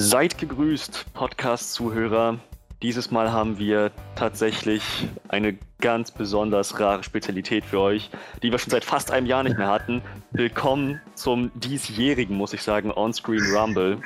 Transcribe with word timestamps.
Seid 0.00 0.38
gegrüßt, 0.38 1.06
Podcast-Zuhörer. 1.12 2.38
Dieses 2.82 3.10
Mal 3.10 3.32
haben 3.32 3.58
wir 3.58 3.90
tatsächlich 4.14 5.08
eine 5.26 5.58
ganz 5.80 6.12
besonders 6.12 6.78
rare 6.78 7.02
Spezialität 7.02 7.64
für 7.64 7.80
euch, 7.80 8.08
die 8.40 8.52
wir 8.52 8.60
schon 8.60 8.70
seit 8.70 8.84
fast 8.84 9.10
einem 9.10 9.26
Jahr 9.26 9.42
nicht 9.42 9.58
mehr 9.58 9.66
hatten. 9.66 10.00
Willkommen 10.30 11.00
zum 11.14 11.50
diesjährigen, 11.56 12.36
muss 12.36 12.52
ich 12.52 12.62
sagen, 12.62 12.92
On-Screen 12.92 13.42
Rumble. 13.52 13.98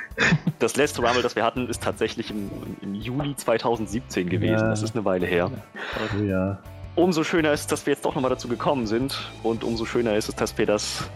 Das 0.57 0.77
letzte 0.77 1.03
Rumble, 1.03 1.21
das 1.21 1.35
wir 1.35 1.43
hatten, 1.43 1.69
ist 1.69 1.83
tatsächlich 1.83 2.31
im, 2.31 2.49
im 2.81 2.95
Juli 2.95 3.35
2017 3.35 4.29
gewesen. 4.29 4.63
Ja. 4.63 4.69
Das 4.69 4.81
ist 4.81 4.95
eine 4.95 5.05
Weile 5.05 5.27
her. 5.27 5.51
Oh 6.11 6.23
ja. 6.23 6.57
Umso 6.95 7.23
schöner 7.23 7.53
ist 7.53 7.61
es, 7.61 7.67
dass 7.67 7.85
wir 7.85 7.93
jetzt 7.93 8.03
doch 8.03 8.15
nochmal 8.15 8.31
dazu 8.31 8.47
gekommen 8.47 8.87
sind 8.87 9.31
und 9.43 9.63
umso 9.63 9.85
schöner 9.85 10.15
ist 10.15 10.27
es, 10.27 10.35
dass 10.35 10.57
wir 10.57 10.65
das 10.65 11.07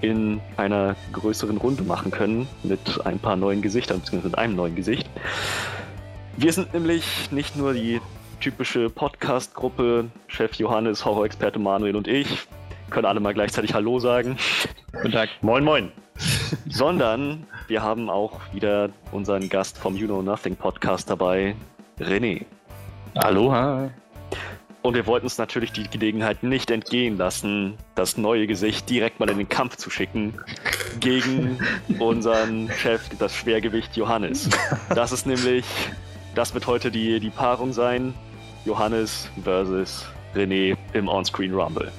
in 0.00 0.40
einer 0.56 0.96
größeren 1.12 1.56
Runde 1.56 1.82
machen 1.82 2.10
können 2.10 2.48
mit 2.62 3.04
ein 3.04 3.18
paar 3.18 3.36
neuen 3.36 3.62
Gesichtern, 3.62 4.00
beziehungsweise 4.00 4.30
mit 4.30 4.38
einem 4.38 4.56
neuen 4.56 4.74
Gesicht. 4.74 5.08
Wir 6.36 6.52
sind 6.52 6.74
nämlich 6.74 7.30
nicht 7.30 7.56
nur 7.56 7.74
die 7.74 8.00
typische 8.40 8.90
Podcast-Gruppe, 8.90 10.10
Chef 10.26 10.54
Johannes, 10.56 11.04
Horror-Experte 11.04 11.58
Manuel 11.58 11.96
und 11.96 12.08
ich, 12.08 12.46
können 12.90 13.06
alle 13.06 13.20
mal 13.20 13.34
gleichzeitig 13.34 13.74
Hallo 13.74 13.98
sagen. 13.98 14.36
Guten 14.92 15.12
Tag. 15.12 15.30
Moin, 15.42 15.64
moin. 15.64 15.92
Sondern 16.68 17.46
wir 17.66 17.82
haben 17.82 18.10
auch 18.10 18.40
wieder 18.52 18.90
unseren 19.12 19.48
Gast 19.48 19.78
vom 19.78 19.96
You 19.96 20.06
Know 20.06 20.22
Nothing 20.22 20.56
Podcast 20.56 21.10
dabei, 21.10 21.56
René. 21.98 22.44
Aloha. 23.14 23.90
Und 24.84 24.94
wir 24.94 25.06
wollten 25.06 25.24
uns 25.24 25.38
natürlich 25.38 25.72
die 25.72 25.88
Gelegenheit 25.88 26.42
nicht 26.42 26.70
entgehen 26.70 27.16
lassen, 27.16 27.78
das 27.94 28.18
neue 28.18 28.46
Gesicht 28.46 28.90
direkt 28.90 29.18
mal 29.18 29.30
in 29.30 29.38
den 29.38 29.48
Kampf 29.48 29.76
zu 29.76 29.88
schicken 29.88 30.34
gegen 31.00 31.58
unseren 31.98 32.70
Chef, 32.70 33.00
das 33.18 33.34
Schwergewicht 33.34 33.96
Johannes. 33.96 34.50
Das 34.90 35.10
ist 35.10 35.26
nämlich 35.26 35.64
das 36.34 36.52
wird 36.52 36.66
heute 36.66 36.90
die, 36.90 37.18
die 37.18 37.30
Paarung 37.30 37.72
sein. 37.72 38.12
Johannes 38.66 39.30
versus 39.42 40.04
René 40.34 40.76
im 40.92 41.08
On-Screen 41.08 41.54
Rumble. 41.54 41.90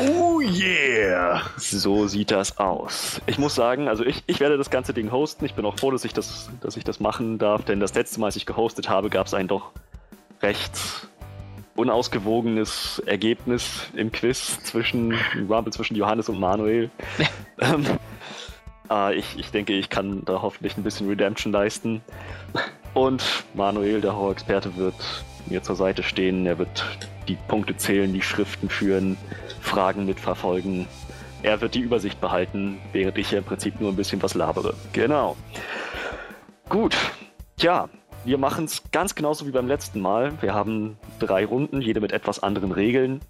Oh 0.00 0.40
yeah! 0.40 1.42
So 1.58 2.06
sieht 2.06 2.30
das 2.30 2.56
aus. 2.56 3.20
Ich 3.26 3.36
muss 3.36 3.54
sagen, 3.54 3.88
also 3.88 4.02
ich, 4.02 4.22
ich 4.26 4.40
werde 4.40 4.56
das 4.56 4.70
ganze 4.70 4.94
Ding 4.94 5.10
hosten. 5.10 5.44
Ich 5.44 5.54
bin 5.54 5.66
auch 5.66 5.78
froh, 5.78 5.90
dass 5.90 6.06
ich 6.06 6.14
das, 6.14 6.48
dass 6.62 6.78
ich 6.78 6.84
das 6.84 7.00
machen 7.00 7.36
darf, 7.36 7.64
denn 7.64 7.80
das 7.80 7.94
letzte 7.94 8.20
Mal, 8.20 8.26
als 8.26 8.36
ich 8.36 8.46
gehostet 8.46 8.88
habe, 8.88 9.10
gab 9.10 9.26
es 9.26 9.34
ein 9.34 9.48
doch 9.48 9.72
recht 10.40 10.72
unausgewogenes 11.78 13.00
Ergebnis 13.06 13.88
im 13.94 14.10
Quiz 14.10 14.62
zwischen 14.64 15.14
Rumble 15.48 15.72
zwischen 15.72 15.96
Johannes 15.96 16.28
und 16.28 16.40
Manuel. 16.40 16.90
ähm, 17.60 17.86
äh, 18.90 19.14
ich, 19.14 19.38
ich 19.38 19.50
denke, 19.50 19.72
ich 19.74 19.88
kann 19.88 20.24
da 20.24 20.42
hoffentlich 20.42 20.76
ein 20.76 20.82
bisschen 20.82 21.08
Redemption 21.08 21.52
leisten. 21.52 22.02
Und 22.94 23.44
Manuel, 23.54 24.00
der 24.00 24.16
Horror-Experte, 24.16 24.76
wird 24.76 24.94
mir 25.46 25.62
zur 25.62 25.76
Seite 25.76 26.02
stehen. 26.02 26.46
Er 26.46 26.58
wird 26.58 26.84
die 27.28 27.36
Punkte 27.46 27.76
zählen, 27.76 28.12
die 28.12 28.22
Schriften 28.22 28.68
führen, 28.68 29.16
Fragen 29.60 30.04
mitverfolgen. 30.04 30.86
Er 31.42 31.60
wird 31.60 31.76
die 31.76 31.80
Übersicht 31.80 32.20
behalten, 32.20 32.78
während 32.92 33.16
ich 33.18 33.30
ja 33.30 33.38
im 33.38 33.44
Prinzip 33.44 33.80
nur 33.80 33.90
ein 33.90 33.96
bisschen 33.96 34.20
was 34.20 34.34
labere. 34.34 34.74
Genau. 34.92 35.36
Gut. 36.68 36.96
Tja, 37.56 37.88
wir 38.24 38.38
machen 38.38 38.64
es 38.64 38.82
ganz 38.92 39.14
genauso 39.14 39.46
wie 39.46 39.50
beim 39.50 39.68
letzten 39.68 40.00
Mal. 40.00 40.32
Wir 40.42 40.54
haben 40.54 40.96
drei 41.18 41.44
Runden, 41.44 41.80
jede 41.80 42.00
mit 42.00 42.12
etwas 42.12 42.42
anderen 42.42 42.72
Regeln, 42.72 43.20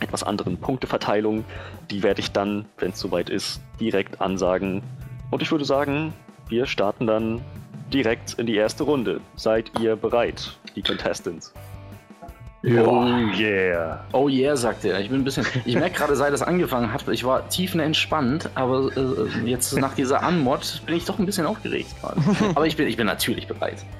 etwas 0.00 0.22
anderen 0.22 0.58
Punkteverteilungen. 0.58 1.44
Die 1.90 2.02
werde 2.02 2.20
ich 2.20 2.32
dann, 2.32 2.66
wenn 2.78 2.90
es 2.90 2.98
soweit 2.98 3.30
ist, 3.30 3.60
direkt 3.80 4.20
ansagen. 4.20 4.82
Und 5.30 5.42
ich 5.42 5.50
würde 5.50 5.64
sagen, 5.64 6.12
wir 6.48 6.66
starten 6.66 7.06
dann 7.06 7.40
direkt 7.92 8.34
in 8.34 8.46
die 8.46 8.56
erste 8.56 8.84
Runde. 8.84 9.20
Seid 9.36 9.78
ihr 9.80 9.96
bereit, 9.96 10.56
die 10.74 10.82
Contestants? 10.82 11.52
Oh 12.68 13.06
yeah. 13.38 14.04
Oh 14.12 14.28
yeah, 14.28 14.56
sagte 14.56 14.88
er. 14.88 15.00
Ich 15.00 15.08
bin 15.08 15.20
ein 15.20 15.24
bisschen. 15.24 15.46
Ich 15.64 15.76
merke 15.76 15.98
gerade, 15.98 16.16
seit 16.16 16.32
es 16.32 16.42
angefangen 16.42 16.92
hat, 16.92 17.06
ich 17.08 17.22
war 17.22 17.48
tiefenentspannt, 17.48 18.50
aber 18.56 18.90
äh, 18.96 19.48
jetzt 19.48 19.72
nach 19.78 19.94
dieser 19.94 20.22
Anmod 20.22 20.82
bin 20.84 20.96
ich 20.96 21.04
doch 21.04 21.18
ein 21.18 21.26
bisschen 21.26 21.46
aufgeregt 21.46 21.94
gerade. 22.00 22.20
Aber 22.56 22.66
ich 22.66 22.76
bin, 22.76 22.88
ich 22.88 22.96
bin 22.96 23.06
natürlich 23.06 23.46
bereit. 23.46 23.84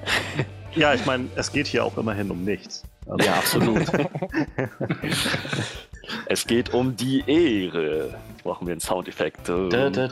Ja, 0.75 0.93
ich 0.93 1.03
meine, 1.07 1.27
es 1.35 1.51
geht 1.51 1.65
hier 1.65 1.83
auch 1.83 1.97
immerhin 1.97 2.29
um 2.29 2.43
nichts. 2.43 2.83
Also 3.07 3.25
ja, 3.25 3.33
absolut. 3.33 3.81
es 6.27 6.45
geht 6.45 6.71
um 6.71 6.95
die 6.95 7.23
Ehre. 7.25 8.13
Brauchen 8.43 8.67
wir 8.67 8.73
einen 8.73 8.79
Soundeffekt. 8.79 9.49
Da, 9.49 9.69
da, 9.69 9.89
da, 9.89 10.07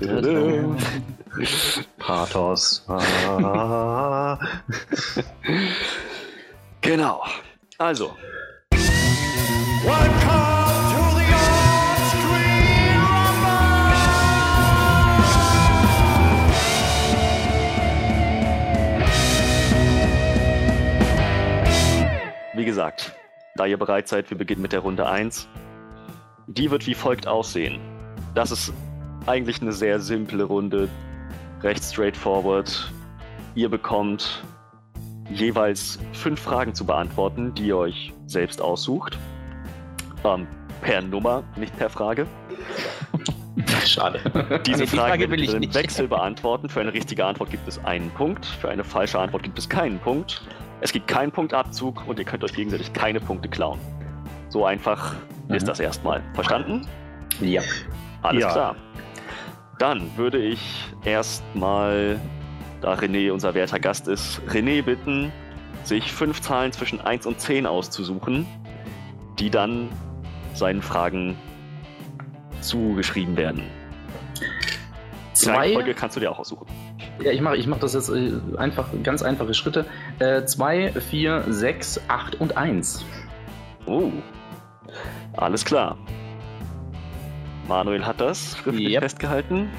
Pathos. 2.00 2.84
genau. 6.82 7.22
Also. 7.78 8.16
Wie 22.56 22.64
gesagt, 22.64 23.14
da 23.58 23.66
ihr 23.66 23.78
bereit 23.78 24.08
seid, 24.08 24.30
wir 24.30 24.38
beginnen 24.38 24.62
mit 24.62 24.72
der 24.72 24.80
Runde 24.80 25.08
1. 25.08 25.48
Die 26.48 26.72
wird 26.72 26.88
wie 26.88 26.96
folgt 26.96 27.28
aussehen. 27.28 27.80
Das 28.34 28.50
ist 28.50 28.74
eigentlich 29.26 29.62
eine 29.62 29.72
sehr 29.72 30.00
simple 30.00 30.46
Runde, 30.46 30.90
recht 31.62 31.84
straightforward. 31.84 32.92
Ihr 33.54 33.70
bekommt 33.70 34.44
jeweils 35.30 36.00
fünf 36.14 36.40
Fragen 36.40 36.74
zu 36.74 36.86
beantworten, 36.86 37.54
die 37.54 37.68
ihr 37.68 37.78
euch 37.78 38.14
selbst 38.26 38.62
aussucht. 38.62 39.20
Ähm, 40.26 40.48
per 40.82 41.02
Nummer, 41.02 41.44
nicht 41.56 41.78
per 41.78 41.90
Frage. 41.90 42.28
Schade. 43.86 44.20
Diese 44.66 44.80
nee, 44.80 44.86
die 44.86 44.88
Frage, 44.88 45.10
Frage 45.10 45.32
will 45.32 45.44
ich 45.44 45.54
nicht. 45.54 45.74
Wechsel 45.74 46.08
beantworten. 46.08 46.70
Für 46.70 46.82
eine 46.82 46.94
richtige 46.94 47.26
Antwort 47.26 47.52
gibt 47.52 47.68
es 47.68 47.84
einen 47.86 48.10
Punkt, 48.12 48.46
für 48.46 48.70
eine 48.70 48.84
falsche 48.84 49.20
Antwort 49.20 49.44
gibt 49.44 49.58
es 49.58 49.70
keinen 49.70 50.00
Punkt. 50.00 50.42
Es 50.82 50.92
gibt 50.92 51.08
keinen 51.08 51.32
Punktabzug 51.32 52.08
und 52.08 52.20
ihr 52.20 52.26
könnt 52.26 52.44
euch 52.44 52.54
gegenseitig 52.54 52.92
keine 52.94 53.20
Punkte 53.20 53.48
klauen. 53.48 53.80
So 54.50 54.66
einfach 54.66 55.16
mhm. 55.48 55.56
ist 55.56 55.68
das 55.68 55.80
erstmal. 55.80 56.22
Verstanden? 56.34 56.88
Ja. 57.40 57.62
Alles 58.22 58.44
ja. 58.44 58.52
klar. 58.52 58.76
Dann 59.80 60.10
würde 60.18 60.38
ich 60.38 60.62
erstmal, 61.04 62.20
da 62.82 62.94
René 62.94 63.32
unser 63.32 63.54
werter 63.54 63.80
Gast 63.80 64.08
ist, 64.08 64.42
René 64.48 64.82
bitten, 64.82 65.32
sich 65.84 66.12
fünf 66.12 66.42
Zahlen 66.42 66.72
zwischen 66.72 67.02
1 67.02 67.26
und 67.26 67.40
10 67.40 67.66
auszusuchen, 67.66 68.46
die 69.40 69.50
dann 69.50 69.90
seinen 70.56 70.82
Fragen 70.82 71.38
zugeschrieben 72.62 73.38
werden. 73.38 73.64
Zwei. 75.34 75.74
Folge 75.74 75.94
kannst 75.94 76.16
du 76.16 76.20
dir 76.20 76.32
auch 76.32 76.40
aussuchen. 76.40 76.66
Ja, 77.22 77.32
ich 77.32 77.42
mache 77.42 77.58
ich 77.58 77.68
mach 77.68 77.80
das 77.80 77.94
jetzt 77.94 78.10
äh, 78.10 78.34
einfach, 78.58 78.88
ganz 79.04 79.22
einfache 79.22 79.54
Schritte. 79.54 79.86
2, 80.20 80.94
4, 80.94 81.46
6, 81.48 82.02
8 82.08 82.42
und 82.42 82.58
1. 82.58 83.06
Oh, 83.86 84.12
alles 85.34 85.64
klar. 85.66 85.98
Manuel 87.68 88.06
hat 88.06 88.22
das 88.22 88.58
schriftlich 88.58 88.94
yep. 88.94 89.04
festgehalten. 89.04 89.70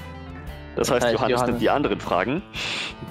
Das, 0.76 0.88
das 0.88 0.96
heißt, 0.96 1.04
heißt, 1.06 1.14
Johannes, 1.14 1.30
Johannes 1.30 1.46
nimmt 1.48 1.62
die 1.62 1.70
anderen 1.70 2.00
Fragen. 2.00 2.42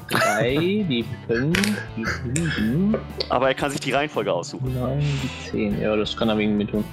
Drei, 0.10 0.54
die 0.88 1.04
fünf, 1.28 1.58
die 1.98 2.06
sieben. 2.06 2.96
Aber 3.30 3.48
er 3.48 3.56
kann 3.56 3.72
sich 3.72 3.80
die 3.80 3.92
Reihenfolge 3.92 4.32
aussuchen. 4.32 4.74
Neun, 4.76 5.00
die 5.00 5.50
zehn. 5.50 5.82
Ja, 5.82 5.96
das 5.96 6.16
kann 6.16 6.30
er 6.30 6.38
wegen 6.38 6.58
mir 6.58 6.68
tun. 6.68 6.84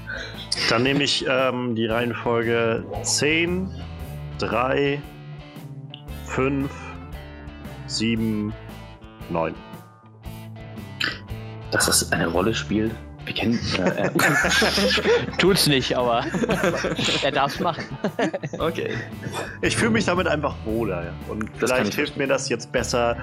Dann 0.70 0.82
nehme 0.82 1.04
ich 1.04 1.26
ähm, 1.28 1.74
die 1.74 1.86
Reihenfolge 1.86 2.84
10, 3.02 3.70
3, 4.38 5.00
5, 6.24 6.70
7, 7.86 8.54
9. 9.28 9.54
Dass 11.70 11.86
das 11.86 12.12
eine 12.12 12.28
Rolle 12.28 12.54
spielt? 12.54 12.92
Wir 13.32 13.40
kennen. 13.40 13.58
Äh, 13.78 14.06
äh. 14.06 14.10
Tut's 15.38 15.66
nicht, 15.66 15.96
aber 15.96 16.24
er 17.22 17.30
darf's 17.32 17.60
machen. 17.60 17.84
Okay. 18.58 18.90
Ich 19.62 19.76
fühle 19.76 19.92
mich 19.92 20.04
damit 20.04 20.26
einfach 20.26 20.54
wohler. 20.64 21.12
Und 21.28 21.48
vielleicht 21.56 21.94
hilft 21.94 22.16
mir 22.16 22.26
das 22.26 22.48
jetzt 22.48 22.70
besser, 22.72 23.16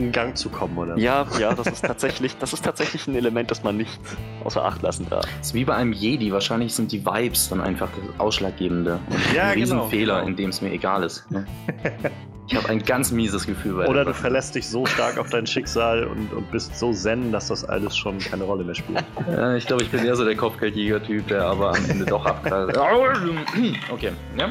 in 0.00 0.12
Gang 0.12 0.36
zu 0.36 0.48
kommen, 0.48 0.76
oder? 0.78 0.96
Ja, 0.96 1.26
ja, 1.38 1.54
das 1.54 1.66
ist 1.66 1.84
tatsächlich, 1.84 2.36
das 2.38 2.52
ist 2.52 2.64
tatsächlich 2.64 3.06
ein 3.06 3.14
Element, 3.14 3.50
das 3.50 3.62
man 3.62 3.76
nicht 3.76 4.00
außer 4.44 4.64
Acht 4.64 4.82
lassen 4.82 5.06
darf. 5.08 5.26
Das 5.38 5.48
ist 5.48 5.54
wie 5.54 5.64
bei 5.64 5.74
einem 5.74 5.92
Jedi. 5.92 6.32
Wahrscheinlich 6.32 6.74
sind 6.74 6.90
die 6.92 7.04
Vibes 7.04 7.50
dann 7.50 7.60
einfach 7.60 7.88
das 7.90 8.18
Ausschlaggebende. 8.18 8.98
Und 9.08 9.34
ja, 9.34 9.44
ein 9.44 9.60
genau, 9.60 9.84
Riesenfehler, 9.84 10.16
genau. 10.16 10.28
in 10.28 10.36
dem 10.36 10.50
es 10.50 10.62
mir 10.62 10.72
egal 10.72 11.02
ist. 11.04 11.30
Ne? 11.30 11.46
Ich 12.50 12.56
habe 12.56 12.68
ein 12.68 12.82
ganz 12.82 13.12
mieses 13.12 13.46
Gefühl 13.46 13.74
bei 13.74 13.86
Oder 13.86 14.04
du 14.04 14.12
verlässt 14.12 14.56
dich 14.56 14.68
so 14.68 14.84
stark 14.84 15.18
auf 15.18 15.30
dein 15.30 15.46
Schicksal 15.46 16.02
und, 16.02 16.32
und 16.32 16.50
bist 16.50 16.76
so 16.76 16.92
zen, 16.92 17.30
dass 17.30 17.46
das 17.46 17.64
alles 17.64 17.96
schon 17.96 18.18
keine 18.18 18.42
Rolle 18.42 18.64
mehr 18.64 18.74
spielt. 18.74 19.04
Ja, 19.30 19.54
ich 19.54 19.68
glaube, 19.68 19.84
ich 19.84 19.90
bin 19.90 20.04
eher 20.04 20.16
so 20.16 20.24
der 20.24 20.34
Kopfgeldjäger-Typ, 20.34 21.28
der 21.28 21.44
aber 21.44 21.76
am 21.76 21.88
Ende 21.88 22.04
doch 22.06 22.26
abkalt. 22.26 22.76
okay, 22.76 24.10
ja. 24.36 24.50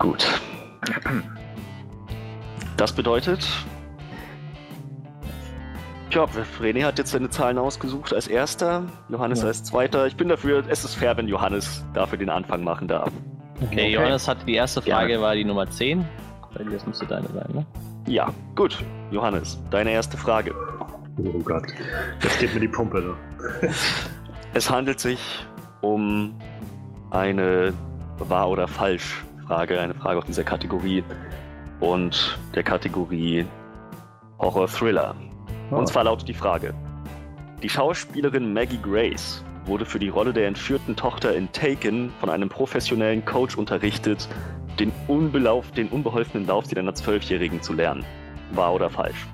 Gut. 0.00 0.26
Das 2.78 2.92
bedeutet, 2.92 3.44
Tja, 6.10 6.26
René 6.60 6.84
hat 6.84 6.96
jetzt 6.96 7.10
seine 7.10 7.28
Zahlen 7.28 7.58
ausgesucht 7.58 8.14
als 8.14 8.28
erster, 8.28 8.84
Johannes 9.08 9.42
ja. 9.42 9.48
als 9.48 9.64
zweiter. 9.64 10.06
Ich 10.06 10.16
bin 10.16 10.28
dafür, 10.28 10.62
es 10.68 10.84
ist 10.84 10.94
fair, 10.94 11.16
wenn 11.16 11.26
Johannes 11.26 11.84
dafür 11.92 12.16
den 12.16 12.30
Anfang 12.30 12.62
machen 12.62 12.86
darf. 12.86 13.10
Okay, 13.56 13.66
okay. 13.66 13.92
Johannes 13.94 14.28
hat 14.28 14.38
die 14.46 14.54
erste 14.54 14.80
Frage, 14.80 15.14
ja. 15.14 15.20
war 15.20 15.34
die 15.34 15.44
Nummer 15.44 15.68
10. 15.68 16.04
Das 16.72 16.86
müsste 16.86 17.04
deine 17.04 17.26
sein, 17.26 17.50
ne? 17.52 17.66
Ja, 18.06 18.32
gut. 18.54 18.78
Johannes, 19.10 19.58
deine 19.70 19.90
erste 19.90 20.16
Frage. 20.16 20.54
Oh 21.18 21.40
Gott, 21.40 21.64
jetzt 22.22 22.38
geht 22.38 22.54
mir 22.54 22.60
die 22.60 22.68
Pumpe. 22.68 23.00
Ne? 23.00 23.74
es 24.54 24.70
handelt 24.70 25.00
sich 25.00 25.18
um 25.80 26.38
eine 27.10 27.74
Wahr- 28.18 28.48
oder 28.48 28.68
Falsch-Frage, 28.68 29.80
eine 29.80 29.94
Frage 29.94 30.20
aus 30.20 30.26
dieser 30.26 30.44
Kategorie 30.44 31.02
und 31.80 32.38
der 32.54 32.62
Kategorie 32.62 33.46
Horror-Thriller. 34.38 35.14
Und 35.70 35.88
zwar 35.88 36.04
lautet 36.04 36.28
die 36.28 36.34
Frage: 36.34 36.74
Die 37.62 37.68
Schauspielerin 37.68 38.52
Maggie 38.52 38.80
Grace 38.80 39.44
wurde 39.66 39.84
für 39.84 39.98
die 39.98 40.08
Rolle 40.08 40.32
der 40.32 40.48
entführten 40.48 40.96
Tochter 40.96 41.34
in 41.34 41.52
Taken 41.52 42.10
von 42.20 42.30
einem 42.30 42.48
professionellen 42.48 43.24
Coach 43.24 43.56
unterrichtet, 43.56 44.28
den, 44.78 44.92
unbelauf, 45.06 45.70
den 45.72 45.88
unbeholfenen 45.88 46.46
Laufstil 46.46 46.78
einer 46.78 46.94
Zwölfjährigen 46.94 47.60
zu 47.60 47.74
lernen. 47.74 48.04
Wahr 48.52 48.74
oder 48.74 48.88
falsch? 48.88 49.26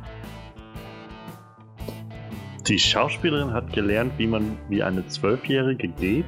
Die 2.67 2.79
Schauspielerin 2.79 3.52
hat 3.52 3.73
gelernt, 3.73 4.14
wie 4.17 4.26
man 4.26 4.58
wie 4.69 4.82
eine 4.82 5.06
Zwölfjährige 5.06 5.88
geht. 5.88 6.25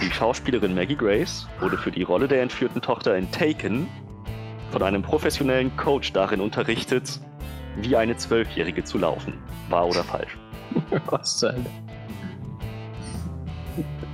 Die 0.00 0.10
Schauspielerin 0.10 0.74
Maggie 0.74 0.96
Grace 0.96 1.48
wurde 1.60 1.78
für 1.78 1.90
die 1.90 2.02
Rolle 2.02 2.28
der 2.28 2.42
entführten 2.42 2.82
Tochter 2.82 3.16
in 3.16 3.30
Taken 3.30 3.88
von 4.72 4.82
einem 4.82 5.02
professionellen 5.02 5.76
Coach 5.76 6.12
darin 6.12 6.40
unterrichtet, 6.40 7.20
wie 7.76 7.96
eine 7.96 8.16
Zwölfjährige 8.16 8.82
zu 8.84 8.98
laufen. 8.98 9.34
Wahr 9.68 9.86
oder 9.86 10.02
falsch? 10.02 10.36
Was 11.06 11.42
Hölle? 11.42 11.64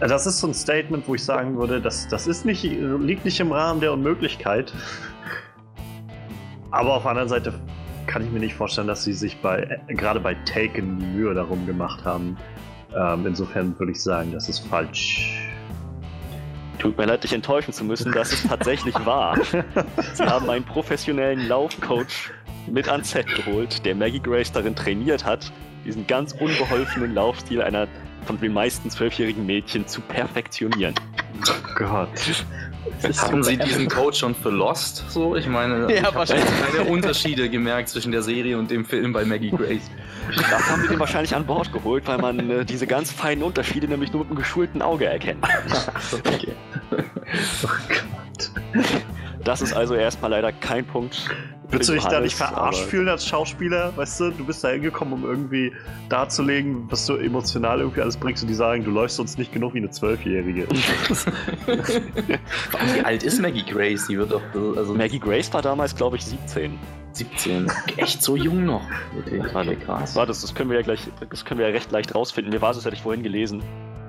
Das 0.01 0.27
ist 0.27 0.39
so 0.39 0.47
ein 0.47 0.55
Statement, 0.55 1.09
wo 1.09 1.15
ich 1.15 1.25
sagen 1.25 1.57
würde, 1.57 1.81
das, 1.81 2.07
das 2.09 2.27
ist 2.27 2.45
nicht, 2.45 2.63
liegt 2.63 3.25
nicht 3.25 3.41
im 3.41 3.51
Rahmen 3.51 3.81
der 3.81 3.93
Unmöglichkeit. 3.93 4.73
Aber 6.71 6.95
auf 6.95 7.03
der 7.03 7.13
anderen 7.13 7.29
Seite 7.29 7.55
kann 8.07 8.23
ich 8.23 8.31
mir 8.31 8.39
nicht 8.39 8.55
vorstellen, 8.55 8.87
dass 8.87 9.05
sie 9.05 9.13
sich 9.13 9.41
bei 9.41 9.81
gerade 9.89 10.21
bei 10.21 10.35
Taken 10.35 11.15
Mühe 11.15 11.35
darum 11.35 11.67
gemacht 11.67 12.05
haben. 12.05 12.37
Ähm, 12.97 13.27
insofern 13.27 13.79
würde 13.79 13.93
ich 13.93 14.03
sagen, 14.03 14.33
das 14.33 14.49
ist 14.49 14.61
falsch. 14.61 15.51
Tut 16.79 16.97
mir 16.97 17.07
leid, 17.07 17.25
dich 17.25 17.33
enttäuschen 17.33 17.73
zu 17.73 17.85
müssen, 17.85 18.13
das 18.13 18.33
ist 18.33 18.49
tatsächlich 18.49 18.95
wahr. 19.05 19.39
Sie 20.15 20.23
haben 20.23 20.49
einen 20.49 20.65
professionellen 20.65 21.49
Laufcoach 21.49 22.31
mit 22.71 22.89
ans 22.89 23.11
Set 23.11 23.27
geholt, 23.27 23.85
der 23.85 23.95
Maggie 23.95 24.21
Grace 24.21 24.53
darin 24.53 24.77
trainiert 24.77 25.25
hat, 25.25 25.53
diesen 25.85 26.07
ganz 26.07 26.33
unbeholfenen 26.33 27.15
Laufstil 27.15 27.63
einer 27.63 27.89
von 28.27 28.39
den 28.41 28.53
meisten 28.53 28.91
zwölfjährigen 28.91 29.45
Mädchen 29.47 29.87
zu 29.87 30.01
perfektionieren. 30.03 30.95
Oh 31.49 31.75
Gott. 31.75 32.09
Haben 33.19 33.43
Sie 33.43 33.57
diesen 33.57 33.89
Code 33.89 34.17
schon 34.17 34.35
für 34.35 34.51
Lost? 34.51 35.05
So, 35.09 35.37
ich 35.37 35.47
meine, 35.47 35.83
ja, 35.83 35.89
ich 35.89 36.03
habe 36.03 36.25
keine 36.25 36.89
Unterschiede 36.89 37.49
gemerkt 37.49 37.89
zwischen 37.89 38.13
der 38.13 38.23
Serie 38.23 38.59
und 38.59 38.71
dem 38.71 38.85
Film 38.85 39.13
bei 39.13 39.25
Maggie 39.25 39.51
Grace. 39.51 39.91
Das 40.37 40.71
haben 40.71 40.83
wir 40.83 40.89
den 40.89 40.99
wahrscheinlich 40.99 41.35
an 41.35 41.47
Bord 41.47 41.73
geholt, 41.73 42.07
weil 42.07 42.19
man 42.19 42.51
äh, 42.51 42.65
diese 42.65 42.87
ganz 42.87 43.11
feinen 43.11 43.43
Unterschiede 43.43 43.89
nämlich 43.89 44.13
nur 44.13 44.23
mit 44.23 44.31
einem 44.31 44.39
geschulten 44.39 44.83
Auge 44.83 45.07
erkennt. 45.07 45.45
okay. 46.13 46.53
Oh 47.63 47.69
Gott. 47.89 48.51
Das 49.45 49.61
ist 49.61 49.75
also 49.75 49.95
erstmal 49.95 50.31
leider 50.31 50.51
kein 50.51 50.87
Punkt 50.87 51.29
Würdest 51.71 51.91
du 51.91 51.95
dich 51.95 52.05
da 52.05 52.21
nicht 52.21 52.35
verarscht 52.35 52.85
fühlen 52.85 53.09
als 53.09 53.27
Schauspieler? 53.27 53.95
Weißt 53.95 54.21
du, 54.21 54.31
du 54.31 54.47
bist 54.47 54.65
da 54.65 54.71
hingekommen, 54.71 55.13
um 55.13 55.25
irgendwie 55.25 55.73
darzulegen, 56.09 56.91
was 56.91 57.05
du 57.05 57.17
emotional 57.17 57.81
irgendwie 57.81 58.01
alles 58.01 58.17
bringst 58.17 58.43
und 58.43 58.49
die 58.49 58.55
sagen, 58.55 58.85
du 58.85 58.91
läufst 58.91 59.21
uns 59.21 59.37
nicht 59.37 59.53
genug 59.53 59.75
wie 59.75 59.79
eine 59.79 59.91
Zwölfjährige. 59.91 60.67
wie 61.67 63.05
alt 63.05 63.23
ist 63.23 63.41
Maggie 63.41 63.65
Grace? 63.65 64.07
Die 64.07 64.17
wird 64.17 64.33
doch. 64.33 64.41
Also 64.77 64.95
Maggie 64.95 65.21
Grace 65.21 65.53
war 65.53 65.61
damals, 65.61 65.95
glaube 65.95 66.17
ich, 66.17 66.25
17. 66.25 66.79
17. 67.19 67.71
Echt 67.97 68.23
so 68.23 68.37
jung 68.37 68.65
noch. 68.65 68.83
Okay, 69.19 69.41
okay 69.41 69.77
krass. 69.77 70.15
Warte, 70.15 70.29
das, 70.29 70.55
können 70.55 70.71
wir 70.71 70.77
ja 70.77 70.83
gleich, 70.83 71.01
das 71.29 71.45
können 71.45 71.59
wir 71.59 71.67
ja 71.67 71.73
recht 71.73 71.91
leicht 71.91 72.15
rausfinden. 72.15 72.53
Mir 72.53 72.63
war 72.63 72.71
es, 72.71 72.85
hätte 72.85 72.95
ich 72.95 73.03
vorhin 73.03 73.23
gelesen, 73.23 73.63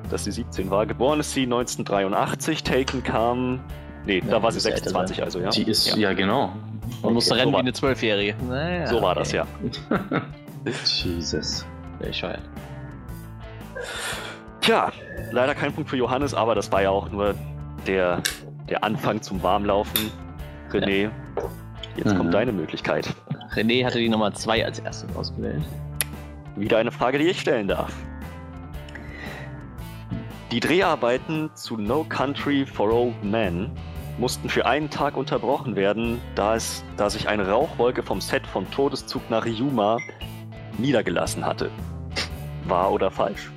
dass 0.09 0.23
sie 0.23 0.31
17 0.31 0.69
war. 0.69 0.85
Geboren 0.85 1.19
ist 1.19 1.33
sie 1.33 1.43
1983, 1.43 2.63
Taken 2.63 3.03
kam. 3.03 3.61
Nee, 4.05 4.19
ja, 4.19 4.25
da 4.25 4.43
war 4.43 4.51
sie 4.51 4.59
26, 4.59 5.23
also 5.23 5.39
ja. 5.39 5.49
Die 5.49 5.63
ist, 5.63 5.87
ja, 5.87 5.97
ja 5.97 6.13
genau. 6.13 6.53
Man 7.03 7.13
musste 7.13 7.35
rennen 7.35 7.51
so 7.51 7.53
wie 7.53 7.59
eine 7.59 7.73
Zwölfjährige. 7.73 8.35
Naja, 8.47 8.87
so 8.87 9.01
war 9.01 9.11
okay. 9.11 9.19
das, 9.19 9.31
ja. 9.31 9.47
Jesus. 11.03 11.65
Bescheuert. 11.99 12.41
Tja, 14.61 14.91
leider 15.31 15.55
kein 15.55 15.73
Punkt 15.73 15.89
für 15.89 15.97
Johannes, 15.97 16.33
aber 16.33 16.55
das 16.55 16.71
war 16.71 16.81
ja 16.81 16.89
auch 16.89 17.09
nur 17.09 17.35
der, 17.87 18.21
der 18.69 18.83
Anfang 18.83 19.21
zum 19.21 19.41
Warmlaufen. 19.41 20.11
René, 20.71 21.03
ja. 21.03 21.11
Jetzt 21.99 22.13
mhm. 22.13 22.17
kommt 22.17 22.33
deine 22.33 22.51
Möglichkeit. 22.51 23.13
René 23.53 23.85
hatte 23.85 23.99
die 23.99 24.09
Nummer 24.09 24.33
2 24.33 24.65
als 24.65 24.79
erstes 24.79 25.15
ausgewählt. 25.15 25.63
Wieder 26.55 26.77
eine 26.77 26.91
Frage, 26.91 27.19
die 27.19 27.25
ich 27.25 27.39
stellen 27.39 27.67
darf. 27.67 27.93
Die 30.51 30.59
Dreharbeiten 30.59 31.51
zu 31.53 31.77
No 31.77 32.03
Country 32.03 32.65
for 32.65 32.91
Old 32.91 33.23
Men 33.23 33.69
mussten 34.17 34.49
für 34.49 34.65
einen 34.65 34.89
Tag 34.89 35.15
unterbrochen 35.15 35.75
werden, 35.75 36.19
da, 36.35 36.55
es, 36.55 36.83
da 36.97 37.09
sich 37.09 37.29
eine 37.29 37.47
Rauchwolke 37.47 38.03
vom 38.03 38.19
Set 38.19 38.45
von 38.47 38.69
Todeszug 38.71 39.29
nach 39.29 39.45
Yuma 39.45 39.97
niedergelassen 40.77 41.45
hatte. 41.45 41.69
Wahr 42.65 42.91
oder 42.91 43.11
falsch? 43.11 43.51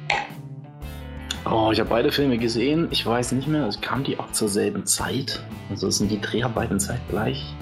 Oh, 1.45 1.71
ich 1.73 1.81
habe 1.81 1.91
beide 1.91 2.13
Filme 2.13 2.39
gesehen. 2.39 2.89
Ich 2.91 3.05
weiß 3.05 3.33
nicht 3.33 3.49
mehr. 3.49 3.65
Also 3.65 3.81
kamen 3.81 4.05
die 4.05 4.19
auch 4.19 4.31
zur 4.31 4.49
selben 4.49 4.87
Zeit? 4.87 5.43
Also 5.71 5.91
sind 5.91 6.11
die 6.11 6.21
Dreharbeiten 6.21 6.79
zeitgleich? 6.79 7.55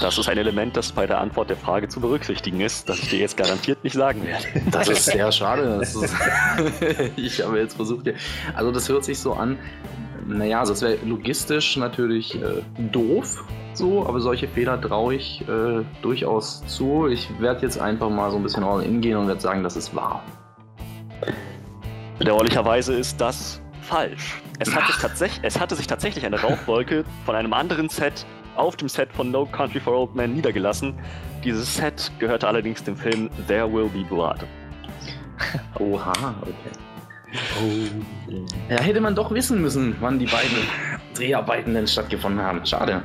Das 0.00 0.18
ist 0.18 0.28
ein 0.28 0.38
Element, 0.38 0.76
das 0.76 0.92
bei 0.92 1.06
der 1.06 1.20
Antwort 1.20 1.50
der 1.50 1.56
Frage 1.56 1.88
zu 1.88 2.00
berücksichtigen 2.00 2.60
ist, 2.60 2.88
das 2.88 2.98
ich 3.00 3.08
dir 3.08 3.18
jetzt 3.18 3.36
garantiert 3.36 3.82
nicht 3.84 3.94
sagen 3.94 4.24
werde. 4.24 4.44
Das 4.70 4.88
ist 4.88 5.06
sehr 5.06 5.32
schade. 5.32 5.80
Ist 5.80 5.96
ich 7.16 7.42
habe 7.42 7.58
jetzt 7.58 7.74
versucht, 7.74 8.12
also 8.54 8.70
das 8.70 8.88
hört 8.88 9.04
sich 9.04 9.18
so 9.18 9.32
an, 9.32 9.58
naja, 10.26 10.60
also 10.60 10.74
es 10.74 10.82
wäre 10.82 10.98
logistisch 11.04 11.76
natürlich 11.76 12.34
äh, 12.34 12.62
doof, 12.92 13.44
so, 13.72 14.06
aber 14.06 14.20
solche 14.20 14.46
Fehler 14.46 14.80
traue 14.80 15.14
ich 15.14 15.42
äh, 15.48 15.84
durchaus 16.02 16.64
zu. 16.66 17.08
Ich 17.08 17.28
werde 17.40 17.62
jetzt 17.62 17.80
einfach 17.80 18.10
mal 18.10 18.30
so 18.30 18.36
ein 18.36 18.42
bisschen 18.42 18.64
all 18.64 18.82
in 18.82 19.00
gehen 19.00 19.16
und 19.16 19.26
werde 19.26 19.40
sagen, 19.40 19.62
das 19.62 19.76
ist 19.76 19.94
wahr. 19.94 20.22
Bedauerlicherweise 22.18 22.94
ist 22.94 23.20
das 23.20 23.62
falsch. 23.80 24.42
Es 24.58 24.74
hatte, 24.74 24.92
es 25.42 25.60
hatte 25.60 25.76
sich 25.76 25.86
tatsächlich 25.86 26.26
eine 26.26 26.40
Rauchwolke 26.40 27.04
von 27.24 27.34
einem 27.34 27.52
anderen 27.52 27.88
Set 27.88 28.26
auf 28.58 28.76
dem 28.76 28.88
Set 28.88 29.12
von 29.12 29.30
No 29.30 29.46
Country 29.46 29.80
for 29.80 29.94
Old 29.94 30.14
Men 30.14 30.34
niedergelassen. 30.34 30.94
Dieses 31.44 31.76
Set 31.76 32.10
gehörte 32.18 32.46
allerdings 32.48 32.82
dem 32.82 32.96
Film 32.96 33.30
There 33.46 33.72
Will 33.72 33.88
Be 33.88 34.04
Blood. 34.04 34.44
Oha, 35.78 36.34
okay. 36.42 36.88
Oh. 37.62 38.32
Ja, 38.70 38.80
hätte 38.80 39.00
man 39.00 39.14
doch 39.14 39.30
wissen 39.30 39.60
müssen, 39.60 39.96
wann 40.00 40.18
die 40.18 40.26
beiden 40.26 40.56
Dreharbeiten 41.14 41.74
denn 41.74 41.86
stattgefunden 41.86 42.42
haben. 42.42 42.64
Schade. 42.64 43.02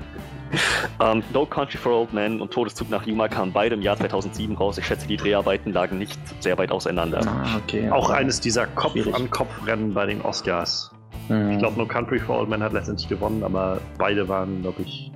Um, 1.00 1.18
ähm, 1.18 1.24
no 1.34 1.46
Country 1.46 1.78
for 1.78 1.94
Old 1.94 2.14
Men 2.14 2.40
und 2.40 2.52
Todeszug 2.52 2.90
nach 2.90 3.06
Yuma 3.08 3.28
kamen 3.28 3.52
beide 3.52 3.76
im 3.76 3.82
Jahr 3.82 3.98
2007 3.98 4.56
raus. 4.56 4.78
Ich 4.78 4.86
schätze, 4.86 5.08
die 5.08 5.18
Dreharbeiten 5.18 5.74
lagen 5.74 5.98
nicht 5.98 6.20
sehr 6.42 6.58
weit 6.58 6.72
auseinander. 6.72 7.22
Ah, 7.26 7.58
okay. 7.58 7.90
Auch 7.90 8.12
eines 8.12 8.40
dieser 8.40 8.68
Kopf-an-Kopf-Rennen 8.68 9.94
bei 9.94 10.06
den 10.06 10.22
Oscars. 10.22 10.92
Mhm. 11.28 11.52
Ich 11.52 11.58
glaube, 11.60 11.78
No 11.80 11.88
Country 11.88 12.20
for 12.20 12.40
Old 12.40 12.50
Men 12.50 12.62
hat 12.62 12.74
letztendlich 12.74 13.10
gewonnen, 13.10 13.44
aber 13.44 13.82
beide 13.98 14.28
waren, 14.28 14.62
glaube 14.62 14.84
ich, 14.84 15.12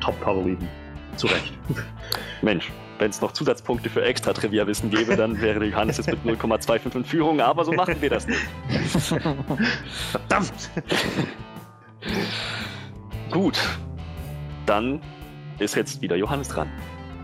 Top-Favoriten. 0.00 0.68
Zu 1.16 1.26
Recht. 1.26 1.52
Mensch, 2.42 2.70
wenn 2.98 3.10
es 3.10 3.20
noch 3.20 3.32
Zusatzpunkte 3.32 3.90
für 3.90 4.02
Extra-Trivia-Wissen 4.02 4.90
gäbe, 4.90 5.16
dann 5.16 5.40
wäre 5.40 5.64
Johannes 5.64 5.96
jetzt 5.98 6.10
mit 6.10 6.40
0,25 6.40 6.96
in 6.96 7.04
Führung, 7.04 7.40
aber 7.40 7.64
so 7.64 7.72
machen 7.72 7.96
wir 8.00 8.10
das 8.10 8.26
nicht. 8.26 8.40
Verdammt! 10.10 10.70
Gut, 13.30 13.58
dann 14.66 15.00
ist 15.58 15.74
jetzt 15.74 16.00
wieder 16.00 16.16
Johannes 16.16 16.48
dran. 16.48 16.68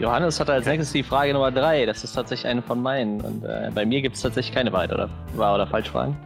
Johannes 0.01 0.41
hat 0.41 0.51
als 0.51 0.67
nächstes 0.67 0.93
die 0.93 1.05
Frage 1.05 1.33
Nummer 1.33 1.53
3. 1.53 1.87
Das 1.87 2.03
ist 2.03 2.15
tatsächlich 2.15 2.51
eine 2.51 2.63
von 2.63 2.83
meinen. 2.83 3.21
Und 3.21 3.45
äh, 3.45 3.71
bei 3.73 3.87
mir 3.87 4.03
gibt 4.03 4.17
es 4.17 4.23
tatsächlich 4.23 4.53
keine 4.55 4.73
Wahrheit 4.73 4.93
oder 4.93 5.09
Wahr- 5.37 5.55
oder 5.55 5.67
Falschfragen. 5.69 6.17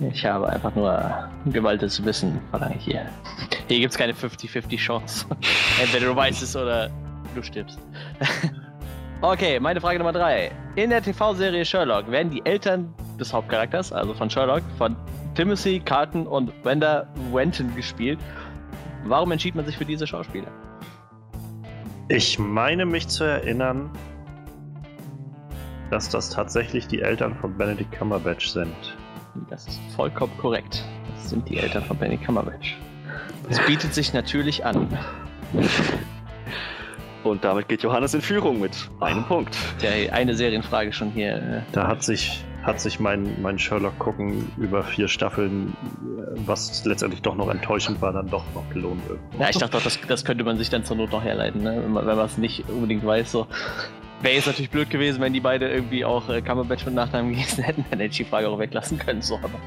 Ich 0.00 0.24
habe 0.24 0.48
einfach 0.48 0.74
nur 0.74 1.28
gewaltes 1.46 2.04
Wissen, 2.04 2.40
verlange 2.50 2.76
ich 2.76 2.84
hier. 2.84 3.06
Hier 3.68 3.80
gibt 3.80 3.92
es 3.92 3.98
keine 3.98 4.12
50-50 4.12 4.76
Chance. 4.76 5.26
Entweder 5.80 6.06
du 6.06 6.16
weißt 6.16 6.42
es 6.42 6.56
oder 6.56 6.90
du 7.34 7.42
stirbst. 7.42 7.78
Okay, 9.20 9.58
meine 9.58 9.80
Frage 9.80 9.96
Nummer 9.96 10.12
drei. 10.12 10.50
In 10.76 10.90
der 10.90 11.00
TV-Serie 11.00 11.64
Sherlock 11.64 12.10
werden 12.10 12.30
die 12.30 12.44
Eltern 12.44 12.92
des 13.18 13.32
Hauptcharakters, 13.32 13.90
also 13.90 14.12
von 14.12 14.28
Sherlock, 14.28 14.62
von 14.76 14.96
Timothy 15.34 15.80
Carton 15.80 16.26
und 16.26 16.52
Wenda 16.62 17.06
Wenton 17.32 17.74
gespielt. 17.74 18.18
Warum 19.04 19.32
entschied 19.32 19.54
man 19.54 19.64
sich 19.64 19.78
für 19.78 19.86
diese 19.86 20.06
Schauspieler? 20.06 20.48
Ich 22.08 22.38
meine 22.38 22.84
mich 22.84 23.08
zu 23.08 23.24
erinnern, 23.24 23.90
dass 25.90 26.10
das 26.10 26.28
tatsächlich 26.28 26.86
die 26.86 27.00
Eltern 27.00 27.34
von 27.36 27.56
Benedict 27.56 27.92
Cumberbatch 27.92 28.48
sind. 28.48 28.76
Das 29.50 29.66
ist 29.66 29.80
vollkommen 29.96 30.32
korrekt. 30.38 30.84
Das 31.16 31.30
sind 31.30 31.48
die 31.48 31.58
Eltern 31.58 31.82
von 31.84 31.96
Benedict 31.96 32.24
Cumberbatch. 32.24 32.76
Das 33.48 33.64
bietet 33.66 33.94
sich 33.94 34.12
natürlich 34.12 34.64
an. 34.64 34.88
Und 37.24 37.42
damit 37.44 37.68
geht 37.68 37.82
Johannes 37.82 38.12
in 38.14 38.20
Führung 38.20 38.60
mit 38.60 38.72
einem 39.00 39.24
Punkt. 39.24 39.56
Ja, 39.80 40.12
eine 40.12 40.34
Serienfrage 40.34 40.92
schon 40.92 41.10
hier. 41.10 41.36
äh, 41.36 41.60
Da 41.72 41.86
hat 41.88 42.02
sich, 42.02 42.44
hat 42.62 42.80
sich 42.80 43.00
mein, 43.00 43.40
mein 43.40 43.58
Sherlock-Gucken 43.58 44.52
über 44.58 44.82
vier 44.84 45.08
Staffeln, 45.08 45.68
äh, 45.94 46.38
was 46.46 46.84
letztendlich 46.84 47.22
doch 47.22 47.34
noch 47.34 47.48
enttäuschend 47.48 48.02
war, 48.02 48.12
dann 48.12 48.28
doch 48.28 48.44
noch 48.54 48.68
gelohnt. 48.70 49.00
irgendwo. 49.08 49.42
Ja, 49.42 49.48
ich 49.48 49.56
dachte 49.56 49.78
auch, 49.78 49.82
das, 49.82 49.98
das 50.06 50.24
könnte 50.26 50.44
man 50.44 50.58
sich 50.58 50.68
dann 50.68 50.84
zur 50.84 50.96
Not 50.96 51.12
noch 51.12 51.24
herleiten, 51.24 51.62
ne? 51.62 51.82
wenn 51.86 51.92
man 51.94 52.18
es 52.18 52.36
nicht 52.36 52.68
unbedingt 52.68 53.04
weiß. 53.06 53.32
So. 53.32 53.46
Wäre 54.24 54.36
jetzt 54.36 54.46
natürlich 54.46 54.70
blöd 54.70 54.88
gewesen, 54.88 55.20
wenn 55.20 55.34
die 55.34 55.40
beide 55.40 55.68
irgendwie 55.68 56.02
auch 56.02 56.30
äh, 56.30 56.40
Cumberbatch 56.40 56.86
und 56.86 56.94
Nachnamen 56.94 57.32
gelesen 57.34 57.62
hätten, 57.62 57.84
dann 57.90 58.00
hätte 58.00 58.10
ich 58.12 58.16
die 58.16 58.24
Frage 58.24 58.48
auch 58.48 58.58
weglassen 58.58 58.98
können. 58.98 59.20
So, 59.20 59.36
aber 59.36 59.60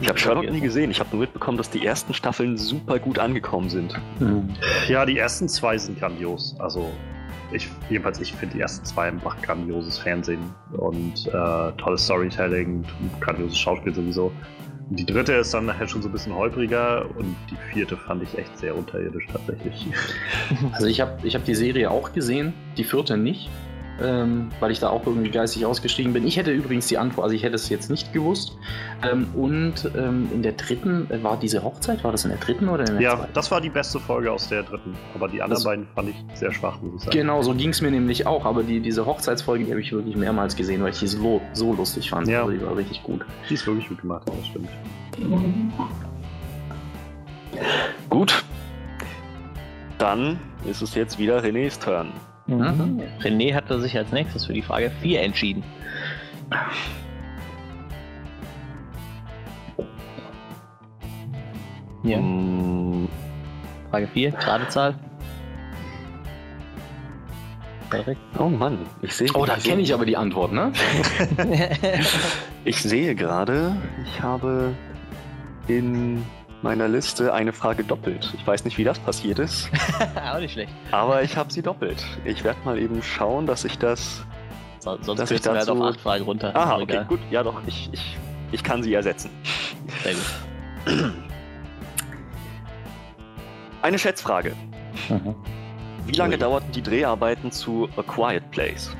Ich 0.00 0.08
habe 0.08 0.18
Sherlock 0.18 0.50
nie 0.50 0.62
gesehen. 0.62 0.90
Ich 0.90 0.98
habe 0.98 1.10
nur 1.12 1.20
mitbekommen, 1.20 1.58
dass 1.58 1.68
die 1.68 1.84
ersten 1.84 2.14
Staffeln 2.14 2.56
super 2.56 2.98
gut 2.98 3.18
angekommen 3.18 3.68
sind. 3.68 3.94
Ja, 4.88 5.04
die 5.04 5.18
ersten 5.18 5.46
zwei 5.46 5.76
sind 5.76 5.98
grandios. 5.98 6.56
Also, 6.58 6.90
ich, 7.52 7.68
jedenfalls, 7.90 8.18
ich 8.18 8.32
finde 8.32 8.54
die 8.54 8.62
ersten 8.62 8.82
zwei 8.86 9.08
einfach 9.08 9.40
grandioses 9.42 9.98
Fernsehen 9.98 10.54
und 10.72 11.26
äh, 11.26 11.72
tolles 11.76 12.02
Storytelling, 12.02 12.82
grandioses 13.20 13.58
Schauspiel 13.58 13.94
sowieso. 13.94 14.32
Und 14.88 14.98
die 15.00 15.04
dritte 15.04 15.34
ist 15.34 15.52
dann 15.52 15.66
nachher 15.66 15.86
schon 15.86 16.00
so 16.00 16.08
ein 16.08 16.12
bisschen 16.12 16.34
holpriger 16.34 17.04
und 17.18 17.36
die 17.50 17.56
vierte 17.74 17.96
fand 17.96 18.22
ich 18.22 18.38
echt 18.38 18.56
sehr 18.56 18.74
unterirdisch 18.74 19.26
tatsächlich. 19.30 19.86
Also 20.72 20.86
ich 20.86 21.00
habe 21.00 21.18
ich 21.24 21.34
hab 21.34 21.44
die 21.44 21.56
Serie 21.56 21.90
auch 21.90 22.12
gesehen, 22.12 22.54
die 22.76 22.84
vierte 22.84 23.16
nicht, 23.16 23.50
ähm, 24.02 24.50
weil 24.60 24.70
ich 24.70 24.78
da 24.80 24.90
auch 24.90 25.06
irgendwie 25.06 25.30
geistig 25.30 25.64
ausgestiegen 25.66 26.12
bin. 26.12 26.26
Ich 26.26 26.36
hätte 26.36 26.50
übrigens 26.52 26.86
die 26.86 26.98
Antwort, 26.98 27.24
also 27.24 27.34
ich 27.36 27.42
hätte 27.42 27.54
es 27.54 27.68
jetzt 27.68 27.90
nicht 27.90 28.12
gewusst. 28.12 28.56
Ähm, 29.10 29.28
und 29.34 29.90
ähm, 29.96 30.28
in 30.34 30.42
der 30.42 30.52
dritten, 30.52 31.10
äh, 31.10 31.22
war 31.22 31.36
diese 31.38 31.62
Hochzeit, 31.62 32.04
war 32.04 32.12
das 32.12 32.24
in 32.24 32.30
der 32.30 32.38
dritten 32.40 32.68
oder 32.68 32.86
in 32.86 32.94
der 32.94 33.00
Ja, 33.02 33.16
zweiten? 33.16 33.32
das 33.34 33.50
war 33.50 33.60
die 33.60 33.70
beste 33.70 33.98
Folge 33.98 34.30
aus 34.32 34.48
der 34.48 34.62
dritten. 34.64 34.94
Aber 35.14 35.28
die 35.28 35.40
anderen 35.42 35.54
Das- 35.56 35.64
beiden 35.64 35.86
fand 35.94 36.08
ich 36.10 36.16
sehr 36.34 36.52
schwach, 36.52 36.80
muss 36.82 36.94
ich 36.96 37.00
sagen. 37.02 37.16
Genau, 37.16 37.42
so 37.42 37.54
ging 37.54 37.70
es 37.70 37.80
mir 37.80 37.90
nämlich 37.90 38.26
auch, 38.26 38.44
aber 38.44 38.62
die, 38.62 38.80
diese 38.80 39.06
Hochzeitsfolge, 39.06 39.64
die 39.64 39.70
habe 39.70 39.80
ich 39.80 39.92
wirklich 39.92 40.16
mehrmals 40.16 40.56
gesehen, 40.56 40.82
weil 40.82 40.90
ich 40.90 40.98
die 40.98 41.06
so, 41.06 41.40
so 41.52 41.72
lustig 41.72 42.10
fand. 42.10 42.28
Ja. 42.28 42.40
Also 42.40 42.52
die 42.52 42.62
war 42.62 42.76
richtig 42.76 43.02
gut. 43.02 43.24
Die 43.48 43.54
ist 43.54 43.66
wirklich 43.66 43.88
gut 43.88 44.00
gemacht, 44.02 44.22
das 44.26 44.46
stimmt. 44.46 44.68
Gut. 48.10 48.44
Dann 49.98 50.38
ist 50.68 50.82
es 50.82 50.94
jetzt 50.94 51.18
wieder 51.18 51.42
Renés 51.42 51.80
Turn. 51.82 52.08
Mhm. 52.46 53.02
René 53.20 53.54
hatte 53.54 53.80
sich 53.80 53.96
als 53.96 54.12
nächstes 54.12 54.46
für 54.46 54.52
die 54.52 54.62
Frage 54.62 54.90
4 55.02 55.22
entschieden. 55.22 55.64
Ja, 62.04 62.18
Mm, 62.18 63.08
Frage 63.90 64.06
4, 64.06 64.30
gerade 64.30 64.68
Zahl. 64.68 64.94
Perfekt. 67.90 68.20
Oh 68.38 68.48
Mann, 68.48 68.78
ich 69.02 69.12
sehe. 69.14 69.28
Oh, 69.34 69.44
da 69.44 69.56
kenne 69.56 69.82
ich 69.82 69.92
aber 69.94 70.04
die 70.06 70.16
Antwort, 70.16 70.52
ne? 70.52 70.72
Ich 72.64 72.82
sehe 72.82 73.14
gerade, 73.14 73.76
ich 74.04 74.20
habe 74.20 74.72
in 75.68 76.24
meiner 76.62 76.88
Liste 76.88 77.32
eine 77.34 77.52
Frage 77.52 77.84
doppelt. 77.84 78.32
Ich 78.36 78.46
weiß 78.46 78.64
nicht, 78.64 78.78
wie 78.78 78.84
das 78.84 78.98
passiert 78.98 79.38
ist, 79.38 79.70
Auch 80.32 80.38
nicht 80.40 80.52
schlecht. 80.52 80.72
aber 80.90 81.22
ich 81.22 81.36
habe 81.36 81.52
sie 81.52 81.62
doppelt. 81.62 82.04
Ich 82.24 82.42
werde 82.44 82.58
mal 82.64 82.78
eben 82.78 83.02
schauen, 83.02 83.46
dass 83.46 83.64
ich 83.64 83.78
das. 83.78 84.24
So, 84.80 84.96
sonst 85.02 85.18
Dass 85.20 85.30
ich 85.30 85.44
halt 85.46 85.56
dazu- 85.62 85.72
auf 85.82 85.90
8 85.94 86.00
Fragen 86.00 86.24
runter. 86.24 86.54
Aha, 86.56 86.74
okay, 86.76 86.84
egal. 86.92 87.04
gut. 87.06 87.20
Ja, 87.30 87.42
doch, 87.42 87.60
ich, 87.66 87.88
ich, 87.92 88.16
ich 88.52 88.62
kann 88.64 88.82
sie 88.82 88.94
ersetzen. 88.94 89.30
Sehr 90.02 90.14
gut. 90.14 91.12
Eine 93.82 93.98
Schätzfrage. 93.98 94.54
Mhm. 95.08 95.34
Wie 96.06 96.12
lange 96.12 96.38
dauerten 96.38 96.72
die 96.72 96.82
Dreharbeiten 96.82 97.50
zu 97.52 97.88
A 97.96 98.02
Quiet 98.02 98.50
Place? 98.50 98.96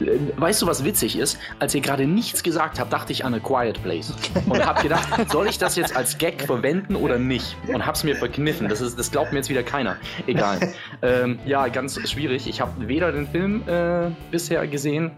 Äh, 0.00 0.18
Weißt 0.36 0.62
du, 0.62 0.66
was 0.66 0.84
witzig 0.84 1.18
ist? 1.18 1.38
Als 1.58 1.74
ihr 1.74 1.80
gerade 1.80 2.06
nichts 2.06 2.42
gesagt 2.42 2.80
habt, 2.80 2.92
dachte 2.92 3.12
ich 3.12 3.24
an 3.24 3.34
A 3.34 3.38
Quiet 3.38 3.82
Place. 3.82 4.12
Und 4.48 4.64
hab 4.64 4.82
gedacht, 4.82 5.30
soll 5.30 5.46
ich 5.48 5.58
das 5.58 5.76
jetzt 5.76 5.96
als 5.96 6.18
Gag 6.18 6.42
verwenden 6.42 6.96
oder 6.96 7.18
nicht? 7.18 7.56
Und 7.72 7.84
hab's 7.86 8.04
mir 8.04 8.16
verkniffen. 8.16 8.68
Das, 8.68 8.80
ist, 8.80 8.98
das 8.98 9.10
glaubt 9.10 9.32
mir 9.32 9.38
jetzt 9.38 9.48
wieder 9.48 9.62
keiner. 9.62 9.96
Egal. 10.26 10.72
ähm, 11.02 11.38
ja, 11.44 11.68
ganz 11.68 11.98
schwierig. 12.08 12.48
Ich 12.48 12.60
habe 12.60 12.88
weder 12.88 13.12
den 13.12 13.28
Film 13.28 13.62
äh, 13.68 14.10
bisher 14.30 14.66
gesehen, 14.66 15.10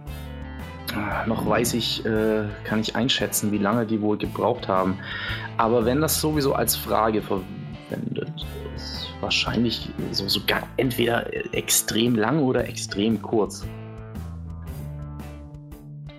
ah, 0.94 1.26
noch 1.26 1.46
weiß 1.46 1.74
ich, 1.74 2.04
äh, 2.04 2.44
kann 2.64 2.80
ich 2.80 2.96
einschätzen, 2.96 3.52
wie 3.52 3.58
lange 3.58 3.86
die 3.86 4.00
wohl 4.00 4.18
gebraucht 4.18 4.68
haben. 4.68 4.98
Aber 5.56 5.84
wenn 5.84 6.00
das 6.00 6.20
sowieso 6.20 6.54
als 6.54 6.76
Frage 6.76 7.22
verwendet 7.22 8.32
ist, 8.76 9.08
wahrscheinlich 9.20 9.88
so 10.10 10.28
sogar 10.28 10.64
entweder 10.76 11.26
extrem 11.54 12.16
lang 12.16 12.40
oder 12.40 12.68
extrem 12.68 13.22
kurz. 13.22 13.64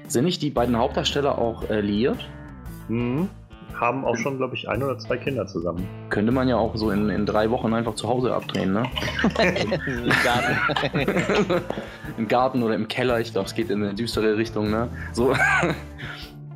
Sind 0.07 0.25
nicht 0.25 0.41
die 0.41 0.49
beiden 0.51 0.77
Hauptdarsteller 0.77 1.37
auch 1.37 1.69
äh, 1.69 1.81
liiert? 1.81 2.17
Mhm. 2.87 3.29
Haben 3.79 4.05
auch 4.05 4.15
schon, 4.15 4.37
glaube 4.37 4.55
ich, 4.55 4.69
ein 4.69 4.81
oder 4.81 4.97
zwei 4.99 5.17
Kinder 5.17 5.45
zusammen. 5.47 5.85
Könnte 6.09 6.31
man 6.31 6.47
ja 6.47 6.55
auch 6.55 6.75
so 6.77 6.91
in, 6.91 7.09
in 7.09 7.25
drei 7.25 7.49
Wochen 7.51 7.73
einfach 7.73 7.95
zu 7.95 8.07
Hause 8.07 8.33
abdrehen, 8.33 8.71
ne? 8.71 8.83
Garten. 10.23 11.05
Im 12.17 12.27
Garten 12.29 12.63
oder 12.63 12.75
im 12.75 12.87
Keller, 12.87 13.19
ich 13.19 13.33
glaube, 13.33 13.47
es 13.47 13.53
geht 13.55 13.69
in 13.69 13.83
eine 13.83 13.93
düstere 13.93 14.37
Richtung, 14.37 14.69
ne? 14.71 14.87
So. 15.13 15.33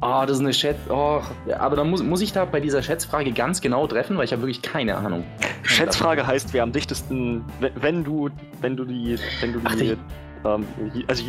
Ah, 0.01 0.25
das 0.25 0.37
ist 0.37 0.43
eine 0.43 0.53
Schätz. 0.53 0.77
Oh, 0.87 1.19
aber 1.57 1.75
dann 1.75 1.89
muss, 1.89 2.01
muss 2.01 2.21
ich 2.21 2.31
da 2.31 2.45
bei 2.45 2.61
dieser 2.61 2.81
Schätzfrage 2.81 3.33
ganz 3.33 3.59
genau 3.59 3.85
treffen, 3.85 4.15
weil 4.15 4.23
ich 4.23 4.31
habe 4.31 4.43
wirklich 4.43 4.61
keine 4.61 4.95
Ahnung. 4.95 5.25
Schätzfrage 5.63 6.25
heißt, 6.25 6.53
wer 6.53 6.63
am 6.63 6.71
dichtesten, 6.71 7.43
wenn, 7.59 7.71
wenn 7.81 8.03
du, 8.05 8.29
wenn 8.61 8.77
du 8.77 8.85
die, 8.85 9.17
wenn 9.41 9.51
du 9.51 9.59
Ach, 9.65 9.75
die, 9.75 9.87
die- 9.89 9.97
ähm, 10.45 10.65
also 11.07 11.23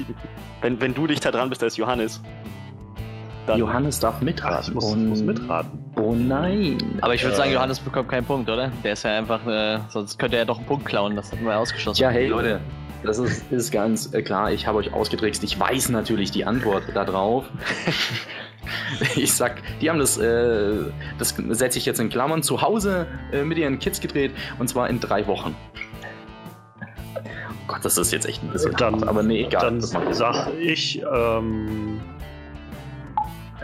wenn, 0.63 0.81
wenn 0.81 0.95
du 0.95 1.07
dich 1.07 1.21
da 1.21 1.31
dran 1.31 1.49
bist, 1.49 1.63
da 1.63 1.67
ist 1.67 1.77
Johannes. 1.77 2.21
Dann, 3.47 3.59
Johannes 3.59 3.99
darf 4.01 4.21
mitraten. 4.21 4.69
ich 4.69 4.75
muss, 4.75 4.85
Und- 4.93 5.09
muss 5.09 5.23
mitraten. 5.23 5.79
Oh 5.97 6.15
nein. 6.15 6.79
Aber 7.01 7.15
ich 7.15 7.23
würde 7.25 7.37
sagen, 7.37 7.51
Äh. 7.51 7.55
Johannes 7.55 7.81
bekommt 7.81 8.09
keinen 8.09 8.25
Punkt, 8.25 8.49
oder? 8.49 8.71
Der 8.85 8.93
ist 8.93 9.03
ja 9.03 9.17
einfach, 9.19 9.45
äh, 9.47 9.79
sonst 9.89 10.19
könnte 10.19 10.37
er 10.37 10.45
doch 10.45 10.59
einen 10.59 10.67
Punkt 10.67 10.85
klauen. 10.87 11.17
Das 11.17 11.33
hatten 11.33 11.45
wir 11.45 11.59
ausgeschlossen. 11.59 11.99
Tja, 11.99 12.11
hey 12.11 12.29
Leute, 12.29 12.61
das 13.03 13.19
ist, 13.19 13.51
ist 13.51 13.71
ganz 13.73 14.13
äh, 14.15 14.23
klar. 14.23 14.53
Ich 14.53 14.67
habe 14.67 14.79
euch 14.79 14.93
ausgetrickst. 14.93 15.43
Ich 15.43 15.59
weiß 15.59 15.89
natürlich 15.89 16.31
die 16.31 16.45
Antwort 16.45 16.85
darauf. 16.95 17.47
Ich 19.17 19.33
sag, 19.33 19.63
die 19.81 19.89
haben 19.89 19.99
das, 19.99 20.19
äh, 20.19 20.75
das 21.19 21.31
setze 21.49 21.79
ich 21.79 21.87
jetzt 21.87 21.99
in 21.99 22.11
Klammern, 22.11 22.43
zu 22.43 22.61
Hause 22.61 23.07
äh, 23.33 23.43
mit 23.43 23.57
ihren 23.57 23.79
Kids 23.79 24.01
gedreht 24.01 24.33
und 24.59 24.69
zwar 24.69 24.89
in 24.91 25.01
drei 25.01 25.27
Wochen. 25.27 25.57
Oh 27.81 27.83
das 27.83 27.97
ist 27.97 28.13
jetzt 28.13 28.27
echt 28.27 28.43
ein 28.43 28.51
bisschen 28.51 28.73
Dann, 28.77 28.97
hart, 28.97 29.09
aber 29.09 29.23
nee, 29.23 29.45
egal. 29.45 29.63
Dann 29.63 29.81
sag 29.81 30.49
ich, 30.59 31.03
ähm, 31.13 32.01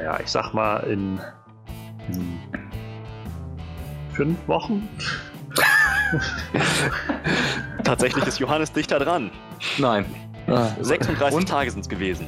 ja, 0.03 0.19
ich 0.21 0.29
sag 0.29 0.55
mal 0.55 0.79
in 0.79 1.21
hm, 2.09 2.39
fünf 4.13 4.39
Wochen. 4.49 4.89
Tatsächlich 7.85 8.27
ist 8.27 8.39
Johannes 8.39 8.73
dichter 8.73 8.99
dran. 8.99 9.31
Nein. 9.79 10.07
Ah, 10.49 10.69
36 10.81 11.37
Und? 11.37 11.49
Tage 11.49 11.71
sind 11.71 11.81
es 11.81 11.89
gewesen. 11.89 12.27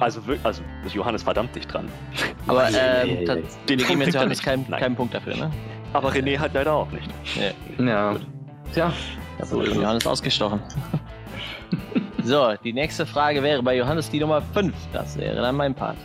Also, 0.00 0.26
wir- 0.26 0.38
also 0.42 0.62
ist 0.84 0.94
Johannes 0.94 1.22
verdammt 1.22 1.54
dicht 1.54 1.72
dran. 1.72 1.88
Aber 2.46 2.68
ähm. 2.68 3.24
Den 3.68 3.80
er 3.80 3.86
Johannes 3.90 4.28
nicht. 4.28 4.42
keinen, 4.44 4.70
keinen 4.70 4.96
Punkt 4.96 5.14
dafür, 5.14 5.36
ne? 5.36 5.50
Aber 5.92 6.10
René 6.12 6.38
halt 6.38 6.54
leider 6.54 6.72
auch 6.72 6.90
nicht. 6.90 7.08
Ja. 7.78 8.16
Tja, 8.72 8.92
Da 9.38 9.46
So 9.46 9.60
ist 9.60 9.70
es. 9.70 9.76
Johannes 9.76 10.06
ausgestochen. 10.06 10.60
so, 12.24 12.54
die 12.64 12.72
nächste 12.72 13.06
Frage 13.06 13.42
wäre 13.42 13.62
bei 13.62 13.76
Johannes 13.76 14.10
die 14.10 14.20
Nummer 14.20 14.42
5. 14.42 14.74
Das 14.92 15.16
wäre 15.16 15.36
dann 15.36 15.56
mein 15.56 15.74
Part. 15.74 15.96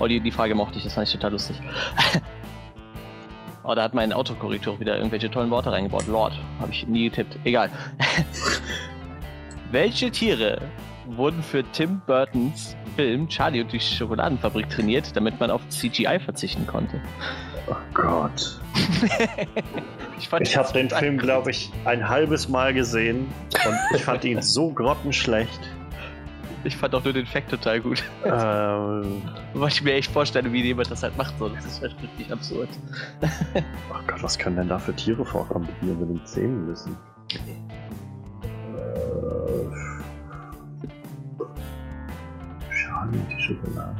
Oh, 0.00 0.06
die, 0.06 0.20
die 0.20 0.30
Frage 0.30 0.54
mochte 0.54 0.78
ich, 0.78 0.84
das 0.84 0.94
fand 0.94 1.08
ich 1.08 1.12
total 1.12 1.32
lustig. 1.32 1.60
oh, 3.64 3.74
da 3.74 3.82
hat 3.82 3.94
mein 3.94 4.12
Autokorrektor 4.12 4.78
wieder 4.78 4.96
irgendwelche 4.96 5.30
tollen 5.30 5.50
Worte 5.50 5.72
reingebaut. 5.72 6.06
Lord, 6.06 6.32
habe 6.60 6.70
ich 6.70 6.86
nie 6.86 7.08
getippt. 7.08 7.38
Egal. 7.44 7.70
Welche 9.70 10.10
Tiere 10.10 10.60
wurden 11.06 11.42
für 11.42 11.64
Tim 11.72 12.00
Burtons 12.06 12.76
Film 12.96 13.28
Charlie 13.28 13.60
und 13.60 13.72
die 13.72 13.80
Schokoladenfabrik 13.80 14.68
trainiert, 14.70 15.14
damit 15.14 15.38
man 15.38 15.50
auf 15.50 15.60
CGI 15.68 16.18
verzichten 16.18 16.66
konnte? 16.66 17.00
Oh 17.70 17.76
Gott. 17.94 18.60
fand 20.28 20.46
Ich 20.46 20.56
habe 20.56 20.72
den 20.72 20.90
Film, 20.90 21.18
glaube 21.18 21.50
ich, 21.50 21.70
ein 21.84 22.08
halbes 22.08 22.48
Mal 22.48 22.74
gesehen 22.74 23.32
und 23.66 23.78
ich 23.94 24.04
fand 24.04 24.24
ihn 24.24 24.42
so 24.42 24.70
grottenschlecht. 24.70 25.60
Ich 26.64 26.76
fand 26.76 26.94
auch 26.94 27.04
nur 27.04 27.12
den 27.12 27.26
Fact 27.26 27.50
total 27.50 27.80
gut. 27.80 28.02
Ähm, 28.24 29.22
Weil 29.54 29.68
ich 29.68 29.82
mir 29.82 29.94
echt 29.94 30.10
vorstelle, 30.10 30.52
wie 30.52 30.62
jemand 30.62 30.90
das 30.90 31.02
halt 31.02 31.16
macht. 31.16 31.38
So. 31.38 31.48
Das 31.48 31.64
ist 31.64 31.80
halt 31.80 32.00
wirklich 32.02 32.30
absurd. 32.32 32.68
oh 33.22 34.00
Gott, 34.06 34.22
was 34.22 34.38
können 34.38 34.56
denn 34.56 34.68
da 34.68 34.78
für 34.78 34.94
Tiere 34.94 35.24
vorkommen, 35.24 35.68
die 35.80 35.86
wir 35.86 35.94
mit 35.94 36.10
den 36.10 36.26
Zähnen 36.26 36.66
müssen? 36.66 36.96
Charlie 42.70 43.18
die 43.30 43.42
Schokolade. 43.42 43.96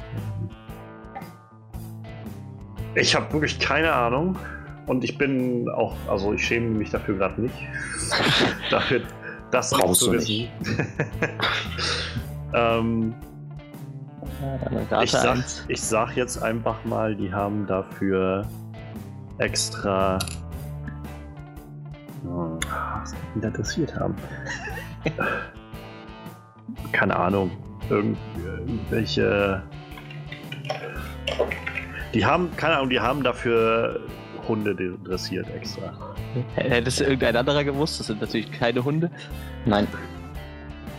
Ich 2.94 3.14
habe 3.14 3.32
wirklich 3.32 3.58
keine 3.58 3.92
Ahnung. 3.92 4.36
Und 4.86 5.04
ich 5.04 5.18
bin 5.18 5.68
auch, 5.68 5.94
also 6.08 6.32
ich 6.32 6.44
schäme 6.44 6.70
mich 6.70 6.90
dafür 6.90 7.16
gerade 7.16 7.42
nicht. 7.42 7.54
dafür, 8.70 9.02
das 9.50 9.70
Brauchst 9.70 10.00
zu 10.00 10.06
du 10.06 10.12
wissen. 10.14 10.48
ähm, 12.54 13.14
dann 14.64 14.86
Rate 14.90 15.04
ich, 15.04 15.10
sag, 15.10 15.38
ich 15.68 15.82
sag 15.82 16.16
jetzt 16.16 16.42
einfach 16.42 16.84
mal, 16.84 17.14
die 17.14 17.32
haben 17.32 17.66
dafür 17.66 18.46
extra. 19.38 20.18
Hm, 22.22 22.58
was 23.00 23.14
die 23.34 23.40
da 23.40 23.48
interessiert 23.48 23.94
haben? 23.94 24.14
Keine 26.92 27.16
Ahnung. 27.16 27.50
Irgend, 27.90 28.18
irgendwelche. 28.44 29.62
Die 32.14 32.24
haben, 32.24 32.54
keine 32.56 32.76
Ahnung, 32.76 32.90
die 32.90 33.00
haben 33.00 33.22
dafür 33.22 34.00
Hunde 34.46 34.74
dressiert 35.04 35.46
extra. 35.54 35.92
Hättest 36.54 37.00
du 37.00 37.04
irgendein 37.04 37.36
anderer 37.36 37.64
gewusst? 37.64 38.00
Das 38.00 38.06
sind 38.06 38.20
natürlich 38.20 38.50
keine 38.50 38.82
Hunde. 38.82 39.10
Nein. 39.66 39.86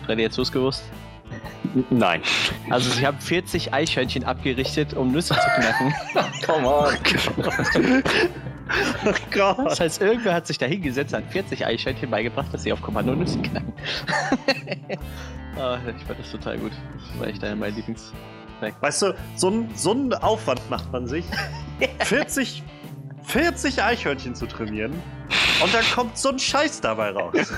Freddy, 0.05 0.23
hättest 0.23 0.37
du 0.37 0.41
es 0.43 0.51
gewusst? 0.51 0.83
Nein. 1.89 2.21
Also 2.69 2.89
sie 2.89 3.05
haben 3.05 3.19
40 3.19 3.73
Eichhörnchen 3.73 4.23
abgerichtet, 4.23 4.93
um 4.93 5.11
Nüsse 5.11 5.35
zu 5.35 5.61
knacken. 5.61 5.93
Come 6.45 6.67
on. 6.67 6.93
Oh 9.03 9.13
Gott. 9.31 9.57
Das 9.65 9.79
heißt, 9.79 9.99
irgendwer 9.99 10.33
hat 10.33 10.45
sich 10.45 10.59
da 10.59 10.67
hingesetzt, 10.67 11.11
hat 11.11 11.23
40 11.31 11.65
Eichhörnchen 11.65 12.11
beigebracht, 12.11 12.53
dass 12.53 12.61
sie 12.61 12.71
auf 12.71 12.79
Kommando 12.83 13.15
Nüsse 13.15 13.39
knacken. 13.39 13.73
ah, 15.59 15.79
ich 15.97 16.03
fand 16.05 16.19
das 16.19 16.31
total 16.31 16.59
gut. 16.59 16.71
Das 16.97 17.19
war 17.19 17.27
echt 17.27 17.43
einer 17.43 17.55
meiner 17.55 17.75
Lieblings. 17.75 18.13
Weißt 18.81 19.01
du, 19.01 19.15
so 19.35 19.47
einen 19.47 19.69
so 19.75 19.91
einen 19.91 20.13
Aufwand 20.13 20.69
macht 20.69 20.91
man 20.91 21.07
sich, 21.07 21.25
40, 22.03 22.63
40 23.23 23.83
Eichhörnchen 23.83 24.35
zu 24.35 24.47
trainieren 24.47 24.93
und 25.63 25.73
dann 25.73 25.83
kommt 25.93 26.17
so 26.17 26.29
ein 26.29 26.39
Scheiß 26.39 26.81
dabei 26.81 27.11
raus. 27.11 27.35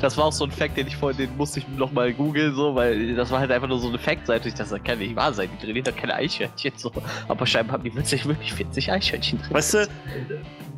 Das 0.00 0.16
war 0.16 0.26
auch 0.26 0.32
so 0.32 0.44
ein 0.44 0.52
Fact, 0.52 0.76
den 0.76 0.86
ich 0.86 0.96
vorhin, 0.96 1.16
den 1.18 1.36
musste 1.36 1.58
ich 1.58 1.66
nochmal 1.66 2.12
googeln, 2.12 2.54
so, 2.54 2.76
weil 2.76 3.16
das 3.16 3.32
war 3.32 3.40
halt 3.40 3.50
einfach 3.50 3.66
nur 3.66 3.80
so 3.80 3.88
eine 3.88 3.98
Fact-Seite. 3.98 4.46
Ich 4.48 4.54
dachte, 4.54 4.70
das 4.70 4.84
kann 4.84 4.98
nicht 4.98 5.16
wahr 5.16 5.32
sein. 5.32 5.48
Die 5.54 5.64
trainieren 5.64 5.84
doch 5.84 5.96
keine 5.96 6.14
Eichhörnchen, 6.14 6.72
so. 6.76 6.92
Aber 7.26 7.46
scheinbar 7.46 7.74
haben 7.74 7.82
die 7.82 7.90
plötzlich 7.90 8.24
wirklich 8.26 8.52
40 8.52 8.92
Eichhörnchen 8.92 9.40
drin. 9.40 9.50
Weißt 9.50 9.74
du, 9.74 9.88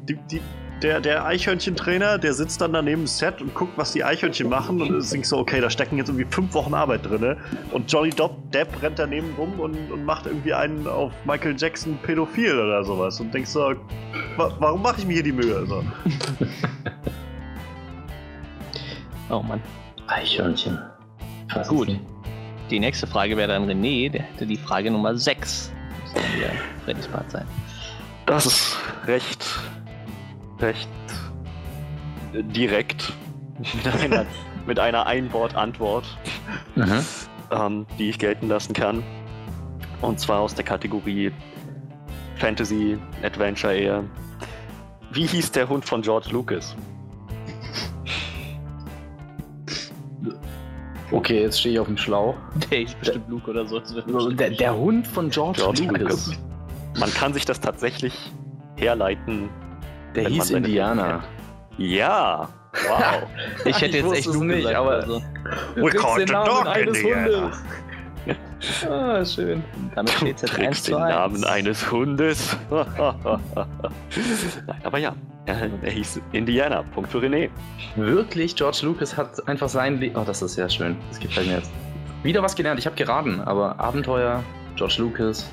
die, 0.09 0.16
die, 0.30 0.40
der, 0.82 1.00
der 1.00 1.25
Eichhörnchentrainer, 1.25 2.18
der 2.18 2.35
sitzt 2.35 2.61
dann 2.61 2.73
daneben 2.73 3.02
im 3.02 3.06
Set 3.06 3.40
und 3.40 3.54
guckt, 3.54 3.73
was 3.76 3.92
die 3.92 4.04
Eichhörnchen 4.04 4.49
machen 4.49 4.80
und 4.80 4.94
es 4.94 5.11
denkst 5.11 5.28
so, 5.28 5.38
okay, 5.38 5.61
da 5.61 5.70
stecken 5.70 5.99
jetzt 5.99 6.08
irgendwie 6.08 6.26
fünf 6.30 6.54
Wochen 6.54 6.75
Arbeit 6.75 7.04
drin. 7.04 7.37
Und 7.73 7.90
Johnny 7.90 8.11
Depp, 8.11 8.30
Depp 8.52 8.82
rennt 8.82 8.99
daneben 8.99 9.35
rum 9.37 9.58
und, 9.58 9.90
und 9.90 10.04
macht 10.04 10.26
irgendwie 10.26 10.54
einen 10.54 10.87
auf 10.87 11.12
Michael 11.25 11.56
Jackson 11.58 11.99
pädophil 12.02 12.58
oder 12.58 12.85
sowas 12.85 13.20
und 13.20 13.32
denkst 13.35 13.50
so, 13.50 13.75
wa 14.37 14.52
warum 14.58 14.82
mache 14.82 15.00
ich 15.00 15.06
mir 15.06 15.14
hier 15.14 15.23
die 15.25 15.32
Mühe? 15.32 15.66
So. 15.66 15.82
Oh 19.30 19.42
Mann. 19.42 19.61
Eichhörnchen. 20.06 20.78
Was 21.52 21.68
Gut. 21.68 21.99
Die 22.70 22.80
nächste 22.80 23.06
Frage 23.06 23.37
wäre 23.37 23.49
dann 23.49 23.68
René, 23.68 24.11
der 24.11 24.23
hätte 24.23 24.47
die 24.47 24.56
Frage 24.56 24.90
Nummer 24.90 25.14
6. 25.14 25.70
Das 25.90 26.00
muss 26.00 26.14
dann 26.14 26.37
wieder 26.37 26.50
Freddys 26.85 27.09
Part 27.09 27.31
sein. 27.31 27.46
Das 28.29 28.46
ist 28.46 28.76
recht, 29.07 29.38
recht 30.61 30.88
direkt 32.33 33.12
mit 33.59 33.94
einer, 34.03 34.27
mit 34.66 34.79
einer 34.79 35.07
Einwort-Antwort, 35.07 36.05
Mhm. 36.75 37.05
ähm, 37.51 37.87
die 37.99 38.11
ich 38.11 38.18
gelten 38.18 38.49
lassen 38.49 38.73
kann. 38.73 39.03
Und 40.01 40.21
zwar 40.21 40.40
aus 40.40 40.55
der 40.55 40.64
Kategorie 40.64 41.33
Fantasy, 42.37 42.99
Adventure 43.23 43.75
eher. 43.75 44.05
Wie 45.11 45.27
hieß 45.27 45.51
der 45.53 45.68
Hund 45.68 45.85
von 45.85 46.03
George 46.03 46.29
Lucas? 46.31 46.77
Okay, 51.11 51.40
jetzt 51.40 51.59
stehe 51.61 51.75
ich 51.75 51.81
auf 51.81 51.87
dem 51.87 51.97
Schlauch. 51.97 52.35
Der 52.71 52.83
ist 52.83 52.99
bestimmt 53.01 53.29
Luke 53.29 53.51
oder 53.51 53.66
so. 53.66 53.81
Der, 54.31 54.51
der 54.51 54.77
Hund 54.77 55.07
von 55.07 55.31
George, 55.31 55.59
George 55.61 55.85
Lucas. 55.85 56.01
Lucas. 56.29 56.33
Man 57.01 57.11
kann 57.14 57.33
sich 57.33 57.44
das 57.47 57.61
tatsächlich 57.61 58.12
herleiten. 58.77 59.49
Der 60.14 60.25
Wenn 60.25 60.33
hieß 60.33 60.51
Indiana. 60.51 61.23
Ja, 61.77 62.49
wow. 62.88 63.23
Ich 63.64 63.81
hätte 63.81 63.99
Ich 63.99 64.05
jetzt 64.05 64.14
echt 64.14 64.27
Luke 64.27 64.47
nicht, 64.47 64.57
gesagt, 64.59 64.77
aber- 64.77 64.90
also. 64.94 65.23
We 65.77 65.83
kriegst 65.90 65.97
caught 65.99 66.18
den 66.21 66.27
the 66.29 66.33
Namen 66.33 66.47
dog 66.47 66.66
eines 66.66 66.99
Indiana. 66.99 67.27
Hundes. 67.27 67.62
Ah, 68.90 69.25
schön. 69.25 69.64
Damit 69.94 70.11
steht 70.11 70.42
jetzt 70.42 70.44
1 70.44 70.53
kriegst 70.55 70.85
zu 70.85 70.92
den 70.92 71.03
1. 71.03 71.14
Namen 71.14 71.44
eines 71.44 71.90
Hundes. 71.90 72.57
Nein, 72.71 72.87
aber 74.85 74.99
ja, 74.99 75.14
er, 75.47 75.90
hieß 75.90 76.21
Indiana. 76.33 76.83
Punkt 76.94 77.11
für 77.11 77.18
René. 77.18 77.49
Wirklich, 77.97 78.55
George 78.57 78.81
Lucas 78.83 79.16
hat 79.16 79.47
einfach 79.49 79.68
sein 79.68 79.99
Leben. 79.99 80.16
Oh, 80.16 80.25
das 80.27 80.42
ist 80.42 80.55
sehr 80.55 80.68
schön. 80.68 80.97
Das 81.09 81.21
gefällt 81.21 81.47
mir 81.47 81.57
jetzt. 81.57 81.71
Wieder 82.23 82.42
was 82.42 82.55
gelernt. 82.55 82.79
Ich 82.81 82.87
habe 82.87 82.97
geraten, 82.97 83.40
aber 83.40 83.79
Abenteuer, 83.81 84.42
George 84.77 84.97
Lucas, 84.99 85.49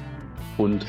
Hund. 0.58 0.86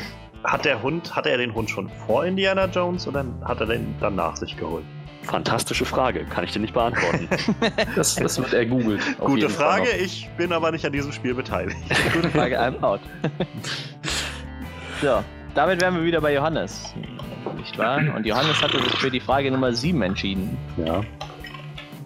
Hat 0.46 0.64
der 0.64 0.80
Hund, 0.80 1.16
hatte 1.16 1.30
er 1.30 1.38
den 1.38 1.54
Hund 1.54 1.68
schon 1.70 1.88
vor 2.06 2.24
Indiana 2.24 2.66
Jones 2.66 3.08
oder 3.08 3.24
hat 3.44 3.60
er 3.60 3.66
den 3.66 3.96
dann 3.98 4.14
nach 4.14 4.36
sich 4.36 4.56
geholt? 4.56 4.84
Fantastische 5.22 5.84
Frage, 5.84 6.24
kann 6.24 6.44
ich 6.44 6.52
dir 6.52 6.60
nicht 6.60 6.72
beantworten. 6.72 7.28
Das, 7.96 8.14
das 8.14 8.38
wird 8.38 8.52
er 8.52 8.64
googelt. 8.66 9.00
auf 9.18 9.26
Gute 9.26 9.48
Frage, 9.48 9.88
ich 9.90 10.28
bin 10.36 10.52
aber 10.52 10.70
nicht 10.70 10.84
an 10.86 10.92
diesem 10.92 11.10
Spiel 11.10 11.34
beteiligt. 11.34 11.76
Gute 12.12 12.30
Frage, 12.30 12.60
I'm 12.60 12.80
out. 12.82 13.00
so, 15.00 15.24
damit 15.54 15.80
wären 15.80 15.96
wir 15.96 16.04
wieder 16.04 16.20
bei 16.20 16.34
Johannes. 16.34 16.94
Nicht 17.56 17.76
wahr? 17.78 18.00
Und 18.14 18.24
Johannes 18.24 18.62
hatte 18.62 18.80
sich 18.80 18.96
für 18.98 19.10
die 19.10 19.20
Frage 19.20 19.50
Nummer 19.50 19.72
7 19.72 20.00
entschieden. 20.02 20.56
Ja. 20.76 21.00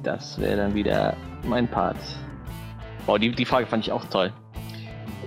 Das 0.03 0.41
wäre 0.41 0.57
dann 0.57 0.75
wieder 0.75 1.15
mein 1.45 1.69
Part. 1.69 1.99
Boah, 3.05 3.19
die, 3.19 3.33
die 3.33 3.45
Frage 3.45 3.67
fand 3.67 3.85
ich 3.85 3.93
auch 3.93 4.05
toll. 4.07 4.33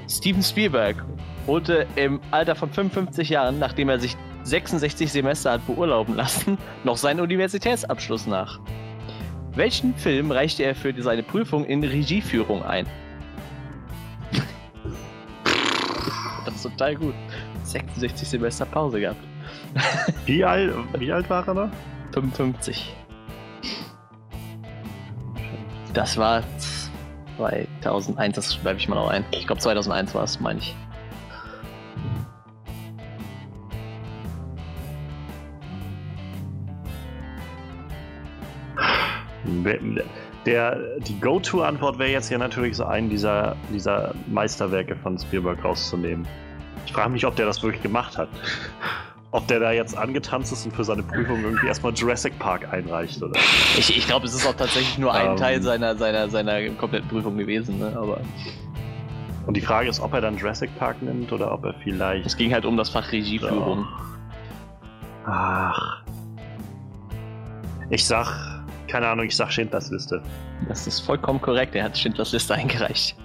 Steven 0.08 0.42
Spielberg 0.42 1.04
holte 1.48 1.88
im 1.96 2.20
Alter 2.32 2.56
von 2.56 2.70
55 2.72 3.30
Jahren, 3.30 3.60
nachdem 3.60 3.90
er 3.90 4.00
sich 4.00 4.16
66 4.44 5.12
Semester 5.12 5.54
hat 5.54 5.66
beurlauben 5.66 6.16
lassen, 6.16 6.58
noch 6.84 6.98
seinen 6.98 7.20
Universitätsabschluss 7.20 8.28
nach. 8.28 8.60
Welchen 9.56 9.96
Film 9.96 10.32
reichte 10.32 10.64
er 10.64 10.76
für 10.76 10.94
seine 11.02 11.24
Prüfung 11.24 11.66
in 11.66 11.84
Regieführung 11.84 12.64
ein? 12.64 12.88
Das 16.46 16.56
ist 16.56 16.64
total 16.64 16.96
gut. 16.96 17.14
66 17.64 18.28
Semester 18.28 18.66
Pause 18.66 19.00
gehabt. 19.00 19.22
Wie 20.26 20.44
alt, 20.44 20.74
wie 20.98 21.12
alt 21.12 21.30
war 21.30 21.48
er 21.48 21.54
da? 21.54 21.72
55. 22.14 22.94
Das 25.94 26.18
war 26.18 26.44
2001, 27.82 28.36
das 28.36 28.56
schreibe 28.56 28.80
ich 28.80 28.88
mal 28.88 28.96
noch 28.96 29.10
ein. 29.10 29.24
Ich 29.32 29.48
glaube 29.48 29.62
2001 29.62 30.14
war 30.16 30.24
es, 30.24 30.40
meine 30.40 30.60
ich. 30.60 30.76
Der, 40.46 40.78
die 41.00 41.20
Go-To-Antwort 41.20 42.00
wäre 42.00 42.12
jetzt 42.12 42.30
ja 42.30 42.38
natürlich 42.38 42.76
so 42.76 42.86
einen 42.86 43.10
dieser, 43.10 43.56
dieser 43.72 44.14
Meisterwerke 44.28 44.96
von 44.96 45.18
Spielberg 45.18 45.64
rauszunehmen. 45.64 46.28
Ich 46.86 46.94
frage 46.94 47.10
mich, 47.12 47.26
ob 47.26 47.36
der 47.36 47.46
das 47.46 47.64
wirklich 47.64 47.82
gemacht 47.82 48.18
hat. 48.18 48.30
Ob 49.32 49.48
der 49.48 49.60
da 49.60 49.72
jetzt 49.72 49.98
angetanzt 49.98 50.52
ist 50.52 50.66
und 50.66 50.76
für 50.76 50.84
seine 50.84 51.02
Prüfung 51.02 51.44
irgendwie 51.44 51.66
erstmal 51.66 51.92
Jurassic 51.94 52.38
Park 52.38 52.72
einreicht, 52.72 53.24
oder? 53.24 53.40
Ich, 53.78 53.98
ich 53.98 54.06
glaube, 54.06 54.28
es 54.28 54.34
ist 54.36 54.46
auch 54.46 54.54
tatsächlich 54.54 54.98
nur 55.00 55.14
ein 55.14 55.32
Ähm. 55.32 55.38
Teil 55.38 55.62
seiner, 55.64 55.96
seiner, 55.96 56.30
seiner 56.30 56.70
kompletten 56.72 57.10
Prüfung 57.10 57.38
gewesen, 57.38 57.80
ne? 57.80 57.94
aber 57.96 58.20
Und 59.48 59.58
die 59.58 59.62
Frage 59.62 59.90
ist, 59.90 60.00
ob 60.02 60.14
er 60.14 60.22
dann 60.22 60.38
Jurassic 60.38 60.70
Park 60.78 61.02
nimmt 61.02 61.32
oder 61.32 61.52
ob 61.52 61.66
er 61.66 61.74
vielleicht. 61.84 62.28
es 62.28 62.38
ging 62.38 62.54
halt 62.54 62.66
um 62.66 62.78
das 62.78 62.90
Fach 62.90 63.12
Regieführung. 63.12 63.88
Ach. 65.26 66.04
Ich 67.90 68.06
sag, 68.06 68.53
keine 68.94 69.08
Ahnung, 69.08 69.26
ich 69.26 69.36
sag 69.36 69.52
Schindlers 69.52 69.90
Liste. 69.90 70.22
Das 70.68 70.86
ist 70.86 71.00
vollkommen 71.00 71.42
korrekt, 71.42 71.74
er 71.74 71.86
hat 71.86 71.98
Schindlers 71.98 72.32
Liste 72.32 72.54
eingereicht. 72.54 73.16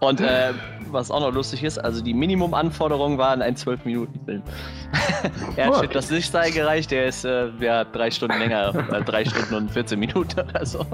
Und 0.00 0.22
äh, 0.22 0.54
was 0.90 1.10
auch 1.10 1.20
noch 1.20 1.34
lustig 1.34 1.62
ist, 1.62 1.76
also 1.76 2.02
die 2.02 2.14
Minimumanforderungen 2.14 3.18
waren 3.18 3.42
ein 3.42 3.56
12-Minuten-Film. 3.56 4.42
er 5.56 5.66
hat 5.66 5.72
Okay. 5.74 5.80
Schindlers 5.80 6.10
Liste 6.10 6.40
eingereicht, 6.40 6.90
der 6.92 7.04
ist 7.04 7.26
äh, 7.26 7.50
ja 7.60 7.84
drei 7.84 8.10
Stunden 8.10 8.38
länger, 8.38 8.74
äh, 8.90 9.02
drei 9.02 9.26
Stunden 9.26 9.54
und 9.54 9.70
14 9.70 10.00
Minuten 10.00 10.40
oder 10.40 10.64
so. 10.64 10.86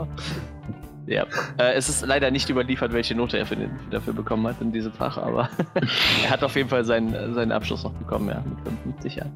Ja. 1.06 1.24
Äh, 1.58 1.74
es 1.74 1.88
ist 1.88 2.04
leider 2.04 2.30
nicht 2.30 2.48
überliefert, 2.50 2.92
welche 2.92 3.14
Note 3.14 3.38
er 3.38 3.44
den, 3.44 3.70
dafür 3.90 4.12
bekommen 4.12 4.46
hat 4.46 4.60
in 4.60 4.72
diesem 4.72 4.92
Fach, 4.92 5.16
aber 5.16 5.48
er 6.24 6.30
hat 6.30 6.42
auf 6.42 6.56
jeden 6.56 6.68
Fall 6.68 6.84
seinen, 6.84 7.32
seinen 7.34 7.52
Abschluss 7.52 7.84
noch 7.84 7.92
bekommen, 7.92 8.28
ja, 8.28 8.42
mit 8.44 8.58
55 8.64 9.16
Jahren. 9.16 9.32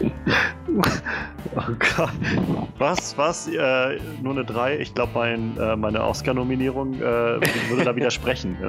oh 1.56 1.62
Gott. 1.96 2.10
Was, 2.78 3.16
was? 3.16 3.46
Äh, 3.48 3.98
nur 4.22 4.32
eine 4.32 4.44
3? 4.44 4.78
Ich 4.78 4.92
glaube, 4.94 5.12
mein, 5.14 5.56
äh, 5.56 5.76
meine 5.76 6.02
Oscar-Nominierung 6.02 6.94
äh, 6.94 7.00
würde 7.00 7.84
da 7.84 7.94
widersprechen. 7.94 8.56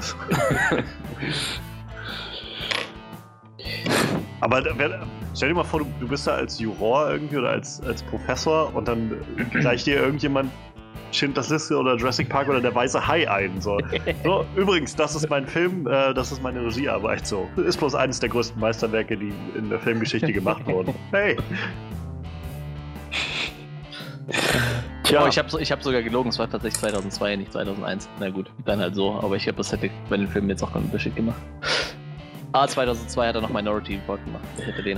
Aber 4.40 4.62
stell 5.34 5.50
dir 5.50 5.56
mal 5.56 5.64
vor, 5.64 5.80
du, 5.80 5.88
du, 6.00 6.08
bist 6.08 6.28
da 6.28 6.36
als 6.36 6.60
Juror 6.60 7.10
irgendwie 7.10 7.38
oder 7.38 7.50
als, 7.50 7.82
als 7.82 8.04
Professor 8.04 8.76
und 8.76 8.88
dann 8.88 9.12
gleicht 9.52 9.88
dir 9.88 9.96
irgendjemand 9.96 10.52
Schindlers 11.18 11.50
Liste 11.50 11.78
oder 11.78 11.96
Jurassic 11.96 12.30
Park 12.30 12.50
oder 12.50 12.62
der 12.62 12.74
weiße 12.74 13.06
Hai 13.06 13.30
ein. 13.30 13.60
So. 13.60 13.80
so 14.24 14.46
übrigens, 14.56 14.96
das 14.96 15.16
ist 15.16 15.30
mein 15.30 15.48
Film, 15.48 15.88
äh, 15.88 16.14
das 16.14 16.32
ist 16.32 16.42
meine 16.42 16.64
Regiearbeit. 16.64 17.26
So. 17.26 17.50
Ist 17.58 17.78
bloß 17.78 17.96
eines 17.96 18.20
der 18.20 18.30
größten 18.30 18.60
Meisterwerke, 18.60 19.18
die 19.18 19.34
in 19.56 19.70
der 19.70 19.80
Filmgeschichte 19.80 20.32
gemacht 20.32 20.66
wurden. 20.66 20.94
Hey! 21.12 21.38
Tja. 25.04 25.24
Oh, 25.24 25.28
ich 25.28 25.38
habe 25.38 25.62
ich 25.62 25.72
hab 25.72 25.82
sogar 25.82 26.02
gelogen, 26.02 26.30
es 26.30 26.38
war 26.38 26.50
tatsächlich 26.50 26.80
2002, 26.82 27.38
nicht 27.38 27.54
2001. 27.54 28.10
Na 28.20 28.30
gut, 28.30 28.52
dann 28.66 28.80
halt 28.80 28.94
so, 28.94 29.14
aber 29.14 29.38
ich 29.38 29.44
glaube, 29.44 29.58
das 29.58 29.72
hätte 29.72 29.90
bei 30.10 30.18
den 30.18 30.28
Filmen 30.28 30.50
jetzt 30.50 30.64
auch 30.64 30.74
keinen 30.74 30.86
Unterschied 30.86 31.16
gemacht. 31.16 31.42
Ah, 32.58 32.67
2002 32.67 33.28
hat 33.28 33.36
er 33.36 33.41
noch 33.41 33.52
Minority 33.52 33.96
Report 33.96 34.20
gemacht. 34.26 34.43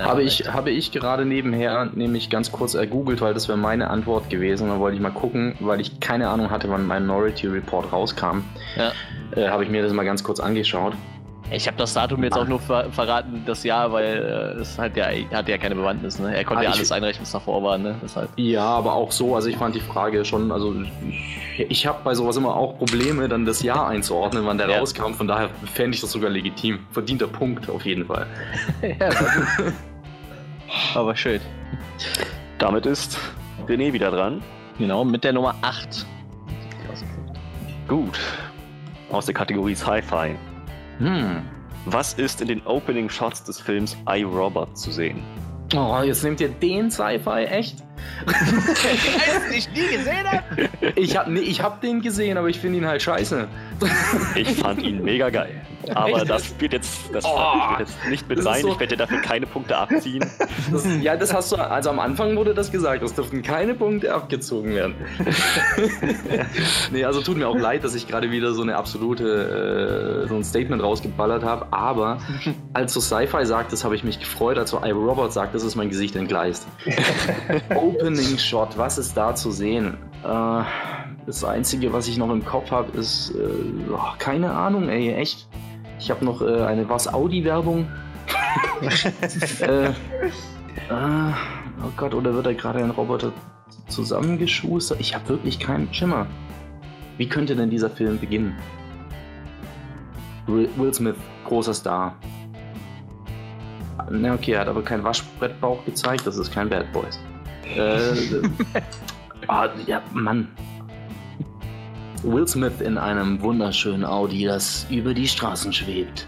Habe, 0.06 0.24
ich, 0.24 0.50
habe 0.50 0.72
ich 0.72 0.94
gerade 0.94 1.26
nebenher 1.26 1.90
nämlich 1.94 2.30
ganz 2.30 2.54
kurz 2.54 2.74
ergoogelt, 2.74 3.20
weil 3.20 3.34
das 3.34 3.50
wäre 3.50 3.58
meine 3.58 3.90
Antwort 3.90 4.30
gewesen. 4.30 4.70
Da 4.70 4.80
wollte 4.80 4.96
ich 4.96 5.02
mal 5.02 5.12
gucken, 5.12 5.56
weil 5.60 5.82
ich 5.82 6.00
keine 6.00 6.30
Ahnung 6.30 6.52
hatte, 6.52 6.70
wann 6.70 6.88
Minority 6.88 7.48
Report 7.48 7.92
rauskam. 7.92 8.44
Ja. 8.78 8.94
Äh, 9.36 9.50
habe 9.50 9.66
ich 9.66 9.70
mir 9.70 9.84
das 9.84 9.92
mal 9.92 10.06
ganz 10.06 10.24
kurz 10.24 10.40
angeschaut. 10.40 10.94
Ich 11.52 11.68
habe 11.68 11.78
das 11.78 11.94
Datum 11.94 12.24
jetzt 12.24 12.38
auch 12.38 12.48
nur 12.48 12.60
ver 12.60 12.92
verraten, 12.92 13.42
das 13.46 13.64
Jahr, 13.64 13.92
weil 13.92 14.56
äh, 14.58 14.62
es 14.62 14.78
halt 14.78 14.96
ja, 14.96 15.08
hatte 15.32 15.52
ja 15.52 15.58
keine 15.58 15.76
Bewandtnis. 15.76 16.20
Ne? 16.20 16.36
Er 16.36 16.44
konnte 16.44 16.62
ah, 16.62 16.70
ja 16.70 16.72
alles 16.72 16.92
einrechnen, 16.92 17.24
was 17.24 17.32
davor 17.32 17.64
war. 17.64 17.78
Ne? 17.78 17.96
Deshalb. 18.04 18.30
Ja, 18.36 18.66
aber 18.66 18.94
auch 18.94 19.12
so. 19.12 19.36
Also 19.36 19.50
ich 19.50 19.58
fand 19.58 19.74
die 19.74 19.80
Frage 19.80 20.24
schon, 20.26 20.52
also 20.52 20.76
ich, 21.08 21.66
ich 21.70 21.88
habe 21.88 22.00
bei 22.04 22.14
sowas 22.14 22.38
immer 22.38 22.56
auch 22.56 22.78
Probleme, 22.78 23.28
dann 23.28 23.46
das 23.46 23.64
Jahr 23.64 23.88
einzuordnen, 23.88 24.46
wann 24.46 24.60
der 24.60 24.70
ja. 24.70 24.80
rauskam. 24.80 25.14
Von 25.14 25.28
daher 25.28 25.50
fände 25.74 25.96
ich 25.96 26.02
das 26.02 26.12
sogar 26.12 26.30
legitim. 26.30 26.80
Verdienter 26.92 27.28
Punkt 27.28 27.68
auf 27.70 27.84
jeden 27.84 28.06
Fall. 28.06 28.28
ja, 28.82 29.10
aber 30.94 31.16
schön. 31.16 31.42
Damit 32.60 32.86
ist 32.86 33.18
René 33.68 33.92
wieder 33.92 34.12
dran. 34.12 34.42
Genau, 34.78 35.04
mit 35.04 35.24
der 35.24 35.34
Nummer 35.34 35.56
8. 35.62 36.06
Gut. 37.88 38.20
Aus 39.12 39.26
der 39.26 39.34
Kategorie 39.34 39.74
Sci-Fi. 39.74 40.36
Hm. 41.00 41.42
Was 41.86 42.14
ist 42.14 42.42
in 42.42 42.48
den 42.48 42.66
Opening 42.66 43.10
Shots 43.10 43.44
des 43.44 43.60
Films 43.60 43.98
I, 44.08 44.24
Robot 44.24 44.78
zu 44.78 44.92
sehen? 44.92 45.24
Oh, 45.76 46.02
jetzt 46.04 46.24
nehmt 46.24 46.42
ihr 46.42 46.50
den 46.50 46.90
Sci-Fi, 46.90 47.46
echt? 47.46 47.84
Ich 49.56 49.70
nie 49.72 49.98
gesehen 49.98 50.32
habe? 50.32 50.70
Ich 50.96 51.18
hab, 51.18 51.28
nee, 51.28 51.40
ich 51.40 51.62
hab 51.62 51.82
den 51.82 52.02
gesehen, 52.02 52.38
aber 52.38 52.50
ich 52.50 52.60
finde 52.60 52.80
ihn 52.80 52.86
halt 52.86 53.02
scheiße. 53.02 53.48
Ich 54.36 54.56
fand 54.56 54.82
ihn 54.82 55.04
mega 55.04 55.30
geil. 55.30 55.62
Aber 55.96 56.26
das 56.26 56.60
wird 56.60 56.74
jetzt, 56.74 57.14
das 57.14 57.26
oh, 57.26 57.38
wird 57.38 57.80
jetzt 57.80 58.10
nicht 58.10 58.28
mit 58.28 58.44
sein. 58.44 58.62
So 58.62 58.70
ich 58.70 58.80
werde 58.80 58.96
dir 58.96 58.98
dafür 58.98 59.22
keine 59.22 59.46
Punkte 59.46 59.78
abziehen. 59.78 60.26
Das, 60.72 60.86
ja, 61.02 61.16
das 61.16 61.34
hast 61.34 61.52
du, 61.52 61.56
also 61.56 61.90
am 61.90 62.00
Anfang 62.00 62.36
wurde 62.36 62.54
das 62.54 62.72
gesagt, 62.72 63.02
es 63.02 63.16
dürften 63.16 63.42
keine 63.42 63.74
Punkte 63.74 64.14
abgezogen 64.14 64.76
werden. 64.76 64.94
nee, 66.92 67.04
also 67.04 67.22
tut 67.22 67.38
mir 67.38 67.48
auch 67.48 67.58
leid, 67.58 67.84
dass 67.84 67.96
ich 67.96 68.08
gerade 68.08 68.30
wieder 68.30 68.54
so 68.54 68.62
eine 68.62 68.76
absolute, 68.76 70.26
äh, 70.26 70.28
so 70.28 70.36
ein 70.36 70.44
Statement 70.44 70.84
rausgeballert 70.84 71.44
habe. 71.44 71.68
Aber 71.72 72.20
als 72.74 72.94
du 72.94 73.00
Sci-Fi 73.00 73.46
sagtest, 73.46 73.84
habe 73.84 73.96
ich 73.96 74.04
mich 74.04 74.20
gefreut. 74.20 74.58
Als 74.58 74.72
du 74.72 74.78
I, 74.78 74.92
Robot 74.92 75.34
sagtest, 75.34 75.66
ist 75.66 75.76
mein 75.76 75.90
Gesicht 75.90 76.16
entgleist. 76.16 76.68
Opening 77.74 78.38
Shot, 78.38 78.78
was 78.78 78.98
ist 78.98 79.16
da 79.18 79.34
zu 79.34 79.52
sehen? 79.52 79.98
Äh, 80.24 80.64
das 81.26 81.44
Einzige, 81.44 81.94
was 81.94 82.08
ich 82.08 82.18
noch 82.18 82.30
im 82.30 82.44
Kopf 82.44 82.72
habe, 82.72 82.98
ist 82.98 83.32
äh, 83.32 83.92
oh, 83.92 84.14
keine 84.18 84.52
Ahnung, 84.52 84.90
ey, 84.90 85.14
echt. 85.14 85.48
Ich 86.00 86.10
habe 86.10 86.24
noch 86.24 86.42
äh, 86.42 86.64
eine 86.64 86.88
was 86.90 87.14
Audi-Werbung. 87.14 87.88
äh, 89.62 89.92
ah, 90.90 91.34
oh 91.84 91.92
Gott, 91.98 92.14
oder 92.14 92.34
wird 92.34 92.46
da 92.46 92.54
gerade 92.54 92.80
ein 92.80 92.92
Roboter 92.92 93.34
zusammengeschustert? 93.88 95.00
Ich 95.00 95.14
habe 95.14 95.28
wirklich 95.30 95.60
keinen 95.60 95.94
Schimmer. 95.94 96.28
Wie 97.18 97.28
könnte 97.28 97.56
denn 97.56 97.70
dieser 97.70 97.90
Film 97.90 98.18
beginnen? 98.20 98.56
Will 100.48 100.94
Smith, 100.94 101.18
großer 101.46 101.74
Star. 101.74 102.16
Na 104.10 104.34
okay, 104.34 104.54
er 104.54 104.62
hat 104.62 104.68
aber 104.68 104.82
keinen 104.82 105.04
Waschbrettbauch 105.04 105.84
gezeigt, 105.86 106.26
das 106.26 106.38
ist 106.38 106.52
kein 106.52 106.70
Bad 106.70 106.92
Boys. 106.94 107.20
Äh, 107.76 108.42
ah, 109.48 109.70
ja, 109.86 110.02
Mann. 110.14 110.48
Will 112.24 112.48
Smith 112.48 112.82
in 112.82 112.98
einem 112.98 113.42
wunderschönen 113.42 114.04
Audi, 114.04 114.46
das 114.46 114.86
über 114.90 115.14
die 115.14 115.28
Straßen 115.28 115.72
schwebt. 115.72 116.28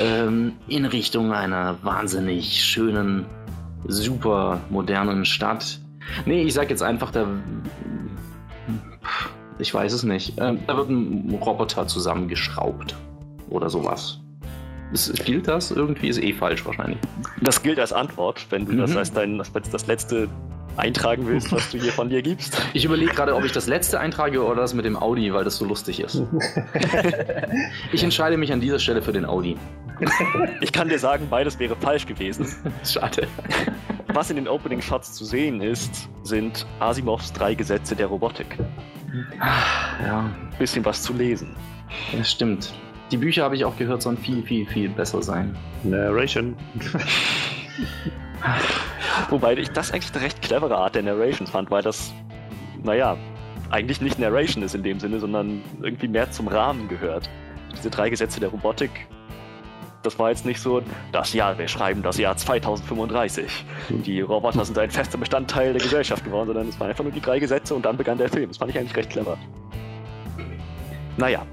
Ähm, 0.00 0.52
in 0.68 0.84
Richtung 0.84 1.32
einer 1.32 1.76
wahnsinnig 1.82 2.64
schönen, 2.64 3.26
super 3.86 4.60
modernen 4.70 5.24
Stadt. 5.24 5.80
Nee, 6.26 6.42
ich 6.42 6.54
sag 6.54 6.70
jetzt 6.70 6.82
einfach, 6.82 7.10
da. 7.10 7.26
Ich 9.58 9.74
weiß 9.74 9.92
es 9.92 10.04
nicht. 10.04 10.34
Ähm, 10.38 10.60
da 10.66 10.76
wird 10.76 10.88
ein 10.88 11.38
Roboter 11.40 11.86
zusammengeschraubt. 11.86 12.94
Oder 13.48 13.68
sowas. 13.68 14.20
Ist, 14.92 15.24
gilt 15.24 15.48
das 15.48 15.70
irgendwie? 15.70 16.08
Ist 16.08 16.22
eh 16.22 16.32
falsch 16.32 16.64
wahrscheinlich. 16.64 16.98
Das 17.40 17.62
gilt 17.62 17.78
als 17.78 17.92
Antwort, 17.92 18.46
wenn 18.50 18.64
du 18.64 18.72
mhm. 18.72 18.78
das 18.78 18.96
als 18.96 19.12
dein, 19.12 19.38
das, 19.38 19.52
das 19.52 19.86
letzte 19.86 20.28
eintragen 20.76 21.26
willst, 21.26 21.52
was 21.52 21.70
du 21.70 21.78
hier 21.78 21.92
von 21.92 22.08
dir 22.08 22.22
gibst. 22.22 22.60
Ich 22.72 22.84
überlege 22.84 23.12
gerade, 23.12 23.34
ob 23.34 23.44
ich 23.44 23.52
das 23.52 23.66
letzte 23.66 23.98
eintrage 24.00 24.44
oder 24.44 24.62
das 24.62 24.74
mit 24.74 24.84
dem 24.84 24.96
Audi, 24.96 25.32
weil 25.34 25.44
das 25.44 25.56
so 25.56 25.64
lustig 25.64 26.00
ist. 26.00 26.22
ich 27.92 28.02
entscheide 28.02 28.36
mich 28.36 28.52
an 28.52 28.60
dieser 28.60 28.78
Stelle 28.78 29.02
für 29.02 29.12
den 29.12 29.24
Audi. 29.24 29.56
Ich 30.62 30.72
kann 30.72 30.88
dir 30.88 30.98
sagen, 30.98 31.26
beides 31.28 31.58
wäre 31.58 31.76
falsch 31.76 32.06
gewesen. 32.06 32.46
Schade. 32.84 33.26
Was 34.14 34.30
in 34.30 34.36
den 34.36 34.48
Opening 34.48 34.80
Shots 34.80 35.12
zu 35.12 35.24
sehen 35.24 35.60
ist, 35.60 36.08
sind 36.22 36.66
Asimovs 36.78 37.32
drei 37.32 37.54
Gesetze 37.54 37.94
der 37.94 38.06
Robotik. 38.06 38.46
Ja. 40.02 40.30
Bisschen 40.58 40.84
was 40.84 41.02
zu 41.02 41.12
lesen. 41.12 41.54
Das 42.16 42.30
stimmt. 42.30 42.72
Die 43.10 43.16
Bücher 43.16 43.42
habe 43.42 43.56
ich 43.56 43.64
auch 43.64 43.76
gehört, 43.76 44.02
sollen 44.02 44.18
viel, 44.18 44.42
viel, 44.42 44.66
viel 44.66 44.88
besser 44.88 45.22
sein. 45.22 45.56
Narration. 45.82 46.56
Wobei 49.28 49.54
ich 49.54 49.70
das 49.70 49.92
eigentlich 49.92 50.12
eine 50.14 50.24
recht 50.24 50.42
clevere 50.42 50.76
Art 50.76 50.94
der 50.94 51.02
Narration 51.02 51.46
fand, 51.46 51.70
weil 51.70 51.82
das, 51.82 52.12
naja, 52.82 53.16
eigentlich 53.70 54.00
nicht 54.00 54.18
Narration 54.18 54.62
ist 54.64 54.74
in 54.74 54.82
dem 54.82 54.98
Sinne, 54.98 55.20
sondern 55.20 55.62
irgendwie 55.80 56.08
mehr 56.08 56.30
zum 56.30 56.48
Rahmen 56.48 56.88
gehört. 56.88 57.28
Diese 57.72 57.90
drei 57.90 58.10
Gesetze 58.10 58.40
der 58.40 58.48
Robotik, 58.48 58.90
das 60.02 60.18
war 60.18 60.30
jetzt 60.30 60.46
nicht 60.46 60.60
so, 60.60 60.82
das 61.12 61.32
Jahr, 61.32 61.58
wir 61.58 61.68
schreiben 61.68 62.02
das 62.02 62.18
Jahr 62.18 62.36
2035. 62.36 63.64
Die 63.90 64.20
Roboter 64.22 64.64
sind 64.64 64.78
ein 64.78 64.90
fester 64.90 65.18
Bestandteil 65.18 65.72
der 65.72 65.82
Gesellschaft 65.82 66.24
geworden, 66.24 66.48
sondern 66.48 66.68
es 66.68 66.80
waren 66.80 66.88
einfach 66.88 67.04
nur 67.04 67.12
die 67.12 67.20
drei 67.20 67.38
Gesetze 67.38 67.74
und 67.74 67.84
dann 67.84 67.96
begann 67.96 68.18
der 68.18 68.28
Film. 68.28 68.48
Das 68.48 68.58
fand 68.58 68.70
ich 68.70 68.78
eigentlich 68.78 68.96
recht 68.96 69.10
clever. 69.10 69.36
Naja. 71.20 71.46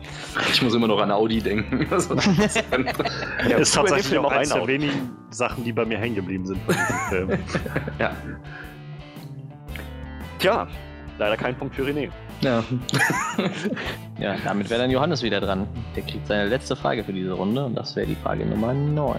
Ich 0.52 0.62
muss 0.62 0.74
immer 0.74 0.88
noch 0.88 1.00
an 1.00 1.12
Audi 1.12 1.42
denken. 1.42 1.86
Also, 1.92 2.16
ja, 3.50 3.58
ist 3.58 3.74
tatsächlich 3.74 4.18
auch 4.20 4.32
eines 4.32 4.50
der 4.50 4.68
wenigen 4.68 5.12
Sachen, 5.30 5.64
die 5.64 5.72
bei 5.74 5.86
mir 5.86 5.98
hängen 5.98 6.16
geblieben 6.16 6.46
sind 6.46 6.60
von 6.64 6.76
diesem 6.76 7.00
Film. 7.10 7.40
ja. 8.00 8.12
Tja, 10.40 10.68
leider 11.18 11.38
kein 11.38 11.56
Punkt 11.56 11.76
für 11.76 11.84
René. 11.84 12.10
Ja. 12.42 12.64
ja, 14.20 14.36
damit 14.44 14.70
wäre 14.70 14.82
dann 14.82 14.92
Johannes 14.92 15.24
wieder 15.24 15.42
dran. 15.42 15.68
Der 15.96 16.04
kriegt 16.04 16.28
seine 16.28 16.46
letzte 16.46 16.76
Frage 16.76 17.04
für 17.04 17.14
diese 17.14 17.34
Runde 17.34 17.66
und 17.66 17.74
das 17.76 17.96
wäre 17.96 18.06
die 18.06 18.16
Frage 18.16 18.46
Nummer 18.46 18.74
9. 18.74 19.16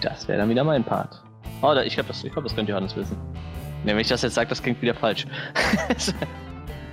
Das 0.00 0.26
wäre 0.26 0.38
dann 0.38 0.48
wieder 0.48 0.64
mein 0.64 0.82
Part. 0.82 1.22
Oh, 1.62 1.72
ich 1.84 1.94
glaube, 1.94 2.08
das, 2.08 2.22
glaub, 2.22 2.42
das 2.42 2.56
könnte 2.56 2.72
Johannes 2.72 2.96
wissen. 2.96 3.16
wenn 3.84 3.96
ich 3.98 4.08
das 4.08 4.22
jetzt 4.22 4.34
sage, 4.34 4.48
das 4.48 4.60
klingt 4.60 4.82
wieder 4.82 4.94
falsch. 4.94 5.26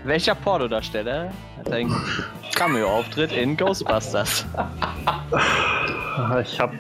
Welcher 0.04 0.36
Pornodarsteller 0.36 1.32
hat 1.58 1.72
einen 1.72 1.94
Cameo-Auftritt 2.56 3.32
in 3.32 3.58
Ghostbusters? 3.58 4.46
Ich 6.42 6.60
hab. 6.60 6.74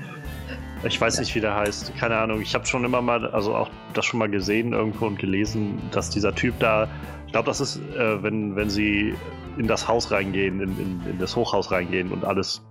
Ich 0.83 0.99
weiß 0.99 1.19
nicht, 1.19 1.35
wie 1.35 1.41
der 1.41 1.55
heißt. 1.55 1.95
Keine 1.97 2.17
Ahnung. 2.17 2.41
Ich 2.41 2.55
habe 2.55 2.65
schon 2.65 2.85
immer 2.85 3.01
mal, 3.01 3.25
also 3.31 3.55
auch 3.55 3.69
das 3.93 4.05
schon 4.05 4.19
mal 4.19 4.29
gesehen 4.29 4.71
irgendwo 4.71 5.07
und 5.07 5.19
gelesen, 5.19 5.81
dass 5.91 6.09
dieser 6.09 6.33
Typ 6.33 6.57
da. 6.59 6.87
Ich 7.25 7.33
glaube, 7.33 7.47
das 7.47 7.59
ist, 7.59 7.77
äh, 7.77 8.23
wenn, 8.23 8.55
wenn 8.55 8.69
sie 8.69 9.13
in 9.57 9.67
das 9.67 9.87
Haus 9.87 10.11
reingehen, 10.11 10.61
in, 10.61 10.69
in, 10.79 11.01
in, 11.09 11.19
das 11.19 11.35
Hochhaus 11.35 11.71
reingehen 11.71 12.11
und 12.11 12.23
alles 12.23 12.61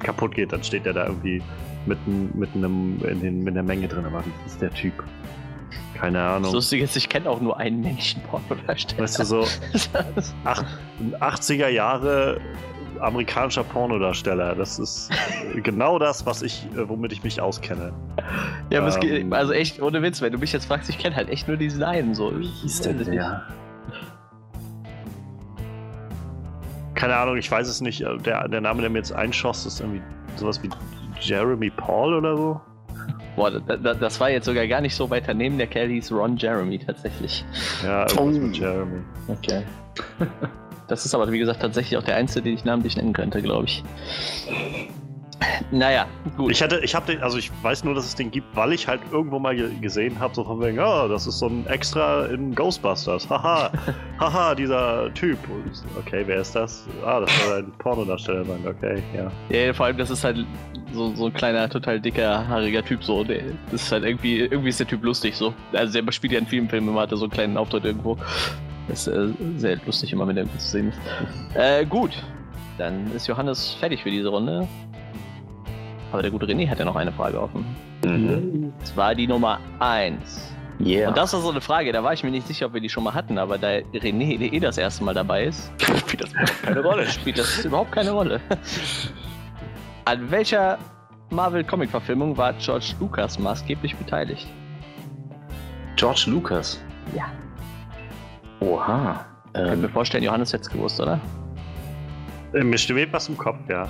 kaputt 0.00 0.34
geht, 0.34 0.52
dann 0.52 0.64
steht 0.64 0.86
der 0.86 0.94
da 0.94 1.06
irgendwie 1.06 1.42
mit, 1.84 1.98
mit 2.34 2.54
einem 2.54 2.98
in, 3.04 3.20
den, 3.20 3.44
mit 3.44 3.54
einer 3.54 3.62
Menge 3.62 3.86
drin. 3.86 4.06
Aber 4.06 4.24
wie 4.24 4.46
ist 4.46 4.60
der 4.60 4.72
Typ? 4.72 4.94
Keine 6.02 6.20
Ahnung. 6.20 6.42
Das 6.42 6.52
Lustige 6.52 6.82
ist, 6.82 6.96
ich 6.96 7.08
kenne 7.08 7.30
auch 7.30 7.40
nur 7.40 7.60
einen 7.60 7.80
Männchen-Pornodarsteller. 7.80 9.02
Weißt 9.04 9.20
du, 9.20 9.24
so 9.24 9.42
80er 11.20 11.68
Jahre 11.68 12.40
amerikanischer 12.98 13.62
Pornodarsteller. 13.62 14.56
Das 14.56 14.80
ist 14.80 15.12
genau 15.62 16.00
das, 16.00 16.26
was 16.26 16.42
ich, 16.42 16.66
äh, 16.74 16.88
womit 16.88 17.12
ich 17.12 17.22
mich 17.22 17.40
auskenne. 17.40 17.92
Ja, 18.70 18.80
aber 18.80 18.92
ähm, 18.94 19.00
geht, 19.00 19.32
also 19.32 19.52
echt, 19.52 19.80
ohne 19.80 20.02
Witz, 20.02 20.20
wenn 20.20 20.32
du 20.32 20.38
mich 20.38 20.52
jetzt 20.52 20.64
fragst, 20.64 20.90
ich 20.90 20.98
kenne 20.98 21.14
halt 21.14 21.28
echt 21.28 21.46
nur 21.46 21.56
diesen 21.56 21.84
einen 21.84 22.16
so. 22.16 22.36
Wie 22.36 22.48
hieß 22.48 22.80
der 22.80 22.94
denn? 22.94 23.12
Ja. 23.12 23.42
Keine 26.94 27.14
Ahnung, 27.14 27.36
ich 27.36 27.48
weiß 27.48 27.68
es 27.68 27.80
nicht. 27.80 28.00
Äh, 28.00 28.18
der, 28.18 28.48
der 28.48 28.60
Name, 28.60 28.80
der 28.80 28.90
mir 28.90 28.98
jetzt 28.98 29.12
einschoss, 29.12 29.66
ist 29.66 29.78
irgendwie 29.78 30.02
sowas 30.34 30.60
wie 30.64 30.70
Jeremy 31.20 31.70
Paul 31.70 32.14
oder 32.14 32.36
so. 32.36 32.60
Boah, 33.42 33.50
das, 33.50 33.98
das 33.98 34.20
war 34.20 34.30
jetzt 34.30 34.44
sogar 34.44 34.68
gar 34.68 34.80
nicht 34.80 34.94
so 34.94 35.10
weit 35.10 35.24
daneben. 35.26 35.58
Der 35.58 35.66
Kerl 35.66 35.88
hieß 35.88 36.12
Ron 36.12 36.36
Jeremy 36.36 36.78
tatsächlich. 36.78 37.44
Ja, 37.82 38.06
mit 38.24 38.56
Jeremy. 38.56 39.00
Okay. 39.26 39.64
Das 40.86 41.04
ist 41.04 41.12
aber, 41.12 41.32
wie 41.32 41.40
gesagt, 41.40 41.60
tatsächlich 41.60 41.98
auch 41.98 42.04
der 42.04 42.14
einzige, 42.14 42.42
den 42.42 42.54
ich 42.54 42.64
namentlich 42.64 42.96
nennen 42.96 43.12
könnte, 43.12 43.42
glaube 43.42 43.64
ich. 43.64 43.82
Naja, 45.70 46.06
gut. 46.36 46.52
Ich 46.52 46.62
hatte, 46.62 46.80
ich 46.80 46.94
habe 46.94 47.18
also 47.22 47.38
ich 47.38 47.50
weiß 47.62 47.84
nur, 47.84 47.94
dass 47.94 48.04
es 48.04 48.14
den 48.14 48.30
gibt, 48.30 48.54
weil 48.54 48.72
ich 48.72 48.86
halt 48.86 49.00
irgendwo 49.10 49.38
mal 49.38 49.56
gesehen 49.80 50.18
habe, 50.18 50.34
so 50.34 50.44
von 50.44 50.60
wegen, 50.60 50.78
oh, 50.78 51.08
das 51.08 51.26
ist 51.26 51.38
so 51.38 51.46
ein 51.46 51.66
Extra 51.66 52.26
in 52.26 52.54
Ghostbusters. 52.54 53.28
Haha, 53.28 53.70
haha, 54.20 54.54
dieser 54.54 55.12
Typ. 55.14 55.38
Und, 55.48 55.72
okay, 55.98 56.22
wer 56.26 56.40
ist 56.40 56.54
das? 56.54 56.86
Ah, 57.04 57.20
das 57.20 57.30
soll 57.44 57.58
ein 57.58 57.72
Pornodarsteller 57.78 58.44
sein. 58.44 58.60
Okay, 58.66 59.02
ja. 59.16 59.30
Ja, 59.48 59.72
vor 59.72 59.86
allem, 59.86 59.96
das 59.96 60.10
ist 60.10 60.24
halt 60.24 60.44
so, 60.92 61.14
so 61.14 61.26
ein 61.26 61.32
kleiner, 61.32 61.68
total 61.68 62.00
dicker, 62.00 62.46
haariger 62.46 62.84
Typ 62.84 63.02
so. 63.02 63.24
Das 63.24 63.42
ist 63.72 63.92
halt 63.92 64.04
irgendwie, 64.04 64.40
irgendwie 64.40 64.68
ist 64.68 64.80
der 64.80 64.86
Typ 64.86 65.02
lustig 65.02 65.36
so. 65.36 65.54
Also 65.72 66.00
der 66.00 66.12
spielt 66.12 66.32
ja 66.32 66.38
in 66.38 66.46
vielen 66.46 66.68
Filmen, 66.68 66.88
immer 66.88 67.02
hat 67.02 67.10
er 67.12 67.16
so 67.16 67.24
einen 67.24 67.32
kleinen 67.32 67.56
Auftritt 67.56 67.84
irgendwo. 67.84 68.16
Das 68.88 69.06
ist 69.06 69.14
äh, 69.14 69.28
sehr 69.56 69.78
lustig 69.86 70.12
immer, 70.12 70.26
wenn 70.26 70.36
der 70.36 70.46
zu 70.58 70.68
sehen 70.68 70.88
ist. 70.88 71.56
Äh, 71.56 71.86
gut. 71.86 72.10
Dann 72.78 73.12
ist 73.12 73.26
Johannes 73.26 73.76
fertig 73.78 74.02
für 74.02 74.10
diese 74.10 74.28
Runde. 74.28 74.66
Aber 76.12 76.22
der 76.22 76.30
gute 76.30 76.46
René 76.46 76.68
hat 76.68 76.78
ja 76.78 76.84
noch 76.84 76.96
eine 76.96 77.10
Frage 77.10 77.40
offen. 77.40 77.64
Mhm. 78.04 78.72
Das 78.80 78.96
war 78.96 79.14
die 79.14 79.26
Nummer 79.26 79.58
1. 79.78 80.52
Yeah. 80.80 81.08
Und 81.08 81.16
das 81.16 81.32
war 81.32 81.40
so 81.40 81.50
eine 81.50 81.60
Frage, 81.60 81.92
da 81.92 82.02
war 82.02 82.12
ich 82.12 82.24
mir 82.24 82.30
nicht 82.30 82.46
sicher, 82.46 82.66
ob 82.66 82.74
wir 82.74 82.80
die 82.80 82.88
schon 82.88 83.04
mal 83.04 83.14
hatten, 83.14 83.38
aber 83.38 83.56
da 83.56 83.68
René 83.68 84.52
eh 84.52 84.60
das 84.60 84.78
erste 84.78 85.04
Mal 85.04 85.14
dabei 85.14 85.44
ist, 85.44 85.70
spielt 85.98 86.22
das 86.22 86.32
keine 86.62 86.80
Rolle. 86.80 87.06
Spielt 87.10 87.38
das 87.38 87.64
überhaupt 87.64 87.92
keine 87.92 88.10
Rolle. 88.10 88.40
An 90.04 90.30
welcher 90.30 90.78
Marvel-Comic-Verfilmung 91.30 92.36
war 92.36 92.52
George 92.54 92.94
Lucas 93.00 93.38
maßgeblich 93.38 93.96
beteiligt? 93.96 94.46
George 95.96 96.24
Lucas? 96.26 96.82
Ja. 97.14 97.26
Oha. 98.60 99.24
Ähm, 99.54 99.64
ich 99.64 99.70
kann 99.70 99.80
mir 99.82 99.88
vorstellen, 99.88 100.24
Johannes 100.24 100.52
hätte 100.52 100.62
es 100.62 100.70
gewusst, 100.70 101.00
oder? 101.00 101.20
Äh, 102.54 102.64
mir 102.64 102.78
steht 102.78 103.12
was 103.12 103.28
im 103.28 103.38
Kopf, 103.38 103.58
ja. 103.68 103.88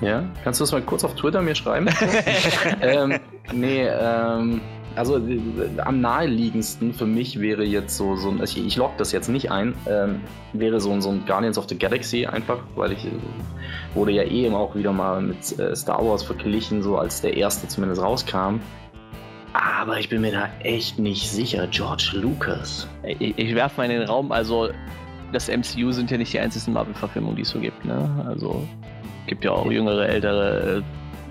Ja? 0.00 0.24
Kannst 0.44 0.60
du 0.60 0.64
das 0.64 0.72
mal 0.72 0.82
kurz 0.82 1.04
auf 1.04 1.14
Twitter 1.14 1.42
mir 1.42 1.54
schreiben? 1.54 1.88
ähm, 2.80 3.18
nee, 3.52 3.86
ähm, 3.86 4.60
also 4.96 5.16
äh, 5.16 5.40
am 5.84 6.00
naheliegendsten 6.00 6.92
für 6.92 7.06
mich 7.06 7.40
wäre 7.40 7.64
jetzt 7.64 7.96
so, 7.96 8.16
so 8.16 8.30
ein, 8.30 8.42
ich, 8.42 8.56
ich 8.58 8.76
log 8.76 8.96
das 8.96 9.12
jetzt 9.12 9.28
nicht 9.28 9.50
ein, 9.50 9.74
ähm, 9.88 10.20
wäre 10.52 10.80
so, 10.80 10.98
so 11.00 11.10
ein 11.10 11.24
Guardians 11.26 11.58
of 11.58 11.66
the 11.68 11.78
Galaxy 11.78 12.26
einfach, 12.26 12.58
weil 12.74 12.92
ich 12.92 13.04
äh, 13.04 13.10
wurde 13.94 14.12
ja 14.12 14.22
eh 14.22 14.46
immer 14.46 14.58
auch 14.58 14.74
wieder 14.74 14.92
mal 14.92 15.20
mit 15.20 15.58
äh, 15.58 15.74
Star 15.74 16.04
Wars 16.04 16.22
verglichen, 16.22 16.82
so 16.82 16.96
als 16.98 17.20
der 17.20 17.36
erste 17.36 17.68
zumindest 17.68 18.02
rauskam. 18.02 18.60
Aber 19.52 19.98
ich 19.98 20.08
bin 20.08 20.20
mir 20.20 20.32
da 20.32 20.48
echt 20.60 20.98
nicht 20.98 21.30
sicher. 21.30 21.66
George 21.68 22.12
Lucas. 22.14 22.86
Ich, 23.02 23.38
ich 23.38 23.54
werfe 23.54 23.78
mal 23.78 23.84
in 23.84 24.00
den 24.00 24.08
Raum, 24.08 24.30
also 24.30 24.68
das 25.32 25.48
MCU 25.48 25.92
sind 25.92 26.10
ja 26.10 26.18
nicht 26.18 26.32
die 26.32 26.38
einzigen 26.38 26.72
Marvel-Verfilmungen, 26.72 27.36
die 27.36 27.42
es 27.42 27.50
so 27.50 27.58
gibt, 27.58 27.84
ne? 27.84 28.24
Also 28.26 28.66
gibt 29.28 29.44
ja 29.44 29.52
auch 29.52 29.70
jüngere, 29.70 30.08
ältere 30.08 30.78
äh, 30.78 30.82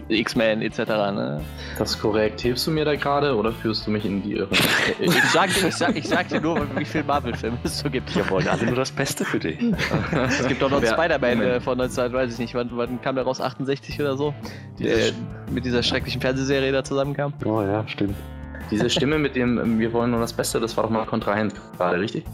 X-Men 0.10 0.62
etc. 0.62 0.78
Ne? 0.80 1.42
Das 1.78 1.92
ist 1.92 2.02
korrekt. 2.02 2.40
Hilfst 2.40 2.66
du 2.66 2.72
mir 2.72 2.86
da 2.86 2.96
gerade 2.96 3.36
oder 3.36 3.52
führst 3.52 3.86
du 3.86 3.92
mich 3.92 4.06
in 4.06 4.24
die 4.24 4.34
Irre? 4.34 4.48
ich, 5.00 5.12
sag, 5.32 5.50
ich, 5.50 5.76
sag, 5.76 5.96
ich 5.96 6.08
sag 6.08 6.30
dir 6.30 6.40
nur, 6.40 6.66
wie 6.78 6.86
viele 6.86 7.04
Marvel-Filme 7.04 7.58
es 7.64 7.80
so 7.80 7.90
gibt. 7.90 8.10
Ich 8.10 8.30
wollte 8.30 8.50
alle 8.50 8.66
nur 8.66 8.76
das 8.76 8.92
Beste 8.92 9.26
für 9.26 9.40
dich. 9.40 9.60
es 10.12 10.48
gibt 10.48 10.64
auch 10.64 10.70
noch 10.70 10.84
Spider-Man 10.84 11.42
äh, 11.42 11.60
von 11.60 11.78
19, 11.78 12.14
weiß 12.14 12.34
ich 12.34 12.40
nicht, 12.40 12.56
wann, 12.56 12.70
wann 12.72 13.02
kam 13.02 13.16
der 13.16 13.26
raus? 13.26 13.42
68 13.42 14.00
oder 14.00 14.16
so? 14.16 14.34
Der 14.80 15.12
mit 15.52 15.66
dieser 15.66 15.84
schrecklichen 15.84 16.22
Fernsehserie 16.22 16.72
da 16.72 16.84
zusammenkam. 16.84 17.34
Oh 17.46 17.62
ja, 17.62 17.86
stimmt. 17.88 18.16
Diese 18.72 18.90
Stimme 18.90 19.18
mit 19.18 19.36
dem 19.36 19.58
ähm, 19.60 19.80
Wir 19.80 19.94
wollen 19.94 20.12
nur 20.12 20.20
das 20.20 20.34
Beste, 20.34 20.60
das 20.60 20.76
war 20.76 20.84
doch 20.84 20.90
mal 20.90 21.06
Kontrahent 21.06 21.54
gerade, 21.78 22.00
richtig? 22.00 22.26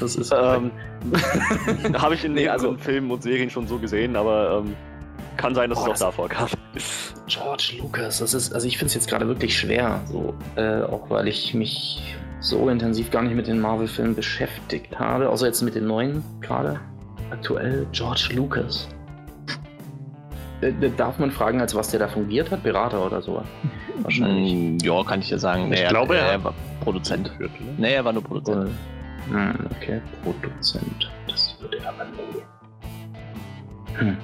Das 0.00 0.16
ist. 0.16 0.32
Ähm, 0.32 0.72
Habe 1.94 2.14
ich 2.14 2.24
in 2.24 2.34
nee, 2.34 2.48
also, 2.48 2.76
Filmen 2.76 3.10
und 3.10 3.22
Serien 3.22 3.50
schon 3.50 3.68
so 3.68 3.78
gesehen, 3.78 4.16
aber 4.16 4.64
ähm, 4.64 4.74
kann 5.36 5.54
sein, 5.54 5.70
dass 5.70 5.78
Boah, 5.78 5.92
es 5.92 6.02
auch 6.02 6.06
davor 6.08 6.28
kam. 6.28 6.48
George 7.26 7.74
Lucas, 7.78 8.18
das 8.18 8.34
ist, 8.34 8.52
also 8.52 8.66
ich 8.66 8.78
finde 8.78 8.88
es 8.88 8.94
jetzt 8.94 9.08
gerade 9.08 9.26
wirklich 9.26 9.58
schwer, 9.58 10.00
so, 10.06 10.34
äh, 10.56 10.82
auch 10.82 11.10
weil 11.10 11.28
ich 11.28 11.54
mich 11.54 12.02
so 12.40 12.68
intensiv 12.68 13.10
gar 13.10 13.22
nicht 13.22 13.34
mit 13.34 13.46
den 13.46 13.60
Marvel-Filmen 13.60 14.14
beschäftigt 14.14 14.98
habe, 14.98 15.28
außer 15.28 15.46
jetzt 15.46 15.62
mit 15.62 15.74
den 15.74 15.86
neuen 15.86 16.22
gerade. 16.40 16.80
Aktuell 17.30 17.86
George 17.92 18.28
Lucas. 18.34 18.88
Äh, 20.60 20.72
darf 20.96 21.18
man 21.18 21.30
fragen, 21.30 21.60
als 21.60 21.74
was 21.74 21.88
der 21.90 22.00
da 22.00 22.08
fungiert 22.08 22.50
hat? 22.50 22.62
Berater 22.62 23.04
oder 23.04 23.20
so? 23.20 23.42
Wahrscheinlich. 24.02 24.54
Mm, 24.54 24.78
ja, 24.82 25.02
kann 25.02 25.20
ich 25.20 25.28
dir 25.28 25.38
sagen. 25.38 25.64
Ich 25.72 25.80
nee, 25.80 25.88
glaube, 25.88 26.16
er, 26.16 26.32
er 26.32 26.44
war 26.44 26.54
Produzent. 26.80 27.28
Führt, 27.36 27.60
ne? 27.60 27.74
Nee, 27.76 27.94
er 27.94 28.04
war 28.04 28.12
nur 28.12 28.22
Produzent. 28.22 28.70
Hm, 29.28 29.54
okay, 29.76 30.00
Produzent. 30.22 31.10
Das 31.26 31.56
würde 31.60 31.78
er 31.78 31.88
aber 31.88 32.04
nie. 32.04 32.42
Hm. 33.98 34.16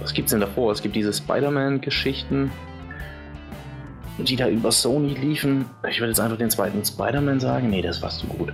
Was 0.00 0.14
gibt's 0.14 0.30
denn 0.30 0.40
davor? 0.40 0.72
Es 0.72 0.82
gibt 0.82 0.96
diese 0.96 1.12
Spider-Man-Geschichten, 1.12 2.50
die 4.18 4.36
da 4.36 4.48
über 4.48 4.72
Sony 4.72 5.14
liefen. 5.14 5.66
Ich 5.88 6.00
würde 6.00 6.10
jetzt 6.10 6.20
einfach 6.20 6.38
den 6.38 6.50
zweiten 6.50 6.84
Spider-Man 6.84 7.40
sagen. 7.40 7.70
Nee, 7.70 7.82
das 7.82 8.02
warst 8.02 8.22
du 8.22 8.26
gut. 8.28 8.52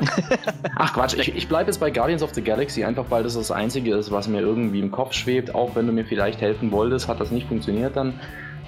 Ach 0.76 0.94
Quatsch, 0.94 1.14
ich, 1.18 1.34
ich 1.34 1.48
bleibe 1.48 1.66
jetzt 1.66 1.78
bei 1.78 1.90
Guardians 1.90 2.22
of 2.22 2.32
the 2.34 2.42
Galaxy, 2.42 2.84
einfach 2.84 3.06
weil 3.10 3.22
das 3.22 3.34
das 3.34 3.50
Einzige 3.50 3.94
ist, 3.96 4.10
was 4.10 4.28
mir 4.28 4.40
irgendwie 4.40 4.80
im 4.80 4.90
Kopf 4.90 5.12
schwebt. 5.12 5.54
Auch 5.54 5.74
wenn 5.74 5.86
du 5.86 5.92
mir 5.92 6.04
vielleicht 6.04 6.40
helfen 6.40 6.70
wolltest, 6.70 7.08
hat 7.08 7.20
das 7.20 7.30
nicht 7.30 7.48
funktioniert 7.48 7.96
dann. 7.96 8.18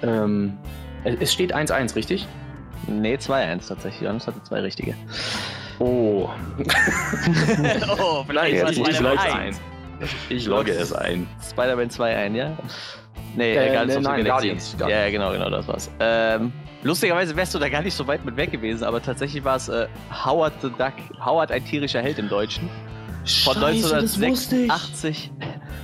Ähm, 0.03 0.59
es 1.05 1.33
steht 1.33 1.55
1-1, 1.55 1.95
richtig? 1.95 2.27
Nee, 2.87 3.17
2-1 3.17 3.69
tatsächlich. 3.69 4.03
Johannes 4.03 4.27
hatte 4.27 4.43
zwei 4.43 4.61
richtige. 4.61 4.95
Oh. 5.79 6.29
oh, 7.99 8.25
vielleicht 8.27 8.57
ja, 8.57 8.69
ich, 8.69 8.79
ich, 8.79 9.01
ein. 9.01 9.55
ich 10.29 10.47
logge 10.47 10.73
es 10.73 10.93
ein. 10.93 11.27
Spider-Man 11.51 11.91
2 11.91 12.17
ein, 12.17 12.35
ja? 12.35 12.57
Nee, 13.37 13.53
äh, 13.53 13.73
Guardians 13.73 13.97
nee, 13.97 14.01
nein, 14.03 14.25
Guardians. 14.25 14.77
Ja, 14.79 15.11
genau, 15.11 15.33
genau, 15.33 15.51
das 15.51 15.69
war's. 15.69 15.91
Ähm, 16.01 16.53
lustigerweise 16.83 17.37
wärst 17.37 17.55
du 17.55 17.59
da 17.59 17.69
gar 17.69 17.83
nicht 17.83 17.95
so 17.95 18.07
weit 18.07 18.25
mit 18.25 18.37
weg 18.37 18.51
gewesen, 18.51 18.85
aber 18.85 19.03
tatsächlich 19.03 19.45
war 19.45 19.57
es 19.57 19.69
äh, 19.69 19.87
Howard 20.25 20.55
the 20.63 20.69
Duck. 20.71 20.95
Howard, 21.25 21.53
ein 21.53 21.65
tierischer 21.65 22.01
Held 22.01 22.19
im 22.19 22.29
Deutschen. 22.29 22.69
Von 23.45 23.55
Scheiße, 23.55 23.95
1986. 23.95 25.31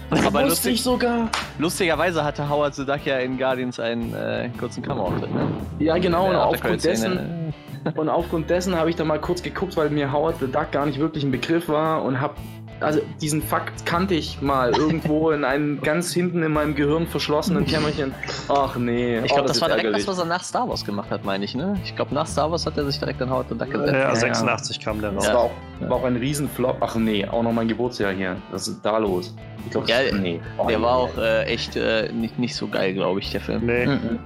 Das 0.08 0.24
aber 0.24 0.44
lustig, 0.44 0.74
ich 0.74 0.82
sogar. 0.84 1.28
Lustigerweise 1.58 2.22
hatte 2.22 2.48
Howard 2.48 2.76
the 2.76 2.86
Duck 2.86 3.04
ja 3.04 3.18
in 3.18 3.38
Guardians 3.38 3.80
einen 3.80 4.14
äh, 4.14 4.48
kurzen 4.56 4.80
Kamerauftritt, 4.80 5.34
ne? 5.34 5.48
Ja, 5.80 5.98
genau, 5.98 6.28
und 6.28 6.36
aufgrund 6.36 6.84
dessen. 6.84 7.52
und 7.96 8.08
aufgrund 8.08 8.48
dessen 8.48 8.76
habe 8.76 8.88
ich 8.88 8.94
da 8.94 9.04
mal 9.04 9.20
kurz 9.20 9.42
geguckt, 9.42 9.76
weil 9.76 9.90
mir 9.90 10.12
Howard 10.12 10.36
the 10.38 10.46
Duck 10.46 10.70
gar 10.70 10.86
nicht 10.86 11.00
wirklich 11.00 11.24
ein 11.24 11.32
Begriff 11.32 11.68
war 11.68 12.04
und 12.04 12.20
habe 12.20 12.36
also 12.80 13.00
diesen 13.20 13.42
Fakt 13.42 13.86
kannte 13.86 14.14
ich 14.14 14.40
mal 14.42 14.72
irgendwo 14.76 15.30
in 15.30 15.44
einem 15.44 15.80
ganz 15.82 16.12
hinten 16.12 16.42
in 16.42 16.52
meinem 16.52 16.74
Gehirn 16.74 17.06
verschlossenen 17.06 17.66
Kämmerchen. 17.66 18.14
Ach 18.48 18.76
nee. 18.76 19.18
Ich 19.20 19.26
glaube, 19.26 19.42
oh, 19.42 19.46
das, 19.46 19.58
das 19.58 19.60
war 19.62 19.76
direkt 19.76 19.96
das, 19.96 20.06
was 20.06 20.18
er 20.18 20.24
nach 20.26 20.42
Star 20.42 20.68
Wars 20.68 20.84
gemacht 20.84 21.10
hat, 21.10 21.24
meine 21.24 21.44
ich, 21.44 21.54
ne? 21.54 21.78
Ich 21.84 21.96
glaube, 21.96 22.14
nach 22.14 22.26
Star 22.26 22.50
Wars 22.50 22.66
hat 22.66 22.76
er 22.76 22.84
sich 22.84 22.98
direkt 22.98 23.20
an 23.22 23.30
Howard 23.30 23.48
the 23.48 23.56
Duck 23.56 23.70
gesetzt. 23.70 23.92
Ja, 23.92 24.14
86 24.14 24.76
ja. 24.76 24.82
kam 24.82 25.00
der 25.00 25.14
raus. 25.14 25.24
Das 25.24 25.34
war 25.34 25.40
auch, 25.40 25.50
ja. 25.80 25.90
war 25.90 25.96
auch 25.96 26.04
ein 26.04 26.16
Riesenflop. 26.16 26.76
Ach 26.80 26.94
nee, 26.96 27.26
auch 27.26 27.42
noch 27.42 27.52
mein 27.52 27.68
Geburtsjahr 27.68 28.12
hier. 28.12 28.36
Was 28.50 28.68
ist 28.68 28.84
da 28.84 28.98
los? 28.98 29.34
Ich 29.64 29.70
glaube, 29.70 29.88
ja, 29.88 29.98
nee. 30.12 30.40
Oh, 30.58 30.66
der 30.66 30.78
nee. 30.78 30.84
war 30.84 30.96
auch 30.96 31.16
äh, 31.16 31.44
echt 31.44 31.76
äh, 31.76 32.10
nicht, 32.12 32.38
nicht 32.38 32.54
so 32.54 32.68
geil, 32.68 32.94
glaube 32.94 33.20
ich, 33.20 33.30
der 33.30 33.40
Film. 33.40 33.66
Nee. 33.66 33.86
Mhm. 33.86 34.18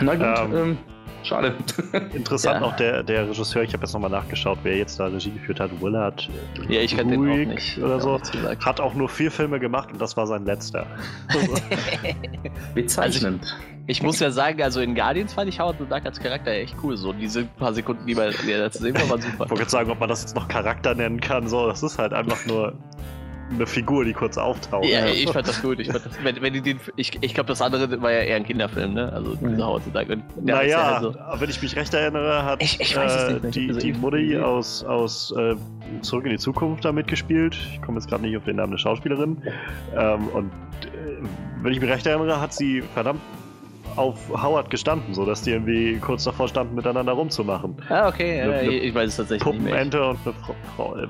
Na 0.00 0.14
gut, 0.14 0.24
ähm, 0.24 0.56
ähm 0.56 0.78
Schade. 1.26 1.54
Interessant 2.14 2.60
ja. 2.60 2.66
auch 2.66 2.76
der, 2.76 3.02
der 3.02 3.28
Regisseur, 3.28 3.62
ich 3.62 3.72
habe 3.72 3.82
jetzt 3.82 3.92
nochmal 3.92 4.10
nachgeschaut, 4.10 4.58
wer 4.62 4.76
jetzt 4.76 5.00
da 5.00 5.06
Regie 5.06 5.32
geführt 5.32 5.58
hat. 5.58 5.70
Willard 5.80 6.28
ja, 6.68 6.80
ich 6.80 6.96
kann 6.96 7.08
den 7.08 7.20
auch 7.20 7.52
nicht. 7.52 7.78
oder 7.78 8.00
so. 8.00 8.20
Hat 8.64 8.80
auch 8.80 8.94
nur 8.94 9.08
vier 9.08 9.32
Filme 9.32 9.58
gemacht 9.58 9.90
und 9.92 10.00
das 10.00 10.16
war 10.16 10.26
sein 10.28 10.44
letzter. 10.44 10.86
Bezeichnend. 12.74 13.42
Also 13.42 13.54
ich, 13.86 13.98
ich, 13.98 14.02
muss 14.04 14.20
ja 14.20 14.30
sagen, 14.30 14.62
also 14.62 14.80
in 14.80 14.94
Guardians 14.94 15.32
fand 15.32 15.48
ich 15.48 15.58
Howard 15.58 15.76
the 15.80 15.84
Duck 15.84 16.04
als 16.04 16.20
Charakter 16.20 16.52
echt 16.52 16.76
cool. 16.82 16.96
So 16.96 17.12
diese 17.12 17.44
paar 17.44 17.74
Sekunden, 17.74 18.06
die 18.06 18.14
man 18.14 18.32
da 18.32 18.70
zu 18.70 18.82
sehen 18.82 18.94
war, 18.94 19.10
waren 19.10 19.20
super. 19.20 19.44
Ich 19.44 19.50
wollte 19.50 19.62
jetzt 19.62 19.72
sagen, 19.72 19.90
ob 19.90 19.98
man 19.98 20.08
das 20.08 20.22
jetzt 20.22 20.36
noch 20.36 20.46
Charakter 20.46 20.94
nennen 20.94 21.20
kann. 21.20 21.48
So, 21.48 21.66
das 21.66 21.82
ist 21.82 21.98
halt 21.98 22.12
einfach 22.12 22.46
nur 22.46 22.74
eine 23.54 23.66
Figur, 23.66 24.04
die 24.04 24.12
kurz 24.12 24.36
auftaucht. 24.38 24.86
Ja, 24.86 25.06
ich 25.06 25.30
fand 25.30 25.46
das 25.46 25.62
gut. 25.62 25.78
Ich, 25.78 25.88
fand 25.90 26.04
das, 26.04 26.12
wenn, 26.24 26.40
wenn 26.42 26.52
die 26.52 26.60
den, 26.60 26.80
ich, 26.96 27.16
ich 27.20 27.32
glaube, 27.34 27.48
das 27.48 27.62
andere 27.62 28.02
war 28.02 28.10
ja 28.10 28.18
eher 28.20 28.36
ein 28.36 28.44
Kinderfilm, 28.44 28.94
ne? 28.94 29.12
Also 29.12 29.36
dieser 29.36 29.66
heutzutage. 29.68 30.14
Und 30.14 30.22
der 30.48 30.62
ist 30.62 30.70
ja 30.72 30.76
Naja, 30.78 31.00
halt 31.00 31.02
so- 31.02 31.40
wenn 31.40 31.50
ich 31.50 31.62
mich 31.62 31.76
recht 31.76 31.94
erinnere, 31.94 32.44
hat 32.44 32.62
Ich- 32.62 32.80
ich 32.80 32.96
äh, 32.96 33.00
nicht 33.00 33.54
die, 33.54 33.68
hab 33.72 33.78
die 33.78 33.88
diese 33.90 33.98
Mutti 34.00 34.36
aus, 34.38 34.82
aus 34.84 35.32
äh, 35.38 35.54
Zurück 36.02 36.24
in 36.24 36.32
die 36.32 36.38
Zukunft 36.38 36.84
da 36.84 36.90
mitgespielt. 36.92 37.56
Ich 37.72 37.80
komme 37.82 37.98
jetzt 37.98 38.08
gerade 38.08 38.22
nicht 38.22 38.36
auf 38.36 38.44
den 38.44 38.56
Namen 38.56 38.72
der 38.72 38.78
Schauspielerin. 38.78 39.40
Ähm, 39.96 40.28
und 40.28 40.50
äh, 40.82 41.24
wenn 41.62 41.72
ich 41.72 41.80
mich 41.80 41.88
recht 41.90 42.04
erinnere, 42.06 42.40
hat 42.40 42.52
sie 42.52 42.82
verdammt 42.94 43.20
auf 43.94 44.18
Howard 44.30 44.68
gestanden, 44.70 45.14
sodass 45.14 45.42
die 45.42 45.52
irgendwie 45.52 45.96
kurz 45.98 46.24
davor 46.24 46.48
standen, 46.48 46.74
miteinander 46.74 47.12
rumzumachen. 47.12 47.76
Ah, 47.88 48.08
okay, 48.08 48.42
Eine- 48.42 48.52
ja, 48.52 48.58
eine 48.58 48.70
ich, 48.72 48.82
ich 48.84 48.94
weiß 48.94 49.08
es 49.10 49.16
tatsächlich 49.16 49.46
nicht 49.52 49.62
mehr. 49.62 49.72
Puppenente 49.72 50.04
und 50.04 50.18
eine 50.24 50.34
Frau. 50.34 50.54
Frau 50.76 50.96
äh, 50.96 51.06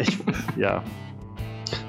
ich, 0.00 0.18
ja. 0.56 0.82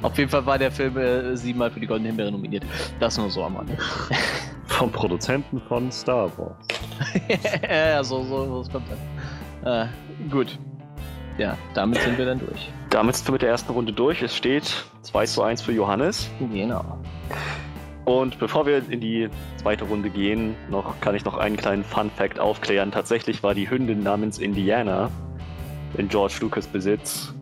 Auf 0.02 0.18
jeden 0.18 0.30
Fall 0.30 0.46
war 0.46 0.58
der 0.58 0.72
Film 0.72 0.98
äh, 0.98 1.36
siebenmal 1.36 1.72
für 1.72 1.80
die 1.80 1.88
Goldene 1.88 2.10
Himbeere 2.10 2.32
nominiert. 2.32 2.66
Das 3.00 3.18
nur 3.18 3.30
so 3.30 3.44
am 3.44 3.56
Rande. 3.56 3.78
Vom 4.68 4.92
Produzenten 4.92 5.62
von 5.68 5.92
Star 5.92 6.32
Wars. 6.38 6.56
ja, 7.70 8.04
so, 8.04 8.24
so, 8.24 8.46
so 8.46 8.58
das 8.60 8.72
kommt 8.72 8.86
dann. 9.64 9.90
Äh, 9.90 10.30
gut. 10.30 10.58
Ja, 11.38 11.58
damit 11.74 12.00
sind 12.02 12.18
wir 12.18 12.26
dann 12.26 12.40
durch. 12.40 12.72
Damit 12.90 13.16
sind 13.16 13.28
wir 13.28 13.34
mit 13.34 13.42
der 13.42 13.50
ersten 13.50 13.72
Runde 13.72 13.94
durch. 13.94 14.22
Es 14.22 14.36
steht 14.36 14.86
2 15.02 15.26
zu 15.26 15.44
1 15.44 15.62
für 15.62 15.72
Johannes. 15.72 16.30
Genau. 16.40 17.00
Und 18.06 18.40
bevor 18.40 18.66
wir 18.66 18.90
in 18.90 19.00
die 19.00 19.30
zweite 19.58 19.86
Runde 19.86 20.10
gehen, 20.10 20.56
noch, 20.70 21.00
kann 21.02 21.16
ich 21.16 21.24
noch 21.24 21.38
einen 21.38 21.58
kleinen 21.58 21.84
Fun-Fact 21.84 22.40
aufklären. 22.40 22.92
Tatsächlich 22.92 23.44
war 23.44 23.54
die 23.54 23.70
Hündin 23.70 24.04
namens 24.04 24.40
Indiana 24.40 25.10
in 25.98 26.08
George 26.08 26.36
Lucas 26.42 26.68
Besitz 26.68 27.34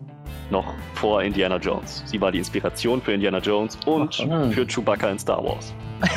noch 0.50 0.74
vor 0.94 1.22
Indiana 1.22 1.56
Jones. 1.56 2.02
Sie 2.06 2.20
war 2.20 2.32
die 2.32 2.38
Inspiration 2.38 3.00
für 3.02 3.12
Indiana 3.12 3.38
Jones 3.38 3.78
und 3.86 4.20
Ah. 4.30 4.48
für 4.50 4.66
Chewbacca 4.66 5.08
in 5.10 5.18
Star 5.18 5.42
Wars. 5.44 5.72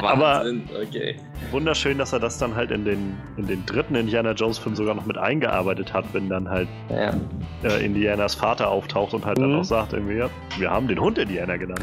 Wahnsinn, 0.00 0.68
okay. 0.82 1.16
Wunderschön, 1.52 1.96
dass 1.98 2.12
er 2.12 2.18
das 2.20 2.38
dann 2.38 2.54
halt 2.54 2.70
in 2.70 2.84
den, 2.84 3.16
in 3.36 3.46
den 3.46 3.64
dritten 3.66 3.94
Indiana 3.94 4.32
Jones 4.32 4.58
Film 4.58 4.74
sogar 4.74 4.94
noch 4.94 5.06
mit 5.06 5.16
eingearbeitet 5.16 5.92
hat, 5.92 6.04
wenn 6.12 6.28
dann 6.28 6.48
halt 6.48 6.68
Ja. 6.88 7.12
äh, 7.62 7.84
Indianas 7.84 8.34
Vater 8.34 8.68
auftaucht 8.70 9.14
und 9.14 9.24
halt 9.24 9.38
dann 9.38 9.52
Mhm. 9.52 9.60
auch 9.60 9.64
sagt, 9.64 9.92
irgendwie, 9.92 10.16
ja, 10.16 10.28
wir 10.58 10.70
haben 10.70 10.88
den 10.88 11.00
Hund 11.00 11.18
Indiana 11.18 11.56
genannt. 11.56 11.82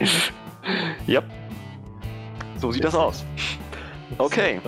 Ja. 1.06 1.22
So 2.56 2.72
sieht 2.72 2.82
das 2.82 2.94
aus. 2.96 3.24
Okay. 4.18 4.60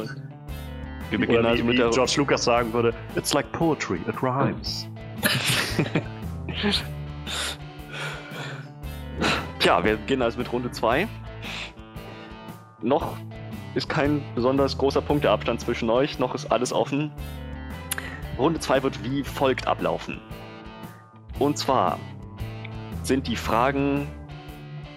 Wir 1.11 1.19
beginnen 1.19 1.41
Oder 1.41 1.49
also 1.49 1.63
wie, 1.63 1.67
mit 1.67 1.75
wie 1.75 1.79
der 1.79 1.91
George 1.91 2.13
Lucas 2.19 2.45
sagen 2.45 2.73
würde, 2.73 2.95
it's 3.17 3.35
like 3.35 3.51
poetry, 3.51 3.99
it 4.09 4.23
rhymes. 4.23 4.89
Tja, 9.59 9.85
wir 9.85 9.97
beginnen 9.97 10.23
also 10.23 10.39
mit 10.39 10.53
Runde 10.53 10.71
2. 10.71 11.09
Noch 12.83 13.17
ist 13.75 13.89
kein 13.89 14.23
besonders 14.35 14.79
großer 14.79 15.03
Punkteabstand 15.03 15.61
zwischen 15.61 15.91
euch, 15.91 16.19
noch 16.19 16.35
ist 16.35 16.51
alles 16.51 16.73
offen. 16.73 17.11
Runde 18.39 18.61
2 18.61 18.83
wird 18.83 19.05
wie 19.05 19.25
folgt 19.25 19.67
ablaufen. 19.67 20.21
Und 21.39 21.59
zwar 21.59 21.99
sind 23.03 23.27
die 23.27 23.37
Fragen, 23.37 24.07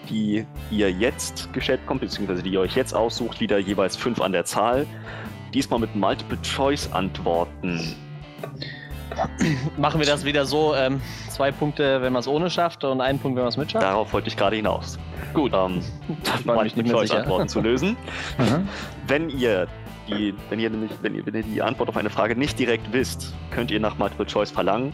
die 0.09 0.45
ihr 0.69 0.91
jetzt 0.91 1.51
gestellt 1.53 1.81
kommt, 1.85 2.01
beziehungsweise 2.01 2.43
die 2.43 2.51
ihr 2.51 2.61
euch 2.61 2.75
jetzt 2.75 2.93
aussucht, 2.93 3.39
wieder 3.39 3.57
jeweils 3.57 3.95
fünf 3.95 4.21
an 4.21 4.31
der 4.31 4.45
Zahl. 4.45 4.85
Diesmal 5.53 5.79
mit 5.79 5.95
Multiple-Choice-Antworten. 5.95 7.95
Machen 9.77 9.99
wir 9.99 10.07
das 10.07 10.25
wieder 10.25 10.45
so: 10.45 10.75
ähm, 10.75 11.01
zwei 11.29 11.51
Punkte, 11.51 12.01
wenn 12.01 12.13
man 12.13 12.21
es 12.21 12.27
ohne 12.27 12.49
schafft, 12.49 12.83
und 12.83 13.01
einen 13.01 13.19
Punkt, 13.19 13.35
wenn 13.35 13.43
man 13.43 13.49
es 13.49 13.57
mitschafft. 13.57 13.83
Darauf 13.83 14.13
wollte 14.13 14.27
ich 14.27 14.37
gerade 14.37 14.55
hinaus. 14.55 14.97
Gut. 15.33 15.53
Ähm, 15.53 15.81
war 16.45 16.63
mich 16.63 16.75
nicht 16.75 16.87
mehr 16.87 16.97
sicher. 16.99 17.25
Multiple-Choice-Antworten 17.25 17.49
zu 17.49 17.61
lösen. 17.61 17.97
Mhm. 18.37 18.67
Wenn 19.07 19.29
ihr 19.29 19.67
die, 20.07 20.33
wenn 20.49 20.59
ihr 20.59 20.69
nämlich, 20.69 20.91
wenn 21.01 21.15
ihr, 21.15 21.25
wenn 21.25 21.35
ihr 21.35 21.43
die 21.43 21.61
Antwort 21.61 21.89
auf 21.89 21.97
eine 21.97 22.09
Frage 22.09 22.35
nicht 22.35 22.57
direkt 22.57 22.91
wisst, 22.93 23.33
könnt 23.51 23.71
ihr 23.71 23.79
nach 23.79 23.97
Multiple 23.97 24.25
Choice 24.25 24.51
verlangen. 24.51 24.93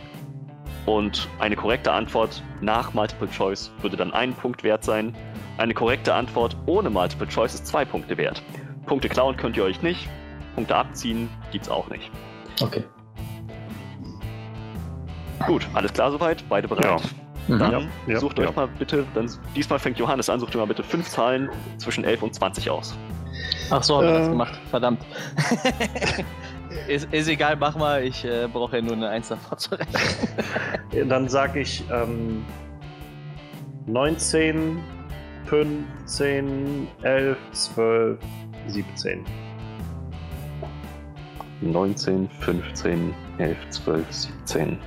Und 0.85 1.27
eine 1.39 1.55
korrekte 1.55 1.91
Antwort 1.91 2.41
nach 2.61 2.93
Multiple 2.93 3.27
Choice 3.29 3.71
würde 3.81 3.97
dann 3.97 4.13
einen 4.13 4.33
Punkt 4.33 4.63
wert 4.63 4.83
sein. 4.83 5.15
Eine 5.57 5.73
korrekte 5.73 6.13
Antwort 6.13 6.55
ohne 6.65 6.89
Multiple 6.89 7.27
Choice 7.27 7.55
ist 7.55 7.67
zwei 7.67 7.83
Punkte 7.85 8.17
wert. 8.17 8.41
Punkte 8.85 9.09
klauen 9.09 9.35
könnt 9.37 9.57
ihr 9.57 9.63
euch 9.63 9.81
nicht. 9.81 10.07
Punkte 10.55 10.75
abziehen 10.75 11.29
gibt's 11.51 11.69
auch 11.69 11.89
nicht. 11.89 12.09
Okay. 12.61 12.83
Gut, 15.45 15.67
alles 15.73 15.93
klar 15.93 16.11
soweit? 16.11 16.43
Beide 16.49 16.67
bereit? 16.67 17.01
Mhm. 17.47 17.59
Dann 17.59 17.71
Ja, 17.71 17.81
ja, 18.07 18.19
sucht 18.19 18.39
ja. 18.39 18.49
euch 18.49 18.55
mal 18.55 18.67
bitte, 18.67 19.05
dann, 19.13 19.29
diesmal 19.55 19.79
fängt 19.79 19.97
Johannes 19.99 20.29
an, 20.29 20.39
sucht 20.39 20.55
ihr 20.55 20.59
mal 20.59 20.67
bitte 20.67 20.83
fünf 20.83 21.07
Zahlen 21.07 21.49
zwischen 21.77 22.03
11 22.03 22.23
und 22.23 22.33
20 22.35 22.69
aus. 22.69 22.97
Ach 23.69 23.83
so, 23.83 23.97
haben 23.97 24.07
wir 24.07 24.13
das 24.17 24.27
Äh. 24.27 24.31
gemacht. 24.31 24.59
Verdammt. 24.69 25.05
ist, 26.87 27.07
ist 27.13 27.27
egal, 27.27 27.55
mach 27.55 27.75
mal. 27.75 28.03
Ich 28.03 28.25
äh, 28.25 28.47
brauche 28.51 28.77
ja 28.77 28.81
nur 28.81 28.93
eine 28.93 29.09
Eins 29.09 29.29
davor 29.29 29.57
zu 29.57 29.75
rechnen. 29.75 29.99
Dann 31.09 31.29
sage 31.29 31.61
ich 31.61 31.83
ähm, 31.91 32.43
19, 33.85 34.79
15, 35.45 36.87
11, 37.03 37.37
12, 37.51 38.19
17. 38.67 39.25
19, 41.61 42.29
15, 42.41 43.13
11, 43.37 43.57
12, 43.69 44.05
17. 44.45 44.77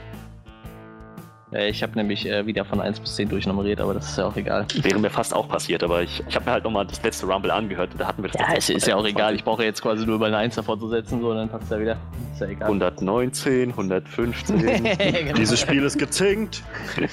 Äh, 1.53 1.71
ich 1.71 1.83
habe 1.83 1.93
nämlich 1.97 2.27
äh, 2.27 2.47
wieder 2.47 2.65
von 2.65 2.81
1 2.81 3.01
bis 3.01 3.17
10 3.17 3.29
durchnummeriert, 3.29 3.81
aber 3.81 3.95
das 3.95 4.11
ist 4.11 4.19
ja 4.19 4.27
auch 4.27 4.37
egal. 4.37 4.67
Wäre 4.83 4.99
mir 4.99 5.11
fast 5.11 5.35
auch 5.35 5.49
passiert, 5.49 5.83
aber 5.83 6.03
ich, 6.03 6.23
ich 6.29 6.35
habe 6.35 6.45
mir 6.45 6.53
halt 6.53 6.65
nochmal 6.65 6.87
das 6.87 7.03
letzte 7.03 7.27
Rumble 7.27 7.51
angehört. 7.51 7.91
Da 7.99 8.07
hatten 8.07 8.23
wir 8.23 8.31
das 8.31 8.41
Ja, 8.41 8.47
es 8.47 8.55
tatsächlich 8.55 8.77
ist 8.79 8.87
ja 8.89 8.97
auch 8.97 9.07
egal. 9.07 9.35
Ich 9.35 9.45
brauche 9.45 9.65
jetzt 9.65 9.83
quasi 9.83 10.07
nur 10.07 10.17
über 10.17 10.27
eine 10.27 10.37
1 10.37 10.55
davor 10.55 10.79
zu 10.79 10.89
setzen, 10.89 11.21
so, 11.21 11.35
dann 11.35 11.49
passt 11.49 11.71
ja 11.71 11.81
wieder. 11.81 11.97
Ist 12.33 12.41
ja 12.41 12.47
egal. 12.49 12.69
119, 12.69 13.71
115. 13.71 14.59
Genau. 14.61 15.35
Dieses 15.35 15.59
Spiel 15.61 15.83
ist 15.83 15.99
gezinkt. 15.99 16.63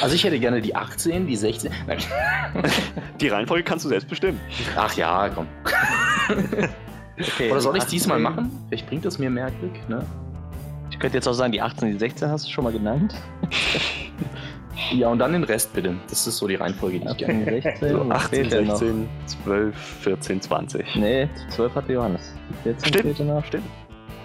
Also 0.00 0.14
ich 0.14 0.24
hätte 0.24 0.38
gerne 0.38 0.62
die 0.62 0.74
18, 0.74 1.26
die 1.26 1.36
16. 1.36 1.72
Nein. 1.86 1.98
Die 3.20 3.28
Reihenfolge 3.28 3.64
kannst 3.64 3.84
du 3.84 3.90
selbst 3.90 4.08
bestimmen. 4.08 4.40
Ach 4.76 4.94
ja, 4.94 5.28
komm. 5.28 5.46
Okay, 7.20 7.50
Oder 7.50 7.60
soll 7.60 7.76
ich 7.76 7.82
es 7.82 7.88
18. 7.88 7.98
diesmal 7.98 8.18
machen? 8.18 8.50
Vielleicht 8.68 8.86
bringt 8.86 9.04
es 9.04 9.18
mir 9.18 9.28
mehr 9.28 9.50
Glück, 9.50 9.88
ne? 9.90 10.06
Könnte 11.00 11.16
jetzt 11.16 11.26
auch 11.26 11.32
sagen, 11.32 11.50
die 11.52 11.60
18, 11.62 11.92
die 11.92 11.98
16 11.98 12.28
hast 12.28 12.46
du 12.46 12.50
schon 12.50 12.64
mal 12.64 12.72
genannt. 12.72 13.14
Ja, 14.92 15.08
und 15.08 15.18
dann 15.18 15.32
den 15.32 15.44
Rest 15.44 15.72
bitte. 15.72 15.94
Das 16.08 16.26
ist 16.26 16.38
so 16.38 16.48
die 16.48 16.56
Reihenfolge, 16.56 16.98
die 16.98 17.06
ich 17.06 17.16
gerne. 17.18 17.44
16, 17.44 17.88
So, 17.90 18.08
was 18.08 18.24
18, 18.24 18.28
fehlt 18.30 18.52
denn 18.52 18.66
noch? 18.66 18.76
16, 18.76 19.08
12, 19.44 19.76
14, 19.76 20.40
20. 20.40 20.96
Nee, 20.96 21.28
12 21.50 21.74
hatte 21.74 21.92
Johannes. 21.92 22.34
14 22.64 22.88
Stimmt. 22.88 23.04
fehlte 23.04 23.24
noch. 23.24 23.44
Stimmt. 23.44 23.64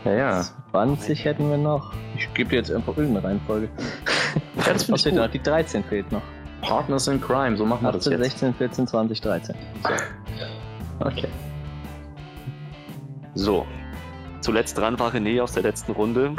Ja, 0.05 0.13
ja. 0.13 0.45
20 0.71 1.25
hätten 1.25 1.49
wir 1.49 1.57
noch. 1.57 1.93
Ich 2.17 2.33
gebe 2.33 2.49
dir 2.49 2.55
jetzt 2.57 2.71
einfach 2.71 2.97
irgendeine 2.97 3.27
Reihenfolge. 3.27 3.69
ja 4.55 4.63
das 4.73 4.89
Was 4.89 5.03
fehlt 5.03 5.15
noch? 5.15 5.29
Die 5.29 5.41
13 5.43 5.83
fehlt 5.83 6.11
noch. 6.11 6.21
Partners 6.61 7.07
in 7.07 7.21
Crime, 7.21 7.57
so 7.57 7.65
machen 7.65 7.83
wir 7.83 7.91
das 7.91 8.07
18, 8.07 8.13
jetzt. 8.13 8.31
16, 8.31 8.53
14, 8.55 8.87
20, 8.87 9.21
13. 9.21 9.55
Okay. 10.99 11.27
So. 13.35 13.67
Zuletzt 14.41 14.77
dran 14.77 14.97
war 14.99 15.13
René 15.13 15.41
aus 15.41 15.51
der 15.51 15.63
letzten 15.63 15.91
Runde. 15.91 16.35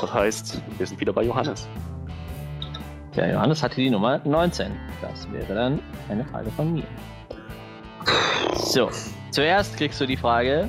Das 0.00 0.12
heißt, 0.12 0.62
wir 0.76 0.86
sind 0.86 1.00
wieder 1.00 1.12
bei 1.12 1.22
Johannes. 1.22 1.68
Ja, 3.14 3.26
Johannes 3.32 3.62
hatte 3.62 3.76
die 3.76 3.88
Nummer 3.88 4.20
19. 4.24 4.72
Das 5.00 5.30
wäre 5.32 5.54
dann 5.54 5.80
eine 6.08 6.24
Frage 6.24 6.50
von 6.50 6.72
mir. 6.72 6.84
So, 8.54 8.90
zuerst 9.30 9.76
kriegst 9.76 10.00
du 10.00 10.06
die 10.06 10.16
Frage 10.16 10.68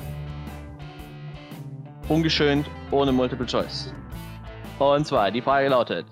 ungeschönt 2.08 2.66
ohne 2.90 3.12
Multiple 3.12 3.46
Choice. 3.46 3.92
Und 4.78 5.06
zwar, 5.06 5.30
die 5.30 5.42
Frage 5.42 5.68
lautet: 5.68 6.06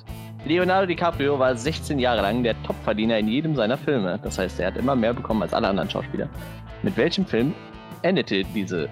Leonardo 0.45 0.87
DiCaprio 0.87 1.39
war 1.39 1.57
16 1.57 1.99
Jahre 1.99 2.21
lang 2.23 2.43
der 2.43 2.61
Topverdiener 2.65 3.19
in 3.19 3.29
jedem 3.29 3.57
seiner 3.57 3.79
Filme. 3.79 4.21
Das 4.23 4.39
heißt, 4.39 4.61
er 4.61 4.69
hat 4.69 4.77
immer 4.77 4.95
mehr 4.95 5.15
bekommen 5.15 5.43
als 5.43 5.55
alle 5.55 5.69
anderen 5.69 5.89
Schauspieler. 5.89 6.29
Mit 6.83 6.97
welchem 6.97 7.25
Film 7.25 7.55
endete 8.03 8.45
diese 8.45 8.89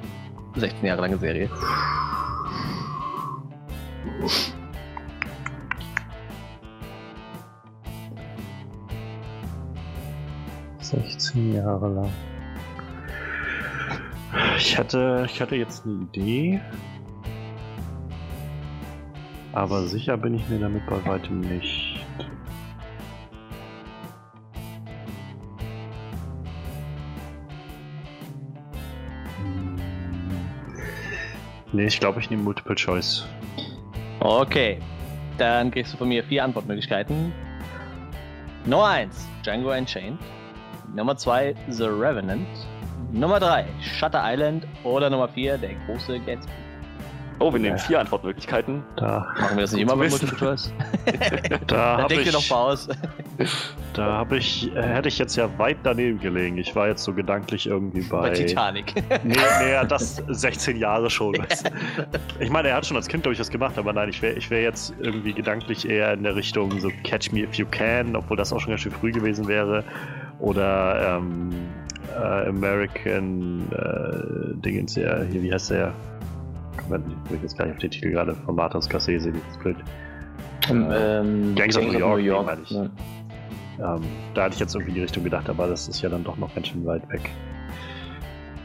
16 0.56 0.86
Jahre 0.86 1.02
lange 1.02 1.18
Serie? 1.18 1.50
Ja. 4.24 4.64
16 10.84 11.54
Jahre 11.54 11.88
lang. 11.88 12.12
Ich 14.58 14.78
hatte, 14.78 15.26
ich 15.26 15.40
hatte 15.40 15.56
jetzt 15.56 15.84
eine 15.84 16.02
Idee. 16.02 16.60
Aber 19.52 19.86
sicher 19.86 20.16
bin 20.16 20.34
ich 20.34 20.48
mir 20.48 20.58
damit 20.58 20.84
bei 20.86 21.04
weitem 21.06 21.40
nicht. 21.40 22.04
Hm. 29.38 29.76
Nee, 31.72 31.86
ich 31.86 32.00
glaube, 32.00 32.20
ich 32.20 32.30
nehme 32.30 32.42
Multiple 32.42 32.74
Choice. 32.74 33.26
Okay. 34.24 34.78
Dann 35.36 35.70
kriegst 35.70 35.92
du 35.92 35.98
von 35.98 36.08
mir 36.08 36.24
vier 36.24 36.44
Antwortmöglichkeiten. 36.44 37.30
Nummer 38.64 38.86
1, 38.86 39.28
Django 39.44 39.70
Unchained. 39.70 40.18
Nummer 40.96 41.14
2, 41.14 41.54
The 41.68 41.84
Revenant. 41.84 42.48
Nummer 43.12 43.38
3, 43.38 43.66
Shutter 43.82 44.22
Island. 44.24 44.66
Oder 44.82 45.10
Nummer 45.10 45.28
4, 45.28 45.58
der 45.58 45.74
große 45.86 46.20
Gatsby. 46.20 46.52
Oh, 47.40 47.52
wir 47.52 47.60
nehmen 47.60 47.78
vier 47.78 48.00
Antwortmöglichkeiten. 48.00 48.82
Da, 48.96 49.32
Machen 49.38 49.56
wir 49.56 49.62
das 49.62 49.72
nicht 49.72 49.82
immer 49.82 49.96
bei 49.96 50.08
Multiple 50.08 50.36
Choice? 50.36 50.72
da 51.66 51.98
habe 52.02 52.14
ich, 52.14 52.50
mal 52.50 52.56
aus. 52.56 52.88
da 53.92 54.18
hab 54.18 54.32
ich, 54.32 54.74
äh, 54.74 54.82
hätte 54.82 55.08
ich 55.08 55.18
jetzt 55.18 55.36
ja 55.36 55.48
weit 55.58 55.78
daneben 55.82 56.20
gelegen. 56.20 56.58
Ich 56.58 56.76
war 56.76 56.88
jetzt 56.88 57.02
so 57.02 57.12
gedanklich 57.12 57.66
irgendwie 57.66 58.02
bei. 58.08 58.20
Bei 58.20 58.30
Titanic. 58.30 58.94
Nee, 59.24 59.34
nee, 59.60 59.72
ja, 59.72 59.84
das 59.84 60.16
16 60.28 60.76
Jahre 60.76 61.10
schon. 61.10 61.34
Ich 62.38 62.50
meine, 62.50 62.68
er 62.68 62.76
hat 62.76 62.86
schon 62.86 62.96
als 62.96 63.08
Kind, 63.08 63.24
glaube 63.24 63.32
ich, 63.32 63.38
das 63.38 63.50
gemacht, 63.50 63.76
aber 63.78 63.92
nein, 63.92 64.08
ich 64.08 64.22
wäre 64.22 64.34
ich 64.34 64.50
wär 64.50 64.62
jetzt 64.62 64.94
irgendwie 65.00 65.32
gedanklich 65.32 65.88
eher 65.88 66.12
in 66.12 66.22
der 66.22 66.36
Richtung 66.36 66.78
so 66.78 66.90
Catch 67.02 67.32
Me 67.32 67.40
If 67.40 67.54
You 67.54 67.66
Can, 67.70 68.14
obwohl 68.14 68.36
das 68.36 68.52
auch 68.52 68.60
schon 68.60 68.70
ganz 68.70 68.82
schön 68.82 68.92
früh 68.92 69.10
gewesen 69.10 69.48
wäre. 69.48 69.82
Oder 70.38 71.18
ähm, 71.18 71.50
äh, 72.14 72.48
American 72.48 73.68
äh, 73.72 74.54
Dingens, 74.60 74.94
ja, 74.96 75.22
hier, 75.22 75.42
wie 75.42 75.52
heißt 75.52 75.70
der? 75.70 75.92
Ich 76.78 77.30
bin 77.30 77.42
jetzt 77.42 77.56
gar 77.56 77.66
nicht 77.66 77.74
auf 77.74 77.80
den 77.80 77.90
Titel 77.90 78.10
gerade 78.10 78.34
von 78.34 78.54
Martin 78.54 78.82
Scorsese, 78.82 79.32
dieses 79.32 79.58
Bild. 79.58 79.76
Ähm, 80.70 81.54
Gangs 81.54 81.76
of 81.76 81.84
New 81.84 81.98
York, 81.98 82.22
New 82.22 82.42
meine 82.42 82.62
ich. 82.62 82.70
Ja. 82.70 82.88
Ähm, 83.78 84.02
da 84.34 84.44
hatte 84.44 84.54
ich 84.54 84.60
jetzt 84.60 84.74
irgendwie 84.74 84.90
in 84.90 84.94
die 84.94 85.02
Richtung 85.02 85.24
gedacht, 85.24 85.48
aber 85.48 85.66
das 85.66 85.88
ist 85.88 86.00
ja 86.02 86.08
dann 86.08 86.24
doch 86.24 86.36
noch 86.36 86.54
ganz 86.54 86.68
schön 86.68 86.84
weit 86.86 87.08
weg. 87.10 87.30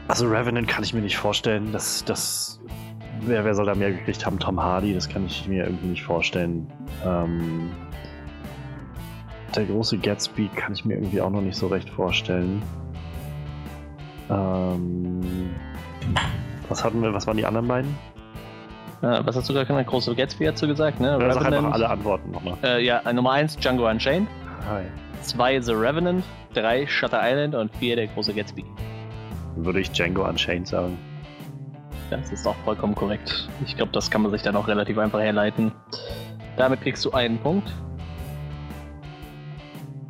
Also 0.08 0.28
Revenant 0.28 0.68
kann 0.68 0.82
ich 0.82 0.94
mir 0.94 1.00
nicht 1.00 1.16
vorstellen. 1.16 1.72
Das, 1.72 2.04
das, 2.04 2.60
wer, 3.20 3.44
wer 3.44 3.54
soll 3.54 3.66
da 3.66 3.74
mehr 3.74 3.92
gekriegt 3.92 4.24
haben? 4.26 4.38
Tom 4.38 4.60
Hardy, 4.60 4.94
das 4.94 5.08
kann 5.08 5.26
ich 5.26 5.46
mir 5.46 5.64
irgendwie 5.64 5.88
nicht 5.88 6.02
vorstellen. 6.02 6.66
Ähm, 7.04 7.70
der 9.54 9.64
große 9.64 9.98
Gatsby 9.98 10.48
kann 10.54 10.72
ich 10.72 10.84
mir 10.84 10.94
irgendwie 10.94 11.20
auch 11.20 11.30
noch 11.30 11.42
nicht 11.42 11.56
so 11.56 11.66
recht 11.66 11.90
vorstellen. 11.90 12.62
Ähm, 14.28 15.50
was 16.70 16.84
hatten 16.84 17.02
wir, 17.02 17.12
was 17.12 17.26
waren 17.26 17.36
die 17.36 17.44
anderen 17.44 17.68
beiden? 17.68 17.98
Ja, 19.02 19.24
was 19.26 19.34
hast 19.34 19.48
du 19.48 19.52
gerade 19.52 19.66
genannt? 19.66 19.86
Große 19.86 20.14
Gatsby 20.14 20.50
du 20.52 20.68
gesagt, 20.68 21.00
ne? 21.00 21.18
Ja, 21.20 21.32
sag 21.32 21.46
einfach 21.46 21.72
alle 21.72 21.88
Antworten 21.88 22.30
nochmal. 22.30 22.56
Äh, 22.62 22.84
ja, 22.84 22.98
äh, 23.00 23.12
Nummer 23.12 23.32
1, 23.32 23.56
Django 23.56 23.88
Unchained. 23.88 24.28
Hi. 24.68 24.84
2, 25.22 25.60
The 25.60 25.72
Revenant. 25.72 26.24
3, 26.54 26.86
Shutter 26.86 27.20
Island. 27.22 27.54
Und 27.54 27.74
4, 27.76 27.96
der 27.96 28.06
große 28.08 28.34
Gatsby. 28.34 28.64
Würde 29.56 29.80
ich 29.80 29.90
Django 29.90 30.28
Unchained 30.28 30.68
sagen. 30.68 30.98
Das 32.10 32.30
ist 32.30 32.46
auch 32.46 32.56
vollkommen 32.64 32.94
korrekt. 32.94 33.48
Ich 33.64 33.76
glaube, 33.76 33.92
das 33.92 34.10
kann 34.10 34.22
man 34.22 34.30
sich 34.32 34.42
dann 34.42 34.54
auch 34.56 34.68
relativ 34.68 34.98
einfach 34.98 35.20
herleiten. 35.20 35.72
Damit 36.56 36.82
kriegst 36.82 37.04
du 37.04 37.12
einen 37.12 37.38
Punkt. 37.38 37.72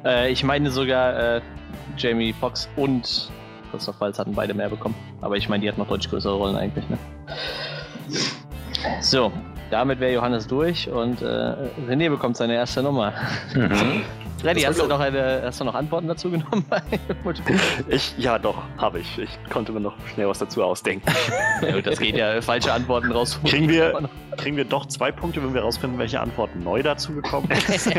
Äh, 0.05 0.33
ich 0.33 0.43
meine 0.43 0.71
sogar, 0.71 1.37
äh, 1.37 1.41
Jamie 1.97 2.33
Foxx 2.33 2.69
und 2.77 3.31
Christoph 3.71 4.01
Waltz 4.01 4.19
hatten 4.19 4.35
beide 4.35 4.55
mehr 4.55 4.69
bekommen. 4.69 4.95
Aber 5.21 5.37
ich 5.37 5.49
meine, 5.49 5.63
die 5.63 5.69
hatten 5.69 5.81
noch 5.81 5.89
deutlich 5.89 6.11
größere 6.11 6.35
Rollen 6.35 6.57
eigentlich, 6.57 6.89
ne? 6.89 6.99
So, 9.01 9.33
damit 9.71 10.01
wäre 10.01 10.13
Johannes 10.13 10.47
durch 10.47 10.89
und 10.91 11.23
äh, 11.23 11.55
René 11.89 12.11
bekommt 12.11 12.37
seine 12.37 12.55
erste 12.55 12.83
Nummer. 12.83 13.13
Mhm. 13.55 14.03
Freddy, 14.41 14.63
hast 14.63 14.81
du, 14.81 14.87
noch 14.87 15.01
eine, 15.01 15.43
hast 15.45 15.61
du 15.61 15.65
noch 15.65 15.75
Antworten 15.75 16.09
dazu 16.09 16.31
genommen? 16.31 16.65
Ich, 17.89 18.15
ja, 18.19 18.39
doch, 18.39 18.63
habe 18.79 19.01
ich. 19.01 19.19
Ich 19.19 19.31
konnte 19.51 19.73
mir 19.73 19.81
noch 19.81 19.95
schnell 20.15 20.29
was 20.29 20.39
dazu 20.39 20.63
ausdenken. 20.63 21.07
ja, 21.63 21.73
gut, 21.73 21.87
das 21.87 21.99
geht 21.99 22.17
ja, 22.17 22.41
falsche 22.41 22.73
Antworten 22.73 23.13
raus. 23.13 23.39
Kriegen 23.45 23.69
wir, 23.69 24.09
kriegen 24.37 24.57
wir 24.57 24.65
doch 24.65 24.87
zwei 24.87 25.13
Punkte, 25.13 25.43
wenn 25.43 25.53
wir 25.53 25.61
rausfinden, 25.61 25.99
welche 25.99 26.21
Antworten 26.21 26.63
neu 26.63 26.83
dazu 26.83 27.13
gekommen 27.13 27.49
sind? 27.69 27.97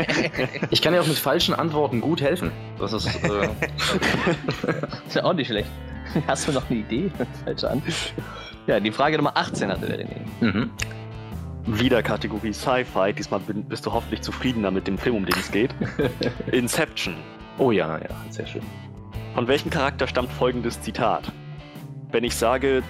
Ich 0.70 0.82
kann 0.82 0.92
dir 0.92 1.00
auch 1.00 1.06
mit 1.06 1.18
falschen 1.18 1.54
Antworten 1.54 2.00
gut 2.00 2.20
helfen. 2.20 2.50
Das 2.78 2.92
ist. 2.92 3.06
Äh, 3.22 3.48
Ist 5.06 5.14
ja 5.14 5.24
auch 5.24 5.34
nicht 5.34 5.48
schlecht. 5.48 5.68
Hast 6.26 6.48
du 6.48 6.52
noch 6.52 6.68
eine 6.68 6.80
Idee? 6.80 7.10
Falsche 7.44 7.70
Antwort. 7.70 7.94
Ja, 8.66 8.80
die 8.80 8.92
Frage 8.92 9.16
Nummer 9.16 9.36
18 9.36 9.70
hatte 9.70 9.86
der 9.86 10.00
René. 10.00 10.16
mhm. 10.40 10.70
Wieder 11.66 12.02
Kategorie 12.02 12.52
Sci-Fi. 12.52 13.12
Diesmal 13.12 13.38
bin, 13.38 13.64
bist 13.64 13.86
du 13.86 13.92
hoffentlich 13.92 14.22
zufriedener 14.22 14.72
mit 14.72 14.88
dem 14.88 14.98
Film, 14.98 15.16
um 15.16 15.24
den 15.24 15.38
es 15.38 15.50
geht. 15.50 15.72
Inception. 16.52 17.14
Oh 17.58 17.70
ja, 17.70 17.98
ja, 17.98 18.08
sehr 18.30 18.46
schön. 18.46 18.62
Von 19.34 19.46
welchem 19.46 19.70
Charakter 19.70 20.08
stammt 20.08 20.32
folgendes 20.32 20.80
Zitat? 20.80 21.30
Wenn 22.10 22.24
ich 22.24 22.34
sage, 22.34 22.82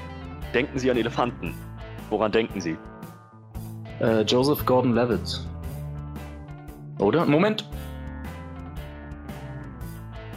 denken 0.55 0.79
Sie 0.79 0.91
an 0.91 0.97
Elefanten, 0.97 1.55
woran 2.09 2.33
denken 2.33 2.63
Sie? 2.63 2.79
Äh, 4.01 4.23
Joseph 4.23 4.65
Gordon-Levitt. 4.65 5.47
Oder? 6.99 7.27
Moment. 7.27 7.69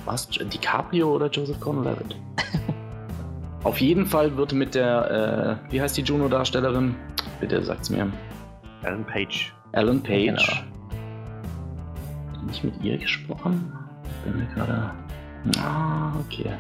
Was? 0.03 0.27
DiCaprio 0.27 1.15
oder 1.15 1.29
Joseph 1.29 1.59
Gordon-Levitt? 1.61 2.17
Auf 3.63 3.79
jeden 3.79 4.05
Fall 4.05 4.35
wird 4.35 4.51
mit 4.51 4.75
der, 4.75 5.59
äh, 5.69 5.71
wie 5.71 5.81
heißt 5.81 5.95
die 5.95 6.01
Juno-Darstellerin? 6.01 6.95
Bitte 7.39 7.63
sagt's 7.63 7.89
mir. 7.89 8.11
Alan 8.83 9.05
Page. 9.05 9.53
Ellen 9.71 10.01
Page. 10.01 10.25
Genau. 10.25 10.43
Hab 12.41 12.51
ich 12.51 12.63
mit 12.63 12.81
ihr 12.81 12.97
gesprochen? 12.97 13.73
Bin 14.23 14.37
mir 14.37 14.45
gerade. 14.53 14.91
Ah, 15.59 16.13
okay. 16.19 16.51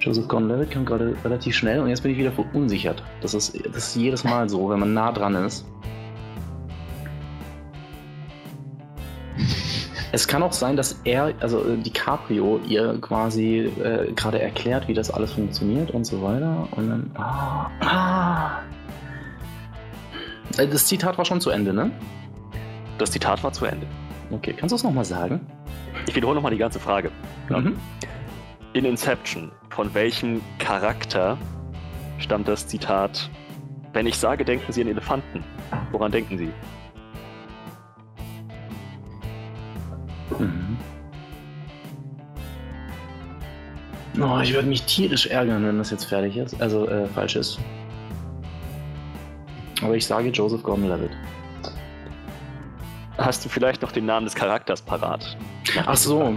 Joseph 0.00 0.28
Gordon-Levitt 0.28 0.70
kam 0.70 0.84
gerade 0.84 1.16
relativ 1.24 1.56
schnell 1.56 1.80
und 1.80 1.88
jetzt 1.88 2.02
bin 2.02 2.12
ich 2.12 2.18
wieder 2.18 2.30
verunsichert. 2.32 3.02
Das 3.20 3.34
ist, 3.34 3.54
das 3.66 3.88
ist 3.88 3.96
jedes 3.96 4.24
Mal 4.24 4.48
so, 4.48 4.70
wenn 4.70 4.78
man 4.78 4.94
nah 4.94 5.10
dran 5.12 5.34
ist. 5.34 5.66
Es 10.18 10.26
kann 10.26 10.42
auch 10.42 10.52
sein, 10.52 10.74
dass 10.74 11.00
er, 11.04 11.32
also 11.38 11.64
äh, 11.64 11.76
DiCaprio, 11.76 12.58
ihr 12.66 13.00
quasi 13.00 13.70
äh, 13.80 14.12
gerade 14.14 14.42
erklärt, 14.42 14.88
wie 14.88 14.92
das 14.92 15.12
alles 15.12 15.34
funktioniert 15.34 15.92
und 15.92 16.04
so 16.04 16.20
weiter. 16.20 16.66
Und 16.72 16.88
dann. 16.88 17.10
Ah, 17.14 17.70
ah. 17.78 18.62
Äh, 20.56 20.66
Das 20.66 20.86
Zitat 20.86 21.18
war 21.18 21.24
schon 21.24 21.40
zu 21.40 21.50
Ende, 21.50 21.72
ne? 21.72 21.92
Das 22.98 23.12
Zitat 23.12 23.44
war 23.44 23.52
zu 23.52 23.64
Ende. 23.66 23.86
Okay, 24.32 24.52
kannst 24.54 24.72
du 24.72 24.74
es 24.76 24.82
nochmal 24.82 25.04
sagen? 25.04 25.46
Ich 26.08 26.16
wiederhole 26.16 26.34
nochmal 26.34 26.50
die 26.50 26.58
ganze 26.58 26.80
Frage. 26.80 27.12
Mhm. 27.48 27.76
In 28.72 28.84
Inception, 28.86 29.52
von 29.70 29.94
welchem 29.94 30.40
Charakter 30.58 31.38
stammt 32.18 32.48
das 32.48 32.66
Zitat, 32.66 33.30
wenn 33.92 34.08
ich 34.08 34.18
sage, 34.18 34.44
denken 34.44 34.72
Sie 34.72 34.82
an 34.82 34.88
Elefanten, 34.88 35.44
woran 35.92 36.10
denken 36.10 36.38
Sie? 36.38 36.50
Mhm. 40.38 40.76
Oh, 44.20 44.40
ich 44.42 44.52
würde 44.52 44.68
mich 44.68 44.82
tierisch 44.82 45.26
ärgern, 45.26 45.64
wenn 45.64 45.78
das 45.78 45.90
jetzt 45.90 46.04
fertig 46.04 46.36
ist. 46.36 46.60
Also 46.60 46.88
äh, 46.88 47.06
falsch 47.08 47.36
ist. 47.36 47.58
Aber 49.80 49.94
ich 49.94 50.04
sage 50.04 50.30
Joseph 50.30 50.62
Gordon-Levitt. 50.62 51.12
Hast 53.16 53.44
du 53.44 53.48
vielleicht 53.48 53.82
noch 53.82 53.92
den 53.92 54.06
Namen 54.06 54.26
des 54.26 54.34
Charakters 54.34 54.82
parat? 54.82 55.36
Ach 55.86 55.96
so. 55.96 56.34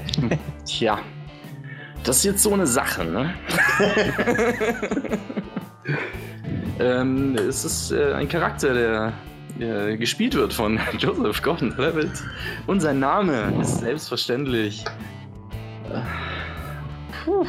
Tja. 0.66 0.98
Das 2.04 2.18
ist 2.18 2.24
jetzt 2.24 2.42
so 2.42 2.52
eine 2.52 2.66
Sache, 2.66 3.04
ne? 3.04 3.34
ähm, 6.78 7.36
es 7.36 7.64
ist 7.64 7.92
äh, 7.92 8.14
ein 8.14 8.28
Charakter, 8.28 8.72
der 8.72 9.12
äh, 9.60 9.96
gespielt 9.96 10.34
wird 10.34 10.52
von 10.52 10.78
Joseph 10.98 11.42
Gordon-Levitt. 11.42 12.10
Und 12.66 12.80
sein 12.80 12.98
Name 13.00 13.52
ist 13.60 13.78
selbstverständlich. 13.80 14.84
Äh, 15.92 16.00
puh. 17.24 17.44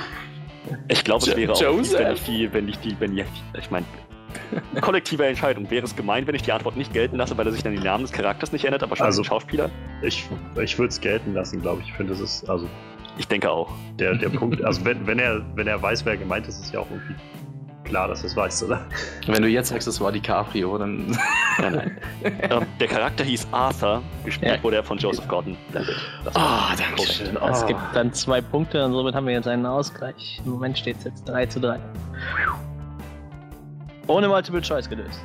Ich 0.87 1.03
glaube, 1.03 1.23
es 1.23 1.29
Jo- 1.31 1.37
wäre 1.37 1.53
auch 1.53 1.61
Joseph? 1.61 2.19
fies, 2.19 2.53
wenn 2.53 2.67
ich 2.67 2.77
die, 2.79 2.97
wenn 2.99 3.13
ich 3.13 3.17
die, 3.17 3.17
wenn 3.17 3.17
ich, 3.17 3.25
ich 3.57 3.71
meine, 3.71 3.85
kollektive 4.81 5.25
Entscheidung. 5.25 5.69
Wäre 5.71 5.85
es 5.85 5.95
gemein, 5.95 6.27
wenn 6.27 6.35
ich 6.35 6.43
die 6.43 6.51
Antwort 6.51 6.75
nicht 6.77 6.93
gelten 6.93 7.15
lasse, 7.15 7.37
weil 7.37 7.45
er 7.47 7.51
sich 7.51 7.63
dann 7.63 7.73
den 7.73 7.83
Namen 7.83 8.03
des 8.03 8.11
Charakters 8.11 8.51
nicht 8.51 8.65
ändert, 8.65 8.83
aber 8.83 8.95
schon 8.95 9.05
Also- 9.05 9.23
Schauspieler? 9.23 9.69
Ich, 10.03 10.27
ich 10.61 10.77
würde 10.77 10.89
es 10.89 11.01
gelten 11.01 11.33
lassen, 11.33 11.61
glaube 11.61 11.81
ich. 11.81 11.87
Ich 11.89 11.93
finde, 11.95 12.13
es 12.13 12.19
ist, 12.19 12.49
also 12.49 12.67
Ich 13.17 13.27
denke 13.27 13.49
auch. 13.49 13.71
der, 13.97 14.15
der 14.15 14.29
Punkt, 14.29 14.63
also 14.63 14.83
wenn, 14.85 15.05
wenn, 15.07 15.19
er, 15.19 15.41
wenn 15.55 15.67
er 15.67 15.81
weiß, 15.81 16.05
wer 16.05 16.17
gemeint 16.17 16.47
ist, 16.47 16.59
ist 16.59 16.73
ja 16.73 16.79
auch 16.81 16.87
irgendwie 16.91 17.15
klar, 17.89 18.07
dass 18.07 18.21
er 18.21 18.27
es 18.27 18.35
weiß, 18.35 18.63
oder? 18.63 18.85
Wenn 19.27 19.41
du 19.41 19.47
jetzt 19.49 19.69
sagst, 19.69 19.87
es 19.87 19.99
war 19.99 20.11
DiCaprio, 20.11 20.77
dann. 20.77 21.07
Nein, 21.59 21.73
nein. 21.73 21.97
ähm, 22.49 22.65
der 22.79 22.87
Charakter 22.87 23.23
hieß 23.25 23.47
Arthur, 23.51 24.01
gespielt 24.23 24.55
Ja. 24.55 24.63
wurde 24.63 24.77
er 24.77 24.83
von 24.83 24.97
Joseph 24.97 25.27
war 26.33 26.41
Ah, 26.41 26.61
korrekt. 26.73 26.79
danke 26.79 27.11
schön. 27.11 27.35
Es 27.35 27.63
Ah. 27.63 27.67
gibt 27.67 27.79
dann 27.93 28.13
zwei 28.13 28.39
Punkte 28.39 28.85
und 28.85 28.93
somit 28.93 29.13
haben 29.13 29.27
wir 29.27 29.33
jetzt 29.33 29.47
einen 29.47 29.65
Ausgleich. 29.65 30.41
Im 30.45 30.51
Moment 30.51 30.77
steht 30.77 30.97
es 30.99 31.03
jetzt 31.03 31.27
3 31.27 31.45
zu 31.47 31.59
3. 31.59 31.79
Ohne 34.07 34.27
Multiple 34.27 34.61
Choice 34.61 34.89
gelöst. 34.89 35.19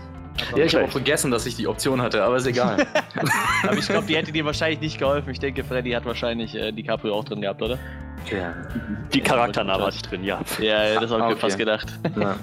Ja, 0.57 0.65
ich 0.65 0.75
habe 0.75 0.85
auch 0.87 0.91
vergessen, 0.91 1.31
dass 1.31 1.47
ich 1.47 1.55
die 1.57 1.67
Option 1.69 2.03
hatte, 2.03 2.23
aber 2.23 2.37
ist 2.37 2.47
egal. 2.47 2.85
Aber 3.63 3.77
ich 3.79 3.87
glaube, 3.87 4.07
die 4.07 4.17
hätte 4.17 4.33
dir 4.33 4.45
wahrscheinlich 4.45 4.81
nicht 4.81 4.99
geholfen. 4.99 5.31
Ich 5.31 5.39
denke, 5.39 5.63
Freddy 5.65 5.93
hat 5.93 6.05
wahrscheinlich 6.05 6.55
äh, 6.55 6.73
DiCaprio 6.73 7.15
auch 7.15 7.25
drin 7.25 7.41
gehabt, 7.41 7.63
oder? 7.63 7.79
ja. 8.31 8.53
Die 9.13 9.21
Charakternamen 9.21 9.87
hatte 9.87 9.97
ich 9.97 10.03
drin, 10.03 10.25
ja. 10.25 10.41
Ja, 10.61 10.99
das 11.01 11.03
habe 11.03 11.05
ich 11.05 11.13
Ah, 11.13 11.19
mir 11.19 11.25
okay. 11.33 11.41
fast 11.41 11.59
gedacht. 11.59 11.87
Ja. 12.17 12.37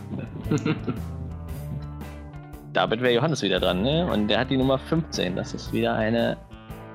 damit 2.74 3.02
wäre 3.02 3.14
Johannes 3.14 3.42
wieder 3.42 3.60
dran, 3.60 3.82
ne? 3.82 4.06
Und 4.12 4.28
der 4.28 4.40
hat 4.40 4.50
die 4.50 4.58
Nummer 4.58 4.78
15. 4.80 5.36
Das 5.36 5.54
ist 5.54 5.74
wieder 5.74 5.94
eine 5.96 6.38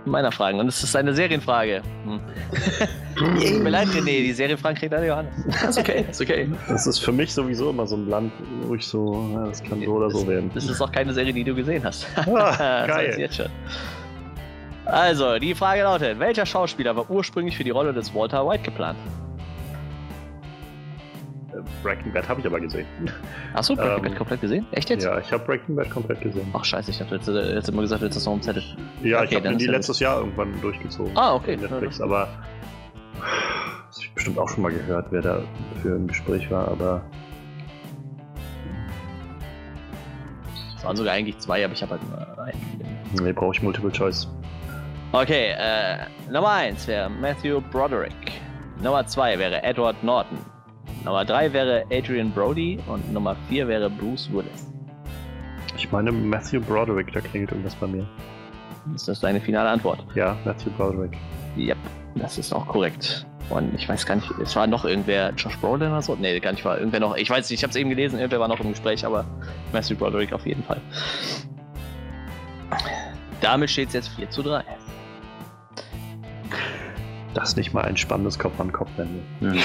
meiner 0.06 0.32
Fragen. 0.32 0.60
Und 0.60 0.68
es 0.68 0.82
ist 0.82 0.94
eine 0.96 1.14
Serienfrage. 1.14 1.82
Hm. 2.04 2.20
Tut 3.16 3.62
mir 3.62 3.70
leid, 3.70 3.88
René, 3.88 4.22
die 4.22 4.32
Serienfragen 4.32 4.78
kriegt 4.78 4.94
alle 4.94 5.06
Johannes. 5.06 5.32
Das 5.46 5.70
ist 5.70 5.78
okay, 5.78 6.04
ist 6.10 6.20
okay. 6.20 6.48
Das 6.68 6.86
ist 6.86 6.98
für 6.98 7.12
mich 7.12 7.32
sowieso 7.32 7.70
immer 7.70 7.86
so 7.86 7.96
ein 7.96 8.08
Land, 8.08 8.32
wo 8.62 8.74
ich 8.74 8.86
so, 8.86 9.28
ja, 9.34 9.46
das 9.46 9.62
kann 9.62 9.82
so 9.82 9.92
oder 9.92 10.10
so 10.10 10.26
werden. 10.26 10.50
Das 10.54 10.68
ist 10.68 10.80
auch 10.80 10.92
keine 10.92 11.12
Serie, 11.12 11.32
die 11.32 11.44
du 11.44 11.54
gesehen 11.54 11.82
hast. 11.84 12.06
Ah, 12.16 12.86
geil. 12.86 13.08
Das 13.08 13.18
jetzt 13.18 13.36
schon. 13.36 13.46
Also, 14.84 15.38
die 15.38 15.54
Frage 15.54 15.82
lautet: 15.82 16.18
Welcher 16.18 16.46
Schauspieler 16.46 16.94
war 16.94 17.10
ursprünglich 17.10 17.56
für 17.56 17.64
die 17.64 17.70
Rolle 17.70 17.92
des 17.92 18.14
Walter 18.14 18.46
White 18.46 18.62
geplant? 18.62 18.98
Breaking 21.82 22.12
Bad 22.12 22.28
habe 22.28 22.40
ich 22.40 22.46
aber 22.46 22.60
gesehen. 22.60 22.86
Achso, 23.54 23.74
Breaking 23.74 23.96
Ähm, 23.96 24.02
Bad 24.02 24.16
komplett 24.16 24.40
gesehen? 24.40 24.66
Echt 24.72 24.90
jetzt? 24.90 25.04
Ja, 25.04 25.18
ich 25.18 25.32
habe 25.32 25.44
Breaking 25.44 25.76
Bad 25.76 25.90
komplett 25.90 26.20
gesehen. 26.20 26.48
Ach, 26.52 26.64
scheiße, 26.64 26.90
ich 26.90 26.98
dachte, 26.98 27.16
jetzt, 27.16 27.28
äh, 27.28 27.54
jetzt 27.54 27.68
immer 27.68 27.82
gesagt, 27.82 28.02
jetzt 28.02 28.16
ist 28.16 28.26
noch 28.26 28.34
im 28.34 28.42
Zettel. 28.42 28.62
Ja, 29.02 29.18
Okay, 29.22 29.28
ich 29.38 29.44
habe 29.44 29.56
die 29.56 29.66
letztes 29.66 30.00
Jahr 30.00 30.18
irgendwann 30.20 30.60
durchgezogen. 30.60 31.16
Ah, 31.16 31.34
okay. 31.34 31.56
Netflix, 31.56 32.00
aber 32.00 32.28
das 33.88 33.96
hab 33.96 34.02
ich 34.02 34.14
bestimmt 34.14 34.38
auch 34.38 34.48
schon 34.48 34.62
mal 34.62 34.72
gehört, 34.72 35.06
wer 35.10 35.22
da 35.22 35.40
für 35.82 35.94
ein 35.96 36.06
Gespräch 36.06 36.50
war, 36.50 36.68
aber 36.68 37.02
Es 40.76 40.84
waren 40.84 40.96
sogar 40.96 41.14
eigentlich 41.14 41.38
zwei, 41.38 41.64
aber 41.64 41.72
ich 41.74 41.82
habe 41.82 41.92
halt 41.92 42.02
nur 42.08 42.44
einen. 42.44 43.24
nee, 43.24 43.32
brauche 43.32 43.54
ich 43.54 43.62
Multiple 43.62 43.90
Choice. 43.90 44.28
Okay, 45.12 45.50
äh, 45.56 45.98
Nummer 46.30 46.50
1 46.50 46.86
wäre 46.88 47.08
Matthew 47.08 47.60
Broderick. 47.72 48.12
Nummer 48.82 49.06
2 49.06 49.38
wäre 49.38 49.62
Edward 49.62 50.02
Norton. 50.04 50.36
Nummer 51.04 51.24
3 51.24 51.52
wäre 51.52 51.84
Adrian 51.90 52.30
Brody 52.32 52.78
und 52.86 53.12
Nummer 53.12 53.36
4 53.48 53.68
wäre 53.68 53.90
Bruce 53.90 54.30
Willis. 54.32 54.72
Ich 55.76 55.90
meine 55.92 56.10
Matthew 56.10 56.60
Broderick, 56.60 57.12
da 57.12 57.20
klingelt 57.20 57.52
irgendwas 57.52 57.74
bei 57.74 57.86
mir. 57.86 58.06
Ist 58.94 59.08
das 59.08 59.20
deine 59.20 59.40
finale 59.40 59.68
Antwort? 59.68 60.04
Ja, 60.14 60.36
Matthew 60.44 60.70
Broderick. 60.70 61.16
Yep, 61.56 61.76
das 62.16 62.38
ist 62.38 62.52
auch 62.52 62.66
korrekt. 62.66 63.26
Und 63.50 63.74
ich 63.74 63.88
weiß 63.88 64.06
gar 64.06 64.16
nicht, 64.16 64.28
es 64.42 64.56
war 64.56 64.66
noch 64.66 64.84
irgendwer, 64.84 65.30
Josh 65.36 65.56
Brolin 65.58 65.90
oder 65.90 66.02
so? 66.02 66.16
Nee, 66.16 66.40
gar 66.40 66.52
nicht, 66.52 66.64
war 66.64 66.78
irgendwer 66.78 67.00
noch, 67.00 67.16
ich 67.16 67.30
weiß 67.30 67.48
nicht, 67.48 67.58
ich 67.58 67.62
habe 67.62 67.70
es 67.70 67.76
eben 67.76 67.90
gelesen, 67.90 68.18
irgendwer 68.18 68.40
war 68.40 68.48
noch 68.48 68.58
im 68.60 68.70
Gespräch, 68.70 69.04
aber 69.06 69.24
Matthew 69.72 69.96
Broderick 69.96 70.32
auf 70.32 70.44
jeden 70.46 70.64
Fall. 70.64 70.80
Damit 73.40 73.70
steht 73.70 73.88
es 73.88 73.94
jetzt 73.94 74.08
4 74.08 74.30
zu 74.30 74.42
3. 74.42 74.64
Das 77.34 77.50
ist 77.50 77.56
nicht 77.56 77.74
mal 77.74 77.84
ein 77.84 77.96
spannendes 77.96 78.38
Kopf-an-Kopf-Rennen. 78.38 79.22
Mhm. 79.40 79.62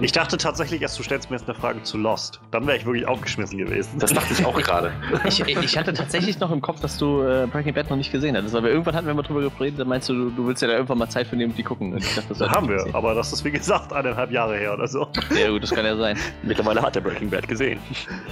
Ich 0.00 0.12
dachte 0.12 0.36
tatsächlich 0.36 0.80
erst, 0.80 0.96
du 0.96 1.02
stellst 1.02 1.28
mir 1.28 1.36
jetzt 1.36 1.48
eine 1.48 1.58
Frage 1.58 1.82
zu 1.82 1.98
Lost. 1.98 2.40
Dann 2.52 2.64
wäre 2.68 2.76
ich 2.76 2.86
wirklich 2.86 3.04
aufgeschmissen 3.08 3.58
gewesen. 3.58 3.98
Das 3.98 4.12
dachte 4.12 4.32
ich 4.32 4.44
auch 4.46 4.56
gerade. 4.62 4.92
Ich, 5.24 5.40
ich 5.40 5.76
hatte 5.76 5.92
tatsächlich 5.92 6.38
noch 6.38 6.52
im 6.52 6.60
Kopf, 6.60 6.78
dass 6.80 6.98
du 6.98 7.22
äh, 7.22 7.48
Breaking 7.50 7.74
Bad 7.74 7.90
noch 7.90 7.96
nicht 7.96 8.12
gesehen 8.12 8.36
hattest, 8.36 8.54
aber 8.54 8.70
irgendwann 8.70 8.94
hatten 8.94 9.08
wir 9.08 9.14
mal 9.14 9.22
drüber 9.22 9.40
geredet, 9.40 9.80
da 9.80 9.84
meinst 9.84 10.08
du, 10.08 10.14
du, 10.14 10.30
du 10.30 10.46
willst 10.46 10.62
ja 10.62 10.68
da 10.68 10.74
irgendwann 10.74 10.98
mal 10.98 11.08
Zeit 11.08 11.26
für 11.26 11.34
nehmen, 11.34 11.52
die 11.56 11.64
gucken. 11.64 11.92
Und 11.92 11.98
ich 11.98 12.14
dachte, 12.14 12.28
das 12.28 12.38
Das 12.38 12.38
solltest 12.38 12.56
haben 12.56 12.68
wir, 12.68 12.78
sehen. 12.78 12.94
aber 12.94 13.14
das 13.14 13.32
ist 13.32 13.44
wie 13.44 13.50
gesagt 13.50 13.92
eineinhalb 13.92 14.30
Jahre 14.30 14.56
her 14.56 14.72
oder 14.74 14.86
so. 14.86 15.08
Ja 15.36 15.50
gut, 15.50 15.64
das 15.64 15.70
kann 15.70 15.84
ja 15.84 15.96
sein. 15.96 16.16
Mittlerweile 16.44 16.80
hat 16.80 16.94
er 16.94 17.02
Breaking 17.02 17.30
Bad 17.30 17.48
gesehen. 17.48 17.80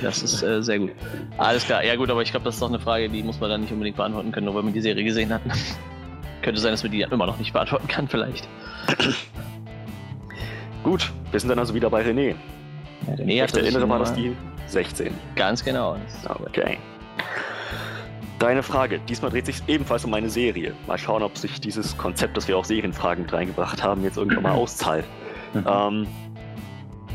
Das 0.02 0.22
ist 0.22 0.42
äh, 0.44 0.62
sehr 0.62 0.78
gut. 0.78 0.92
Alles 1.36 1.64
klar, 1.64 1.82
ja 1.84 1.96
gut, 1.96 2.10
aber 2.10 2.22
ich 2.22 2.30
glaube, 2.30 2.44
das 2.44 2.54
ist 2.54 2.62
doch 2.62 2.68
eine 2.68 2.78
Frage, 2.78 3.08
die 3.08 3.24
muss 3.24 3.40
man 3.40 3.50
dann 3.50 3.62
nicht 3.62 3.72
unbedingt 3.72 3.96
beantworten 3.96 4.30
können, 4.30 4.46
nur 4.46 4.54
weil 4.54 4.62
man 4.62 4.72
die 4.72 4.80
Serie 4.80 5.02
gesehen 5.02 5.34
hat. 5.34 5.42
Könnte 6.42 6.60
sein, 6.60 6.70
dass 6.70 6.84
man 6.84 6.92
die 6.92 7.00
immer 7.02 7.26
noch 7.26 7.38
nicht 7.38 7.52
beantworten 7.52 7.88
kann, 7.88 8.06
vielleicht. 8.06 8.48
Gut, 10.82 11.12
wir 11.30 11.38
sind 11.40 11.48
dann 11.48 11.58
also 11.58 11.74
wieder 11.74 11.90
bei 11.90 12.02
René. 12.02 12.34
Ja, 13.06 13.16
der 13.16 13.26
Ich 13.26 13.54
erinnere, 13.54 13.88
war 13.88 13.98
das 13.98 14.10
Nummer- 14.16 14.22
die 14.22 14.36
16. 14.66 15.12
Ganz 15.36 15.64
genau. 15.64 15.96
Okay. 16.46 16.78
Deine 18.38 18.62
Frage. 18.62 19.00
Diesmal 19.08 19.30
dreht 19.30 19.46
sich 19.46 19.62
ebenfalls 19.66 20.04
um 20.04 20.14
eine 20.14 20.30
Serie. 20.30 20.72
Mal 20.86 20.96
schauen, 20.96 21.22
ob 21.22 21.36
sich 21.36 21.60
dieses 21.60 21.96
Konzept, 21.98 22.36
das 22.36 22.48
wir 22.48 22.56
auch 22.56 22.64
Serienfragen 22.64 23.24
mit 23.24 23.32
reingebracht 23.32 23.82
haben, 23.82 24.02
jetzt 24.02 24.16
irgendwann 24.16 24.42
mal 24.44 24.52
auszahlt. 24.56 25.04
Mhm. 25.52 25.64
Ähm, 25.68 26.06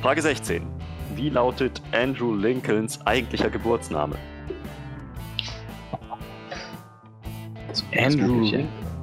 Frage 0.02 0.22
16. 0.22 0.68
Wie 1.16 1.30
lautet 1.30 1.82
Andrew 1.94 2.36
Lincolns 2.36 3.00
eigentlicher 3.08 3.50
Geburtsname? 3.50 4.16
Andrew. 7.98 8.46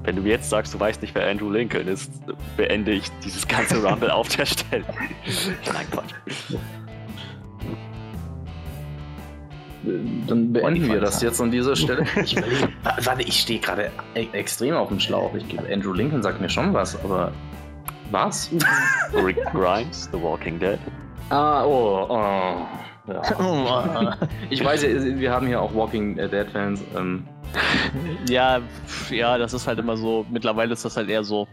Wenn 0.05 0.17
du 0.17 0.23
mir 0.23 0.31
jetzt 0.31 0.51
sagst, 0.51 0.75
du 0.75 0.81
weißt 0.81 1.01
nicht, 1.03 1.15
wer 1.15 1.29
Andrew 1.29 1.51
Lincoln 1.51 1.87
ist, 1.87 2.11
beende 2.57 2.93
ich 2.93 3.05
dieses 3.25 3.47
ganze 3.47 3.83
Rumble 3.83 4.11
auf 4.11 4.29
der 4.29 4.47
Stelle. 4.47 4.85
Nein, 5.73 5.87
Quatsch. 5.91 6.15
Dann 10.27 10.53
beenden 10.53 10.89
wir 10.89 11.01
das 11.01 11.23
jetzt 11.23 11.41
an 11.41 11.51
dieser 11.51 11.75
Stelle. 11.77 12.05
Ich 12.17 12.37
warte, 13.07 13.23
ich 13.23 13.41
stehe 13.41 13.61
gerade 13.61 13.91
e 14.15 14.27
extrem 14.33 14.75
auf 14.75 14.89
dem 14.89 15.01
Schlauch. 15.01 15.35
Ich 15.35 15.49
gebe 15.49 15.73
Andrew 15.73 15.93
Lincoln 15.93 16.23
sagt 16.23 16.41
mir 16.41 16.49
schon 16.49 16.73
was, 16.73 17.03
aber 17.05 17.33
was? 18.11 18.51
Rick 19.13 19.39
Grimes, 19.53 20.09
The 20.13 20.21
Walking 20.21 20.59
Dead. 20.59 20.79
ah, 21.31 21.65
oh, 21.65 22.07
oh. 22.09 22.67
Ja. 23.07 23.23
Ich 24.51 24.65
weiß 24.65 24.85
wir 24.85 25.33
haben 25.33 25.47
hier 25.47 25.61
auch 25.61 25.75
Walking 25.75 26.17
Dead 26.17 26.47
Fans. 26.53 26.83
Ähm, 26.97 27.25
ja, 28.29 28.61
ja, 29.11 29.39
das 29.39 29.55
ist 29.55 29.67
halt 29.67 29.79
immer 29.79 29.97
so. 29.97 30.25
Mittlerweile 30.31 30.73
ist 30.73 30.85
das 30.85 30.97
halt 30.97 31.09
eher 31.09 31.25
so. 31.25 31.47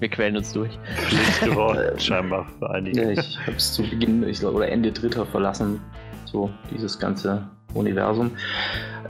Wir 0.00 0.08
quälen 0.08 0.36
uns 0.36 0.52
durch. 0.52 0.78
Pflicht 0.94 1.40
geworden, 1.42 1.98
scheinbar 1.98 2.46
für 2.58 2.70
einige. 2.70 3.12
ich 3.12 3.38
habe 3.46 3.56
es 3.56 3.72
zu 3.72 3.82
Beginn 3.88 4.22
ich 4.28 4.40
glaub, 4.40 4.54
oder 4.54 4.68
Ende 4.68 4.92
Dritter 4.92 5.24
verlassen. 5.24 5.80
So, 6.26 6.50
dieses 6.70 6.98
ganze 6.98 7.48
Universum. 7.74 8.30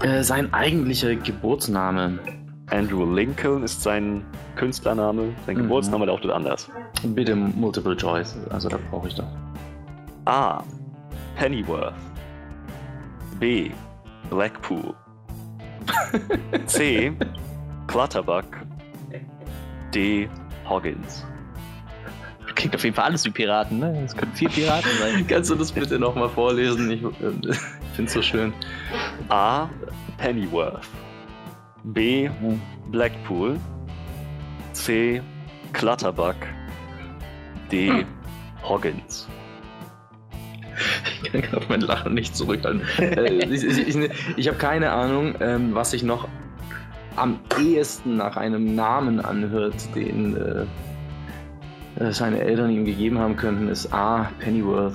Äh, 0.03 0.23
sein 0.23 0.53
eigentlicher 0.55 1.15
Geburtsname. 1.17 2.19
Andrew 2.71 3.05
Lincoln 3.15 3.63
ist 3.63 3.83
sein 3.83 4.25
Künstlername, 4.57 5.29
sein 5.47 5.57
Mhm. 5.57 5.63
Geburtsname 5.63 6.07
lautet 6.07 6.31
anders. 6.31 6.69
Bitte 7.05 7.35
Multiple 7.37 7.97
Choice. 7.97 8.37
Also 8.51 8.69
da 8.69 8.79
brauche 8.91 9.09
ich 9.09 9.15
doch. 9.15 9.29
A. 10.25 10.63
Pennyworth. 11.37 11.95
B. 13.39 13.71
Blackpool. 14.31 14.95
C. 16.67 17.13
Clutterbuck. 17.87 18.47
D. 19.95 20.29
Hoggins. 20.69 21.25
Klingt 22.55 22.75
auf 22.75 22.85
jeden 22.85 22.97
Fall 22.97 23.05
alles 23.05 23.25
wie 23.27 23.31
Piraten, 23.31 23.79
ne? 23.79 24.03
Es 24.03 24.17
können 24.17 24.33
vier 24.33 24.49
Piraten 24.49 24.91
sein. 24.99 25.27
Kannst 25.29 25.51
du 25.51 25.55
das 25.55 25.71
bitte 25.71 25.99
nochmal 25.99 26.31
vorlesen? 26.31 26.91
Ich 26.91 27.03
äh, 27.03 27.11
finde 27.95 28.07
es 28.07 28.13
so 28.15 28.23
schön. 28.23 28.55
A. 29.29 29.69
Pennyworth. 30.17 30.89
B. 31.85 32.31
Blackpool. 32.91 33.61
C. 34.73 35.21
Clutterbuck. 35.75 36.37
D. 37.71 38.07
Hoggins. 38.63 39.29
Ich 41.23 41.33
kann 41.33 41.43
gerade 41.43 41.67
mein 41.69 41.81
Lachen 41.81 42.15
nicht 42.15 42.37
zurückhalten. 42.37 42.83
äh, 42.99 43.45
ich 43.45 43.65
ich, 43.65 43.89
ich, 43.89 44.11
ich 44.37 44.49
habe 44.49 44.59
keine 44.59 44.93
Ahnung, 44.93 45.35
ähm, 45.41 45.75
was 45.75 45.91
sich 45.91 46.03
noch 46.03 46.29
am 47.17 47.41
ehesten 47.59 48.17
nach 48.17 48.37
einem 48.37 48.75
Namen 48.75 49.21
anhört, 49.21 49.75
den 49.95 50.37
äh, 50.37 50.67
äh, 52.03 52.13
seine 52.13 52.41
Eltern 52.41 52.71
ihm 52.71 52.85
gegeben 52.85 53.19
haben 53.19 53.37
könnten, 53.37 53.69
ist 53.69 53.93
A. 53.93 54.31
Pennyworth. 54.39 54.95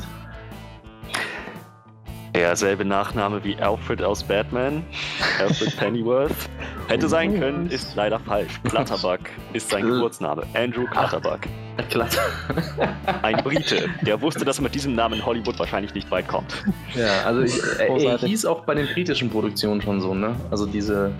Derselbe 2.33 2.85
Nachname 2.85 3.43
wie 3.43 3.57
Alfred 3.57 4.01
aus 4.01 4.23
Batman. 4.23 4.83
Alfred 5.39 5.75
Pennyworth. 5.77 6.49
Hätte 6.87 7.09
sein 7.09 7.39
können, 7.39 7.69
ist 7.69 7.95
leider 7.95 8.19
falsch. 8.19 8.59
Clutterbuck 8.63 9.19
ist 9.53 9.69
sein 9.69 9.85
Geburtsname. 9.85 10.43
Andrew 10.53 10.85
Clutterbuck. 10.85 11.41
Glatt. 11.89 12.17
Ein 13.21 13.37
Brite, 13.43 13.89
der 14.01 14.21
wusste, 14.21 14.45
dass 14.45 14.59
er 14.59 14.63
mit 14.63 14.75
diesem 14.75 14.95
Namen 14.95 15.15
in 15.15 15.25
Hollywood 15.25 15.57
wahrscheinlich 15.59 15.93
nicht 15.93 16.09
weit 16.11 16.27
kommt. 16.27 16.63
Ja, 16.95 17.23
also 17.25 17.41
ich, 17.41 17.55
äh, 17.55 17.83
er 17.83 17.87
Großartig. 17.87 18.29
hieß 18.29 18.45
auch 18.45 18.61
bei 18.65 18.75
den 18.75 18.87
britischen 18.87 19.29
Produktionen 19.29 19.81
schon 19.81 19.99
so, 20.01 20.13
ne? 20.13 20.35
Also 20.51 20.65
diese. 20.65 21.11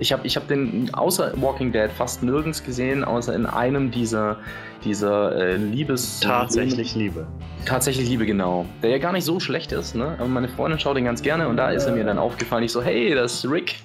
Ich 0.00 0.12
habe 0.12 0.26
ich 0.26 0.36
hab 0.36 0.48
den 0.48 0.92
außer 0.94 1.32
Walking 1.36 1.72
Dead 1.72 1.90
fast 1.90 2.22
nirgends 2.22 2.64
gesehen, 2.64 3.04
außer 3.04 3.34
in 3.34 3.46
einem 3.46 3.90
dieser, 3.90 4.38
dieser 4.82 5.36
äh, 5.36 5.56
Liebes. 5.56 6.20
Tatsächlich 6.20 6.94
Liebe. 6.94 7.26
Tatsächlich 7.66 8.08
Liebe, 8.08 8.24
genau. 8.24 8.64
Der 8.82 8.90
ja 8.90 8.98
gar 8.98 9.12
nicht 9.12 9.24
so 9.24 9.38
schlecht 9.38 9.72
ist, 9.72 9.94
ne? 9.94 10.16
Aber 10.18 10.28
meine 10.28 10.48
Freundin 10.48 10.78
schaut 10.78 10.96
den 10.96 11.04
ganz 11.04 11.20
gerne 11.20 11.46
und 11.48 11.58
da 11.58 11.70
ist 11.70 11.84
er 11.84 11.92
mir 11.92 12.04
dann 12.04 12.18
aufgefallen. 12.18 12.64
Ich 12.64 12.72
so, 12.72 12.82
hey, 12.82 13.14
das 13.14 13.44
ist 13.44 13.50
Rick. 13.50 13.76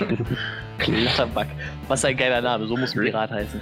Clutterbuck. 0.86 1.46
Was 1.88 2.04
ein 2.04 2.16
geiler 2.16 2.40
Name, 2.40 2.66
so 2.66 2.76
muss 2.76 2.94
ein 2.94 3.02
Pirat 3.04 3.30
heißen. 3.30 3.60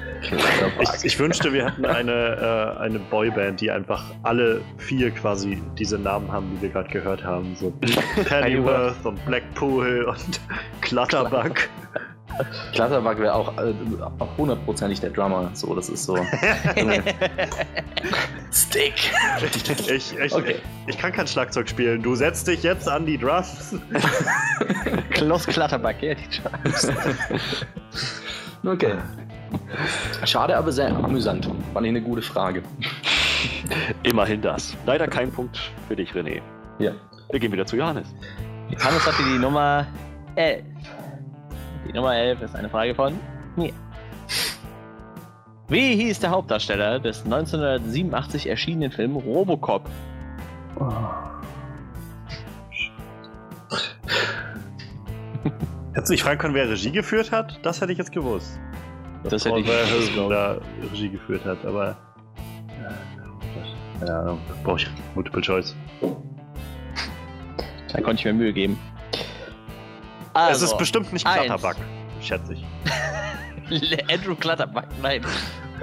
Ich, 0.81 1.05
ich 1.05 1.19
wünschte, 1.19 1.53
wir 1.53 1.67
hätten 1.67 1.85
eine, 1.85 2.77
äh, 2.79 2.81
eine 2.83 2.99
Boyband, 2.99 3.61
die 3.61 3.71
einfach 3.71 4.05
alle 4.23 4.61
vier 4.79 5.11
quasi 5.11 5.63
diese 5.79 5.99
Namen 5.99 6.31
haben, 6.31 6.51
die 6.57 6.63
wir 6.63 6.69
gerade 6.71 6.89
gehört 6.89 7.25
haben. 7.25 7.55
So 7.57 7.71
Pennyworth 8.29 9.05
und 9.05 9.25
Blackpool 9.27 10.05
und 10.05 10.41
Clutterbuck. 10.81 11.69
Klatterback 12.73 13.19
wäre 13.19 13.35
auch, 13.35 13.57
äh, 13.59 13.75
auch 14.19 14.37
hundertprozentig 14.37 15.01
der 15.01 15.11
Drummer. 15.11 15.51
So, 15.55 15.75
das 15.75 15.89
ist 15.89 16.05
so. 16.05 16.17
Stick. 18.53 18.95
Ich, 19.89 20.19
ich, 20.19 20.35
okay. 20.35 20.57
ich, 20.87 20.99
kann 20.99 21.13
kein 21.13 21.27
Schlagzeug 21.27 21.69
spielen. 21.69 22.03
Du 22.03 22.15
setzt 22.15 22.47
dich 22.47 22.63
jetzt 22.63 22.89
an 22.89 23.07
die 23.07 23.19
Drums. 23.19 23.75
Klaus 25.11 25.47
Klatterback, 25.47 26.03
ja, 26.03 26.15
die 26.15 26.29
Drums. 26.41 26.89
okay. 28.65 28.95
Schade, 30.25 30.57
aber 30.57 30.73
sehr 30.73 30.89
amüsant. 30.89 31.49
War 31.73 31.83
nicht 31.83 31.91
eine 31.91 32.03
gute 32.03 32.23
Frage. 32.23 32.63
Immerhin 34.03 34.43
das. 34.43 34.77
Leider 34.87 35.07
kein 35.09 35.31
Punkt 35.31 35.59
für 35.89 35.97
dich, 35.97 36.13
René. 36.13 36.41
Ja. 36.79 36.93
Wir 37.31 37.41
gehen 37.41 37.53
wieder 37.53 37.67
zu 37.67 37.77
Johannes. 37.77 38.09
Johannes 38.71 39.07
hatte 39.07 39.23
die 39.25 39.39
Nummer 39.39 39.87
11. 40.37 40.65
Die 41.87 41.93
Nummer 41.93 42.17
11 42.17 42.43
ist 42.43 42.57
eine 42.57 42.69
Frage 42.69 42.95
von 42.95 43.19
mir. 43.57 43.73
Wie 45.69 45.97
hieß 45.97 46.21
der 46.21 46.31
Hauptdarsteller 46.31 47.01
des 47.01 47.25
1987 47.25 48.49
erschienenen 48.49 48.91
Films 48.91 49.25
Robocop? 49.25 49.89
Oh. 50.79 50.93
Hättest 55.93 56.09
du 56.09 56.13
nicht 56.13 56.23
fragen 56.23 56.39
können, 56.39 56.55
wer 56.55 56.69
Regie 56.69 56.91
geführt 56.91 57.33
hat? 57.33 57.59
Das 57.63 57.81
hätte 57.81 57.93
ich 57.93 57.99
jetzt 57.99 58.13
gewusst. 58.13 58.59
Das, 59.23 59.31
das 59.31 59.45
hätte 59.47 59.61
ich 59.61 59.67
gewusst. 59.67 60.31
da 60.31 60.59
Regie 60.91 61.09
geführt 61.09 61.45
hat, 61.45 61.65
aber. 61.65 61.97
Keine 64.01 64.15
Ahnung, 64.15 64.41
brauche 64.65 64.79
ich 64.79 64.91
Multiple 65.15 65.41
Choice. 65.41 65.75
Da 67.93 68.01
konnte 68.01 68.21
ich 68.21 68.25
mir 68.25 68.35
Mühe 68.35 68.53
geben. 68.53 68.79
Also, 70.35 70.51
es 70.51 70.57
ist 70.57 70.63
also, 70.65 70.77
bestimmt 70.79 71.13
nicht 71.13 71.25
Klatterback, 71.25 71.77
schätze 72.21 72.55
ich. 72.55 72.65
Andrew 74.13 74.35
Klatterback, 74.35 74.87
nein. 75.01 75.23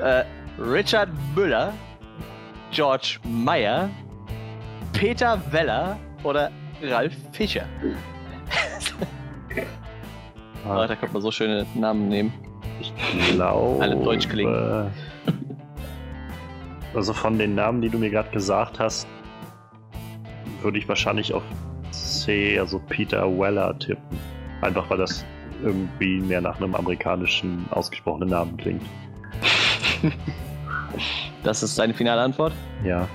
Äh, 0.02 0.26
Richard 0.60 1.10
Müller, 1.36 1.74
George 2.72 3.18
Meyer, 3.24 3.90
Peter 4.94 5.42
Weller 5.52 5.98
oder 6.24 6.52
Ralf 6.84 7.14
Fischer. 7.32 7.66
ah. 10.68 10.86
da 10.86 10.96
könnte 10.96 11.14
man 11.14 11.22
so 11.22 11.32
schöne 11.32 11.66
Namen 11.76 12.10
nehmen. 12.10 12.34
Ich 12.82 12.94
glaube. 13.32 13.82
Alle 13.82 13.96
deutsch 13.96 14.28
klingen. 14.28 14.92
Also 16.94 17.14
von 17.14 17.38
den 17.38 17.56
Namen, 17.56 17.82
die 17.82 17.90
du 17.90 17.98
mir 17.98 18.10
gerade 18.10 18.30
gesagt 18.32 18.80
hast, 18.80 19.08
würde 20.62 20.78
ich 20.78 20.90
wahrscheinlich 20.90 21.34
auf 21.34 21.44
C, 21.92 22.60
also 22.60 22.80
Peter 22.80 23.24
Weller 23.40 23.80
tippen. 23.80 24.31
Einfach 24.62 24.90
weil 24.90 24.98
das 24.98 25.26
irgendwie 25.64 26.20
mehr 26.20 26.42
nach 26.42 26.58
einem 26.58 26.76
amerikanischen 26.76 27.66
ausgesprochenen 27.72 28.30
Namen 28.30 28.58
klingt. 28.58 28.84
Das 31.44 31.64
ist 31.64 31.80
deine 31.80 31.94
finale 31.94 32.22
Antwort? 32.22 32.54
Ja. 32.84 33.08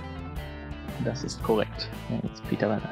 Das 1.05 1.23
ist 1.23 1.43
korrekt. 1.43 1.89
Ja, 2.09 2.17
jetzt 2.29 2.43
Peter 2.49 2.69
Weller. 2.69 2.91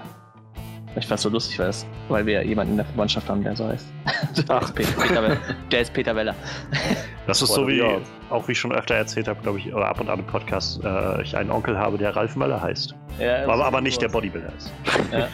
Ich 0.96 1.06
fand 1.06 1.18
es 1.18 1.22
so 1.22 1.28
lustig, 1.28 1.58
weil, 1.58 1.66
das, 1.66 1.84
weil 2.08 2.24
wir 2.24 2.44
jemanden 2.44 2.72
in 2.72 2.76
der 2.76 2.86
Verwandtschaft 2.86 3.28
haben, 3.28 3.42
der 3.42 3.56
so 3.56 3.66
heißt. 3.66 3.86
Ach, 4.48 4.72
Peter, 4.72 4.92
Peter 4.92 5.36
der 5.72 5.80
ist 5.80 5.92
Peter 5.92 6.14
Weller. 6.14 6.34
Das 7.26 7.40
ist 7.40 7.54
so 7.54 7.66
wie, 7.66 7.82
auch 8.28 8.46
wie 8.48 8.52
ich 8.52 8.58
schon 8.58 8.70
öfter 8.70 8.96
erzählt 8.96 9.28
habe, 9.28 9.40
glaube 9.40 9.58
ich, 9.58 9.72
oder 9.72 9.86
ab 9.86 9.98
und 9.98 10.10
an 10.10 10.18
im 10.18 10.26
Podcast, 10.26 10.84
äh, 10.84 11.22
ich 11.22 11.34
einen 11.34 11.50
Onkel 11.50 11.78
habe, 11.78 11.96
der 11.96 12.14
Ralf 12.14 12.36
Möller 12.36 12.60
heißt. 12.60 12.94
Ja, 13.18 13.44
aber, 13.44 13.64
aber 13.64 13.80
nicht 13.80 14.02
der 14.02 14.08
Bodybuilder 14.08 14.52
ist. 14.54 14.70
Ja. 15.10 15.28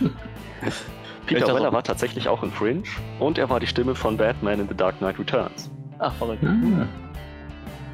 Peter 1.34 1.54
Weller 1.54 1.72
war 1.72 1.82
tatsächlich 1.82 2.28
auch 2.28 2.42
in 2.42 2.50
Fringe 2.50 2.82
und 3.18 3.38
er 3.38 3.48
war 3.48 3.60
die 3.60 3.66
Stimme 3.66 3.94
von 3.94 4.16
Batman 4.16 4.60
in 4.60 4.68
The 4.68 4.74
Dark 4.74 4.98
Knight 4.98 5.18
Returns. 5.18 5.70
Ach, 5.98 6.14
verrückt. 6.14 6.42
Mhm. 6.42 6.88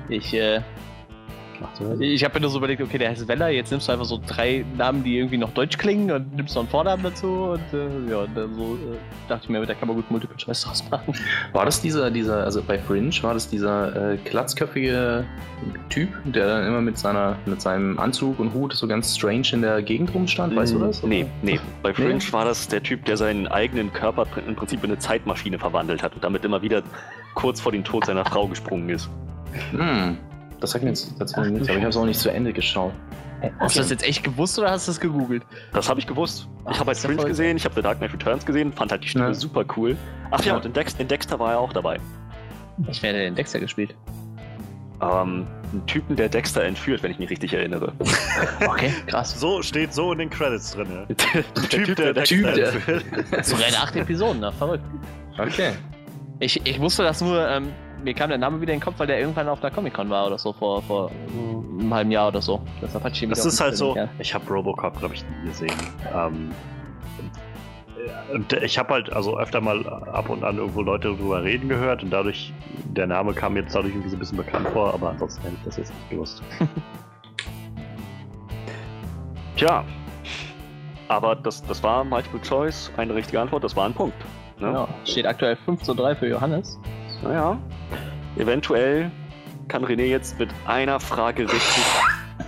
Ich, 0.09 0.33
äh, 0.35 0.61
ich 2.01 2.25
habe 2.25 2.35
mir 2.35 2.41
nur 2.41 2.51
so 2.51 2.59
überlegt, 2.59 2.83
okay, 2.83 2.99
der 2.99 3.11
heißt 3.11 3.27
Weller, 3.29 3.49
jetzt 3.49 3.71
nimmst 3.71 3.89
du 3.89 3.93
einfach 3.93 4.05
so 4.05 4.21
drei 4.27 4.65
Namen, 4.77 5.03
die 5.05 5.17
irgendwie 5.19 5.39
noch 5.39 5.51
deutsch 5.53 5.79
klingen 5.79 6.11
und 6.11 6.35
nimmst 6.35 6.55
noch 6.55 6.63
einen 6.63 6.71
Vornamen 6.71 7.03
dazu 7.03 7.27
und 7.27 7.73
äh, 7.73 8.11
ja, 8.11 8.19
und 8.19 8.37
dann 8.37 8.55
so 8.55 8.75
äh, 8.75 8.97
dachte 9.29 9.45
ich 9.45 9.49
mir, 9.51 9.65
da 9.65 9.75
kann 9.75 9.89
man 9.89 9.97
gut 9.97 10.11
Multiple 10.11 10.37
Choice 10.37 10.63
draus 10.63 10.85
machen. 10.91 11.15
War 11.53 11.65
das 11.65 11.81
dieser, 11.81 12.11
dieser, 12.11 12.45
also 12.45 12.63
bei 12.63 12.79
Fringe 12.79 13.11
war 13.23 13.35
das 13.35 13.49
dieser 13.49 14.13
äh, 14.13 14.17
glatzköpfige 14.25 15.25
Typ, 15.89 16.09
der 16.25 16.47
dann 16.47 16.67
immer 16.67 16.81
mit 16.81 16.99
seiner, 16.99 17.37
mit 17.47 17.61
seinem 17.61 17.99
Anzug 17.99 18.39
und 18.39 18.53
Hut 18.53 18.73
so 18.75 18.87
ganz 18.87 19.17
strange 19.17 19.49
in 19.53 19.63
der 19.63 19.83
Gegend 19.83 20.15
rumstand, 20.15 20.55
weißt 20.55 20.75
du 20.75 20.79
das? 20.79 21.03
Oder? 21.03 21.09
Nee, 21.09 21.27
nee. 21.43 21.61
Bei 21.83 21.95
Fringe 21.95 22.15
nee? 22.15 22.33
war 22.33 22.45
das 22.45 22.69
der 22.69 22.83
Typ, 22.83 23.05
der 23.05 23.17
seinen 23.17 23.49
eigenen 23.49 23.93
Körper 23.93 24.27
im 24.47 24.55
Prinzip 24.55 24.85
in 24.85 24.91
eine 24.91 24.99
Zeitmaschine 24.99 25.59
verwandelt 25.59 26.03
hat 26.03 26.15
und 26.15 26.25
damit 26.25 26.45
immer 26.45 26.63
wieder 26.63 26.83
kurz 27.35 27.61
vor 27.61 27.73
den 27.73 27.85
Tod 27.85 28.07
seiner 28.07 28.25
Frau 28.25 28.47
gesprungen 28.49 28.89
ist. 28.89 29.09
Hm. 29.71 30.19
Das 30.61 30.71
sagt 30.71 30.85
mir 30.85 30.91
jetzt 30.91 31.19
tatsächlich 31.19 31.53
nichts, 31.53 31.69
aber 31.69 31.79
ich 31.79 31.83
habe 31.83 31.91
es 31.91 31.97
auch 31.97 32.07
nicht 32.07 32.21
zu 32.21 32.31
Ende 32.31 32.53
geschaut. 32.53 32.93
Okay. 33.39 33.53
Hast 33.59 33.77
du 33.77 33.81
das 33.81 33.91
jetzt 33.91 34.05
echt 34.05 34.25
gewusst 34.25 34.59
oder 34.59 34.71
hast 34.71 34.89
du 34.89 34.93
das 34.93 35.01
gegoogelt? 35.01 35.43
Das 35.73 35.89
habe 35.89 36.01
ich 36.01 36.07
gewusst. 36.07 36.49
Ich 36.71 36.79
habe 36.79 36.89
halt 36.89 36.99
Fringe 36.99 37.25
gesehen, 37.25 37.57
ich 37.57 37.65
habe 37.65 37.75
The 37.75 37.83
Dark 37.83 37.99
Knight 37.99 38.13
Returns 38.13 38.47
gesehen, 38.47 38.73
fand 38.73 38.91
halt 38.91 39.05
die 39.05 39.09
Stimme 39.09 39.27
ja. 39.27 39.35
super 39.35 39.65
cool. 39.77 39.97
Ach 40.31 40.43
ja, 40.45 40.57
und 40.57 40.65
in, 40.65 40.73
Dex 40.73 40.95
in, 40.99 41.09
Dexter 41.09 41.39
war 41.39 41.53
er 41.53 41.61
auch 41.61 41.73
dabei. 41.73 42.01
Ich 42.89 43.03
werde 43.03 43.19
den 43.19 43.35
Dexter 43.35 43.61
gespielt. 43.61 43.95
Ähm, 45.03 45.47
einen 45.73 45.87
Typen, 45.87 46.17
der 46.17 46.31
Dexter 46.31 46.65
entführt, 46.65 47.03
wenn 47.03 47.11
ich 47.11 47.19
mich 47.19 47.29
richtig 47.29 47.53
erinnere. 47.53 47.93
Okay, 48.67 48.93
krass. 49.07 49.39
So 49.39 49.63
steht 49.63 49.93
so 49.93 50.13
in 50.13 50.19
den 50.19 50.31
Credits 50.31 50.73
drin. 50.73 50.89
Ja. 50.91 51.05
der, 51.05 51.43
der, 51.43 51.69
Typ, 51.69 51.97
der, 51.97 52.13
der 52.13 52.15
Dexter 52.15 52.55
typ, 52.55 52.89
entführt. 52.89 53.45
Sogar 53.45 53.69
in 53.69 53.75
acht 53.75 53.97
Episoden, 53.97 54.41
na, 54.41 54.51
verrückt. 54.51 54.85
Okay. 55.39 55.73
Ich, 56.39 56.67
ich 56.67 56.81
wusste 56.81 57.03
das 57.03 57.21
nur, 57.21 57.49
ähm, 57.49 57.73
mir 58.03 58.13
kam 58.15 58.29
der 58.29 58.39
Name 58.39 58.61
wieder 58.61 58.73
in 58.73 58.79
den 58.79 58.85
Kopf, 58.85 58.95
weil 58.99 59.07
der 59.07 59.21
irgendwann 59.21 59.49
auf 59.49 59.61
der 59.61 59.71
Comic-Con 59.71 60.11
war 60.11 60.27
oder 60.27 60.39
so, 60.39 60.53
vor, 60.53 60.83
vor 60.83 61.11
einem 61.31 61.93
halben 61.95 62.11
Jahr 62.11 62.29
oder 62.29 62.43
so. 62.43 62.61
Deshalb 62.83 63.07
ich 63.13 63.23
ihn 63.23 63.31
Das 63.31 63.45
ist 63.47 63.61
halt 63.61 63.77
so, 63.77 63.97
ja. 63.97 64.09
ich 64.19 64.35
habe 64.35 64.47
Robocop, 64.53 64.99
glaube 64.99 65.15
ich, 65.15 65.25
nie 65.25 65.49
gesehen. 65.49 65.73
Ähm, 66.15 66.51
und 68.33 68.53
ich 68.53 68.79
habe 68.79 68.95
halt 68.95 69.13
also 69.13 69.39
öfter 69.39 69.61
mal 69.61 69.87
ab 69.89 70.29
und 70.29 70.45
an 70.45 70.59
irgendwo 70.59 70.83
Leute 70.83 71.09
drüber 71.17 71.43
reden 71.43 71.69
gehört 71.69 72.03
und 72.03 72.11
dadurch, 72.11 72.53
der 72.85 73.07
Name 73.07 73.33
kam 73.33 73.57
jetzt 73.57 73.75
dadurch 73.75 73.95
irgendwie 73.95 74.11
so 74.11 74.17
ein 74.17 74.21
bisschen 74.21 74.37
bekannt 74.37 74.69
vor, 74.69 74.93
aber 74.93 75.11
ansonsten 75.11 75.43
hätte 75.43 75.57
ich 75.57 75.65
das 75.65 75.77
jetzt 75.77 75.95
nicht 75.95 76.11
gewusst. 76.11 76.43
Tja, 79.57 79.85
aber 81.09 81.35
das, 81.37 81.63
das 81.63 81.83
war 81.83 82.05
Multiple 82.05 82.41
Choice, 82.43 82.93
eine 82.97 83.15
richtige 83.15 83.41
Antwort, 83.41 83.65
das 83.65 83.75
war 83.75 83.87
ein 83.87 83.95
Punkt. 83.95 84.23
Ne? 84.59 84.73
Ja, 84.73 84.89
steht 85.05 85.27
aktuell 85.27 85.57
5 85.57 85.83
zu 85.83 85.95
3 85.95 86.17
für 86.17 86.29
Johannes. 86.29 86.79
Naja, 87.23 87.59
eventuell 88.37 89.11
kann 89.69 89.85
René 89.85 90.05
jetzt 90.05 90.39
mit 90.39 90.51
einer 90.67 91.01
Frage 91.01 91.43
richtig 91.45 91.85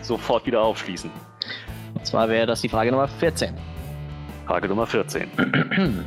sofort 0.03 0.47
wieder 0.47 0.63
aufschließen. 0.63 1.11
Und 1.95 2.07
zwar 2.07 2.29
wäre 2.29 2.47
das 2.47 2.61
die 2.61 2.69
Frage 2.69 2.91
Nummer 2.91 3.09
14. 3.09 3.55
Frage 4.47 4.69
Nummer 4.69 4.87
14. 4.87 5.29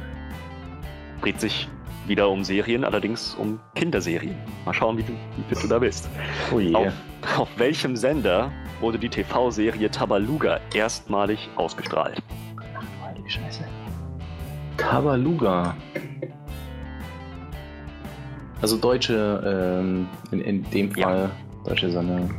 Dreht 1.22 1.40
sich 1.40 1.70
wieder 2.08 2.30
um 2.30 2.44
Serien, 2.44 2.84
allerdings 2.84 3.36
um 3.36 3.60
Kinderserien. 3.76 4.36
Mal 4.66 4.74
schauen, 4.74 4.98
wie, 4.98 5.04
du, 5.04 5.14
wie 5.38 5.44
fit 5.54 5.64
du 5.64 5.68
da 5.68 5.80
bist. 5.80 6.10
Oh 6.52 6.60
je. 6.60 6.74
Auf, 6.74 6.94
auf 7.38 7.50
welchem 7.58 7.96
Sender 7.96 8.52
wurde 8.80 8.98
die 8.98 9.10
TV-Serie 9.10 9.92
Tabaluga 9.92 10.60
erstmalig 10.74 11.50
ausgestrahlt? 11.56 12.22
Ach, 12.58 13.08
heilige 13.08 13.30
Scheiße. 13.30 13.64
Tabaluga. 14.82 15.76
Also 18.62 18.78
deutsche, 18.78 19.80
ähm, 19.80 20.08
in, 20.32 20.42
in, 20.42 20.70
dem 20.72 20.92
Fall 20.92 21.30
ja. 21.30 21.70
deutsche 21.70 21.92
Sender. 21.92 22.30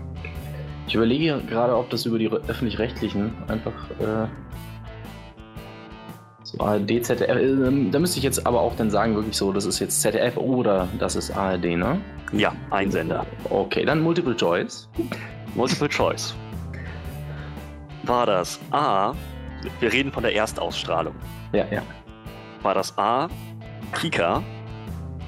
Ich 0.87 0.95
überlege 0.95 1.41
gerade, 1.49 1.77
ob 1.77 1.89
das 1.91 2.05
über 2.05 2.19
die 2.19 2.29
öffentlich-rechtlichen 2.29 3.33
einfach 3.49 3.73
äh, 4.01 4.27
so 6.43 6.61
ARD, 6.61 7.05
ZDF, 7.05 7.29
äh, 7.29 7.91
da 7.91 7.99
müsste 7.99 8.19
ich 8.19 8.25
jetzt 8.25 8.45
aber 8.47 8.61
auch 8.61 8.77
dann 8.77 8.91
sagen, 8.91 9.15
wirklich 9.15 9.37
so, 9.37 9.53
das 9.53 9.65
ist 9.65 9.79
jetzt 9.79 10.03
ZDF 10.03 10.37
oder 10.37 10.89
das 10.99 11.17
ist 11.17 11.31
ARD, 11.37 11.77
ne? 11.77 12.01
Ja, 12.33 12.53
ein 12.71 12.91
Sender. 12.91 13.25
Okay, 13.51 13.85
dann 13.85 14.01
Multiple 14.01 14.37
Choice. 14.37 14.89
Multiple 15.55 15.89
Choice. 15.89 16.35
War 18.03 18.27
das 18.27 18.59
A, 18.71 19.15
wir 19.81 19.93
reden 19.93 20.11
von 20.11 20.25
der 20.25 20.35
Erstausstrahlung. 20.35 21.15
Ja, 21.53 21.67
ja. 21.71 21.83
War 22.63 22.75
das 22.75 22.97
A, 22.97 23.29
Kika, 23.93 24.43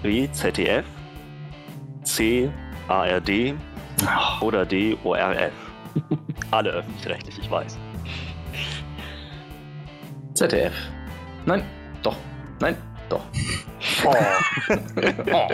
B 0.02 0.30
ZDF, 0.30 0.84
C 2.02 2.50
ARD 2.88 3.54
oder 4.40 4.64
D 4.64 4.96
ORF. 5.02 5.52
Alle 6.50 6.70
öffentlich-rechtlich, 6.70 7.38
ich 7.38 7.50
weiß. 7.50 7.78
ZDF. 10.34 10.74
Nein, 11.46 11.64
doch. 12.02 12.16
Nein, 12.60 12.76
doch. 13.08 13.22
Oh. 14.04 14.14
oh. 15.32 15.48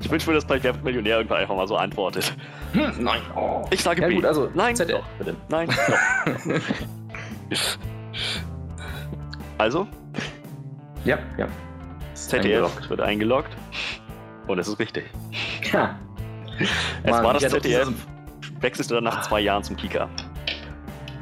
Ich 0.00 0.10
wünsche 0.10 0.28
mir, 0.28 0.34
dass 0.34 0.44
bei 0.44 0.62
Wer 0.62 0.74
Millionär 0.78 1.16
irgendwann 1.16 1.38
einfach 1.38 1.56
mal 1.56 1.66
so 1.66 1.76
antwortet. 1.76 2.34
Hm, 2.72 2.92
nein. 2.98 3.20
Oh. 3.34 3.66
Ich 3.70 3.82
sage 3.82 4.02
ja, 4.02 4.08
B. 4.08 4.14
Gut, 4.14 4.24
also 4.24 4.50
nein, 4.54 4.76
ZDF, 4.76 5.00
doch. 5.00 5.06
bitte. 5.18 5.36
Nein, 5.48 5.68
doch. 5.68 6.60
also? 9.58 9.88
Ja, 11.06 11.18
ja. 11.38 11.46
ZDF 12.14 12.44
eingeloggt. 12.44 12.90
wird 12.90 13.00
eingeloggt. 13.00 13.56
Und 14.48 14.58
es 14.58 14.68
ist 14.68 14.78
richtig. 14.78 15.04
Ja. 15.72 15.98
Es 17.04 17.10
Mann, 17.10 17.24
war 17.24 17.34
das 17.34 17.42
ZDF, 17.48 17.88
wechselte 18.60 18.94
dann 18.94 19.04
nach 19.04 19.22
zwei 19.22 19.40
Jahren 19.40 19.62
zum 19.62 19.76
Kika. 19.76 20.08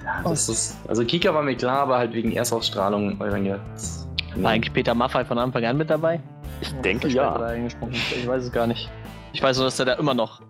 Ja, 0.05 0.23
das 0.23 0.49
ist, 0.49 0.79
also 0.89 1.05
Kika 1.05 1.35
war 1.35 1.43
mir 1.43 1.57
klar, 1.57 1.81
aber 1.81 1.99
halt 1.99 2.13
wegen 2.13 2.33
Erstausstrahlung. 2.33 3.19
War 3.19 4.51
eigentlich 4.51 4.73
Peter 4.73 4.95
Maffay 4.95 5.25
von 5.25 5.39
Anfang 5.39 5.65
an 5.65 5.77
mit 5.77 5.91
dabei? 5.91 6.21
Ich 6.61 6.73
denke 6.81 7.09
ja. 7.09 7.55
Ich 7.67 8.27
weiß 8.27 8.45
es 8.45 8.53
gar 8.53 8.67
nicht. 8.67 8.91
Ich 9.33 9.43
weiß 9.43 9.57
nur, 9.57 9.67
dass 9.67 9.77
der 9.77 9.87
da 9.87 9.93
immer 9.95 10.15
noch 10.15 10.41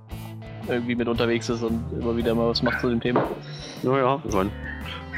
irgendwie 0.69 0.95
mit 0.95 1.09
unterwegs 1.09 1.49
ist 1.49 1.63
und 1.63 1.83
immer 1.93 2.17
wieder 2.17 2.35
mal 2.35 2.49
was 2.49 2.63
macht 2.63 2.81
zu 2.81 2.89
dem 2.89 3.01
Thema. 3.01 3.25
Naja, 3.83 4.21
wir 4.25 4.51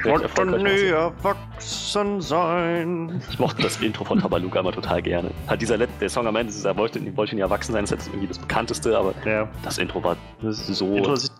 erfolgreich 0.05 0.63
machen. 0.63 0.93
erwachsen 0.93 2.21
sein. 2.21 3.23
Ich 3.31 3.39
mochte 3.39 3.63
das 3.63 3.79
Intro 3.81 4.05
von 4.05 4.21
Tabaluga 4.21 4.61
immer 4.61 4.73
total 4.73 5.03
gerne. 5.03 5.31
Halt 5.49 5.61
dieser 5.63 5.77
Let 5.79 5.91
der 6.01 6.09
Song 6.09 6.27
am 6.27 6.37
Ende, 6.37 6.53
dieser 6.53 6.77
wollte, 6.77 7.01
wollte 7.17 7.35
nie 7.35 7.41
erwachsen 7.41 7.73
sein, 7.73 7.85
ist 7.85 7.91
jetzt 7.91 8.09
irgendwie 8.09 8.27
das 8.29 8.39
bekannteste, 8.39 8.97
aber 8.97 9.15
Ja. 9.25 9.49
das 9.63 9.79
Intro 9.79 10.03
war 10.05 10.17
so. 10.41 10.95
Intro 10.97 11.13
ist- 11.15 11.33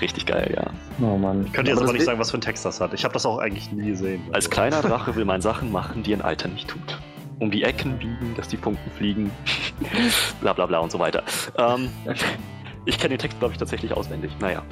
richtig 0.00 0.26
geil, 0.26 0.54
ja. 0.56 0.70
Oh 1.06 1.16
Mann. 1.18 1.44
Ich 1.46 1.52
könnte 1.52 1.70
jetzt 1.70 1.82
aber 1.82 1.92
nicht 1.92 2.04
sagen, 2.04 2.18
was 2.18 2.30
für 2.30 2.38
ein 2.38 2.42
Text 2.42 2.64
das 2.64 2.80
hat. 2.80 2.94
Ich 2.94 3.04
habe 3.04 3.12
das 3.12 3.26
auch 3.26 3.38
eigentlich 3.38 3.70
nie 3.72 3.88
gesehen. 3.90 4.22
Als 4.28 4.46
Also- 4.46 4.50
kleiner 4.50 4.80
Drache 4.82 5.14
will 5.16 5.24
man 5.24 5.40
Sachen 5.40 5.70
machen, 5.72 6.02
die 6.02 6.14
ein 6.14 6.22
Alter 6.22 6.48
nicht 6.48 6.68
tut. 6.68 6.98
Um 7.38 7.50
die 7.50 7.62
Ecken 7.64 7.96
biegen, 7.98 8.34
dass 8.36 8.48
die 8.48 8.56
Funken 8.58 8.90
fliegen. 8.96 9.30
bla 10.40 10.52
bla 10.52 10.66
bla 10.66 10.78
und 10.78 10.90
so 10.92 10.98
weiter. 10.98 11.22
Ähm, 11.58 11.88
ich 12.84 12.98
kenne 12.98 13.16
den 13.16 13.18
Text, 13.18 13.38
glaube 13.38 13.52
ich, 13.52 13.58
tatsächlich 13.58 13.92
auswendig. 13.92 14.32
Naja. 14.40 14.62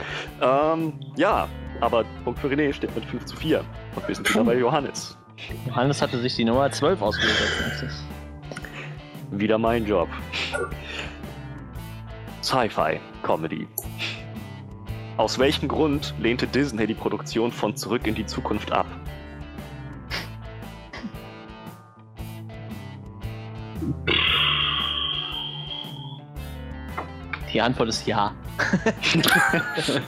Ähm, 0.41 0.95
ja, 1.17 1.49
aber 1.81 2.05
Punkt 2.25 2.41
für 2.41 2.49
René 2.49 2.73
steht 2.73 2.95
mit 2.95 3.05
5 3.05 3.25
zu 3.25 3.37
4. 3.37 3.65
Und 3.95 4.09
wir 4.09 4.15
sind 4.15 4.29
wieder 4.29 4.45
bei 4.45 4.57
Johannes. 4.57 5.17
Johannes 5.67 6.03
hatte 6.03 6.19
sich 6.19 6.35
die 6.35 6.45
Nummer 6.45 6.71
12 6.71 7.01
ausgesucht 7.01 7.41
als 7.41 7.67
nächstes. 7.67 8.05
Wieder 9.31 9.59
mein 9.59 9.87
Job. 9.87 10.09
Sci-Fi, 12.43 12.99
Comedy. 13.23 13.69
Aus 15.17 15.39
welchem 15.39 15.69
Grund 15.69 16.15
lehnte 16.19 16.47
Disney 16.47 16.87
die 16.87 16.95
Produktion 16.95 17.53
von 17.53 17.77
Zurück 17.77 18.07
in 18.07 18.15
die 18.15 18.25
Zukunft 18.25 18.73
ab? 18.73 18.87
Die 27.53 27.61
Antwort 27.61 27.89
ist 27.89 28.07
ja. 28.07 28.35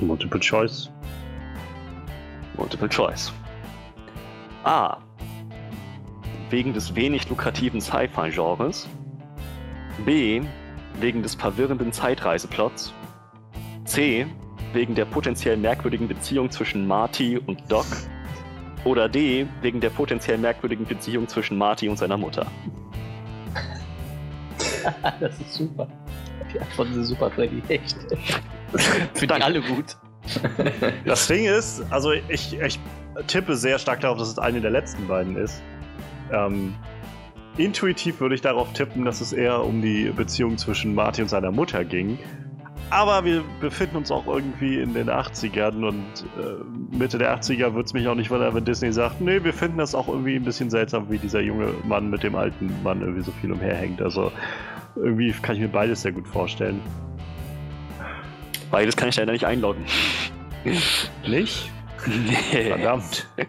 Multiple 0.00 0.40
Choice. 0.40 0.90
Multiple 2.56 2.88
Choice. 2.88 3.32
A. 4.64 4.98
Wegen 6.50 6.72
des 6.74 6.94
wenig 6.94 7.28
lukrativen 7.28 7.80
Sci-Fi-Genres. 7.80 8.88
B. 10.04 10.42
Wegen 10.98 11.22
des 11.22 11.34
verwirrenden 11.34 11.92
Zeitreiseplots. 11.92 12.92
C. 13.84 14.26
Wegen 14.72 14.94
der 14.94 15.04
potenziell 15.04 15.56
merkwürdigen 15.56 16.06
Beziehung 16.08 16.50
zwischen 16.50 16.86
Marty 16.86 17.38
und 17.38 17.62
Doc. 17.70 17.86
Oder 18.84 19.08
D. 19.08 19.46
Wegen 19.62 19.80
der 19.80 19.90
potenziell 19.90 20.38
merkwürdigen 20.38 20.84
Beziehung 20.86 21.28
zwischen 21.28 21.56
Marty 21.56 21.88
und 21.88 21.96
seiner 21.96 22.16
Mutter. 22.16 22.46
das 25.20 25.40
ist 25.40 25.54
super. 25.54 25.88
Die 26.52 26.60
Antworten 26.60 26.94
sind 26.94 27.04
super, 27.04 27.30
Freddy. 27.30 27.62
Echt. 27.68 27.96
Finde 29.14 29.26
Danke. 29.26 29.44
alle 29.44 29.62
gut. 29.62 29.96
Das 31.04 31.26
Ding 31.26 31.46
ist, 31.46 31.82
also 31.90 32.12
ich, 32.12 32.58
ich 32.60 32.78
tippe 33.26 33.56
sehr 33.56 33.78
stark 33.78 34.00
darauf, 34.00 34.18
dass 34.18 34.28
es 34.28 34.38
eine 34.38 34.60
der 34.60 34.70
letzten 34.70 35.06
beiden 35.08 35.36
ist. 35.36 35.62
Ähm, 36.32 36.74
intuitiv 37.56 38.20
würde 38.20 38.34
ich 38.34 38.40
darauf 38.40 38.72
tippen, 38.72 39.04
dass 39.04 39.20
es 39.20 39.32
eher 39.32 39.64
um 39.64 39.82
die 39.82 40.10
Beziehung 40.10 40.58
zwischen 40.58 40.94
Marty 40.94 41.22
und 41.22 41.28
seiner 41.28 41.50
Mutter 41.50 41.84
ging. 41.84 42.18
Aber 42.90 43.24
wir 43.24 43.44
befinden 43.60 43.96
uns 43.96 44.10
auch 44.10 44.26
irgendwie 44.26 44.80
in 44.80 44.94
den 44.94 45.08
80ern 45.08 45.86
und 45.86 46.04
äh, 46.36 46.96
Mitte 46.96 47.18
der 47.18 47.40
80er 47.40 47.72
würde 47.72 47.86
es 47.86 47.92
mich 47.92 48.06
auch 48.08 48.16
nicht 48.16 48.30
wundern, 48.30 48.54
wenn 48.54 48.64
Disney 48.64 48.92
sagt, 48.92 49.20
nee, 49.20 49.42
wir 49.42 49.52
finden 49.52 49.78
das 49.78 49.94
auch 49.94 50.08
irgendwie 50.08 50.34
ein 50.34 50.44
bisschen 50.44 50.70
seltsam, 50.70 51.08
wie 51.08 51.18
dieser 51.18 51.40
junge 51.40 51.72
Mann 51.84 52.10
mit 52.10 52.24
dem 52.24 52.34
alten 52.34 52.82
Mann 52.82 53.00
irgendwie 53.00 53.22
so 53.22 53.30
viel 53.32 53.52
umherhängt. 53.52 54.02
Also 54.02 54.32
irgendwie 54.96 55.32
kann 55.32 55.54
ich 55.54 55.62
mir 55.62 55.68
beides 55.68 56.02
sehr 56.02 56.12
gut 56.12 56.26
vorstellen. 56.26 56.80
Beides 58.72 58.96
kann 58.96 59.08
ich 59.08 59.16
leider 59.16 59.32
nicht 59.32 59.44
einloggen. 59.44 59.84
Nicht? 61.26 61.70
Nee. 62.06 62.68
Verdammt. 62.68 63.28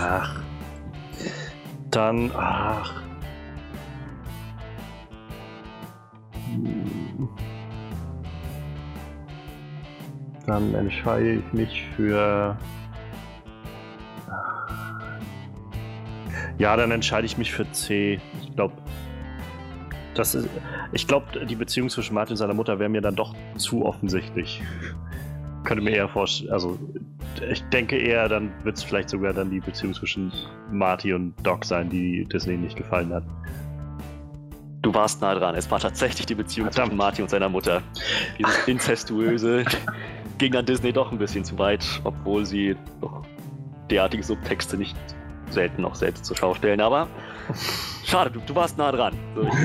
Ach. 0.00 0.40
Dann, 1.90 2.30
ach. 2.34 3.02
Dann 10.46 10.74
entscheide 10.74 11.34
ich 11.34 11.52
mich 11.52 11.84
für. 11.96 12.56
Ja, 16.58 16.76
dann 16.76 16.90
entscheide 16.90 17.26
ich 17.26 17.36
mich 17.36 17.52
für 17.52 17.70
C. 17.72 18.20
Ich 18.42 18.54
glaube, 18.54 18.74
das 20.14 20.34
ist. 20.34 20.48
Ich 20.92 21.06
glaube, 21.06 21.44
die 21.46 21.56
Beziehung 21.56 21.90
zwischen 21.90 22.14
Martin 22.14 22.34
und 22.34 22.38
seiner 22.38 22.54
Mutter 22.54 22.78
wäre 22.78 22.88
mir 22.88 23.00
dann 23.00 23.16
doch 23.16 23.34
zu 23.56 23.84
offensichtlich. 23.84 24.62
Könnte 25.64 25.82
mir 25.82 25.90
eher 25.90 26.08
vorstellen, 26.08 26.52
also 26.52 26.78
ich 27.50 27.60
denke 27.70 27.96
eher, 27.96 28.28
dann 28.28 28.52
wird 28.62 28.76
es 28.76 28.84
vielleicht 28.84 29.08
sogar 29.10 29.32
dann 29.32 29.50
die 29.50 29.60
Beziehung 29.60 29.94
zwischen 29.94 30.32
Marty 30.70 31.12
und 31.12 31.34
Doc 31.42 31.64
sein, 31.64 31.90
die 31.90 32.24
Disney 32.24 32.56
nicht 32.56 32.76
gefallen 32.76 33.12
hat. 33.12 33.24
Du 34.86 34.94
warst 34.94 35.20
nah 35.20 35.34
dran. 35.34 35.56
Es 35.56 35.68
war 35.68 35.80
tatsächlich 35.80 36.26
die 36.26 36.36
Beziehung 36.36 36.68
Verdammt. 36.68 36.90
zwischen 36.90 36.96
Marty 36.96 37.22
und 37.22 37.28
seiner 37.28 37.48
Mutter. 37.48 37.82
Dieses 38.38 38.68
Inzestuöse 38.68 39.64
ging 40.38 40.52
dann 40.52 40.64
Disney 40.64 40.92
doch 40.92 41.10
ein 41.10 41.18
bisschen 41.18 41.44
zu 41.44 41.58
weit, 41.58 41.84
obwohl 42.04 42.46
sie 42.46 42.76
doch 43.00 43.24
derartige 43.90 44.22
Subtexte 44.22 44.76
nicht 44.76 44.96
selten 45.50 45.82
noch 45.82 45.96
selbst 45.96 46.24
zur 46.24 46.36
Schau 46.36 46.54
stellen. 46.54 46.80
Aber 46.80 47.08
schade, 48.04 48.30
du, 48.30 48.38
du 48.46 48.54
warst 48.54 48.78
nah 48.78 48.92
dran. 48.92 49.14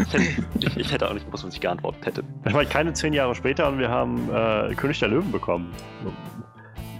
Ich, 0.08 0.12
hätte, 0.12 0.46
ich, 0.60 0.78
ich 0.78 0.92
hätte 0.92 1.08
auch 1.08 1.14
nicht 1.14 1.28
gewusst, 1.28 1.46
was 1.46 1.54
ich 1.54 1.62
geantwortet 1.62 2.04
hätte. 2.04 2.24
Ich 2.48 2.54
meine, 2.54 2.68
keine 2.68 2.94
zehn 2.94 3.14
Jahre 3.14 3.36
später 3.36 3.68
und 3.68 3.78
wir 3.78 3.90
haben 3.90 4.28
äh, 4.34 4.74
König 4.74 4.98
der 4.98 5.10
Löwen 5.10 5.32
bekommen. 5.32 5.72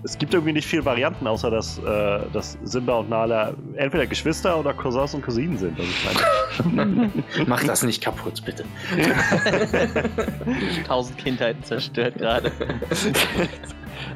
Es 0.04 0.18
gibt 0.18 0.34
irgendwie 0.34 0.54
nicht 0.54 0.68
viele 0.68 0.84
Varianten, 0.84 1.28
außer 1.28 1.52
dass, 1.52 1.78
äh, 1.78 2.20
dass 2.34 2.58
Simba 2.64 2.96
und 2.96 3.10
Nala 3.10 3.54
entweder 3.76 4.08
Geschwister 4.08 4.60
oder 4.60 4.74
Cousins 4.74 5.14
und 5.14 5.22
Cousinen 5.22 5.58
sind. 5.58 5.80
Also 5.80 5.92
ich 5.92 6.74
meine, 6.76 7.12
Mach 7.48 7.64
das 7.64 7.84
nicht 7.84 8.04
kaputt, 8.04 8.44
bitte. 8.44 8.66
Tausend 10.88 11.18
Kindheiten 11.18 11.64
zerstört 11.64 12.18
gerade. 12.18 12.52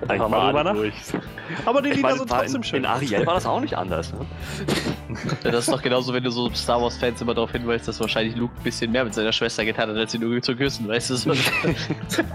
Einfach 0.08 0.30
mal 0.30 0.48
drüber 0.48 0.64
nach. 0.64 0.74
durch. 0.74 0.94
aber 1.66 1.82
die 1.82 1.92
Lieder 1.92 2.18
sind 2.18 2.30
war 2.30 2.40
trotzdem 2.40 2.62
in, 2.62 2.64
schön. 2.64 2.80
in 2.80 2.86
Ariel 2.86 3.26
war 3.26 3.36
das 3.36 3.46
auch 3.46 3.62
nicht 3.62 3.78
anders. 3.78 4.12
Ne? 4.14 4.20
Das 5.44 5.56
ist 5.56 5.72
doch 5.72 5.82
genauso, 5.82 6.14
wenn 6.14 6.24
du 6.24 6.32
so 6.32 6.50
Star 6.54 6.82
Wars-Fans 6.82 7.22
immer 7.22 7.34
darauf 7.34 7.52
hinweist, 7.52 7.88
dass 7.88 8.00
wahrscheinlich 8.00 8.36
Luke 8.36 8.54
ein 8.58 8.64
bisschen 8.64 8.92
mehr 8.92 9.04
mit 9.04 9.14
seiner 9.14 9.32
Schwester 9.32 9.66
getan 9.66 9.90
hat, 9.90 9.98
als 9.98 10.12
sie 10.12 10.20
nur 10.20 10.42
zu 10.42 10.56
küssen, 10.56 10.88
weißt 10.88 11.10
du? 11.10 11.16
So. 11.16 11.34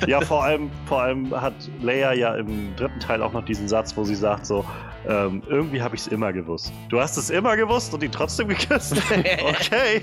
Ja, 0.07 0.21
vor 0.21 0.45
allem, 0.45 0.71
vor 0.87 1.03
allem 1.03 1.31
hat 1.39 1.55
Leia 1.83 2.13
ja 2.13 2.35
im 2.35 2.75
dritten 2.77 3.01
Teil 3.01 3.23
auch 3.23 3.33
noch 3.33 3.45
diesen 3.45 3.69
Satz, 3.69 3.97
wo 3.97 4.05
sie 4.05 4.15
sagt 4.15 4.47
so, 4.47 4.65
ähm, 5.09 5.43
irgendwie 5.49 5.81
habe 5.83 5.95
ich 5.95 6.03
es 6.03 6.09
immer 6.09 6.33
gewusst. 6.33 6.73
Du 6.89 7.01
hast 7.01 7.17
es 7.17 7.31
immer 7.31 7.57
gewusst 7.57 7.93
und 7.95 8.03
ihn 8.03 8.13
trotzdem 8.13 8.49
geküsst? 8.49 8.97
Okay. 9.41 10.03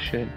Schön. 0.00 0.28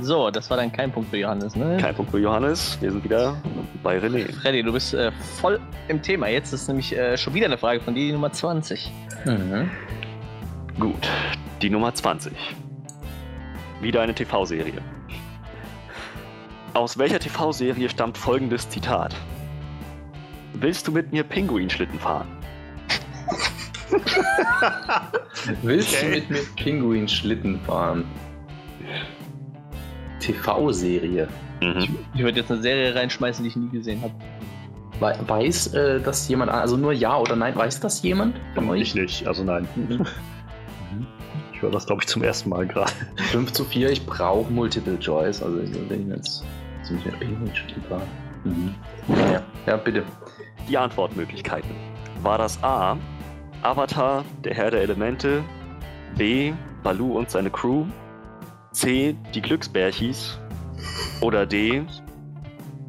So, 0.00 0.30
das 0.30 0.48
war 0.48 0.56
dann 0.56 0.72
kein 0.72 0.90
Punkt 0.92 1.10
für 1.10 1.18
Johannes, 1.18 1.54
ne? 1.56 1.76
Kein 1.80 1.94
Punkt 1.94 2.10
für 2.10 2.18
Johannes. 2.18 2.78
Wir 2.80 2.90
sind 2.92 3.04
wieder 3.04 3.36
bei 3.82 3.98
René. 3.98 4.32
Freddy, 4.32 4.62
du 4.62 4.72
bist 4.72 4.94
äh, 4.94 5.10
voll 5.40 5.60
im 5.88 6.00
Thema. 6.00 6.28
Jetzt 6.28 6.52
ist 6.52 6.68
nämlich 6.68 6.96
äh, 6.96 7.18
schon 7.18 7.34
wieder 7.34 7.46
eine 7.46 7.58
Frage 7.58 7.80
von 7.80 7.94
dir, 7.94 8.06
die 8.06 8.12
Nummer 8.12 8.32
20. 8.32 8.90
Mhm. 9.26 9.70
Gut, 10.78 11.08
die 11.60 11.68
Nummer 11.70 11.92
20. 11.92 12.32
Wieder 13.82 14.00
eine 14.02 14.14
TV-Serie. 14.14 14.80
Aus 16.72 16.96
welcher 16.96 17.18
TV-Serie 17.18 17.88
stammt 17.90 18.16
folgendes 18.16 18.68
Zitat? 18.68 19.14
Willst 20.54 20.86
du 20.88 20.92
mit 20.92 21.12
mir 21.12 21.24
Pinguinschlitten 21.24 21.98
fahren? 21.98 22.28
Willst 25.62 25.94
Okay. 25.96 26.04
du 26.06 26.10
mit 26.14 26.30
mir 26.30 26.42
Pinguin 26.56 27.08
Schlitten 27.08 27.60
fahren? 27.60 28.04
TV-Serie. 30.20 31.28
Mhm. 31.60 31.98
Ich 32.14 32.22
würde 32.22 32.40
jetzt 32.40 32.50
eine 32.50 32.62
Serie 32.62 32.94
reinschmeißen, 32.94 33.42
die 33.42 33.48
ich 33.48 33.56
nie 33.56 33.68
gesehen 33.70 34.02
habe. 34.02 34.14
We 35.00 35.18
weiß 35.26 35.74
äh, 35.74 36.00
das 36.00 36.28
jemand, 36.28 36.50
also 36.50 36.76
nur 36.76 36.92
ja 36.92 37.16
oder 37.16 37.34
nein, 37.34 37.56
weiß 37.56 37.80
das 37.80 38.02
jemand 38.02 38.38
von 38.54 38.68
euch? 38.68 38.82
Ich 38.82 38.94
nicht, 38.94 39.26
also 39.26 39.44
nein. 39.44 39.66
Mhm. 39.74 40.06
Ich 41.52 41.62
höre 41.62 41.72
das, 41.72 41.84
glaube 41.84 42.00
ich, 42.00 42.08
zum 42.08 42.22
ersten 42.22 42.48
Mal 42.48 42.66
gerade. 42.66 42.90
5 43.32 43.52
zu 43.52 43.66
4, 43.66 43.90
ich 43.90 44.06
brauche 44.06 44.50
Multiple 44.50 44.98
Choice, 44.98 45.42
also 45.42 45.60
ich 45.60 45.70
bin 45.88 46.08
jetzt 46.08 46.42
ziemlich 46.82 47.04
fahren. 47.86 48.08
Mhm. 48.44 48.74
Ja, 49.30 49.42
ja, 49.66 49.76
bitte. 49.76 50.02
Die 50.70 50.78
Antwortmöglichkeiten. 50.78 51.70
War 52.22 52.38
das 52.38 52.64
A. 52.64 52.96
Avatar, 53.60 54.24
der 54.42 54.54
Herr 54.54 54.70
der 54.70 54.80
Elemente, 54.80 55.44
B. 56.16 56.54
Balu 56.82 57.18
und 57.18 57.30
seine 57.30 57.50
Crew, 57.50 57.84
C. 58.72 59.16
Die 59.34 59.42
Glücksbärchis 59.42 60.38
oder 61.20 61.46
D. 61.46 61.84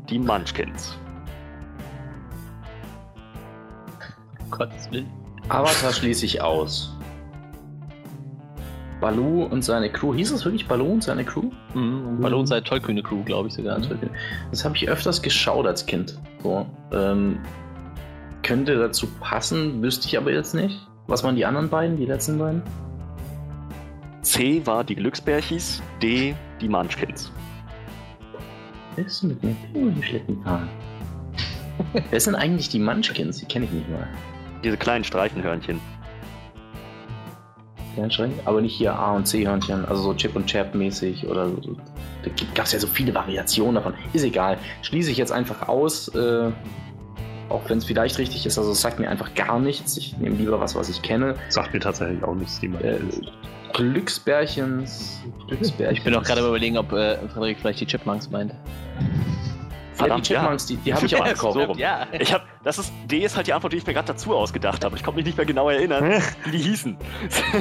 Die 0.09 0.19
Munchkins. 0.19 0.97
Gottes 4.49 4.91
Willen. 4.91 5.09
Avatar 5.49 5.91
schließe 5.91 6.25
ich 6.25 6.41
aus. 6.41 6.95
Balu 8.99 9.45
und 9.45 9.63
seine 9.63 9.91
Crew. 9.91 10.13
Hieß 10.13 10.31
es 10.31 10.45
wirklich 10.45 10.67
Balu 10.67 10.85
und 10.85 11.03
seine 11.03 11.25
Crew? 11.25 11.49
Mhm. 11.73 12.19
Ballon 12.21 12.45
sei 12.45 12.61
tollkühne 12.61 13.01
Crew, 13.01 13.23
glaube 13.23 13.47
ich 13.47 13.55
sogar. 13.55 13.79
Das 14.51 14.63
habe 14.63 14.75
ich 14.75 14.87
öfters 14.87 15.21
geschaut 15.21 15.65
als 15.65 15.85
Kind. 15.85 16.19
So, 16.43 16.67
ähm, 16.93 17.39
könnte 18.43 18.77
dazu 18.77 19.07
passen, 19.19 19.81
wüsste 19.81 20.07
ich 20.07 20.17
aber 20.17 20.31
jetzt 20.31 20.53
nicht. 20.53 20.87
Was 21.07 21.23
waren 21.23 21.35
die 21.35 21.45
anderen 21.45 21.69
beiden, 21.69 21.97
die 21.97 22.05
letzten 22.05 22.37
beiden? 22.37 22.61
C 24.21 24.65
war 24.65 24.83
die 24.83 24.95
Glücksbärchis, 24.95 25.81
D. 26.01 26.35
Die 26.59 26.69
Munchkins. 26.69 27.31
Willst 28.95 29.23
du 29.23 29.27
mit 29.27 29.43
mir 29.43 29.55
Pinguinschlitten 29.73 30.43
fahren? 30.43 30.69
Wer 32.09 32.19
sind 32.19 32.35
eigentlich 32.35 32.69
die 32.69 32.79
Munchkins? 32.79 33.37
Die 33.37 33.45
kenne 33.45 33.65
ich 33.65 33.71
nicht 33.71 33.89
mal. 33.89 34.07
Diese 34.63 34.77
kleinen 34.77 35.03
Streifenhörnchen. 35.03 35.79
Aber 38.45 38.61
nicht 38.61 38.75
hier 38.75 38.93
A 38.93 39.15
und 39.15 39.27
C 39.27 39.45
Hörnchen, 39.45 39.85
also 39.85 40.01
so 40.01 40.13
Chip 40.13 40.35
und 40.35 40.45
Chap 40.45 40.73
mäßig 40.75 41.27
oder 41.27 41.49
so. 41.49 41.75
Da 42.23 42.31
gab 42.55 42.65
es 42.65 42.71
ja 42.71 42.79
so 42.79 42.87
viele 42.87 43.13
Variationen 43.13 43.75
davon. 43.75 43.93
Ist 44.13 44.23
egal. 44.23 44.57
Schließe 44.81 45.11
ich 45.11 45.17
jetzt 45.17 45.31
einfach 45.31 45.67
aus, 45.67 46.07
äh, 46.15 46.51
auch 47.49 47.61
wenn 47.67 47.79
es 47.79 47.85
vielleicht 47.85 48.17
richtig 48.17 48.45
ist. 48.45 48.57
Also 48.57 48.71
es 48.71 48.81
sagt 48.81 48.99
mir 48.99 49.09
einfach 49.09 49.33
gar 49.33 49.59
nichts. 49.59 49.97
Ich 49.97 50.17
nehme 50.17 50.37
lieber 50.37 50.59
was, 50.59 50.75
was 50.75 50.89
ich 50.89 51.01
kenne. 51.01 51.35
Sagt 51.49 51.73
mir 51.73 51.79
tatsächlich 51.79 52.23
auch 52.23 52.35
nichts, 52.35 52.59
die 52.59 52.69
man 52.69 52.81
Äh, 52.81 52.99
Glücksbärchens. 53.73 55.21
Glücksbärchens. 55.47 55.97
Ich 55.99 56.03
bin 56.03 56.15
auch 56.15 56.23
gerade 56.23 56.41
überlegen, 56.45 56.77
ob 56.77 56.91
äh, 56.93 57.17
Frederik 57.29 57.57
vielleicht 57.59 57.79
die 57.81 57.85
Chipmunks 57.87 58.29
meint. 58.29 58.51
Ja, 58.51 58.57
die 58.99 59.95
Verdammt, 60.09 60.29
ja. 60.29 60.39
Chipmunks, 60.41 60.65
die, 60.65 60.77
die 60.77 60.93
habe 60.93 61.05
ich 61.05 61.15
auch 61.15 61.23
gekauft. 61.23 61.53
so 61.53 61.63
rum. 61.63 61.77
Ja. 61.77 62.07
Ich 62.19 62.33
hab, 62.33 62.43
das 62.63 62.79
ist, 62.79 62.91
D 63.05 63.19
ist 63.19 63.35
halt 63.35 63.45
die 63.47 63.53
Antwort, 63.53 63.71
die 63.73 63.77
ich 63.77 63.85
mir 63.85 63.93
gerade 63.93 64.07
dazu 64.07 64.35
ausgedacht 64.35 64.83
habe. 64.83 64.95
Ich 64.95 65.03
konnte 65.03 65.17
mich 65.17 65.25
nicht 65.25 65.37
mehr 65.37 65.45
genau 65.45 65.69
erinnern, 65.69 66.21
wie 66.45 66.51
die 66.51 66.57
hießen. 66.57 66.97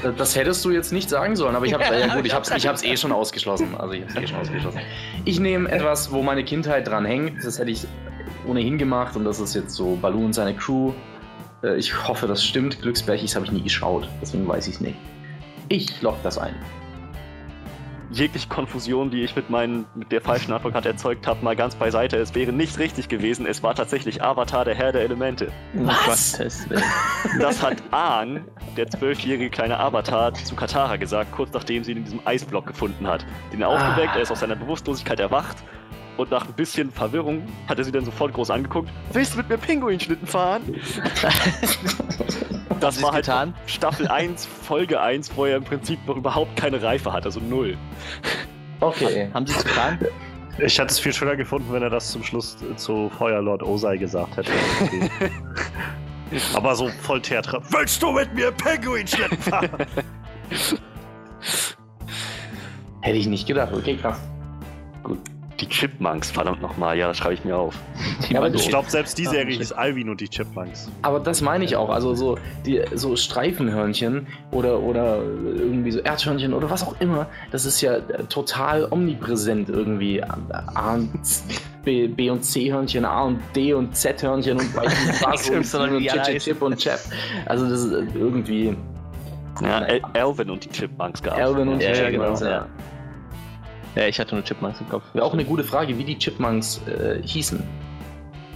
Das- 0.02 0.14
Das 0.16 0.36
hättest 0.36 0.64
du 0.64 0.70
jetzt 0.70 0.92
nicht 0.92 1.10
sagen 1.10 1.36
sollen, 1.36 1.54
aber 1.54 1.66
ich 1.66 1.74
habe 1.74 1.84
ja 1.84 2.14
gut, 2.14 2.24
ich 2.26 2.34
habe 2.34 2.46
ich 2.56 2.66
hab's 2.66 2.82
eh 2.82 2.96
schon 2.96 3.12
ausgeschlossen. 3.12 3.74
Also 3.76 3.92
ich 3.94 4.04
habe 4.08 4.22
eh 4.22 4.26
schon 4.26 4.38
ausgeschlossen. 4.38 4.80
Ich 5.26 5.38
nehme 5.38 5.70
etwas, 5.70 6.10
wo 6.12 6.22
meine 6.22 6.44
Kindheit 6.44 6.86
dran 6.88 7.04
hängt. 7.04 7.44
Das 7.44 7.58
hätte 7.58 7.70
ich 7.70 7.86
ohnehin 8.46 8.78
gemacht 8.78 9.16
und 9.16 9.24
das 9.24 9.38
ist 9.38 9.54
jetzt 9.54 9.74
so 9.74 9.96
Baloo 10.00 10.24
und 10.24 10.32
seine 10.32 10.54
Crew. 10.54 10.92
Äh, 11.62 11.76
Ich 11.76 12.08
hoffe, 12.08 12.26
das 12.26 12.42
stimmt. 12.42 12.80
Glücksbärchis 12.80 13.34
habe 13.36 13.44
ich 13.44 13.52
nie 13.52 13.62
geschaut, 13.62 14.08
deswegen 14.22 14.48
weiß 14.48 14.66
ich 14.68 14.76
es 14.76 14.80
nicht. 14.80 14.96
Ich 15.72 16.02
lock 16.02 16.20
das 16.24 16.36
ein. 16.36 16.56
Jegliche 18.10 18.48
Konfusion, 18.48 19.08
die 19.12 19.22
ich 19.22 19.36
mit, 19.36 19.50
meinen, 19.50 19.86
mit 19.94 20.10
der 20.10 20.20
falschen 20.20 20.52
Antwort 20.52 20.74
gerade 20.74 20.88
erzeugt 20.88 21.28
habe, 21.28 21.44
mal 21.44 21.54
ganz 21.54 21.76
beiseite. 21.76 22.16
Es 22.16 22.34
wäre 22.34 22.52
nicht 22.52 22.76
richtig 22.80 23.08
gewesen. 23.08 23.46
Es 23.46 23.62
war 23.62 23.76
tatsächlich 23.76 24.20
Avatar, 24.20 24.64
der 24.64 24.74
Herr 24.74 24.90
der 24.90 25.02
Elemente. 25.02 25.52
Was? 25.74 26.36
Das 27.38 27.62
hat 27.62 27.80
Aang, 27.92 28.44
der 28.76 28.90
zwölfjährige 28.90 29.48
kleine 29.48 29.78
Avatar, 29.78 30.34
zu 30.34 30.56
Katara 30.56 30.96
gesagt, 30.96 31.30
kurz 31.30 31.52
nachdem 31.52 31.84
sie 31.84 31.92
ihn 31.92 31.98
in 31.98 32.04
diesem 32.04 32.20
Eisblock 32.24 32.66
gefunden 32.66 33.06
hat. 33.06 33.24
Den 33.52 33.62
aufgeweckt, 33.62 34.10
Ah. 34.14 34.16
er 34.16 34.22
ist 34.22 34.32
aus 34.32 34.40
seiner 34.40 34.56
Bewusstlosigkeit 34.56 35.20
erwacht 35.20 35.58
und 36.20 36.30
nach 36.30 36.46
ein 36.46 36.52
bisschen 36.52 36.90
Verwirrung 36.92 37.42
hat 37.68 37.78
er 37.78 37.84
sie 37.84 37.92
dann 37.92 38.04
sofort 38.04 38.32
groß 38.32 38.50
angeguckt. 38.50 38.90
Willst 39.12 39.34
du 39.34 39.38
mit 39.38 39.48
mir 39.48 39.58
Pinguinschlitten 39.58 40.26
fahren? 40.26 40.62
Das 42.80 43.02
war 43.02 43.12
halt 43.12 43.26
getan? 43.26 43.54
Staffel 43.66 44.08
1, 44.08 44.46
Folge 44.46 45.02
1, 45.02 45.36
wo 45.36 45.44
er 45.44 45.58
im 45.58 45.64
Prinzip 45.64 45.98
noch 46.06 46.16
überhaupt 46.16 46.56
keine 46.56 46.82
Reife 46.82 47.12
hat, 47.12 47.26
also 47.26 47.38
null. 47.38 47.76
Okay. 48.80 49.28
Haben 49.34 49.46
sie 49.46 49.54
es 49.54 49.64
getan? 49.64 49.98
Ich 50.58 50.78
hätte 50.78 50.90
es 50.90 50.98
viel 50.98 51.12
schöner 51.12 51.36
gefunden, 51.36 51.70
wenn 51.72 51.82
er 51.82 51.90
das 51.90 52.10
zum 52.10 52.22
Schluss 52.22 52.56
zu 52.76 53.10
Feuerlord 53.18 53.62
Osei 53.62 53.98
gesagt 53.98 54.38
hätte. 54.38 54.52
Aber 56.54 56.74
so 56.74 56.88
voll 57.02 57.20
Theater. 57.20 57.62
Willst 57.68 58.02
du 58.02 58.12
mit 58.12 58.32
mir 58.34 58.50
Penguin-Schlitten 58.50 59.38
fahren? 59.38 59.86
Hätte 63.02 63.16
ich 63.16 63.26
nicht 63.26 63.46
gedacht. 63.46 63.74
Okay, 63.74 63.96
krass. 63.96 64.18
Die 65.60 65.68
Chipmunks, 65.68 66.30
verdammt 66.30 66.62
nochmal, 66.62 66.96
ja, 66.96 67.08
das 67.08 67.18
schreibe 67.18 67.34
ich 67.34 67.44
mir 67.44 67.56
auf. 67.56 67.74
Die 68.28 68.32
Ja, 68.34 68.40
aber 68.40 68.54
Ich 68.54 68.68
glaube, 68.68 68.90
selbst 68.90 69.18
die 69.18 69.26
Ah, 69.26 69.30
Serie 69.30 69.58
hieß 69.58 69.72
Alvin 69.72 70.08
und 70.08 70.20
die 70.20 70.28
Chipmunks. 70.28 70.88
Aber 71.02 71.20
das 71.20 71.42
meine 71.42 71.64
ich 71.64 71.76
auch. 71.76 71.90
Also 71.90 72.14
so, 72.14 72.38
die, 72.64 72.80
so 72.94 73.14
Streifenhörnchen 73.16 74.26
oder, 74.52 74.80
oder 74.80 75.18
irgendwie 75.18 75.90
so 75.90 75.98
Erdhörnchen 76.00 76.54
oder 76.54 76.70
was 76.70 76.82
auch 76.82 76.98
immer, 77.00 77.26
das 77.50 77.66
ist 77.66 77.80
ja 77.82 78.00
total 78.28 78.88
omnipräsent 78.90 79.68
irgendwie. 79.68 80.22
A 80.22 80.94
und 80.94 81.10
B, 81.84 82.08
B 82.08 82.30
und 82.30 82.42
C 82.42 82.72
Hörnchen, 82.72 83.04
A 83.04 83.24
und 83.24 83.40
D 83.54 83.74
und 83.74 83.94
Z 83.96 84.22
Hörnchen 84.22 84.58
und 84.58 84.74
bei 84.74 84.84
was 85.20 85.50
und, 85.50 85.90
und 85.92 85.98
die 86.00 86.38
Chip, 86.38 86.62
und 86.62 86.78
Chap. 86.78 87.00
Also 87.46 87.68
das 87.68 87.84
ist 87.84 87.92
irgendwie 88.14 88.74
Ja, 89.62 89.80
El 89.80 90.00
Elvin 90.14 90.50
und 90.50 90.64
die 90.64 90.70
Chipmunks 90.70 91.22
gab 91.22 91.36
Alvin 91.36 91.68
und 91.68 91.82
Ja, 91.82 91.92
Chip, 91.92 92.04
ja, 92.04 92.10
genau. 92.10 92.34
genau. 92.34 92.64
Ja. 93.94 94.06
Ich 94.06 94.18
hatte 94.20 94.34
nur 94.34 94.44
Chipmunks 94.44 94.80
im 94.80 94.88
Kopf. 94.88 95.02
Wäre 95.12 95.24
auch 95.24 95.32
eine 95.32 95.44
gute 95.44 95.64
Frage, 95.64 95.96
wie 95.98 96.04
die 96.04 96.16
Chipmunks 96.18 96.80
äh, 96.86 97.20
hießen. 97.22 97.62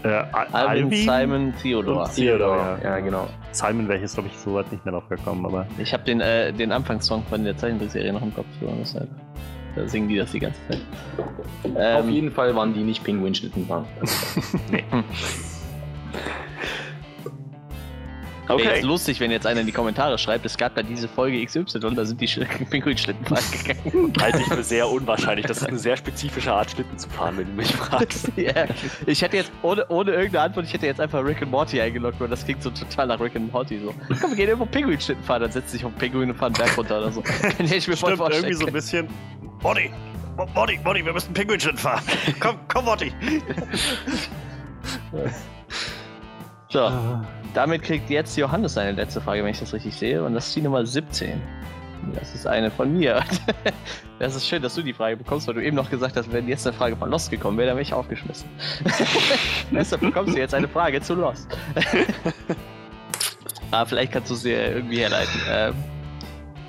Äh, 0.05 0.09
Al- 0.09 0.47
Alvin, 0.53 0.91
Simon, 0.93 1.55
Theodor. 1.62 2.05
Und 2.05 2.14
Theodor, 2.14 2.78
ja. 2.82 2.91
Ja, 2.91 2.99
genau. 3.01 3.26
Simon 3.53 3.89
wäre 3.89 3.97
ich 3.97 4.03
jetzt, 4.03 4.14
glaube 4.14 4.28
ich, 4.30 4.39
so 4.39 4.55
weit 4.55 4.70
nicht 4.70 4.85
mehr 4.85 4.93
drauf 4.93 5.09
gekommen, 5.09 5.45
aber 5.47 5.66
Ich 5.78 5.93
habe 5.93 6.05
den, 6.05 6.20
äh, 6.20 6.53
den 6.53 6.72
Anfangssong 6.72 7.24
von 7.30 7.43
der 7.43 7.57
Zeichentrickserie 7.57 8.12
noch 8.12 8.22
im 8.22 8.35
Kopf. 8.35 8.47
So, 8.61 8.70
deshalb, 8.78 9.09
da 9.76 9.89
singen 9.89 10.09
die 10.09 10.16
das 10.16 10.30
die 10.32 10.41
ganze 10.41 10.59
Zeit. 10.68 10.80
Auf 11.64 12.05
Ähm, 12.05 12.11
jeden 12.11 12.30
Fall 12.32 12.55
waren 12.55 12.74
die 12.74 12.82
nicht 12.82 13.03
Pinguinschnitten 13.03 13.66
waren. 18.49 18.59
Wäre 18.59 18.68
Okay. 18.68 18.76
jetzt 18.78 18.84
lustig, 18.84 19.20
wenn 19.20 19.30
jetzt 19.30 19.47
einer 19.47 19.61
in 19.61 19.66
die 19.66 19.72
Kommentare 19.72 20.18
schreibt, 20.18 20.45
es 20.47 20.57
gab 20.57 20.74
da 20.74 20.82
diese 20.82 21.09
Folge 21.09 21.45
XY 21.45 21.61
und 21.86 21.97
da 21.97 22.05
sind 22.05 22.20
die 22.20 22.28
Sch- 22.28 22.47
Pinguinschlitten 22.70 23.24
fahren 23.26 23.42
gegangen. 23.53 24.12
Halte 24.20 24.38
ich 24.40 24.47
für 24.47 24.62
sehr 24.62 24.88
unwahrscheinlich. 24.88 25.47
Das 25.47 25.59
ist 25.59 25.66
eine 25.68 25.78
sehr 25.78 25.97
spezifische 25.97 26.53
Art, 26.53 26.70
Schlitten 26.70 26.99
zu 26.99 27.09
fahren, 27.09 27.36
wenn 27.38 27.47
du 27.47 27.53
mich 27.53 27.72
fragst. 27.74 28.30
ja. 28.36 28.66
Ich 29.07 29.22
hätte 29.22 29.36
jetzt, 29.36 29.51
ohne, 29.62 29.86
ohne 29.88 30.12
irgendeine 30.12 30.45
Antwort, 30.45 30.66
ich 30.66 30.72
hätte 30.72 30.86
jetzt 30.86 31.01
einfach 31.01 31.24
Rick 31.24 31.42
and 31.42 31.51
Morty 31.51 31.80
eingeloggt 31.80 32.20
und 32.20 32.30
das 32.30 32.45
klingt 32.45 32.62
so 32.62 32.70
total 32.70 33.07
nach 33.07 33.20
Rick 33.20 33.36
and 33.36 33.53
Morty 33.53 33.78
so. 33.80 33.95
Komm, 34.20 34.30
wir 34.30 34.36
gehen 34.36 34.49
irgendwo 34.49 34.66
Pinguinschlitten 34.66 35.24
fahren, 35.24 35.42
dann 35.42 35.53
setzt 35.53 35.70
sich 35.70 35.84
auf 35.84 35.90
einen 35.92 35.99
Pinguin 35.99 36.30
und 36.30 36.36
fahren 36.36 36.55
einen 36.55 36.64
Berg 36.66 36.76
runter 36.78 36.99
oder 36.99 37.12
so. 37.12 37.22
Kann 37.22 37.53
ich 37.61 37.88
mir 37.88 37.97
voll 37.97 38.11
stimmt 38.11 38.16
vorstellen. 38.18 38.45
irgendwie 38.45 38.61
so 38.61 38.66
ein 38.66 38.72
bisschen. 38.72 39.09
Monty, 39.62 39.90
Mo- 40.36 40.49
Monty, 40.55 40.78
Monty, 40.84 41.05
wir 41.05 41.12
müssen 41.12 41.32
Penguin-Schlitten 41.32 41.78
fahren. 41.78 42.03
komm, 42.40 42.57
komm, 42.68 42.84
Monty. 42.84 43.12
So, 46.70 46.80
damit 47.55 47.82
kriegt 47.82 48.11
jetzt 48.11 48.36
Johannes 48.36 48.74
seine 48.74 48.92
letzte 48.92 49.20
Frage, 49.20 49.42
wenn 49.42 49.50
ich 49.50 49.61
das 49.61 49.72
richtig 49.72 49.94
sehe. 49.94 50.22
Und 50.22 50.34
das 50.34 50.48
ist 50.48 50.57
die 50.57 50.62
Nummer 50.62 50.84
17. 50.84 51.40
Das 52.12 52.34
ist 52.34 52.46
eine 52.46 52.70
von 52.70 52.92
mir. 52.92 53.22
Das 54.20 54.36
ist 54.36 54.46
schön, 54.46 54.62
dass 54.62 54.76
du 54.76 54.82
die 54.82 54.92
Frage 54.92 55.16
bekommst, 55.16 55.48
weil 55.48 55.55
du 55.55 55.62
eben 55.62 55.74
noch 55.74 55.90
gesagt 55.90 56.16
hast, 56.16 56.32
wenn 56.32 56.46
jetzt 56.46 56.64
eine 56.64 56.74
Frage 56.74 56.96
von 56.96 57.11
Lost 57.11 57.32
gekommen 57.32 57.59
wäre, 57.59 57.66
dann 57.66 57.76
wäre 57.76 57.82
ich 57.82 57.92
aufgeschmissen. 57.92 58.48
Deshalb 59.72 60.02
bekommst 60.02 60.34
du 60.34 60.38
jetzt 60.38 60.55
eine 60.55 60.68
Frage 60.68 61.00
zu 61.00 61.14
Lost. 61.16 61.48
ah, 63.72 63.84
vielleicht 63.84 64.12
kannst 64.12 64.30
du 64.30 64.36
sie 64.36 64.52
irgendwie 64.52 64.98
herleiten. 64.98 65.40
Ähm, 65.50 65.74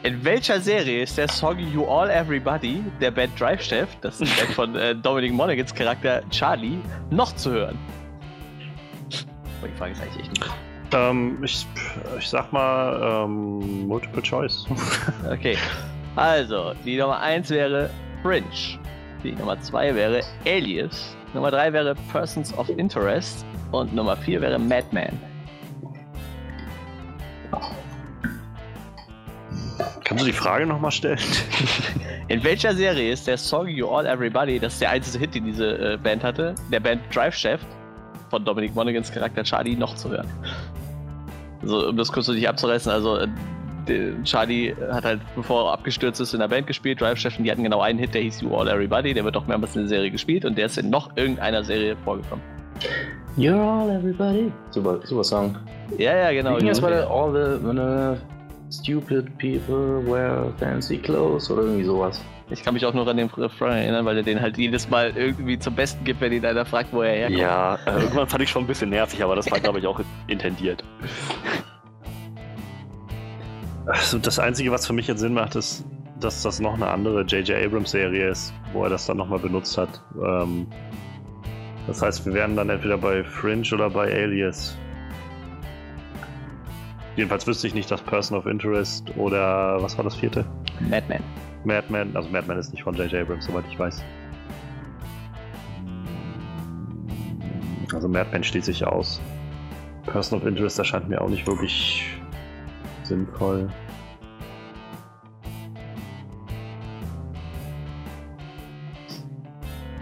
in 0.02 0.26
welcher 0.26 0.60
Serie 0.60 1.04
ist 1.04 1.20
der 1.20 1.28
Song 1.28 1.60
You 1.60 1.86
All 1.86 2.10
Everybody 2.10 2.84
der 3.00 3.12
Band 3.12 3.40
Drive 3.40 3.62
Chef, 3.62 3.90
das 4.02 4.20
ist 4.20 4.36
die 4.36 4.42
Band 4.42 4.54
von 4.54 4.76
äh, 4.76 4.96
Dominic 4.96 5.32
Monagans 5.32 5.74
Charakter 5.74 6.24
Charlie, 6.32 6.80
noch 7.12 7.36
zu 7.36 7.52
hören? 7.52 7.78
Oh, 9.62 9.68
die 9.68 9.78
Frage 9.78 9.92
ist 9.94 10.02
eigentlich 10.02 10.24
echt 10.24 10.32
nicht. 10.32 10.65
Ähm, 10.96 11.38
ich, 11.44 11.68
ich 12.18 12.28
sag 12.28 12.54
mal, 12.54 13.26
ähm, 13.26 13.88
Multiple 13.88 14.22
Choice. 14.22 14.66
Okay. 15.30 15.58
Also, 16.16 16.74
die 16.86 16.98
Nummer 16.98 17.20
1 17.20 17.50
wäre 17.50 17.90
Fringe. 18.22 18.46
Die 19.24 19.34
Nummer 19.34 19.60
2 19.60 19.94
wäre 19.94 20.22
Alias. 20.46 21.16
Nummer 21.34 21.52
3 21.52 21.74
wäre 21.74 21.96
Persons 22.12 22.58
of 22.58 22.70
Interest. 22.70 23.46
Und 23.72 23.94
Nummer 23.94 24.16
4 24.16 24.42
wäre 24.42 24.58
Madman. 24.58 25.20
Kannst 30.06 30.24
du 30.24 30.28
die 30.28 30.34
Frage 30.34 30.66
nochmal 30.66 30.92
stellen? 30.92 31.20
In 32.28 32.44
welcher 32.44 32.74
Serie 32.74 33.12
ist 33.12 33.28
der 33.28 33.38
Song 33.38 33.68
You 33.68 33.88
All 33.90 34.06
Everybody, 34.06 34.60
das 34.60 34.74
ist 34.74 34.82
der 34.82 34.92
einzige 34.92 35.20
Hit, 35.20 35.36
den 35.36 35.46
diese 35.46 35.94
äh, 35.94 35.98
Band 35.98 36.24
hatte, 36.24 36.56
der 36.72 36.80
Band 36.80 37.02
Drive 37.14 37.36
Chef 37.36 37.60
von 38.30 38.46
Dominic 38.46 38.74
Monagans 38.76 39.12
Charakter 39.12 39.44
Charlie 39.44 39.76
noch 39.76 39.96
zu 39.96 40.10
hören? 40.10 40.28
Also, 41.62 41.90
um 41.90 41.98
das 41.98 42.12
kurz 42.12 42.28
dich 42.28 42.48
abzureißen, 42.48 42.92
also 42.92 43.18
äh, 43.18 43.28
Charlie 44.24 44.76
hat 44.92 45.04
halt, 45.04 45.22
bevor 45.36 45.70
er 45.70 45.74
abgestürzt 45.74 46.20
ist, 46.20 46.34
in 46.34 46.40
der 46.40 46.48
Band 46.48 46.68
gespielt, 46.68 47.02
Drive 47.02 47.20
Chef, 47.20 47.38
und 47.38 47.44
die 47.44 47.52
hatten 47.52 47.64
genau 47.64 47.82
einen 47.82 48.00
Hit, 48.00 48.14
der 48.14 48.22
hieß 48.22 48.42
You 48.42 48.56
All 48.56 48.68
Everybody, 48.68 49.14
der 49.14 49.24
wird 49.24 49.38
auch 49.38 49.48
mehrmals 49.48 49.76
in 49.76 49.84
der 49.84 49.90
Serie 49.90 50.12
gespielt 50.12 50.46
und 50.46 50.58
der 50.58 50.68
ist 50.68 50.78
in 50.78 50.90
noch 50.90 51.16
irgendeiner 51.16 51.64
Serie 51.64 51.96
vorgekommen. 52.04 52.44
You're 53.38 53.60
all 53.60 53.90
everybody. 53.90 54.52
Super, 54.72 55.00
super 55.04 55.24
Song. 55.24 55.58
Ja, 55.98 56.16
ja, 56.16 56.32
genau. 56.32 56.58
Ging 56.58 56.68
das 56.68 56.80
bei 56.80 56.90
der 56.90 57.10
All 57.10 57.34
the, 57.34 58.22
Stupid 58.72 59.38
people 59.38 60.02
wear 60.06 60.52
fancy 60.58 60.98
clothes 60.98 61.52
oder 61.52 61.64
irgendwie 61.64 61.84
sowas. 61.84 62.20
Ich 62.50 62.64
kann 62.64 62.76
mich 62.76 62.86
auch 62.86 62.94
nur 62.94 63.08
an 63.08 63.18
den 63.18 63.28
Refrain 63.28 63.78
erinnern, 63.78 64.06
weil 64.06 64.18
er 64.18 64.24
den 64.24 64.40
halt 64.40 64.58
jedes 64.58 64.90
Mal 64.90 65.14
irgendwie 65.16 65.58
zum 65.58 65.74
Besten 65.74 66.04
gibt, 66.04 66.22
wenn 66.22 66.32
ihn 66.32 66.46
einer 66.46 66.66
fragt, 66.66 66.94
wo 66.94 67.02
er 67.02 67.16
herkommt. 67.16 67.40
Ja, 67.40 67.76
äh, 67.88 68.02
irgendwann 68.02 68.28
fand 68.28 68.44
ich 68.44 68.50
schon 68.50 68.66
ein 68.66 68.68
bisschen 68.68 68.92
nervig, 68.92 69.24
aber 69.24 69.36
das 69.36 69.50
war, 69.50 69.60
glaube 69.60 69.80
ich, 69.80 69.88
auch 69.88 70.00
intendiert. 70.28 70.84
Also 73.88 74.20
das 74.20 74.40
Einzige, 74.40 74.72
was 74.72 74.86
für 74.86 74.94
mich 74.94 75.08
jetzt 75.08 75.20
Sinn 75.20 75.34
macht, 75.34 75.56
ist, 75.56 75.86
dass 76.20 76.44
das 76.44 76.60
noch 76.60 76.76
eine 76.76 76.88
andere 76.88 77.22
J.J. 77.22 77.66
Abrams-Serie 77.66 78.30
ist, 78.30 78.54
wo 78.74 78.84
er 78.84 78.90
das 78.90 79.06
dann 79.06 79.18
nochmal 79.18 79.40
benutzt 79.40 79.78
hat. 79.78 80.02
Ähm, 80.24 80.68
das 81.88 82.02
heißt, 82.02 82.26
wir 82.26 82.34
wären 82.34 82.56
dann 82.56 82.70
entweder 82.70 82.98
bei 82.98 83.24
Fringe 83.24 83.68
oder 83.74 83.90
bei 83.90 84.12
Alias. 84.12 84.78
Jedenfalls 87.16 87.48
wüsste 87.48 87.68
ich 87.68 87.74
nicht, 87.74 87.90
dass 87.92 88.02
Person 88.02 88.38
of 88.38 88.46
Interest 88.46 89.10
oder 89.18 89.82
was 89.82 89.98
war 89.98 90.04
das 90.04 90.16
vierte? 90.16 90.46
Madman. 90.80 91.22
Madman, 91.66 92.16
also 92.16 92.30
Madman 92.30 92.60
ist 92.60 92.72
nicht 92.72 92.84
von 92.84 92.96
J.J. 92.96 93.22
Abrams, 93.22 93.46
soweit 93.46 93.66
ich 93.70 93.78
weiß. 93.78 94.04
Also 97.94 98.08
Madman 98.08 98.44
schließe 98.44 98.72
ich 98.72 98.86
aus. 98.86 99.22
Person 100.06 100.40
of 100.40 100.46
Interest 100.46 100.78
erscheint 100.78 101.10
mir 101.10 101.20
auch 101.22 101.30
nicht 101.30 101.46
wirklich 101.48 102.18
sinnvoll. 103.04 103.70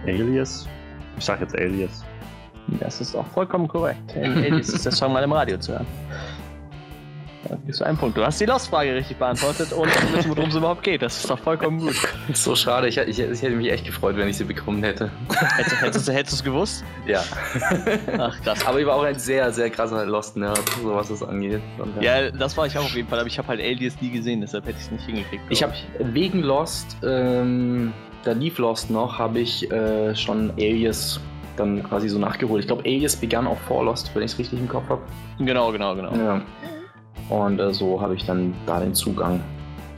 Alias? 0.06 0.68
Ich 1.18 1.26
sag 1.26 1.40
jetzt 1.40 1.56
Alias. 1.56 2.04
Das 2.80 3.00
ist 3.00 3.16
auch 3.16 3.28
vollkommen 3.28 3.68
korrekt. 3.68 4.16
Alias 4.16 4.70
ist 4.70 4.86
der 4.86 4.92
Song 4.92 5.14
mal 5.14 5.24
im 5.24 5.32
Radio 5.32 5.58
zu 5.58 5.74
hören. 5.74 5.88
Da 7.50 7.56
bist 7.56 7.82
du 7.82 7.86
einen 7.86 7.98
Punkt. 7.98 8.18
Du 8.18 8.26
hast 8.26 8.40
die 8.40 8.46
Lost-Frage 8.46 8.96
richtig 8.96 9.18
beantwortet 9.18 9.72
und 9.74 9.88
wissen, 10.16 10.36
worum 10.36 10.50
es 10.50 10.56
überhaupt 10.56 10.84
geht. 10.84 11.02
Das 11.02 11.18
ist 11.18 11.30
doch 11.30 11.40
vollkommen 11.40 11.80
gut. 11.80 11.96
So 12.34 12.56
schade, 12.56 12.88
ich, 12.88 12.98
ich, 12.98 13.20
ich, 13.20 13.42
hätte 13.42 13.56
mich 13.56 13.72
echt 13.72 13.86
gefreut, 13.86 14.16
wenn 14.18 14.28
ich 14.28 14.38
sie 14.38 14.44
bekommen 14.44 14.82
hätte. 14.84 15.12
Hättest, 15.30 15.82
hättest, 15.82 16.12
hättest 16.12 16.34
du 16.34 16.36
es 16.38 16.44
gewusst? 16.44 16.86
Ja. 17.06 17.22
Ach, 18.18 18.42
krass. 18.42 18.66
Aber 18.66 18.80
ich 18.80 18.86
war 18.86 18.96
auch 18.96 19.04
ein 19.04 19.20
sehr, 19.20 19.52
sehr 19.52 19.70
krasser 19.70 20.06
Lost-Nerd, 20.06 20.62
so 20.82 20.96
was 20.96 21.10
das 21.10 21.22
angeht. 21.22 21.62
Und, 21.78 22.02
ja. 22.02 22.22
ja, 22.22 22.32
das 22.32 22.56
war 22.58 22.66
ich 22.66 22.78
auch 22.78 22.86
auf 22.86 22.96
jeden 22.96 23.08
Fall, 23.08 23.20
aber 23.20 23.28
ich 23.28 23.38
habe 23.38 23.48
halt 23.50 23.60
Alias 23.60 23.94
nie 24.02 24.10
gesehen, 24.10 24.42
deshalb 24.42 24.66
hätte 24.66 24.78
ich 24.80 24.86
es 24.86 24.92
nicht 24.92 25.06
hingekriegt. 25.06 25.44
Ich 25.50 25.62
habe 25.62 25.74
wegen 26.00 26.42
Lost, 26.42 26.98
ähm, 27.04 27.94
da 28.24 28.32
lief 28.32 28.58
Lost 28.58 28.90
noch, 28.90 29.20
habe 29.20 29.40
ich 29.40 29.70
äh, 29.72 30.16
schon 30.16 30.52
Alias 30.52 31.20
dann 31.58 31.84
quasi 31.84 32.10
so 32.10 32.18
nachgeholt. 32.18 32.62
Ich 32.62 32.68
glaube, 32.68 32.84
Alias 32.86 33.16
begann 33.16 33.48
auch 33.48 33.60
vor 33.68 33.84
Lost, 33.84 34.12
wenn 34.16 34.24
ich 34.24 34.32
es 34.32 34.40
richtig 34.40 34.60
im 34.60 34.68
Kopf 34.68 34.90
habe. 34.90 35.02
Genau, 35.40 35.72
genau, 35.72 35.96
genau. 35.96 36.16
Ja. 36.16 36.42
Und 37.30 37.60
äh, 37.60 37.74
so 37.74 38.02
habe 38.02 38.16
ich 38.16 38.26
dann 38.26 38.54
da 38.66 38.80
den 38.80 38.94
Zugang. 38.94 39.40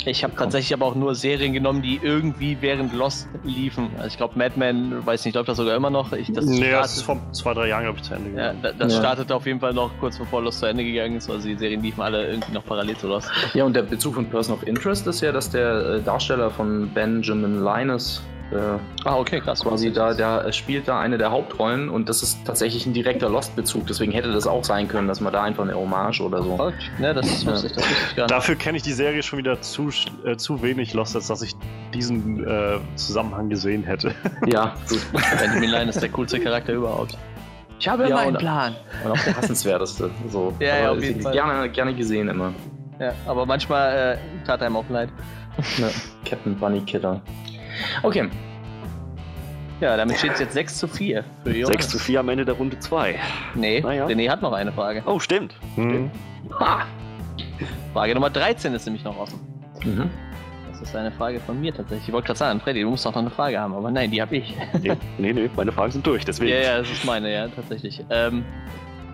Ich 0.06 0.24
habe 0.24 0.36
tatsächlich 0.36 0.74
aber 0.74 0.86
auch 0.86 0.96
nur 0.96 1.16
Serien 1.16 1.54
genommen, 1.54 1.82
die 1.82 2.00
irgendwie 2.02 2.58
während 2.62 2.94
Lost 2.94 3.28
liefen. 3.44 3.90
Also 3.96 4.08
ich 4.08 4.18
glaube, 4.18 4.38
Mad 4.38 4.54
Men, 4.56 5.06
weiß 5.06 5.26
nicht, 5.26 5.34
läuft 5.34 5.50
das 5.50 5.58
sogar 5.58 5.76
immer 5.76 5.90
noch? 5.90 6.14
Ich, 6.14 6.32
das 6.32 6.46
nee, 6.46 6.72
das 6.72 6.98
ist 6.98 7.04
vor 7.04 7.20
zwei, 7.32 7.54
drei 7.54 7.70
Jahren, 7.70 7.84
glaube 7.84 7.98
ich, 7.98 8.04
zu 8.04 8.14
Ende 8.14 8.30
gegangen. 8.30 8.60
Ja, 8.62 8.72
das 8.74 8.94
ja. 8.94 9.00
startete 9.00 9.36
auf 9.36 9.46
jeden 9.48 9.60
Fall 9.60 9.74
noch 9.74 9.92
kurz 10.00 10.18
bevor 10.18 10.44
Lost 10.44 10.60
zu 10.60 10.68
Ende 10.68 10.84
gegangen 10.84 11.18
ist. 11.18 11.30
Also 11.30 11.48
die 11.48 11.56
Serien 11.56 11.82
liefen 11.82 12.02
alle 12.02 12.28
irgendwie 12.28 12.54
noch 12.54 12.66
parallel 12.66 12.96
zu 12.98 13.08
Lost. 13.08 13.32
Ja, 13.54 13.64
und 13.64 13.76
der 13.76 13.84
Bezug 13.84 14.16
von 14.16 14.26
Person 14.28 14.56
of 14.56 14.68
Interest 14.68 15.08
ist 15.08 15.22
ja, 15.22 15.32
dass 15.32 15.50
der 15.50 16.00
Darsteller 16.00 16.52
von 16.52 16.90
Benjamin 16.94 17.64
Linus 17.64 18.22
äh, 18.52 18.58
ah, 19.06 19.18
okay, 19.18 19.40
krass. 19.40 19.62
Quasi 19.62 19.92
da, 19.92 20.14
der 20.14 20.52
spielt 20.54 20.88
da 20.88 21.00
eine 21.00 21.18
der 21.18 21.32
Hauptrollen 21.32 21.90
und 21.90 22.08
das 22.10 22.22
ist 22.22 22.46
tatsächlich 22.46 22.86
ein 22.86 22.94
direkter 22.94 23.30
Lost-Bezug. 23.30 23.88
Deswegen 23.88 24.12
hätte 24.12 24.32
das 24.32 24.46
auch 24.46 24.64
sein 24.64 24.88
können, 24.88 25.08
dass 25.08 25.20
man 25.20 25.34
da 25.34 25.44
einfach 25.44 25.64
eine 25.64 25.76
Hommage 25.76 26.22
oder 26.22 26.44
so. 26.44 26.58
Oh, 26.60 26.72
ne, 27.00 27.14
das 27.14 27.44
ja. 27.44 27.52
wusste 27.52 27.68
ich, 27.68 27.74
das 27.74 27.86
ich 27.86 28.16
gar 28.16 28.24
nicht. 28.26 28.32
Dafür 28.32 28.56
kenne 28.56 28.78
ich 28.78 28.84
die 28.84 28.94
Serie 28.94 29.24
schon 29.24 29.40
wieder 29.40 29.62
zu, 29.62 29.90
äh, 30.24 30.38
zu 30.38 30.62
wenig 30.62 30.94
Lost, 30.94 31.16
als 31.16 31.28
dass 31.28 31.42
ich 31.42 31.56
diesen 31.94 32.46
äh, 32.46 32.78
Zusammenhang 32.96 33.50
gesehen 33.50 33.84
hätte. 33.84 34.14
Ja, 34.46 34.76
gut. 34.88 35.00
Benjamin 35.40 35.70
Line 35.70 35.90
ist 35.90 36.02
der 36.02 36.10
coolste 36.10 36.40
Charakter 36.40 36.74
überhaupt. 36.74 37.18
Ich 37.80 37.88
habe 37.88 38.04
ja, 38.04 38.10
immer 38.10 38.20
einen 38.20 38.38
Plan. 38.38 38.76
Und 39.04 39.12
auch 39.12 39.24
der 39.24 39.36
hassenswerteste. 39.36 40.12
So. 40.30 40.54
ja, 40.60 40.78
ja, 40.78 40.92
auf 40.92 41.02
jeden 41.02 41.22
Fall. 41.22 41.34
Gerne, 41.34 41.70
gerne 41.70 41.94
gesehen 41.96 42.28
immer. 42.28 42.54
Ja, 43.00 43.14
aber 43.26 43.46
manchmal 43.46 44.18
äh, 44.18 44.46
tat 44.46 44.62
einem 44.62 44.76
auch 44.76 44.90
leid. 44.90 45.10
Ja, 45.78 45.88
Captain 46.26 46.56
Bunny 46.56 46.82
Killer. 46.82 47.22
Okay. 48.04 48.30
Ja, 49.82 49.98
damit 49.98 50.18
steht 50.18 50.34
es 50.34 50.40
jetzt 50.40 50.54
6 50.54 50.78
zu 50.78 50.88
4 50.88 51.24
für 51.44 51.52
Jonas. 51.52 51.68
6 51.68 51.90
zu 51.90 52.00
4 52.00 52.22
am 52.22 52.30
Ende 52.30 52.46
der 52.46 52.56
Runde 52.56 52.80
2. 52.80 53.20
Nee, 53.56 53.82
naja. 53.82 54.06
René 54.08 54.30
hat 54.30 54.42
noch 54.42 54.54
eine 54.54 54.72
Frage. 54.72 55.04
Oh, 55.06 55.20
stimmt. 55.20 55.56
Hm. 55.76 56.10
Ha. 56.60 56.86
Frage 57.94 58.14
Nummer 58.14 58.30
13 58.30 58.74
ist 58.74 58.86
nämlich 58.86 59.04
noch 59.04 59.18
offen. 59.18 59.40
Mhm. 59.84 60.10
Das 60.72 60.82
ist 60.82 60.96
eine 60.96 61.12
Frage 61.12 61.40
von 61.40 61.60
mir 61.60 61.74
tatsächlich. 61.74 62.08
Ich 62.08 62.14
wollte 62.14 62.28
gerade 62.28 62.40
sagen, 62.40 62.60
Freddy, 62.60 62.82
du 62.82 62.90
musst 62.90 63.06
doch 63.06 63.12
noch 63.12 63.22
eine 63.22 63.30
Frage 63.30 63.60
haben, 63.60 63.74
aber 63.74 63.92
nein, 63.92 64.12
die 64.12 64.22
habe 64.22 64.38
ich. 64.38 64.56
Nee, 64.82 64.96
nee, 65.18 65.34
nee, 65.34 65.50
meine 65.56 65.72
Fragen 65.72 65.92
sind 65.92 66.06
durch, 66.08 66.24
deswegen. 66.24 66.52
Ja, 66.52 66.58
ja, 66.58 66.78
das 66.80 66.92
ist 66.92 67.06
meine, 67.06 67.34
ja, 67.34 67.48
tatsächlich. 67.48 68.04
Ähm, 68.10 68.44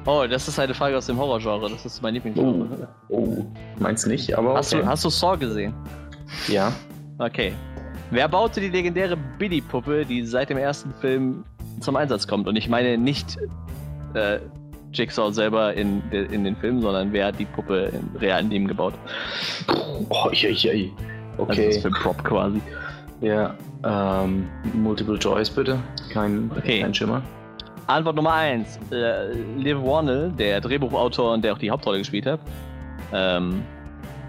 oh, 0.05 0.25
das 0.29 0.47
ist 0.47 0.59
eine 0.59 0.73
Frage 0.73 0.97
aus 0.97 1.07
dem 1.07 1.17
Horrorgenre, 1.17 1.69
das 1.69 1.85
ist 1.85 2.01
mein 2.01 2.15
Lieblingsgenre. 2.15 2.87
Oh, 3.09 3.17
oh. 3.17 3.45
meinst 3.79 4.07
nicht, 4.07 4.35
aber. 4.37 4.55
Hast, 4.55 4.73
du, 4.73 4.85
hast 4.85 5.05
du 5.05 5.09
Saw 5.09 5.37
gesehen? 5.37 5.73
Ja. 6.47 6.71
Okay, 7.19 7.53
Wer 8.11 8.27
baute 8.27 8.59
die 8.59 8.67
legendäre 8.67 9.15
Billy-Puppe, 9.15 10.05
die 10.05 10.25
seit 10.25 10.49
dem 10.49 10.57
ersten 10.57 10.93
Film 10.95 11.45
zum 11.79 11.95
Einsatz 11.95 12.27
kommt? 12.27 12.45
Und 12.45 12.57
ich 12.57 12.67
meine 12.67 12.97
nicht 12.97 13.37
äh, 14.13 14.39
Jigsaw 14.91 15.31
selber 15.31 15.73
in, 15.73 16.03
in 16.11 16.43
den 16.43 16.57
Filmen, 16.57 16.81
sondern 16.81 17.13
wer 17.13 17.27
hat 17.27 17.39
die 17.39 17.45
Puppe 17.45 17.89
im 17.93 18.13
realen 18.17 18.49
Leben 18.49 18.67
gebaut? 18.67 18.95
Oh, 20.09 20.29
je, 20.33 20.49
je. 20.49 20.91
Okay. 21.37 21.49
Also 21.49 21.61
das 21.61 21.75
ist 21.77 21.81
für 21.83 21.89
Prop 21.91 22.21
quasi. 22.25 22.61
Ja, 23.21 23.55
ähm, 23.85 24.49
Multiple 24.73 25.17
Choice 25.17 25.49
bitte. 25.49 25.79
Kein, 26.11 26.51
okay. 26.57 26.81
kein 26.81 26.93
Schimmer. 26.93 27.21
Antwort 27.87 28.17
Nummer 28.17 28.33
1. 28.33 28.77
Äh, 28.91 29.31
Liv 29.57 29.77
Warnell, 29.77 30.33
der 30.37 30.59
Drehbuchautor 30.59 31.33
und 31.33 31.45
der 31.45 31.53
auch 31.53 31.57
die 31.57 31.71
Hauptrolle 31.71 31.99
gespielt 31.99 32.25
hat. 32.25 32.41
Ähm, 33.13 33.63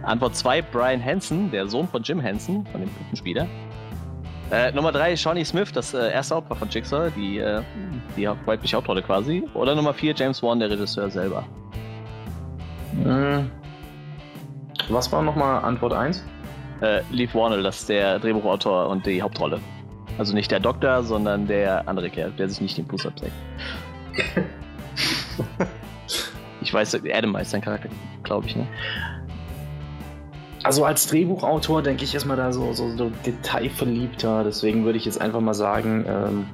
Antwort 0.04 0.36
2, 0.36 0.62
Brian 0.62 1.04
Hansen, 1.04 1.50
der 1.50 1.66
Sohn 1.66 1.88
von 1.88 2.02
Jim 2.02 2.22
Hansen, 2.22 2.64
von 2.66 2.80
dem 2.80 2.90
Puppenspieler. 2.90 3.48
Äh, 4.52 4.70
Nummer 4.72 4.92
3, 4.92 5.16
Shawnee 5.16 5.44
Smith, 5.44 5.72
das 5.72 5.94
äh, 5.94 6.12
erste 6.12 6.36
Opfer 6.36 6.54
von 6.54 6.68
Jigsaw, 6.68 7.10
die, 7.16 7.38
äh, 7.38 7.62
die 8.18 8.28
weibliche 8.44 8.76
Hauptrolle 8.76 9.02
quasi. 9.02 9.42
Oder 9.54 9.74
Nummer 9.74 9.94
4, 9.94 10.14
James 10.14 10.42
Wan, 10.42 10.60
der 10.60 10.68
Regisseur 10.68 11.10
selber. 11.10 11.42
Hm. 13.02 13.50
Was 14.90 15.10
war 15.10 15.22
nochmal 15.22 15.64
Antwort 15.64 15.94
1? 15.94 16.22
Äh, 16.82 17.00
Leaf 17.10 17.34
Warnell, 17.34 17.62
das 17.62 17.80
ist 17.80 17.88
der 17.88 18.18
Drehbuchautor 18.18 18.88
und 18.88 19.06
die 19.06 19.22
Hauptrolle. 19.22 19.58
Also 20.18 20.34
nicht 20.34 20.50
der 20.50 20.60
Doktor, 20.60 21.02
sondern 21.02 21.46
der 21.46 21.88
andere 21.88 22.10
Kerl, 22.10 22.30
der 22.32 22.50
sich 22.50 22.60
nicht 22.60 22.76
den 22.76 22.86
Fuß 22.86 23.06
abträgt. 23.06 23.32
ich 26.60 26.74
weiß, 26.74 27.00
Adam 27.10 27.34
heißt 27.38 27.52
sein 27.52 27.62
Charakter, 27.62 27.88
glaube 28.22 28.46
ich, 28.48 28.54
ne? 28.54 28.66
Also 30.64 30.84
als 30.84 31.06
Drehbuchautor 31.08 31.82
denke 31.82 32.04
ich 32.04 32.14
erstmal 32.14 32.36
da 32.36 32.52
so, 32.52 32.72
so, 32.72 32.96
so 32.96 33.10
detailverliebter. 33.26 34.44
Deswegen 34.44 34.84
würde 34.84 34.98
ich 34.98 35.04
jetzt 35.04 35.20
einfach 35.20 35.40
mal 35.40 35.54
sagen, 35.54 36.04
ähm, 36.06 36.46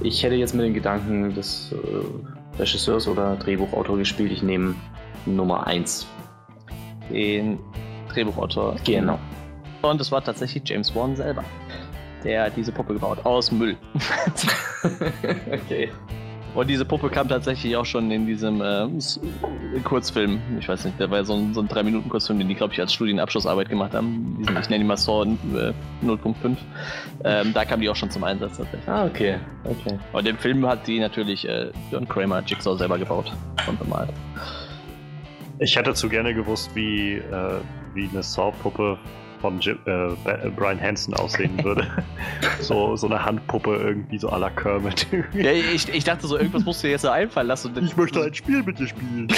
ich 0.00 0.22
hätte 0.22 0.34
jetzt 0.34 0.54
mit 0.54 0.66
den 0.66 0.74
Gedanken 0.74 1.34
des 1.34 1.72
äh, 1.72 2.58
Regisseurs 2.58 3.08
oder 3.08 3.36
Drehbuchautor 3.36 3.96
gespielt. 3.96 4.30
Ich 4.32 4.42
nehme 4.42 4.74
Nummer 5.26 5.66
1. 5.66 6.06
Den 7.10 7.58
Drehbuchautor. 8.10 8.76
Genau. 8.84 9.18
Und 9.82 10.00
es 10.00 10.12
war 10.12 10.22
tatsächlich 10.22 10.62
James 10.66 10.94
Wan 10.94 11.16
selber, 11.16 11.44
der 12.24 12.50
diese 12.50 12.72
Puppe 12.72 12.94
gebaut 12.94 13.24
aus 13.24 13.50
Müll. 13.50 13.76
okay. 15.50 15.90
Und 16.54 16.68
diese 16.68 16.84
Puppe 16.84 17.10
kam 17.10 17.28
tatsächlich 17.28 17.76
auch 17.76 17.84
schon 17.84 18.10
in 18.10 18.26
diesem 18.26 18.60
äh, 18.60 18.86
Kurzfilm. 19.82 20.40
Ich 20.58 20.68
weiß 20.68 20.84
nicht, 20.84 21.00
der 21.00 21.10
war 21.10 21.24
so 21.24 21.34
ein, 21.34 21.52
so 21.52 21.60
ein 21.60 21.68
3-Minuten-Kurzfilm, 21.68 22.38
den 22.38 22.48
die, 22.48 22.54
glaube 22.54 22.72
ich, 22.72 22.80
als 22.80 22.92
Studienabschlussarbeit 22.94 23.68
gemacht 23.68 23.92
haben. 23.92 24.36
Diesen, 24.38 24.56
ich 24.56 24.68
nenne 24.68 24.84
ihn 24.84 24.86
mal 24.86 24.96
Saw 24.96 25.24
äh, 25.24 25.72
0.5. 26.04 26.56
Ähm, 27.24 27.52
da 27.52 27.64
kam 27.64 27.80
die 27.80 27.88
auch 27.88 27.96
schon 27.96 28.10
zum 28.10 28.22
Einsatz 28.22 28.56
tatsächlich. 28.56 28.88
Ah, 28.88 29.04
okay. 29.04 29.36
okay. 29.64 29.98
Und 30.12 30.28
im 30.28 30.38
Film 30.38 30.64
hat 30.66 30.86
die 30.86 31.00
natürlich 31.00 31.48
äh, 31.48 31.70
John 31.90 32.08
Kramer 32.08 32.42
Jigsaw 32.46 32.76
selber 32.76 32.98
gebaut 32.98 33.32
und 33.66 33.78
bemalt. 33.78 34.10
Ich 35.58 35.76
hätte 35.76 35.94
zu 35.94 36.08
gerne 36.08 36.34
gewusst, 36.34 36.70
wie, 36.74 37.14
äh, 37.14 37.60
wie 37.94 38.08
eine 38.08 38.22
Saw-Puppe 38.22 38.98
von 39.44 39.60
Jim, 39.60 39.78
äh, 39.84 40.48
Brian 40.56 40.80
Hansen 40.80 41.12
aussehen 41.12 41.62
würde. 41.62 41.86
so, 42.60 42.96
so 42.96 43.06
eine 43.06 43.22
Handpuppe 43.22 43.76
irgendwie 43.76 44.16
so 44.18 44.30
à 44.30 44.38
la 44.38 44.48
Kermit. 44.48 45.06
ja, 45.34 45.52
ich, 45.52 45.86
ich 45.86 46.02
dachte 46.02 46.26
so, 46.26 46.38
irgendwas 46.38 46.64
musst 46.64 46.82
du 46.82 46.86
dir 46.86 46.92
jetzt 46.92 47.02
so 47.02 47.10
einfallen 47.10 47.48
lassen. 47.48 47.74
Ich 47.84 47.94
möchte 47.94 48.22
ein 48.22 48.32
Spiel 48.32 48.62
mit 48.62 48.78
dir 48.78 48.88
spielen. 48.88 49.28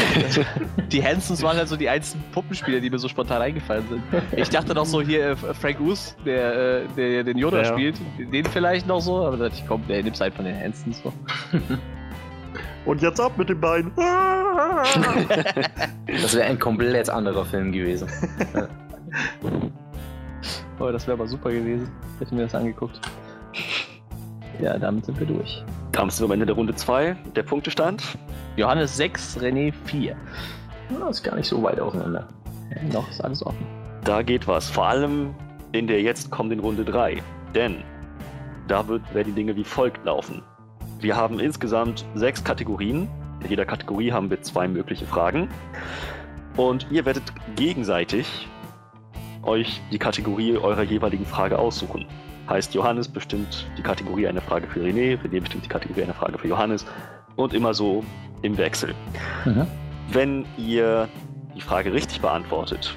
die 0.92 1.04
Hansons 1.04 1.42
waren 1.42 1.56
halt 1.56 1.66
so 1.66 1.74
die 1.74 1.88
einzigen 1.88 2.22
Puppenspieler, 2.30 2.78
die 2.78 2.88
mir 2.88 3.00
so 3.00 3.08
spontan 3.08 3.42
eingefallen 3.42 3.84
sind. 3.88 4.00
Ich 4.36 4.48
dachte 4.48 4.74
noch 4.74 4.86
so 4.86 5.02
hier 5.02 5.30
äh, 5.30 5.34
Frank 5.36 5.80
Oos, 5.80 6.14
der, 6.24 6.82
äh, 6.82 6.86
der 6.96 7.24
den 7.24 7.36
Yoda 7.36 7.62
ja. 7.62 7.64
spielt, 7.64 7.96
den 8.16 8.44
vielleicht 8.44 8.86
noch 8.86 9.00
so, 9.00 9.26
aber 9.26 9.36
da 9.36 9.48
dachte 9.48 9.60
ich, 9.60 9.66
komm, 9.66 9.82
der 9.88 10.04
nimmt 10.04 10.20
halt 10.20 10.34
von 10.34 10.44
den 10.44 10.56
Hansons 10.56 11.02
so. 11.02 11.12
Und 12.84 13.02
jetzt 13.02 13.18
ab 13.18 13.36
mit 13.36 13.48
dem 13.48 13.60
Bein. 13.60 13.90
das 16.06 16.36
wäre 16.36 16.44
ein 16.44 16.60
komplett 16.60 17.10
anderer 17.10 17.44
Film 17.44 17.72
gewesen. 17.72 18.08
Oh, 20.78 20.90
das 20.90 21.06
wäre 21.06 21.16
aber 21.16 21.26
super 21.26 21.50
gewesen. 21.50 21.90
Hätten 22.18 22.36
wir 22.36 22.44
das 22.44 22.54
angeguckt. 22.54 23.00
Ja, 24.60 24.78
damit 24.78 25.04
sind 25.04 25.18
wir 25.18 25.26
durch. 25.26 25.64
Damit 25.92 26.12
sind 26.12 26.24
wir 26.24 26.26
am 26.26 26.32
Ende 26.32 26.46
der 26.46 26.54
Runde 26.54 26.74
2. 26.74 27.16
Der 27.34 27.42
Punktestand. 27.42 28.02
Johannes 28.56 28.96
6, 28.96 29.38
René 29.38 29.72
4. 29.84 30.16
Ja, 30.90 31.08
ist 31.08 31.22
gar 31.22 31.36
nicht 31.36 31.48
so 31.48 31.62
weit 31.62 31.80
auseinander. 31.80 32.28
Ja, 32.74 32.82
noch 32.92 33.08
ist 33.10 33.22
alles 33.22 33.44
offen. 33.44 33.66
Da 34.04 34.22
geht 34.22 34.46
was. 34.48 34.70
Vor 34.70 34.86
allem 34.86 35.34
in 35.72 35.86
der 35.86 36.00
jetzt 36.00 36.30
kommenden 36.30 36.60
Runde 36.60 36.84
3. 36.84 37.22
Denn 37.54 37.82
da 38.68 38.86
wird, 38.88 39.02
werden 39.14 39.28
die 39.28 39.34
Dinge 39.34 39.56
wie 39.56 39.64
folgt 39.64 40.04
laufen. 40.04 40.42
Wir 41.00 41.16
haben 41.16 41.38
insgesamt 41.38 42.04
sechs 42.14 42.42
Kategorien. 42.42 43.08
In 43.42 43.50
jeder 43.50 43.66
Kategorie 43.66 44.12
haben 44.12 44.30
wir 44.30 44.40
zwei 44.42 44.66
mögliche 44.66 45.06
Fragen. 45.06 45.48
Und 46.56 46.86
ihr 46.90 47.04
werdet 47.04 47.24
gegenseitig 47.54 48.48
euch 49.42 49.80
die 49.92 49.98
Kategorie 49.98 50.56
eurer 50.56 50.82
jeweiligen 50.82 51.26
Frage 51.26 51.58
aussuchen. 51.58 52.06
Heißt, 52.48 52.74
Johannes 52.74 53.08
bestimmt 53.08 53.66
die 53.76 53.82
Kategorie 53.82 54.26
einer 54.28 54.40
Frage 54.40 54.66
für 54.68 54.80
René, 54.80 55.18
René 55.20 55.40
bestimmt 55.40 55.64
die 55.64 55.68
Kategorie 55.68 56.04
einer 56.04 56.14
Frage 56.14 56.38
für 56.38 56.48
Johannes 56.48 56.86
und 57.34 57.54
immer 57.54 57.74
so 57.74 58.04
im 58.42 58.56
Wechsel. 58.56 58.94
Mhm. 59.44 59.66
Wenn 60.12 60.46
ihr 60.56 61.08
die 61.54 61.60
Frage 61.60 61.92
richtig 61.92 62.20
beantwortet, 62.20 62.96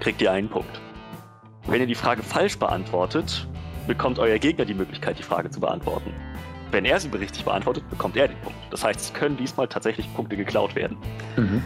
kriegt 0.00 0.20
ihr 0.20 0.32
einen 0.32 0.48
Punkt. 0.48 0.80
Wenn 1.66 1.80
ihr 1.80 1.86
die 1.86 1.94
Frage 1.94 2.22
falsch 2.22 2.58
beantwortet, 2.58 3.46
bekommt 3.86 4.18
euer 4.18 4.38
Gegner 4.38 4.64
die 4.64 4.74
Möglichkeit, 4.74 5.18
die 5.18 5.22
Frage 5.22 5.50
zu 5.50 5.60
beantworten. 5.60 6.12
Wenn 6.70 6.84
er 6.84 6.98
sie 6.98 7.08
richtig 7.08 7.44
beantwortet, 7.44 7.88
bekommt 7.90 8.16
er 8.16 8.28
den 8.28 8.38
Punkt. 8.38 8.58
Das 8.70 8.84
heißt, 8.84 9.00
es 9.00 9.14
können 9.14 9.36
diesmal 9.36 9.68
tatsächlich 9.68 10.12
Punkte 10.14 10.36
geklaut 10.36 10.74
werden. 10.74 10.96
Mhm. 11.36 11.62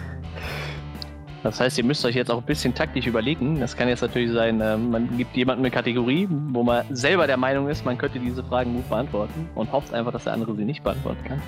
Das 1.43 1.59
heißt, 1.59 1.79
ihr 1.79 1.85
müsst 1.85 2.05
euch 2.05 2.15
jetzt 2.15 2.31
auch 2.31 2.39
ein 2.39 2.45
bisschen 2.45 2.75
taktisch 2.75 3.07
überlegen. 3.07 3.61
Das 3.61 3.77
kann 3.77 3.89
jetzt 3.89 4.03
natürlich 4.03 4.31
sein, 4.33 4.61
äh, 4.61 4.77
man 4.77 5.17
gibt 5.17 5.35
jemandem 5.37 5.65
eine 5.65 5.71
Kategorie, 5.71 6.29
wo 6.29 6.63
man 6.63 6.85
selber 6.91 7.27
der 7.27 7.39
Meinung 7.39 7.69
ist, 7.69 7.85
man 7.85 7.97
könnte 7.97 8.19
diese 8.19 8.45
Fragen 8.45 8.75
gut 8.75 8.89
beantworten 8.89 9.49
und 9.55 9.73
hofft 9.73 9.95
einfach, 9.95 10.13
dass 10.13 10.25
der 10.25 10.35
andere 10.35 10.55
sie 10.55 10.65
nicht 10.65 10.83
beantworten 10.83 11.25
kann. 11.25 11.41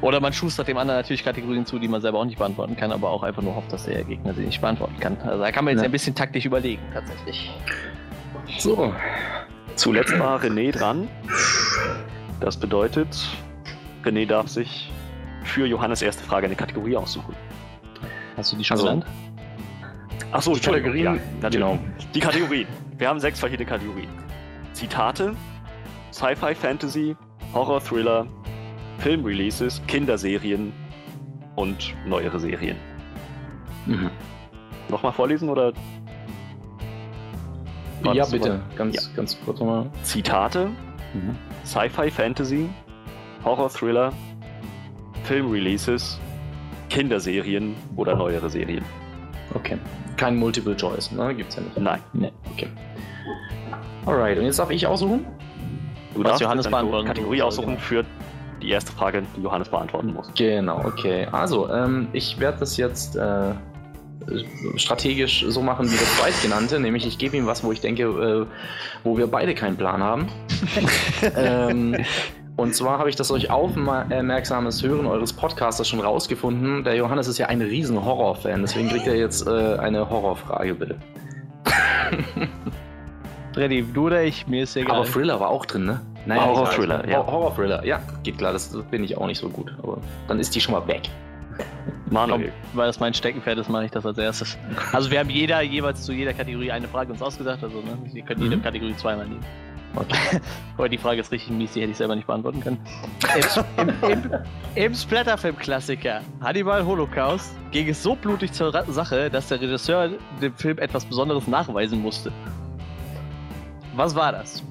Oder 0.00 0.20
man 0.20 0.32
schustert 0.32 0.68
dem 0.68 0.76
anderen 0.76 0.98
natürlich 0.98 1.24
Kategorien 1.24 1.64
zu, 1.64 1.78
die 1.78 1.88
man 1.88 2.00
selber 2.00 2.18
auch 2.18 2.24
nicht 2.24 2.36
beantworten 2.38 2.76
kann, 2.76 2.92
aber 2.92 3.10
auch 3.10 3.22
einfach 3.22 3.42
nur 3.42 3.54
hofft, 3.54 3.72
dass 3.72 3.84
der 3.84 4.02
Gegner 4.04 4.34
sie 4.34 4.42
nicht 4.42 4.60
beantworten 4.60 4.98
kann. 4.98 5.16
Also 5.24 5.42
da 5.42 5.52
kann 5.52 5.64
man 5.64 5.72
jetzt 5.72 5.82
ja. 5.82 5.88
ein 5.88 5.92
bisschen 5.92 6.14
taktisch 6.14 6.44
überlegen, 6.44 6.82
tatsächlich. 6.92 7.50
So, 8.58 8.92
zuletzt 9.76 10.18
war 10.18 10.42
René 10.42 10.72
dran. 10.72 11.08
Das 12.40 12.56
bedeutet, 12.56 13.08
René 14.04 14.26
darf 14.26 14.48
sich 14.48 14.90
für 15.44 15.64
Johannes 15.66 16.02
erste 16.02 16.24
Frage 16.24 16.46
eine 16.46 16.56
Kategorie 16.56 16.96
aussuchen. 16.96 17.34
Hast 18.36 18.52
du 18.52 18.56
die 18.56 18.64
schon 18.64 18.76
also, 18.76 18.86
genannt? 18.86 19.06
Achso, 20.32 20.54
die 20.54 20.60
Kategorien. 20.60 21.20
Ja, 21.40 21.48
genau. 21.48 21.78
Die 22.14 22.20
Kategorien. 22.20 22.66
Wir 22.98 23.08
haben 23.08 23.20
sechs 23.20 23.38
verschiedene 23.38 23.68
Kategorien. 23.68 24.08
Zitate, 24.72 25.34
Sci-Fi, 26.12 26.54
Fantasy, 26.54 27.16
Horror, 27.52 27.80
Thriller, 27.80 28.26
Filmreleases, 28.98 29.80
Kinderserien 29.86 30.72
und 31.56 31.94
neuere 32.06 32.38
Serien. 32.40 32.76
Mhm. 33.86 34.10
Nochmal 34.88 35.12
vorlesen 35.12 35.48
oder? 35.48 35.72
War 38.02 38.14
ja, 38.14 38.26
bitte. 38.26 38.60
Ganz, 38.76 38.94
ja. 38.96 39.02
ganz 39.16 39.38
kurz 39.44 39.60
nochmal. 39.60 39.90
Zitate, 40.02 40.66
mhm. 41.14 41.36
Sci-Fi, 41.64 42.10
Fantasy, 42.10 42.68
Horror, 43.44 43.70
Thriller, 43.70 44.12
Filmreleases, 45.24 46.20
Kinderserien 46.94 47.74
oder 47.96 48.14
neuere 48.14 48.48
Serien. 48.48 48.84
Okay. 49.52 49.76
Kein 50.16 50.36
Multiple 50.36 50.76
Choice, 50.76 51.10
ne? 51.10 51.34
Gibt's 51.34 51.56
ja 51.56 51.62
nicht. 51.62 51.76
Nein. 51.76 52.00
Nee. 52.12 52.30
Okay. 52.52 52.68
Alright, 54.06 54.38
und 54.38 54.44
jetzt 54.44 54.60
darf 54.60 54.70
ich 54.70 54.86
aussuchen? 54.86 55.26
Du 56.14 56.22
darfst 56.22 56.40
Johannes 56.40 56.68
beantworten. 56.68 57.08
Kategorie 57.08 57.42
aussuchen 57.42 57.78
für 57.78 58.04
die 58.62 58.70
erste 58.70 58.92
Frage, 58.92 59.24
die 59.36 59.42
Johannes 59.42 59.68
beantworten 59.68 60.14
muss. 60.14 60.30
Genau, 60.36 60.84
okay. 60.84 61.26
Also, 61.32 61.68
ähm, 61.68 62.06
ich 62.12 62.38
werde 62.38 62.60
das 62.60 62.76
jetzt 62.76 63.16
äh, 63.16 63.54
strategisch 64.76 65.44
so 65.48 65.62
machen 65.62 65.90
wie 65.90 65.96
das 65.96 66.16
zweitgenannte, 66.16 66.78
nämlich 66.78 67.04
ich 67.06 67.18
gebe 67.18 67.36
ihm 67.36 67.46
was, 67.46 67.64
wo 67.64 67.72
ich 67.72 67.80
denke, 67.80 68.04
äh, 68.04 68.46
wo 69.02 69.18
wir 69.18 69.26
beide 69.26 69.54
keinen 69.56 69.76
Plan 69.76 70.00
haben. 70.00 70.28
ähm, 71.36 71.96
und 72.56 72.74
zwar 72.74 72.98
habe 72.98 73.10
ich 73.10 73.16
das 73.16 73.28
durch 73.28 73.50
aufmerksames 73.50 74.82
Hören 74.82 75.06
eures 75.06 75.32
Podcasters 75.32 75.88
schon 75.88 76.00
rausgefunden. 76.00 76.84
Der 76.84 76.94
Johannes 76.94 77.26
ist 77.26 77.38
ja 77.38 77.46
ein 77.46 77.60
riesen 77.60 78.04
Horrorfan, 78.04 78.62
deswegen 78.62 78.88
kriegt 78.88 79.06
er 79.06 79.16
jetzt 79.16 79.46
äh, 79.46 79.76
eine 79.76 80.08
Horrorfrage, 80.08 80.74
bitte. 80.74 80.98
Freddy, 83.54 83.82
du 83.82 84.06
oder 84.06 84.22
ich, 84.22 84.46
mir 84.46 84.64
ist 84.64 84.76
egal. 84.76 84.96
Aber 84.96 85.04
Thriller 85.04 85.40
war 85.40 85.48
auch 85.48 85.66
drin, 85.66 85.84
ne? 85.84 86.00
Nein, 86.26 86.40
Horror-Thriller, 86.40 87.08
ja. 87.08 87.26
Horror-Thriller, 87.26 87.84
ja, 87.84 88.00
geht 88.22 88.38
klar, 88.38 88.52
das 88.52 88.76
bin 88.90 89.04
ich 89.04 89.18
auch 89.18 89.26
nicht 89.26 89.38
so 89.38 89.48
gut. 89.48 89.74
Aber 89.82 89.98
dann 90.26 90.40
ist 90.40 90.54
die 90.54 90.60
schon 90.60 90.74
mal 90.74 90.86
weg. 90.86 91.02
Manuel. 92.10 92.52
weil 92.72 92.86
das 92.86 93.00
mein 93.00 93.14
Steckenpferd 93.14 93.58
ist, 93.58 93.68
mache 93.68 93.86
ich 93.86 93.90
das 93.90 94.06
als 94.06 94.18
erstes. 94.18 94.58
Also 94.92 95.10
wir 95.10 95.18
haben 95.18 95.30
jeder 95.30 95.60
jeweils 95.62 96.04
zu 96.04 96.12
jeder 96.12 96.32
Kategorie 96.32 96.70
eine 96.70 96.88
Frage 96.88 97.12
uns 97.12 97.22
ausgedacht, 97.22 97.62
also 97.62 97.78
ne, 97.78 97.98
ihr 98.12 98.22
könnt 98.22 98.40
jede 98.40 98.56
mhm. 98.56 98.62
Kategorie 98.62 98.96
zweimal 98.96 99.26
nehmen. 99.26 99.44
Aber 100.76 100.88
die 100.88 100.98
Frage 100.98 101.20
ist 101.20 101.30
richtig 101.30 101.50
mies, 101.50 101.72
die 101.72 101.80
hätte 101.80 101.92
ich 101.92 101.96
selber 101.96 102.16
nicht 102.16 102.26
beantworten 102.26 102.60
können. 102.60 102.78
Im, 103.76 104.10
im, 104.10 104.30
im, 104.74 104.94
Splatterfilm-Klassiker 104.94 106.20
Hannibal 106.40 106.84
Holocaust 106.84 107.54
ging 107.70 107.88
es 107.88 108.02
so 108.02 108.14
blutig 108.14 108.52
zur 108.52 108.72
Sache, 108.88 109.30
dass 109.30 109.48
der 109.48 109.60
Regisseur 109.60 110.10
dem 110.40 110.54
Film 110.54 110.78
etwas 110.78 111.04
Besonderes 111.04 111.46
nachweisen 111.46 112.00
musste. 112.00 112.32
Was 113.94 114.14
war 114.14 114.32
das? 114.32 114.62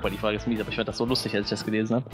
Boah, 0.00 0.10
die 0.10 0.16
Frage 0.16 0.36
ist 0.36 0.48
mies, 0.48 0.60
aber 0.60 0.70
ich 0.70 0.76
fand 0.76 0.88
das 0.88 0.98
so 0.98 1.04
lustig, 1.04 1.34
als 1.36 1.46
ich 1.46 1.50
das 1.50 1.64
gelesen 1.64 1.96
habe. 1.96 2.06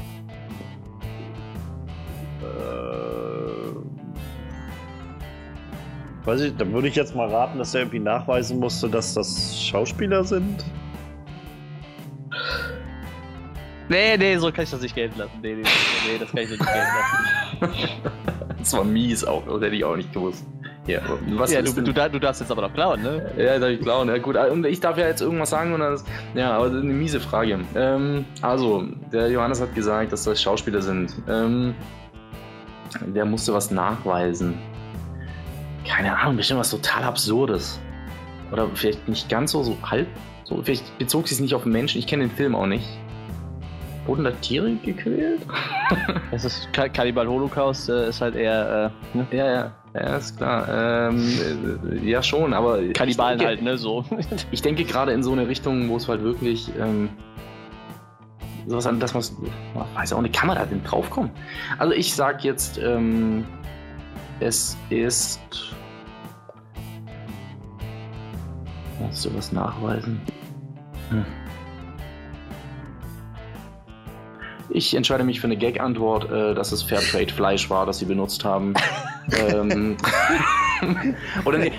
Weiß 6.28 6.42
ich, 6.42 6.54
dann 6.58 6.74
würde 6.74 6.88
ich 6.88 6.94
jetzt 6.94 7.14
mal 7.16 7.26
raten, 7.26 7.56
dass 7.56 7.74
er 7.74 7.80
irgendwie 7.80 8.00
nachweisen 8.00 8.58
musste, 8.58 8.86
dass 8.86 9.14
das 9.14 9.58
Schauspieler 9.64 10.22
sind. 10.24 10.62
Nee, 13.88 14.14
nee, 14.18 14.36
so 14.36 14.52
kann 14.52 14.64
ich 14.64 14.70
das 14.70 14.82
nicht 14.82 14.94
gelten 14.94 15.18
lassen. 15.18 15.32
Nee, 15.40 15.54
nee, 15.54 15.62
nee 15.62 16.18
das 16.20 16.30
kann 16.30 16.40
ich 16.40 16.50
nicht 16.50 16.62
gelten 16.62 17.78
lassen. 17.80 18.02
das 18.58 18.72
war 18.74 18.84
mies 18.84 19.24
auch, 19.24 19.42
das 19.46 19.62
hätte 19.62 19.74
ich 19.74 19.82
auch 19.82 19.96
nicht 19.96 20.12
gewusst. 20.12 20.44
Ja, 20.86 21.00
was 21.28 21.50
ja 21.50 21.62
du, 21.62 21.72
du, 21.72 21.94
du, 21.94 22.20
darfst 22.20 22.42
jetzt 22.42 22.50
aber 22.50 22.60
noch 22.60 22.74
klauen, 22.74 23.02
ne? 23.02 23.32
Ja, 23.38 23.58
darf 23.58 23.70
ich 23.70 23.80
klauen. 23.80 24.08
Ja, 24.08 24.18
gut, 24.18 24.36
und 24.36 24.66
ich 24.66 24.80
darf 24.80 24.98
ja 24.98 25.06
jetzt 25.06 25.22
irgendwas 25.22 25.48
sagen 25.48 25.72
und 25.72 25.80
das. 25.80 26.04
Ja, 26.34 26.58
aber 26.58 26.66
das 26.66 26.74
ist 26.74 26.82
eine 26.82 26.92
miese 26.92 27.20
Frage. 27.20 27.58
Ähm, 27.74 28.26
also, 28.42 28.84
der 29.10 29.30
Johannes 29.30 29.62
hat 29.62 29.74
gesagt, 29.74 30.12
dass 30.12 30.24
das 30.24 30.42
Schauspieler 30.42 30.82
sind. 30.82 31.10
Ähm, 31.26 31.74
der 33.14 33.24
musste 33.24 33.54
was 33.54 33.70
nachweisen 33.70 34.58
keine 35.88 36.16
Ahnung, 36.16 36.36
bestimmt 36.36 36.60
was 36.60 36.70
total 36.70 37.02
Absurdes. 37.04 37.80
Oder 38.52 38.68
vielleicht 38.74 39.08
nicht 39.08 39.28
ganz 39.28 39.52
so, 39.52 39.62
so 39.62 39.76
halb. 39.82 40.06
So, 40.44 40.62
vielleicht 40.62 40.96
bezog 40.98 41.28
sich 41.28 41.36
es 41.36 41.40
nicht 41.40 41.54
auf 41.54 41.64
Menschen. 41.64 41.98
Ich 41.98 42.06
kenne 42.06 42.26
den 42.26 42.34
Film 42.34 42.54
auch 42.54 42.66
nicht. 42.66 42.86
Wurden 44.06 44.24
da 44.24 44.30
Tiere 44.30 44.74
gequält? 44.76 45.40
Es 46.30 46.44
ist 46.44 46.72
Cannibal 46.72 47.26
Holocaust, 47.26 47.88
äh, 47.88 48.08
ist 48.08 48.20
halt 48.20 48.34
eher. 48.34 48.92
Äh, 49.14 49.18
ne? 49.18 49.26
Ja, 49.30 49.50
ja. 49.50 49.72
Ja, 49.94 50.16
ist 50.16 50.36
klar. 50.36 51.08
Ähm, 51.10 51.26
äh, 51.90 52.08
ja, 52.08 52.22
schon, 52.22 52.52
aber. 52.52 52.80
Kannibalen 52.92 53.40
halt, 53.40 53.62
ne? 53.62 53.76
So. 53.78 54.04
ich 54.50 54.62
denke 54.62 54.84
gerade 54.84 55.12
in 55.12 55.22
so 55.22 55.32
eine 55.32 55.48
Richtung, 55.48 55.88
wo 55.88 55.96
es 55.96 56.08
halt 56.08 56.22
wirklich. 56.22 56.70
Ähm, 56.78 57.08
sowas 58.66 58.86
an 58.86 59.00
das, 59.00 59.14
was. 59.14 59.34
Weiß 59.94 60.12
auch 60.12 60.20
nicht, 60.20 60.34
kann 60.34 60.48
man 60.48 60.58
da 60.58 60.66
denn 60.66 60.84
draufkommen? 60.84 61.30
Also, 61.78 61.94
ich 61.94 62.14
sag 62.14 62.44
jetzt. 62.44 62.78
Ähm, 62.78 63.46
es 64.40 64.76
ist 64.90 65.40
Kannst 68.98 69.24
du 69.24 69.34
was 69.36 69.52
nachweisen? 69.52 70.20
Hm. 71.10 71.24
Ich 74.70 74.94
entscheide 74.94 75.24
mich 75.24 75.40
für 75.40 75.46
eine 75.46 75.56
Gag-Antwort, 75.56 76.30
äh, 76.30 76.54
dass 76.54 76.72
es 76.72 76.82
Fairtrade-Fleisch 76.82 77.70
war, 77.70 77.86
das 77.86 78.00
sie 78.00 78.04
benutzt 78.04 78.44
haben. 78.44 78.74
ähm, 79.50 79.96
oder 81.44 81.58
nee, 81.58 81.72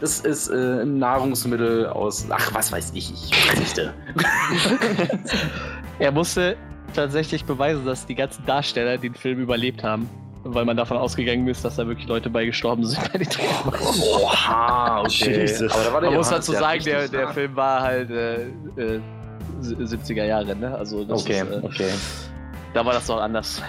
das 0.00 0.20
ist 0.20 0.48
äh, 0.48 0.82
ein 0.82 0.98
Nahrungsmittel 0.98 1.86
aus. 1.86 2.26
Ach, 2.28 2.52
was 2.52 2.72
weiß 2.72 2.92
ich, 2.94 3.12
ich 3.12 3.34
verzichte. 3.34 3.94
er 5.98 6.12
musste 6.12 6.56
tatsächlich 6.94 7.44
beweisen, 7.44 7.86
dass 7.86 8.06
die 8.06 8.14
ganzen 8.14 8.44
Darsteller 8.44 8.98
den 8.98 9.14
Film 9.14 9.40
überlebt 9.40 9.82
haben 9.82 10.08
weil 10.54 10.64
man 10.64 10.76
davon 10.76 10.96
ausgegangen 10.96 11.46
ist, 11.48 11.64
dass 11.64 11.76
da 11.76 11.86
wirklich 11.86 12.06
Leute 12.08 12.30
bei 12.30 12.44
gestorben 12.44 12.84
sind 12.84 13.00
bei 13.12 13.18
den 13.18 13.28
Dreharbeiten. 13.28 13.84
Oha, 14.22 15.00
okay. 15.00 15.40
Jesus. 15.40 15.72
Aber 15.72 15.84
da 15.84 15.92
war 15.92 16.00
der 16.00 16.10
man 16.10 16.18
muss 16.18 16.30
dazu 16.30 16.52
sagen, 16.52 16.82
der, 16.84 17.08
der 17.08 17.28
Film 17.28 17.54
war 17.56 17.82
halt 17.82 18.10
äh, 18.10 18.42
äh, 18.76 19.00
70er 19.62 20.24
Jahre, 20.24 20.54
ne? 20.54 20.74
Also 20.76 21.04
das 21.04 21.22
okay, 21.22 21.40
ist, 21.40 21.50
äh, 21.50 21.60
okay. 21.62 21.90
Da 22.74 22.84
war 22.84 22.92
das 22.92 23.06
doch 23.06 23.20
anders. 23.20 23.62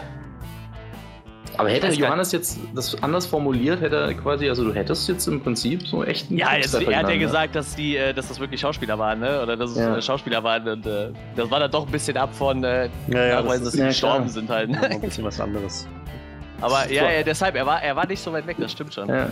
Aber 1.57 1.69
hätte 1.69 1.87
Das 1.87 1.97
Johannes 1.97 2.31
jetzt 2.31 2.59
das 2.75 3.01
anders 3.01 3.25
formuliert, 3.25 3.81
hätte 3.81 3.95
er 3.95 4.13
quasi, 4.13 4.47
also 4.47 4.63
du 4.63 4.73
hättest 4.73 5.07
jetzt 5.09 5.27
im 5.27 5.41
Prinzip 5.41 5.87
so 5.87 6.03
echt 6.03 6.29
einen 6.29 6.37
Ja, 6.39 6.55
jetzt, 6.55 6.73
er 6.75 6.99
hat 6.99 7.09
ja 7.09 7.17
gesagt, 7.17 7.55
dass, 7.55 7.75
die, 7.75 7.97
äh, 7.97 8.13
dass 8.13 8.27
das 8.27 8.39
wirklich 8.39 8.61
Schauspieler 8.61 8.99
waren, 8.99 9.19
ne? 9.19 9.41
Oder 9.41 9.57
dass 9.57 9.71
es 9.71 9.77
Ja. 9.77 9.97
äh, 9.97 10.01
Schauspieler 10.01 10.43
waren. 10.43 10.67
Und 10.67 10.85
äh, 10.85 11.09
das 11.35 11.49
war 11.49 11.59
dann 11.59 11.71
doch 11.71 11.85
ein 11.87 11.91
bisschen 11.91 12.15
ab 12.17 12.29
von 12.35 12.63
äh, 12.63 12.89
Ja, 13.07 13.25
ja, 13.25 13.41
das 13.41 13.71
sie 13.71 13.79
ja, 13.79 13.87
gestorben 13.87 14.25
klar. 14.25 14.29
sind 14.29 14.49
halt. 14.49 14.69
Ne? 14.69 14.81
ein 14.83 15.01
bisschen 15.01 15.23
was 15.23 15.39
anderes. 15.39 15.87
Aber 16.61 16.91
ja, 16.91 17.11
ja, 17.11 17.23
deshalb, 17.23 17.55
er 17.55 17.65
war, 17.65 17.81
er 17.81 17.95
war 17.95 18.07
nicht 18.07 18.21
so 18.21 18.31
weit 18.34 18.47
weg, 18.47 18.57
das 18.59 18.71
stimmt 18.71 18.93
schon. 18.93 19.07
Ja. 19.09 19.29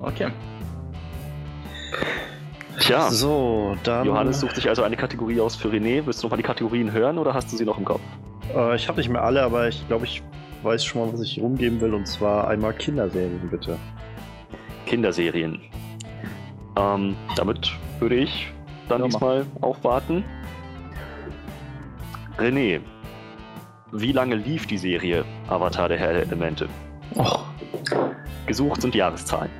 Okay. 0.00 0.28
Tja, 2.80 3.10
So, 3.10 3.76
dann. 3.84 4.06
Johannes 4.06 4.40
sucht 4.40 4.56
sich 4.56 4.68
also 4.68 4.82
eine 4.82 4.96
Kategorie 4.96 5.40
aus 5.40 5.54
für 5.54 5.68
René. 5.68 6.04
Willst 6.04 6.22
du 6.22 6.26
nochmal 6.26 6.38
die 6.38 6.42
Kategorien 6.42 6.90
hören 6.90 7.18
oder 7.18 7.32
hast 7.34 7.52
du 7.52 7.56
sie 7.56 7.64
noch 7.64 7.78
im 7.78 7.84
Kopf? 7.84 8.00
Äh, 8.54 8.74
ich 8.76 8.88
habe 8.88 8.98
nicht 8.98 9.08
mehr 9.08 9.22
alle, 9.22 9.42
aber 9.42 9.68
ich 9.68 9.86
glaube, 9.86 10.04
ich 10.04 10.22
weiß 10.62 10.84
schon 10.84 11.02
mal, 11.06 11.12
was 11.12 11.20
ich 11.20 11.38
rumgeben 11.38 11.80
will. 11.80 11.94
Und 11.94 12.06
zwar 12.08 12.48
einmal 12.48 12.72
Kinderserien, 12.72 13.48
bitte. 13.50 13.78
Kinderserien. 14.86 15.60
Ähm, 16.76 17.14
damit 17.36 17.70
würde 18.00 18.16
ich 18.16 18.50
dann 18.88 19.00
Ja, 19.00 19.06
diesmal 19.06 19.46
aufwarten. 19.60 20.24
René, 22.38 22.80
wie 23.92 24.12
lange 24.12 24.36
lief 24.36 24.66
die 24.66 24.78
Serie 24.78 25.24
Avatar 25.48 25.88
der 25.88 25.98
Herr 25.98 26.14
der 26.14 26.22
Elemente? 26.22 26.68
Och, 27.14 27.44
Gesucht 28.46 28.80
sind 28.80 28.94
Jahreszahlen. 28.94 29.50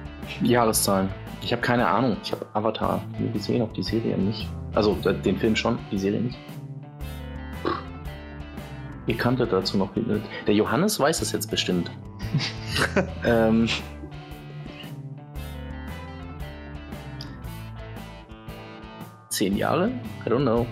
Jahreszahlen. 0.42 1.10
Ich 1.42 1.52
habe 1.52 1.60
keine 1.60 1.86
Ahnung. 1.86 2.16
Ich 2.22 2.32
habe 2.32 2.46
Avatar 2.54 3.02
nie 3.18 3.30
gesehen, 3.30 3.62
auch 3.62 3.72
die 3.72 3.82
Serie 3.82 4.16
nicht. 4.16 4.48
Also 4.74 4.94
den 4.94 5.36
Film 5.36 5.54
schon, 5.54 5.78
die 5.90 5.98
Serie 5.98 6.20
nicht. 6.20 6.38
Ihr 9.06 9.16
kanntet 9.16 9.52
dazu 9.52 9.76
noch. 9.76 9.90
Der 10.46 10.54
Johannes 10.54 10.98
weiß 10.98 11.20
es 11.20 11.32
jetzt 11.32 11.50
bestimmt. 11.50 11.90
ähm, 13.26 13.68
zehn 19.28 19.56
Jahre? 19.56 19.90
I 20.24 20.30
don't 20.30 20.42
know. 20.42 20.66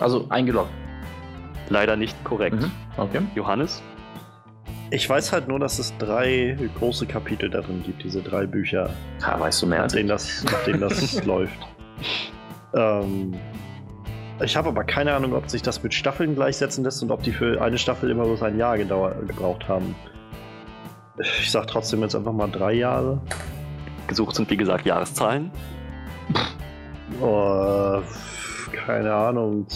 Also 0.00 0.26
eingeloggt. 0.30 0.81
Leider 1.72 1.96
nicht 1.96 2.22
korrekt. 2.22 2.60
Mhm. 2.60 2.70
Okay. 2.98 3.22
Johannes? 3.34 3.82
Ich 4.90 5.08
weiß 5.08 5.32
halt 5.32 5.48
nur, 5.48 5.58
dass 5.58 5.78
es 5.78 5.96
drei 5.96 6.58
große 6.78 7.06
Kapitel 7.06 7.48
darin 7.48 7.82
gibt, 7.82 8.04
diese 8.04 8.20
drei 8.20 8.44
Bücher, 8.44 8.90
Ja, 9.22 9.40
weißt 9.40 9.62
du 9.62 9.66
mehr 9.66 9.78
nach 9.78 9.84
als 9.84 9.94
denen 9.94 10.08
das, 10.10 10.44
nach 10.44 10.62
denen 10.64 10.80
das 10.80 11.24
läuft. 11.24 11.56
Ähm, 12.74 13.32
ich 14.44 14.54
habe 14.54 14.68
aber 14.68 14.84
keine 14.84 15.14
Ahnung, 15.14 15.32
ob 15.32 15.48
sich 15.48 15.62
das 15.62 15.82
mit 15.82 15.94
Staffeln 15.94 16.34
gleichsetzen 16.34 16.84
lässt 16.84 17.02
und 17.02 17.10
ob 17.10 17.22
die 17.22 17.32
für 17.32 17.62
eine 17.62 17.78
Staffel 17.78 18.10
immer 18.10 18.24
bloß 18.24 18.42
ein 18.42 18.58
Jahr 18.58 18.76
gedauert, 18.76 19.26
gebraucht 19.26 19.66
haben. 19.66 19.94
Ich 21.18 21.50
sag 21.50 21.68
trotzdem 21.68 22.02
jetzt 22.02 22.14
einfach 22.14 22.32
mal 22.34 22.48
drei 22.50 22.74
Jahre. 22.74 23.22
Gesucht 24.08 24.36
sind 24.36 24.50
wie 24.50 24.58
gesagt 24.58 24.84
Jahreszahlen. 24.84 25.50
Oh, 27.18 28.00
keine 28.84 29.14
Ahnung, 29.14 29.66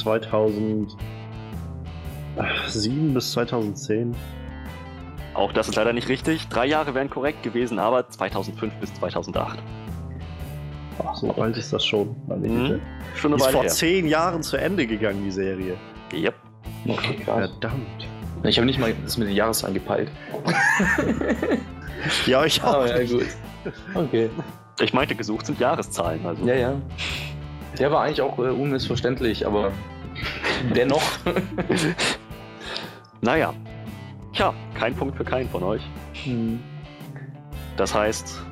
2007 2.36 3.14
bis 3.14 3.32
2010. 3.32 4.14
Auch 5.34 5.52
das 5.52 5.68
ist 5.68 5.74
leider 5.74 5.92
nicht 5.92 6.08
richtig. 6.08 6.48
Drei 6.48 6.66
Jahre 6.66 6.94
wären 6.94 7.10
korrekt 7.10 7.42
gewesen, 7.42 7.78
aber 7.78 8.08
2005 8.08 8.74
bis 8.76 8.94
2008. 8.94 9.58
Ach, 11.04 11.14
so 11.14 11.30
alt 11.34 11.56
ist 11.56 11.72
das 11.72 11.84
schon. 11.84 12.16
Mhm. 12.28 12.80
Schon 13.14 13.32
eine 13.32 13.36
ist 13.36 13.42
Weile 13.46 13.52
vor 13.52 13.62
her. 13.62 13.70
zehn 13.70 14.06
Jahren 14.06 14.42
zu 14.42 14.56
Ende 14.56 14.86
gegangen, 14.86 15.22
die 15.24 15.30
Serie. 15.30 15.76
Yep. 16.12 16.34
Okay. 16.88 17.18
Verdammt. 17.24 18.08
Ich 18.44 18.56
habe 18.58 18.66
nicht 18.66 18.78
mal 18.78 18.94
das 19.04 19.18
mit 19.18 19.28
den 19.28 19.34
Jahreszahlen 19.36 19.74
gepeilt. 19.74 20.10
Ja, 22.26 22.44
ich 22.44 22.62
auch. 22.62 22.82
Oh, 22.82 22.86
ja, 22.86 23.02
gut. 23.04 23.26
Okay. 23.94 24.30
Ich 24.80 24.92
meinte, 24.92 25.14
gesucht 25.16 25.46
sind 25.46 25.58
Jahreszahlen. 25.58 26.24
Also 26.24 26.46
Ja, 26.46 26.54
ja. 26.54 26.74
Der 27.78 27.90
war 27.90 28.02
eigentlich 28.02 28.20
auch 28.20 28.38
äh, 28.38 28.42
unmissverständlich, 28.42 29.44
aber 29.46 29.72
dennoch. 30.74 31.02
Naja. 33.20 33.52
Tja, 34.32 34.52
kein 34.74 34.94
Punkt 34.94 35.16
für 35.16 35.24
keinen 35.24 35.48
von 35.48 35.62
euch. 35.62 35.82
Das 37.76 37.94
heißt, 37.94 38.42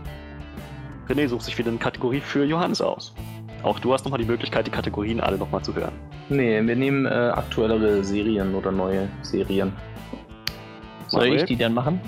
René 1.09 1.29
sucht 1.29 1.43
sich 1.43 1.59
wieder 1.59 1.69
eine 1.69 1.79
Kategorie 1.79 2.21
für 2.21 2.45
Johannes 2.45 2.81
aus. 2.81 3.15
Auch 3.63 3.79
du 3.79 3.93
hast 3.93 4.05
nochmal 4.05 4.21
die 4.21 4.27
Möglichkeit, 4.27 4.67
die 4.67 4.71
Kategorien 4.71 5.21
alle 5.21 5.39
nochmal 5.39 5.63
zu 5.63 5.75
hören. 5.75 5.93
nee, 6.29 6.61
wir 6.67 6.77
nehmen 6.77 7.07
äh, 7.07 7.09
aktuellere 7.09 8.05
Serien 8.05 8.55
oder 8.55 8.71
neue 8.71 9.09
Serien. 9.23 9.73
Soll 11.09 11.35
ich 11.35 11.45
die 11.45 11.57
dann 11.57 11.75
machen? 11.75 12.01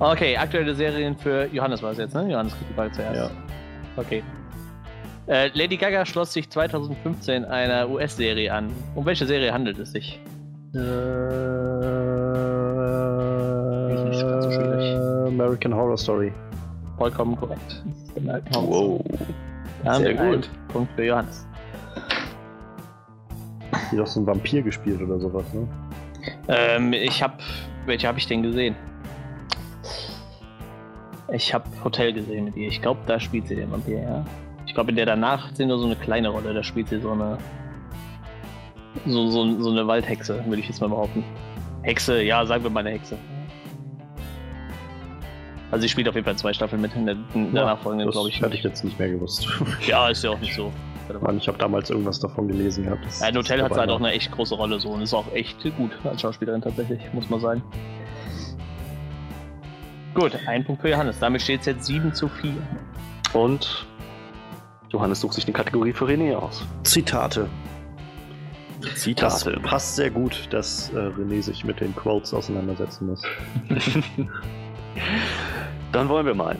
Okay, 0.00 0.36
aktuelle 0.36 0.74
Serien 0.74 1.16
für 1.16 1.46
Johannes 1.52 1.82
war 1.82 1.90
es 1.92 1.98
jetzt, 1.98 2.14
ne? 2.14 2.30
Johannes 2.30 2.54
kriegt 2.56 2.70
die 2.70 2.74
Frage 2.74 2.92
zuerst. 2.92 3.16
Ja. 3.16 3.30
Okay. 3.96 4.22
Äh, 5.26 5.50
Lady 5.54 5.76
Gaga 5.76 6.06
schloss 6.06 6.32
sich 6.32 6.48
2015 6.48 7.44
einer 7.44 7.88
US-Serie 7.90 8.52
an. 8.52 8.70
Um 8.94 9.04
welche 9.06 9.26
Serie 9.26 9.52
handelt 9.52 9.78
es 9.78 9.92
sich? 9.92 10.20
Ist 13.94 14.04
nicht 14.04 14.22
ganz 14.22 14.44
so 14.44 14.50
schwierig. 14.52 14.96
American 15.26 15.74
Horror 15.74 15.98
Story. 15.98 16.32
Vollkommen 16.96 17.36
korrekt. 17.36 17.82
Wow. 18.52 19.04
Haben 19.84 20.02
Sehr 20.02 20.14
gut. 20.14 20.50
Punkt 20.68 20.92
für 20.94 21.04
Johannes. 21.04 21.46
Die 23.72 23.96
hat 23.96 23.98
doch 23.98 24.06
so 24.06 24.20
ein 24.20 24.26
Vampir 24.26 24.62
gespielt 24.62 25.00
oder 25.00 25.18
sowas, 25.18 25.44
ne? 25.52 25.68
Ähm, 26.48 26.92
ich 26.92 27.22
habe. 27.22 27.34
Welche 27.86 28.06
habe 28.06 28.18
ich 28.18 28.26
denn 28.26 28.42
gesehen? 28.42 28.76
Ich 31.32 31.54
habe 31.54 31.64
Hotel 31.84 32.12
gesehen 32.12 32.46
mit 32.46 32.56
ihr. 32.56 32.68
Ich 32.68 32.82
glaube, 32.82 33.00
da 33.06 33.18
spielt 33.18 33.48
sie 33.48 33.56
den 33.56 33.70
Vampir, 33.70 34.00
ja. 34.00 34.24
Ich 34.66 34.74
glaube, 34.74 34.90
in 34.90 34.96
der 34.96 35.06
danach 35.06 35.50
sie 35.54 35.64
nur 35.64 35.78
so 35.78 35.86
eine 35.86 35.96
kleine 35.96 36.28
Rolle. 36.28 36.52
Da 36.52 36.62
spielt 36.62 36.88
sie 36.88 37.00
so 37.00 37.12
eine. 37.12 37.38
So, 39.06 39.28
so, 39.30 39.60
so 39.60 39.70
eine 39.70 39.86
Waldhexe, 39.86 40.42
würde 40.46 40.60
ich 40.60 40.68
jetzt 40.68 40.80
mal 40.80 40.88
behaupten. 40.88 41.24
Hexe, 41.82 42.22
ja, 42.22 42.44
sagen 42.44 42.62
wir 42.62 42.70
mal 42.70 42.80
eine 42.80 42.90
Hexe. 42.90 43.16
Also 45.70 45.82
sie 45.82 45.88
spielt 45.88 46.08
auf 46.08 46.14
jeden 46.14 46.24
Fall 46.24 46.36
zwei 46.36 46.52
Staffeln 46.52 46.80
mit 46.80 46.94
in 46.94 47.06
der, 47.06 47.16
in 47.34 47.52
der 47.52 47.66
nachfolgenden, 47.66 48.06
das 48.06 48.14
glaube 48.14 48.30
ich. 48.30 48.40
hätte 48.40 48.54
ich 48.54 48.62
jetzt 48.62 48.84
nicht 48.84 48.98
mehr 48.98 49.10
gewusst. 49.10 49.46
Ja, 49.86 50.08
ist 50.08 50.24
ja 50.24 50.30
auch 50.30 50.40
nicht 50.40 50.54
so. 50.54 50.72
Mann, 51.20 51.38
ich 51.38 51.48
habe 51.48 51.58
damals 51.58 51.88
irgendwas 51.90 52.20
davon 52.20 52.48
gelesen 52.48 52.84
gehabt. 52.84 53.00
Ja, 53.20 53.34
Hotel 53.34 53.62
hat 53.62 53.76
halt 53.76 53.90
auch 53.90 53.98
eine 53.98 54.12
echt 54.12 54.30
große 54.30 54.54
Rolle 54.54 54.78
so 54.78 54.90
und 54.90 55.00
ist 55.02 55.14
auch 55.14 55.30
echt 55.32 55.62
gut 55.76 55.90
als 56.04 56.20
Schauspielerin 56.20 56.60
tatsächlich, 56.60 57.00
muss 57.12 57.30
man 57.30 57.40
sagen. 57.40 57.62
Gut, 60.14 60.38
ein 60.46 60.64
Punkt 60.64 60.82
für 60.82 60.90
Johannes. 60.90 61.18
Damit 61.18 61.42
steht 61.42 61.60
es 61.60 61.66
jetzt 61.66 61.86
7 61.86 62.12
zu 62.12 62.28
4. 62.28 62.52
Und 63.32 63.86
Johannes 64.90 65.20
sucht 65.20 65.34
sich 65.34 65.44
die 65.44 65.52
Kategorie 65.52 65.92
für 65.92 66.06
René 66.06 66.34
aus. 66.34 66.64
war. 66.82 67.48
Zitate. 68.94 69.52
Das 69.52 69.62
passt 69.62 69.96
sehr 69.96 70.10
gut, 70.10 70.48
dass 70.50 70.90
äh, 70.90 70.96
René 70.96 71.42
sich 71.42 71.64
mit 71.64 71.80
den 71.80 71.94
Quotes 71.94 72.32
auseinandersetzen 72.34 73.08
muss. 73.08 73.22
Dann 75.92 76.08
wollen 76.08 76.26
wir 76.26 76.34
mal. 76.34 76.56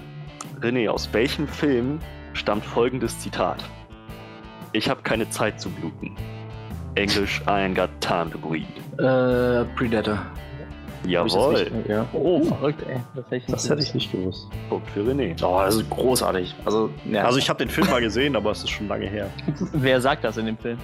René, 0.60 0.88
aus 0.88 1.08
welchem 1.12 1.46
Film 1.46 2.00
stammt 2.32 2.64
folgendes 2.64 3.18
Zitat? 3.20 3.64
Ich 4.72 4.88
habe 4.88 5.02
keine 5.02 5.28
Zeit 5.30 5.60
zu 5.60 5.70
bluten. 5.70 6.16
Englisch, 6.94 7.40
I 7.46 7.50
ain't 7.50 7.74
got 7.74 7.90
time 8.00 8.30
to 8.30 8.38
bleed. 8.38 8.66
Äh, 8.98 9.64
Predator. 9.76 10.18
Jawohl, 11.06 11.66
Ja. 11.88 12.06
Oh, 12.12 12.42
verrückt, 12.44 12.82
ey. 12.88 12.96
Das 13.14 13.24
hätte 13.26 13.36
ich 13.36 13.42
nicht 13.48 13.52
Das 13.54 13.70
hätte 13.70 13.82
ich 13.82 13.94
nicht 13.94 14.12
gewusst. 14.12 14.48
Punkt 14.68 14.88
für 14.90 15.00
René. 15.00 15.34
Oh, 15.44 15.60
das 15.64 15.76
ist 15.76 15.88
großartig. 15.90 16.54
Also, 16.64 16.90
ja. 17.10 17.24
Also 17.24 17.38
ich 17.38 17.48
habe 17.48 17.58
den 17.58 17.68
Film 17.68 17.88
mal 17.88 18.00
gesehen, 18.00 18.36
aber 18.36 18.50
es 18.50 18.58
ist 18.64 18.70
schon 18.70 18.88
lange 18.88 19.06
her. 19.06 19.28
Wer 19.72 20.00
sagt 20.00 20.24
das 20.24 20.36
in 20.36 20.46
dem 20.46 20.56
Film? 20.58 20.78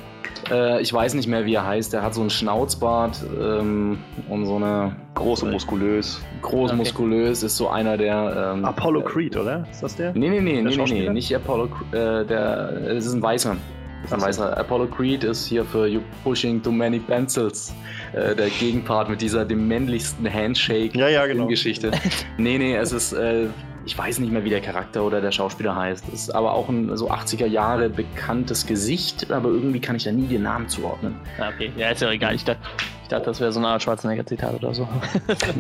äh, 0.51 0.81
ich 0.83 0.93
weiß 0.93 1.15
nicht 1.15 1.27
mehr, 1.27 1.47
wie 1.47 1.55
er 1.55 1.67
heißt. 1.67 1.93
Der 1.93 2.03
hat 2.03 2.15
so 2.15 2.21
einen 2.21 2.31
Schnauzbart 2.31 3.25
ähm, 3.41 3.99
und 4.29 4.45
so 4.47 4.57
eine 4.57 4.95
Groß 5.15 5.43
und 5.45 5.53
muskulös. 5.53 6.21
groß 6.43 6.71
Okay. 6.71 6.77
muskulös. 6.79 7.43
Ist 7.43 7.57
so 7.57 7.69
einer 7.69 7.97
der. 7.97 8.53
Ähm, 8.55 8.65
Apollo 8.65 9.01
äh, 9.01 9.05
Creed, 9.05 9.37
oder? 9.37 9.67
Ist 9.71 9.83
das 9.83 9.97
der? 9.97 10.13
Nee, 10.13 10.29
nee, 10.29 10.41
nee, 10.41 10.61
nee, 10.63 10.77
nee, 10.77 10.85
nee, 10.87 11.09
nicht 11.11 11.35
Apollo. 11.35 11.69
Cre- 11.93 12.21
Äh, 12.23 12.27
der, 12.27 12.73
es 12.89 13.07
ist 13.07 13.15
ein 13.15 13.23
Weißer. 13.23 13.57
Das 14.05 14.13
ist 14.13 14.19
ein 14.19 14.29
Weißer. 14.29 14.59
Apollo 14.59 14.87
Creed 14.89 15.25
ist 15.25 15.47
hier 15.47 15.65
für 15.65 15.87
You 15.87 16.01
Pushing 16.23 16.63
Too 16.63 16.71
Many 16.71 16.99
Pencils. 16.99 17.75
Äh, 18.13 18.35
der 18.37 18.51
Gegenpart 18.51 19.09
mit 19.09 19.23
dieser 19.23 19.47
dem 19.47 19.67
männlichsten 19.67 20.31
Handshake 20.33 20.91
Ja, 20.95 21.09
ja, 21.09 21.25
in 21.25 21.33
genau. 21.33 21.47
Geschichte. 21.47 21.91
nee, 22.37 22.59
nee, 22.59 22.77
es 22.77 22.93
ist. 22.93 23.13
Äh, 23.15 23.47
ich 23.87 23.97
weiß 23.99 24.19
nicht 24.21 24.33
mehr, 24.33 24.45
wie 24.45 24.51
der 24.51 24.63
Charakter 24.63 25.03
oder 25.05 25.21
der 25.21 25.31
Schauspieler 25.33 25.77
heißt. 25.77 26.05
Es 26.09 26.23
ist 26.25 26.35
aber 26.35 26.55
auch 26.55 26.69
ein 26.71 26.97
so 26.97 27.11
80er 27.11 27.47
Jahre 27.47 27.91
bekanntes 27.91 28.67
Gesicht, 28.67 29.31
aber 29.31 29.51
irgendwie 29.51 29.81
kann 29.81 29.97
ich 29.97 30.05
da 30.05 30.13
nie 30.13 30.27
den 30.27 30.43
Namen 30.43 30.69
zuordnen. 30.69 31.17
Ah, 31.39 31.51
okay. 31.55 31.71
Ja, 31.77 31.91
ist 31.91 32.01
ja 32.01 32.11
egal. 32.11 32.35
Ich 32.35 32.45
dachte, 32.45 32.61
ich 33.03 33.09
dachte 33.09 33.27
das 33.27 33.41
wäre 33.41 33.53
so 33.53 33.59
eine 33.59 33.69
Art 33.69 33.83
Schwarzenegger-Zitat 33.83 34.55
oder 34.55 34.73
so. 34.73 34.89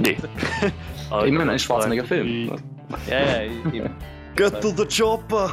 Nee. 0.02 0.16
Aber 1.10 1.26
Immerhin 1.26 1.50
ein 1.50 1.58
Schwarzenegger-Film. 1.58 2.52
ja, 3.10 3.18
ja, 3.18 3.42
eben. 3.72 3.90
Get 4.36 4.60
to 4.62 4.72
the 4.72 4.84
chopper! 4.86 5.50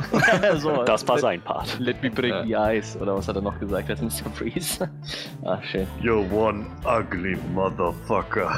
so, 0.60 0.84
das 0.84 1.08
war 1.08 1.20
sein 1.20 1.40
Part. 1.42 1.78
Let 1.80 2.02
me 2.02 2.10
break 2.10 2.32
ja. 2.32 2.44
the 2.44 2.56
ice. 2.78 2.98
Oder 3.00 3.16
was 3.16 3.28
hat 3.28 3.36
er 3.36 3.44
noch 3.44 3.60
gesagt 3.60 3.90
als 3.90 4.02
Mr. 4.02 4.32
Freeze? 4.34 4.90
ah, 5.44 5.60
schön. 5.62 5.86
You're 6.02 6.26
one 6.32 6.66
ugly 6.84 7.38
motherfucker. 7.54 8.58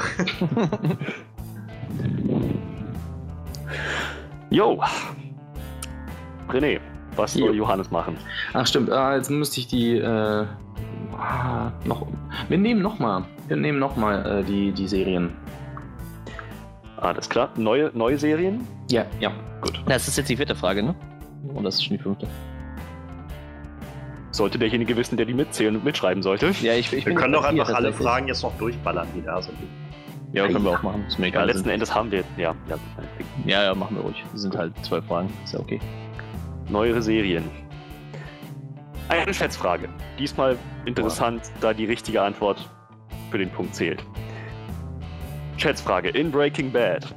Yo! 4.50 4.80
René, 6.48 6.80
was 7.16 7.34
soll 7.34 7.48
jo. 7.48 7.64
Johannes 7.64 7.90
machen? 7.90 8.16
Ach 8.54 8.66
stimmt, 8.66 8.90
ah, 8.90 9.16
jetzt 9.16 9.30
müsste 9.30 9.60
ich 9.60 9.66
die 9.66 9.98
äh, 9.98 10.46
ah, 11.18 11.72
noch. 11.84 12.06
Wir 12.48 12.58
nehmen 12.58 12.80
nochmal. 12.80 13.24
Wir 13.48 13.56
nehmen 13.56 13.78
nochmal 13.78 14.40
äh, 14.40 14.44
die, 14.44 14.72
die 14.72 14.88
Serien. 14.88 15.36
Alles 17.04 17.28
klar. 17.28 17.50
Neue, 17.56 17.90
neue 17.92 18.18
Serien? 18.18 18.66
Ja, 18.90 19.04
ja. 19.20 19.30
Gut. 19.60 19.82
Das 19.86 20.08
ist 20.08 20.16
jetzt 20.16 20.28
die 20.30 20.36
vierte 20.36 20.54
Frage, 20.54 20.82
ne? 20.82 20.94
Und 21.54 21.64
das 21.64 21.74
ist 21.74 21.84
schon 21.84 21.98
die 21.98 22.02
fünfte. 22.02 22.26
Sollte 24.30 24.58
derjenige 24.58 24.96
wissen, 24.96 25.16
der 25.18 25.26
die 25.26 25.34
mitzählen 25.34 25.76
und 25.76 25.84
mitschreiben 25.84 26.22
sollte. 26.22 26.52
Ja, 26.62 26.72
ich, 26.72 26.92
ich 26.92 27.04
Wir 27.04 27.14
können 27.14 27.34
doch 27.34 27.44
einfach 27.44 27.74
alle 27.74 27.92
Fragen 27.92 28.26
jetzt 28.26 28.42
noch 28.42 28.56
durchballern, 28.56 29.06
die 29.14 29.22
da 29.22 29.40
sind. 29.42 29.56
Ja, 30.32 30.48
können 30.48 30.64
wir 30.64 30.72
auch 30.72 30.82
machen. 30.82 31.04
Ist 31.06 31.18
mir 31.18 31.26
egal. 31.26 31.46
Ja, 31.46 31.52
letzten 31.52 31.68
Endes 31.68 31.94
haben 31.94 32.10
wir. 32.10 32.24
Ja, 32.38 32.54
ja, 32.68 32.78
ja, 33.44 33.64
ja, 33.64 33.74
machen 33.74 33.96
wir 33.96 34.02
ruhig. 34.02 34.24
Das 34.32 34.40
sind 34.40 34.56
halt 34.56 34.72
zwölf 34.82 35.04
Fragen. 35.04 35.30
Ist 35.44 35.52
ja 35.52 35.60
okay. 35.60 35.80
Neuere 36.70 37.02
Serien. 37.02 37.44
Eine 39.10 39.34
Schätzfrage. 39.34 39.90
Diesmal 40.18 40.56
interessant, 40.86 41.42
da 41.60 41.74
die 41.74 41.84
richtige 41.84 42.22
Antwort 42.22 42.68
für 43.30 43.36
den 43.38 43.50
Punkt 43.50 43.74
zählt. 43.74 44.02
Schätzfrage. 45.56 46.10
In 46.10 46.30
Breaking 46.30 46.70
Bad, 46.70 47.14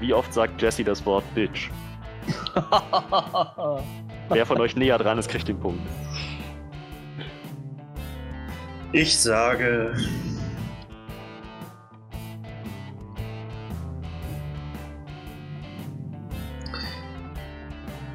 wie 0.00 0.12
oft 0.12 0.32
sagt 0.32 0.60
Jesse 0.60 0.84
das 0.84 1.04
Wort 1.06 1.24
Bitch? 1.34 1.70
Wer 4.28 4.46
von 4.46 4.60
euch 4.60 4.76
näher 4.76 4.98
dran 4.98 5.18
ist, 5.18 5.28
kriegt 5.28 5.48
den 5.48 5.58
Punkt. 5.58 5.80
Ich 8.92 9.18
sage. 9.18 9.94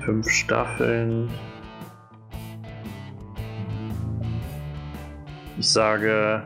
Fünf 0.04 0.30
Staffeln. 0.30 1.30
Ich 5.58 5.70
sage 5.70 6.44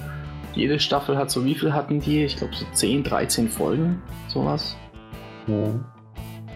Jede 0.54 0.80
Staffel 0.80 1.18
hat 1.18 1.30
so, 1.30 1.44
wie 1.44 1.54
viel 1.54 1.72
hatten 1.72 2.00
die? 2.00 2.24
Ich 2.24 2.36
glaube 2.36 2.54
so 2.54 2.64
10, 2.72 3.04
13 3.04 3.48
Folgen, 3.48 4.02
sowas. 4.28 4.76
Mhm. 5.46 5.84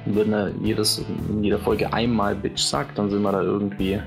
Wenn 0.07 0.33
er 0.33 0.51
jedes, 0.63 1.05
in 1.29 1.45
jeder 1.45 1.59
Folge 1.59 1.93
einmal 1.93 2.35
Bitch 2.35 2.63
sagt, 2.63 2.99
dann 2.99 3.11
sind 3.11 3.23
wir 3.23 3.33
da 3.33 3.43
irgendwie 3.43 4.01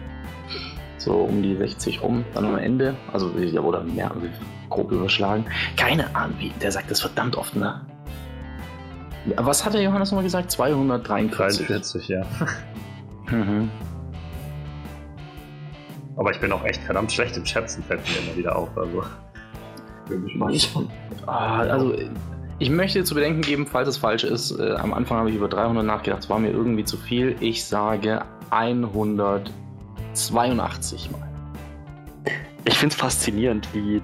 so 0.98 1.14
um 1.14 1.42
die 1.44 1.56
60 1.56 2.02
rum, 2.02 2.24
dann 2.34 2.46
am 2.46 2.58
Ende. 2.58 2.96
Also, 3.12 3.28
oder 3.62 3.84
mehr, 3.84 4.12
grob 4.70 4.92
überschlagen. 4.92 5.46
Keine 5.78 6.16
Ahnung, 6.16 6.36
wie, 6.40 6.50
der 6.62 6.72
sagt 6.72 6.90
das 6.90 7.02
verdammt 7.02 7.36
oft, 7.36 7.56
ne? 7.56 7.82
Was 9.38 9.64
hat 9.64 9.74
der 9.74 9.82
Johannes 9.82 10.12
nochmal 10.12 10.24
gesagt? 10.24 10.52
243. 10.52 11.68
43, 11.68 12.08
ja. 12.10 12.26
mhm. 13.32 13.70
Aber 16.18 16.32
ich 16.32 16.40
bin 16.40 16.52
auch 16.52 16.64
echt 16.66 16.82
verdammt 16.84 17.12
schlecht 17.12 17.38
im 17.38 17.46
Schätzen, 17.46 17.84
fällt 17.84 18.02
mir 18.02 18.28
immer 18.28 18.38
wieder 18.38 18.56
auf. 18.56 18.70
Also, 18.78 19.04
ich, 20.52 20.70
ah, 21.26 21.60
also 21.60 21.96
ich 22.60 22.70
möchte 22.70 23.04
zu 23.04 23.16
bedenken 23.16 23.42
geben, 23.42 23.66
falls 23.66 23.90
es 23.90 23.98
falsch 23.98 24.24
ist. 24.24 24.52
Äh, 24.60 24.74
am 24.74 24.94
Anfang 24.94 25.18
habe 25.18 25.30
ich 25.30 25.36
über 25.36 25.48
300 25.48 25.84
nachgedacht, 25.86 26.24
es 26.24 26.30
war 26.30 26.40
mir 26.40 26.52
irgendwie 26.52 26.86
zu 26.86 26.98
viel. 26.98 27.36
Ich 27.40 27.66
sage 27.66 28.24
182 28.52 31.12
Mal. 31.12 31.30
Ich 32.66 32.78
finde 32.78 32.94
es 32.94 33.00
faszinierend, 33.00 33.68
wie, 33.74 34.02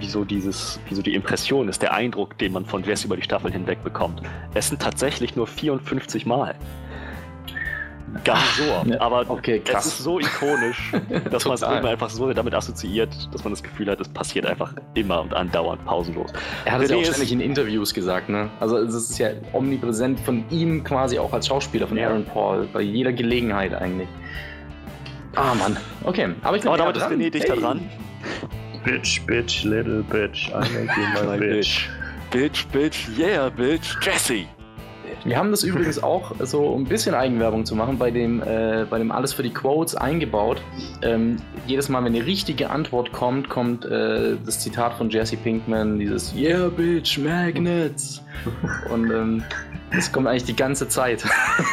wie, 0.00 0.08
so 0.08 0.24
dieses, 0.24 0.80
wie 0.88 0.94
so 0.94 1.02
die 1.02 1.14
Impression 1.14 1.68
ist, 1.68 1.82
der 1.82 1.92
Eindruck, 1.94 2.36
den 2.38 2.52
man 2.52 2.64
von 2.64 2.86
Wes 2.86 3.04
über 3.04 3.16
die 3.16 3.22
Staffeln 3.22 3.52
hinweg 3.52 3.84
bekommt. 3.84 4.22
Es 4.54 4.68
sind 4.68 4.82
tatsächlich 4.82 5.36
nur 5.36 5.46
54 5.46 6.26
Mal. 6.26 6.56
Gar 8.24 8.36
nicht 8.36 8.54
so. 8.56 8.90
Ja, 8.90 9.00
aber 9.00 9.28
okay, 9.28 9.62
es 9.72 9.86
ist 9.86 9.98
so 9.98 10.18
ikonisch, 10.18 10.92
dass 11.30 11.44
man 11.44 11.54
es 11.54 11.62
irgendwie 11.62 11.88
einfach 11.88 12.10
so 12.10 12.32
damit 12.32 12.54
assoziiert, 12.54 13.10
dass 13.32 13.44
man 13.44 13.52
das 13.52 13.62
Gefühl 13.62 13.90
hat, 13.90 14.00
es 14.00 14.08
passiert 14.08 14.46
einfach 14.46 14.74
immer 14.94 15.22
und 15.22 15.34
andauernd 15.34 15.84
pausenlos. 15.84 16.32
Er 16.64 16.72
hat 16.72 16.82
es 16.82 16.90
ja 16.90 16.96
auch 16.96 17.04
ständig 17.04 17.32
in 17.32 17.40
Interviews 17.40 17.94
gesagt, 17.94 18.28
ne? 18.28 18.50
Also 18.60 18.78
es 18.78 18.94
ist 18.94 19.18
ja 19.18 19.30
omnipräsent 19.52 20.20
von 20.20 20.44
ihm 20.50 20.84
quasi 20.84 21.18
auch 21.18 21.32
als 21.32 21.46
Schauspieler, 21.46 21.86
von 21.86 21.96
ja. 21.96 22.08
Aaron 22.08 22.24
Paul, 22.24 22.68
bei 22.72 22.80
jeder 22.80 23.12
Gelegenheit 23.12 23.74
eigentlich. 23.74 24.08
Ah, 25.36 25.54
Mann. 25.54 25.76
Okay, 26.04 26.28
aber 26.42 26.56
ich 26.56 26.62
glaube, 26.62 26.78
damit 26.78 26.96
ist 26.96 27.04
René 27.04 27.30
dichter 27.30 27.54
hey. 27.54 27.60
dran. 27.60 27.90
Bitch, 28.84 29.20
bitch, 29.26 29.64
little 29.64 30.02
bitch, 30.02 30.48
I 30.48 30.60
make 30.72 30.90
you 30.96 31.24
my 31.24 31.38
bitch. 31.38 31.88
Bitch, 32.30 32.66
bitch, 32.72 33.08
yeah, 33.16 33.48
bitch, 33.48 33.96
Jesse. 34.02 34.46
Wir 35.24 35.36
haben 35.36 35.50
das 35.50 35.62
übrigens 35.62 36.02
auch 36.02 36.32
so 36.40 36.66
um 36.66 36.82
ein 36.82 36.84
bisschen 36.84 37.14
Eigenwerbung 37.14 37.64
zu 37.64 37.74
machen 37.74 37.98
bei 37.98 38.10
dem, 38.10 38.42
äh, 38.42 38.86
bei 38.88 38.98
dem 38.98 39.10
Alles 39.10 39.32
für 39.32 39.42
die 39.42 39.52
Quotes 39.52 39.94
eingebaut. 39.94 40.62
Ähm, 41.02 41.36
jedes 41.66 41.88
Mal, 41.88 42.04
wenn 42.04 42.14
eine 42.14 42.24
richtige 42.24 42.70
Antwort 42.70 43.12
kommt, 43.12 43.48
kommt 43.48 43.84
äh, 43.84 44.36
das 44.44 44.60
Zitat 44.60 44.94
von 44.94 45.10
Jesse 45.10 45.36
Pinkman, 45.36 45.98
dieses 45.98 46.34
Yeah, 46.34 46.68
bitch, 46.68 47.18
Magnets. 47.18 48.22
Und 48.90 49.10
ähm, 49.10 49.42
das 49.92 50.12
kommt 50.12 50.26
eigentlich 50.26 50.44
die 50.44 50.56
ganze 50.56 50.88
Zeit. 50.88 51.24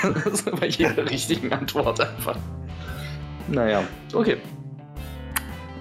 bei 0.59 0.67
jeder 0.67 1.09
richtigen 1.09 1.51
Antwort 1.53 2.01
einfach. 2.01 2.37
Naja, 3.47 3.83
okay. 4.13 4.37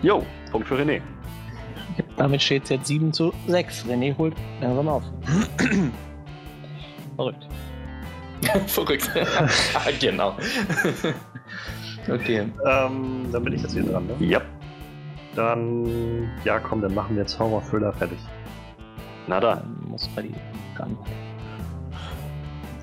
Jo, 0.02 0.24
Punkt 0.52 0.68
für 0.68 0.76
René. 0.76 1.00
Damit 2.16 2.42
steht 2.42 2.64
es 2.64 2.70
jetzt 2.70 2.86
7 2.86 3.12
zu 3.12 3.32
6. 3.46 3.86
René 3.86 4.16
holt 4.18 4.34
langsam 4.60 4.88
auf. 4.88 5.02
Verrückt. 7.16 7.46
Verrückt. 8.66 9.10
genau. 10.00 10.36
okay. 12.08 12.46
Ähm, 12.66 13.26
dann 13.32 13.44
bin 13.44 13.52
ich 13.54 13.62
jetzt 13.62 13.72
hier 13.72 13.84
dran, 13.84 14.06
ne? 14.06 14.14
Ja. 14.20 14.40
Dann, 15.34 16.30
ja 16.44 16.60
komm, 16.60 16.80
dann 16.80 16.94
machen 16.94 17.16
wir 17.16 17.22
jetzt 17.22 17.38
Horror-Thriller 17.38 17.92
fertig. 17.92 18.18
Na 19.26 19.40
da. 19.40 19.62
Muss 19.88 20.08
bei 20.08 20.22
die 20.22 20.34
ran. 20.76 20.96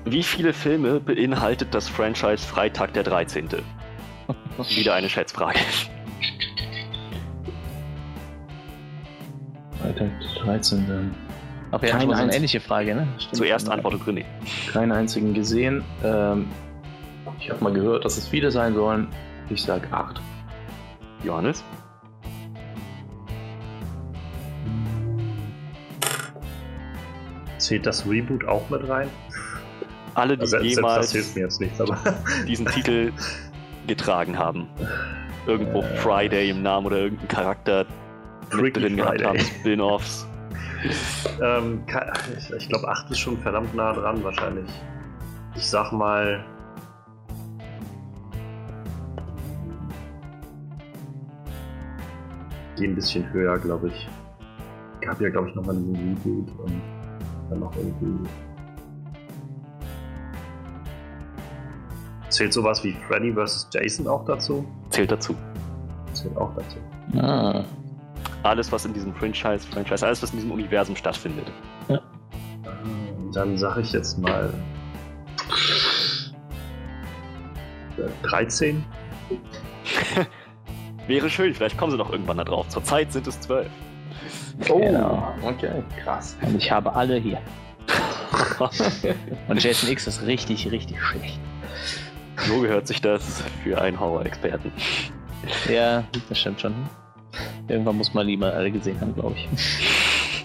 Wie 0.04 0.22
viele 0.22 0.52
Filme 0.52 0.98
beinhaltet 1.00 1.74
das 1.74 1.88
Franchise 1.88 2.46
Freitag 2.46 2.92
der 2.94 3.04
13.? 3.04 3.48
Wieder 4.76 4.94
eine 4.94 5.08
Schätzfrage. 5.08 5.60
Freitag 9.80 10.10
der 10.20 10.42
13. 10.42 11.14
Aber 11.72 11.88
ja, 11.88 11.96
Keine 11.96 12.14
eine 12.14 12.34
ähnliche 12.36 12.60
Frage, 12.60 12.94
ne? 12.94 13.08
Stimmt. 13.16 13.36
Zuerst 13.36 13.68
antwortet 13.70 14.02
René. 14.02 14.24
Keinen 14.70 14.92
einzigen 14.92 15.32
gesehen. 15.32 15.82
Ähm, 16.04 16.46
ich 17.40 17.50
habe 17.50 17.64
mal 17.64 17.72
gehört, 17.72 18.04
dass 18.04 18.18
es 18.18 18.28
viele 18.28 18.50
sein 18.50 18.74
sollen. 18.74 19.08
Ich 19.48 19.62
sage 19.62 19.88
acht. 19.90 20.20
Johannes? 21.24 21.64
Zählt 27.56 27.86
das 27.86 28.06
Reboot 28.06 28.44
auch 28.46 28.68
mit 28.68 28.86
rein? 28.86 29.08
Alle, 30.14 30.36
die 30.36 30.42
also, 30.42 30.58
jemals 30.58 31.14
nichts, 31.14 31.34
diesen 32.46 32.66
Titel 32.66 33.12
getragen 33.86 34.38
haben. 34.38 34.68
Irgendwo 35.46 35.80
äh, 35.80 35.96
Friday 35.96 36.50
im 36.50 36.62
Namen 36.62 36.88
oder 36.88 36.98
irgendein 36.98 37.28
Charakter 37.28 37.86
mit 38.54 38.76
drin 38.76 38.98
Friday. 38.98 39.16
gehabt 39.18 39.24
haben, 39.24 39.38
Spin-offs 39.38 40.26
ähm, 41.42 41.84
ich 42.56 42.68
glaube, 42.68 42.88
8 42.88 43.10
ist 43.10 43.18
schon 43.18 43.38
verdammt 43.38 43.74
nah 43.74 43.92
dran, 43.92 44.22
wahrscheinlich. 44.24 44.68
Ich 45.54 45.66
sag 45.66 45.92
mal. 45.92 46.44
Geh 52.76 52.86
ein 52.86 52.94
bisschen 52.94 53.30
höher, 53.32 53.58
glaube 53.58 53.88
ich. 53.88 54.08
Gab 55.00 55.20
ja, 55.20 55.28
glaube 55.28 55.48
ich, 55.48 55.54
nochmal 55.54 55.76
einen 55.76 55.94
Reboot 55.94 56.48
und 56.60 56.80
dann 57.50 57.60
noch 57.60 57.76
irgendwie. 57.76 58.28
Zählt 62.28 62.52
sowas 62.52 62.82
wie 62.82 62.94
Freddy 63.06 63.32
vs. 63.34 63.68
Jason 63.72 64.08
auch 64.08 64.24
dazu? 64.24 64.64
Zählt 64.88 65.12
dazu. 65.12 65.34
Zählt 66.14 66.36
auch 66.36 66.54
dazu. 66.54 66.78
Ah. 67.18 67.62
Alles, 68.42 68.70
was 68.72 68.84
in 68.84 68.92
diesem 68.92 69.14
Franchise, 69.14 69.66
Franchise, 69.68 70.04
alles, 70.04 70.22
was 70.22 70.30
in 70.30 70.36
diesem 70.36 70.52
Universum 70.52 70.96
stattfindet. 70.96 71.46
Ja. 71.88 72.00
Dann 73.32 73.56
sage 73.56 73.80
ich 73.80 73.92
jetzt 73.92 74.18
mal 74.18 74.52
13. 78.22 78.84
Wäre 81.06 81.28
schön, 81.28 81.54
vielleicht 81.54 81.76
kommen 81.76 81.90
sie 81.90 81.98
noch 81.98 82.10
irgendwann 82.10 82.36
da 82.36 82.44
drauf. 82.44 82.68
Zurzeit 82.68 83.12
sind 83.12 83.26
es 83.26 83.40
12. 83.40 83.68
Oh, 84.68 84.78
genau. 84.78 85.34
okay, 85.42 85.82
krass. 86.02 86.36
Und 86.42 86.56
ich 86.56 86.70
habe 86.70 86.94
alle 86.94 87.16
hier. 87.16 87.40
Und 89.48 89.62
Jason 89.62 89.90
X 89.90 90.06
ist 90.06 90.22
richtig, 90.22 90.70
richtig 90.70 91.00
schlecht. 91.00 91.40
So 92.36 92.60
gehört 92.60 92.86
sich 92.86 93.00
das 93.00 93.42
für 93.62 93.80
einen 93.80 93.98
Horror-Experten. 93.98 94.72
Ja, 95.68 96.04
das 96.28 96.38
stimmt 96.38 96.60
schon. 96.60 96.74
Irgendwann 97.68 97.96
muss 97.96 98.12
man 98.14 98.26
lieber 98.26 98.52
alle 98.52 98.70
gesehen 98.70 99.00
haben, 99.00 99.14
glaube 99.14 99.36
ich. 99.36 99.48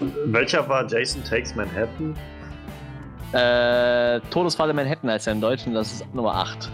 Welcher 0.26 0.68
war 0.68 0.86
Jason 0.86 1.22
Takes 1.24 1.54
Manhattan? 1.54 2.14
Äh, 3.32 4.20
Todesfall 4.30 4.70
in 4.70 4.76
Manhattan 4.76 5.10
heißt 5.10 5.26
er 5.26 5.34
im 5.34 5.40
Deutschen, 5.40 5.74
das 5.74 5.92
ist 5.92 6.14
Nummer 6.14 6.34
8. 6.34 6.70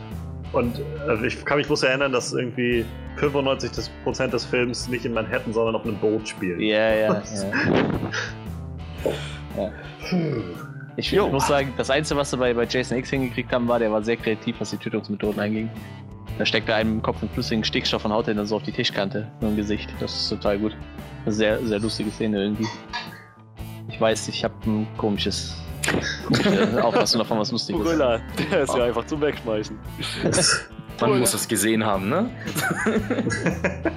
Und 0.52 0.80
also 1.08 1.24
ich 1.24 1.44
kann 1.44 1.58
mich 1.58 1.66
bloß 1.66 1.82
erinnern, 1.82 2.12
dass 2.12 2.32
irgendwie 2.32 2.84
95% 3.18 4.28
des 4.28 4.44
Films 4.44 4.88
nicht 4.88 5.04
in 5.04 5.12
Manhattan, 5.12 5.52
sondern 5.52 5.74
auf 5.74 5.84
einem 5.84 5.96
Boot 5.96 6.28
spielt. 6.28 6.60
Ja, 6.60 6.94
ja, 6.94 7.22
ja. 9.56 9.70
Ich 10.96 11.10
jo. 11.10 11.28
muss 11.28 11.48
sagen, 11.48 11.72
das 11.76 11.90
Einzige, 11.90 12.20
was 12.20 12.30
sie 12.30 12.36
bei, 12.36 12.54
bei 12.54 12.64
Jason 12.64 12.98
X 12.98 13.10
hingekriegt 13.10 13.52
haben, 13.52 13.66
war, 13.66 13.78
der 13.78 13.90
war 13.90 14.02
sehr 14.02 14.16
kreativ, 14.16 14.56
was 14.60 14.70
die 14.70 14.76
Tötungsmethoden 14.76 15.40
einging. 15.40 15.70
Da 16.38 16.44
steckt 16.44 16.68
er 16.68 16.76
einem 16.76 16.94
im 16.94 17.02
Kopf 17.02 17.22
einen 17.22 17.30
flüssigen 17.30 17.64
Stickstoff 17.64 18.04
und 18.04 18.12
haut 18.12 18.26
den 18.26 18.36
dann 18.36 18.46
so 18.46 18.56
auf 18.56 18.62
die 18.62 18.72
Tischkante 18.72 19.30
im 19.40 19.56
Gesicht. 19.56 19.88
Das 20.00 20.14
ist 20.14 20.28
total 20.28 20.58
gut. 20.58 20.76
Sehr, 21.26 21.64
sehr 21.64 21.78
lustige 21.78 22.10
Szene 22.10 22.42
irgendwie. 22.42 22.66
Ich 23.88 24.00
weiß, 24.00 24.28
ich 24.28 24.42
habe 24.42 24.54
ein 24.66 24.86
komisches 24.96 25.56
komische 26.26 26.84
Auffassung 26.84 27.20
davon, 27.20 27.38
was 27.38 27.52
lustig 27.52 27.76
ist. 27.76 27.82
Gorilla, 27.82 28.20
der 28.50 28.62
ist 28.62 28.70
oh. 28.70 28.78
ja 28.78 28.84
einfach 28.84 29.06
zum 29.06 29.20
Wegschmeißen. 29.20 29.78
Man 31.00 31.18
muss 31.18 31.34
es 31.34 31.46
gesehen 31.48 31.84
haben, 31.84 32.08
ne? 32.08 32.30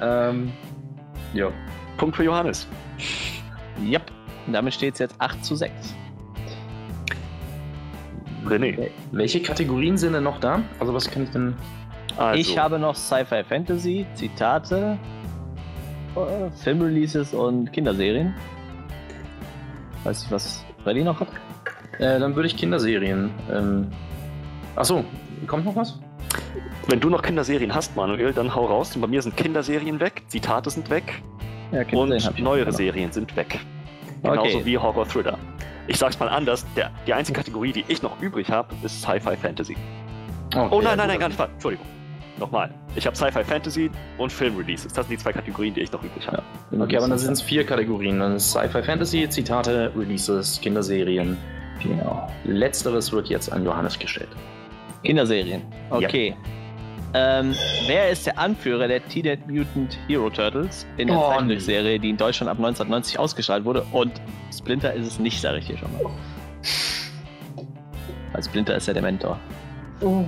ähm, 0.00 0.52
ja. 1.34 1.50
Punkt 1.96 2.16
für 2.16 2.24
Johannes. 2.24 2.68
Yep. 3.84 4.12
Damit 4.46 4.74
steht 4.74 4.94
es 4.94 5.00
jetzt 5.00 5.16
8 5.18 5.44
zu 5.44 5.56
6. 5.56 5.94
René. 8.46 8.90
Welche 9.12 9.40
Kategorien 9.42 9.96
sind 9.96 10.12
denn 10.12 10.24
noch 10.24 10.40
da? 10.40 10.62
Also 10.78 10.94
was 10.94 11.10
kann 11.10 11.24
ich 11.24 11.30
denn... 11.30 11.54
Also. 12.16 12.40
Ich 12.40 12.58
habe 12.58 12.78
noch 12.78 12.96
Sci-Fi 12.96 13.44
Fantasy, 13.44 14.06
Zitate, 14.14 14.98
äh, 16.16 16.50
Filmreleases 16.62 17.32
und 17.32 17.72
Kinderserien. 17.72 18.34
Weiß 20.04 20.24
ich, 20.24 20.30
was 20.30 20.64
Freddy 20.82 21.04
noch 21.04 21.20
hat? 21.20 21.28
Äh, 21.98 22.18
dann 22.18 22.34
würde 22.34 22.48
ich 22.48 22.56
Kinderserien. 22.56 23.30
Ähm... 23.52 23.88
Achso, 24.74 25.04
kommt 25.46 25.64
noch 25.64 25.76
was? 25.76 25.98
Wenn 26.88 27.00
du 27.00 27.10
noch 27.10 27.22
Kinderserien 27.22 27.74
hast, 27.74 27.96
Manuel, 27.96 28.32
dann 28.32 28.54
hau 28.54 28.66
raus. 28.66 28.96
Bei 28.98 29.06
mir 29.06 29.20
sind 29.22 29.36
Kinderserien 29.36 30.00
weg, 30.00 30.22
Zitate 30.28 30.70
sind 30.70 30.88
weg 30.90 31.22
ja, 31.72 31.82
und 31.92 32.40
neuere 32.40 32.72
Serien 32.72 33.12
sind 33.12 33.36
weg. 33.36 33.60
Genauso 34.22 34.40
okay. 34.40 34.64
wie 34.64 34.78
Horror 34.78 35.06
Thriller. 35.08 35.38
Ich 35.86 35.96
sag's 35.96 36.18
mal 36.18 36.28
anders, 36.28 36.66
der, 36.76 36.90
die 37.06 37.14
einzige 37.14 37.38
Kategorie, 37.38 37.72
die 37.72 37.84
ich 37.88 38.02
noch 38.02 38.20
übrig 38.20 38.50
habe, 38.50 38.74
ist 38.82 39.00
Sci-Fi 39.00 39.36
Fantasy. 39.36 39.76
Okay, 40.54 40.68
oh 40.70 40.80
nein, 40.80 40.98
nein, 40.98 41.08
nein, 41.08 41.18
gar 41.18 41.28
nicht. 41.28 41.40
Entschuldigung. 41.40 41.86
Nochmal. 42.38 42.72
Ich 42.94 43.06
habe 43.06 43.16
Sci-Fi 43.16 43.42
Fantasy 43.42 43.90
und 44.16 44.32
Film 44.32 44.56
Releases. 44.56 44.92
Das 44.92 45.06
sind 45.06 45.18
die 45.18 45.22
zwei 45.22 45.32
Kategorien, 45.32 45.74
die 45.74 45.80
ich 45.80 45.92
noch 45.92 46.02
übrig 46.02 46.26
habe. 46.26 46.42
Ja. 46.70 46.80
Okay, 46.80 46.96
aber 46.98 47.08
dann 47.08 47.18
sind 47.18 47.32
es 47.32 47.42
vier 47.42 47.64
Kategorien. 47.64 48.20
Dann 48.20 48.36
ist 48.36 48.50
Sci-Fi 48.50 48.82
Fantasy, 48.82 49.28
Zitate, 49.28 49.92
Releases, 49.96 50.60
Kinderserien. 50.60 51.36
Genau. 51.82 52.28
Letzteres 52.44 53.12
wird 53.12 53.28
jetzt 53.28 53.52
an 53.52 53.64
Johannes 53.64 53.98
gestellt. 53.98 54.28
Kinderserien. 55.02 55.62
Okay. 55.90 56.36
Ja. 56.36 56.57
Ähm, 57.14 57.54
wer 57.86 58.10
ist 58.10 58.26
der 58.26 58.38
Anführer 58.38 58.86
der 58.86 59.02
Teenage 59.08 59.40
Mutant 59.46 59.98
Hero 60.08 60.28
Turtles 60.28 60.86
in 60.98 61.08
der 61.08 61.18
oh, 61.18 61.30
Zeichentrickserie, 61.30 61.98
die 61.98 62.10
in 62.10 62.16
Deutschland 62.18 62.50
ab 62.50 62.58
1990 62.58 63.18
ausgestrahlt 63.18 63.64
wurde? 63.64 63.86
Und 63.92 64.20
Splinter 64.54 64.92
ist 64.92 65.06
es 65.06 65.18
nicht, 65.18 65.40
sage 65.40 65.58
ich 65.58 65.66
hier 65.66 65.78
schon 65.78 65.90
mal. 65.94 66.10
Weil 68.32 68.42
Splinter 68.42 68.76
ist 68.76 68.86
ja 68.86 68.92
der 68.92 69.02
Mentor. 69.02 69.40
Oh. 70.02 70.24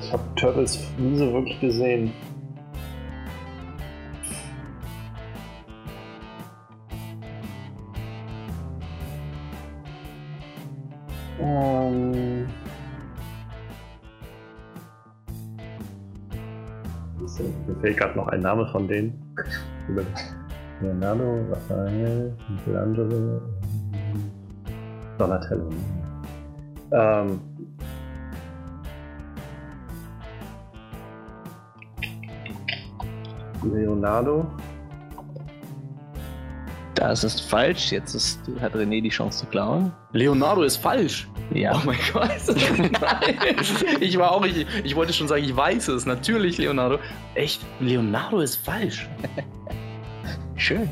Ich 0.00 0.12
habe 0.12 0.22
Turtles 0.34 0.80
nie 0.98 1.16
so 1.16 1.32
wirklich 1.32 1.60
gesehen. 1.60 2.12
Ähm. 11.40 12.33
Fehlt 17.84 17.98
gerade 17.98 18.16
noch 18.16 18.28
ein 18.28 18.40
Name 18.40 18.66
von 18.68 18.88
denen. 18.88 19.12
Leonardo, 20.80 21.44
Raphael, 21.50 22.34
Michelangelo, 22.48 23.42
Donatello. 25.18 25.68
Ähm, 26.92 27.40
Leonardo. 33.62 34.46
Das 37.08 37.22
ist 37.22 37.40
falsch. 37.40 37.92
Jetzt 37.92 38.14
ist, 38.14 38.40
hat 38.60 38.74
René 38.74 39.02
die 39.02 39.10
Chance 39.10 39.40
zu 39.40 39.46
klauen. 39.46 39.92
Leonardo 40.12 40.62
ist 40.62 40.76
falsch. 40.76 41.28
Ja. 41.52 41.74
Oh 41.74 41.80
mein 41.84 41.98
Gott. 42.12 42.30
Nein. 42.78 43.56
Ich 44.00 44.16
war 44.18 44.32
auch, 44.32 44.44
ich, 44.44 44.66
ich 44.82 44.96
wollte 44.96 45.12
schon 45.12 45.28
sagen, 45.28 45.44
ich 45.44 45.54
weiß 45.54 45.88
es. 45.88 46.06
Natürlich, 46.06 46.58
Leonardo. 46.58 46.98
Echt? 47.34 47.60
Leonardo 47.80 48.40
ist 48.40 48.56
falsch. 48.56 49.08
Schön. 50.56 50.88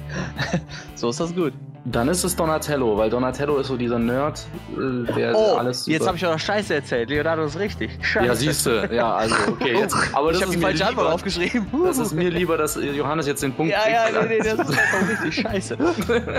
so 0.95 1.09
ist 1.09 1.21
das 1.21 1.35
gut. 1.35 1.55
Dann 1.85 2.09
ist 2.09 2.23
es 2.23 2.37
Donatello, 2.37 2.97
weil 2.97 3.11
Donatello 3.11 3.57
ist 3.57 3.67
so 3.67 3.77
dieser 3.77 3.99
Nerd, 3.99 4.47
äh, 4.77 5.13
der 5.15 5.35
oh, 5.35 5.57
alles. 5.57 5.87
Jetzt 5.87 6.07
habe 6.07 6.17
ich 6.17 6.25
auch 6.25 6.33
noch 6.33 6.39
Scheiße 6.39 6.75
erzählt. 6.75 7.11
Leonardo 7.11 7.45
ist 7.45 7.59
richtig. 7.59 7.91
Scheiße. 8.01 8.27
Ja, 8.27 8.35
siehst 8.37 8.67
du. 8.67 8.89
Ja, 8.93 9.15
also, 9.15 9.35
okay. 9.49 9.79
Jetzt, 9.79 9.97
aber 10.13 10.31
ich 10.31 10.41
habe 10.41 10.53
die 10.53 10.59
falsche 10.59 10.87
Antwort 10.87 11.13
aufgeschrieben. 11.13 11.67
Das 11.93 11.99
ist 11.99 12.15
mir 12.15 12.31
lieber, 12.31 12.57
dass 12.57 12.77
Johannes 12.77 13.27
jetzt 13.27 13.43
den 13.43 13.53
Punkt 13.53 13.73
ja, 13.73 13.81
kriegt. 13.81 14.15
Ja, 14.15 14.23
nee, 14.23 14.29
nee, 14.29 14.39
das 14.39 14.69
ist 14.69 14.79
einfach 14.79 15.11
richtig 15.11 15.43
scheiße. 15.43 15.77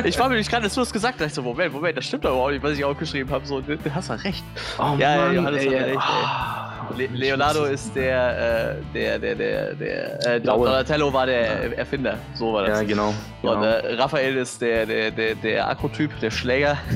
Ich 0.05 0.17
war 0.17 0.29
mir 0.29 0.35
nicht 0.35 0.49
gerade, 0.49 0.63
dass 0.63 0.73
du 0.73 0.79
das 0.79 0.91
gesagt 0.91 1.19
hast. 1.19 1.27
Ich 1.27 1.33
so, 1.33 1.41
Moment, 1.41 1.73
Moment, 1.73 1.97
das 1.97 2.05
stimmt 2.05 2.25
doch 2.25 2.31
überhaupt 2.31 2.53
nicht, 2.53 2.63
was 2.63 2.71
ich 2.71 2.83
aufgeschrieben 2.83 3.31
habe. 3.31 3.45
So, 3.45 3.61
du 3.61 3.77
hast 3.93 4.09
ja 4.09 4.15
recht. 4.15 4.43
Oh, 4.79 4.81
ja, 4.81 4.87
Mann, 4.87 4.99
ja, 4.99 5.31
Johannes 5.33 5.63
ey, 5.63 5.71
hat 5.71 5.87
recht. 5.87 5.99
Oh. 5.99 6.62
Le 6.95 7.07
Leonardo 7.07 7.65
ist 7.65 7.95
der, 7.95 8.75
äh, 8.77 8.93
der, 8.93 9.19
der, 9.19 9.35
der, 9.35 9.73
der, 9.75 10.35
äh, 10.35 10.41
Donatello 10.41 11.11
war 11.11 11.25
der 11.25 11.77
Erfinder. 11.77 12.17
So 12.33 12.53
war 12.53 12.67
das. 12.67 12.81
Ja, 12.81 12.87
genau. 12.87 13.13
genau. 13.41 13.55
Und 13.55 13.63
äh, 13.63 13.93
Raphael 13.95 14.37
ist 14.37 14.61
der, 14.61 14.85
der, 14.85 15.11
der, 15.11 15.35
der 15.35 15.67
Akrotyp, 15.67 16.11
der 16.19 16.31
Schläger. 16.31 16.77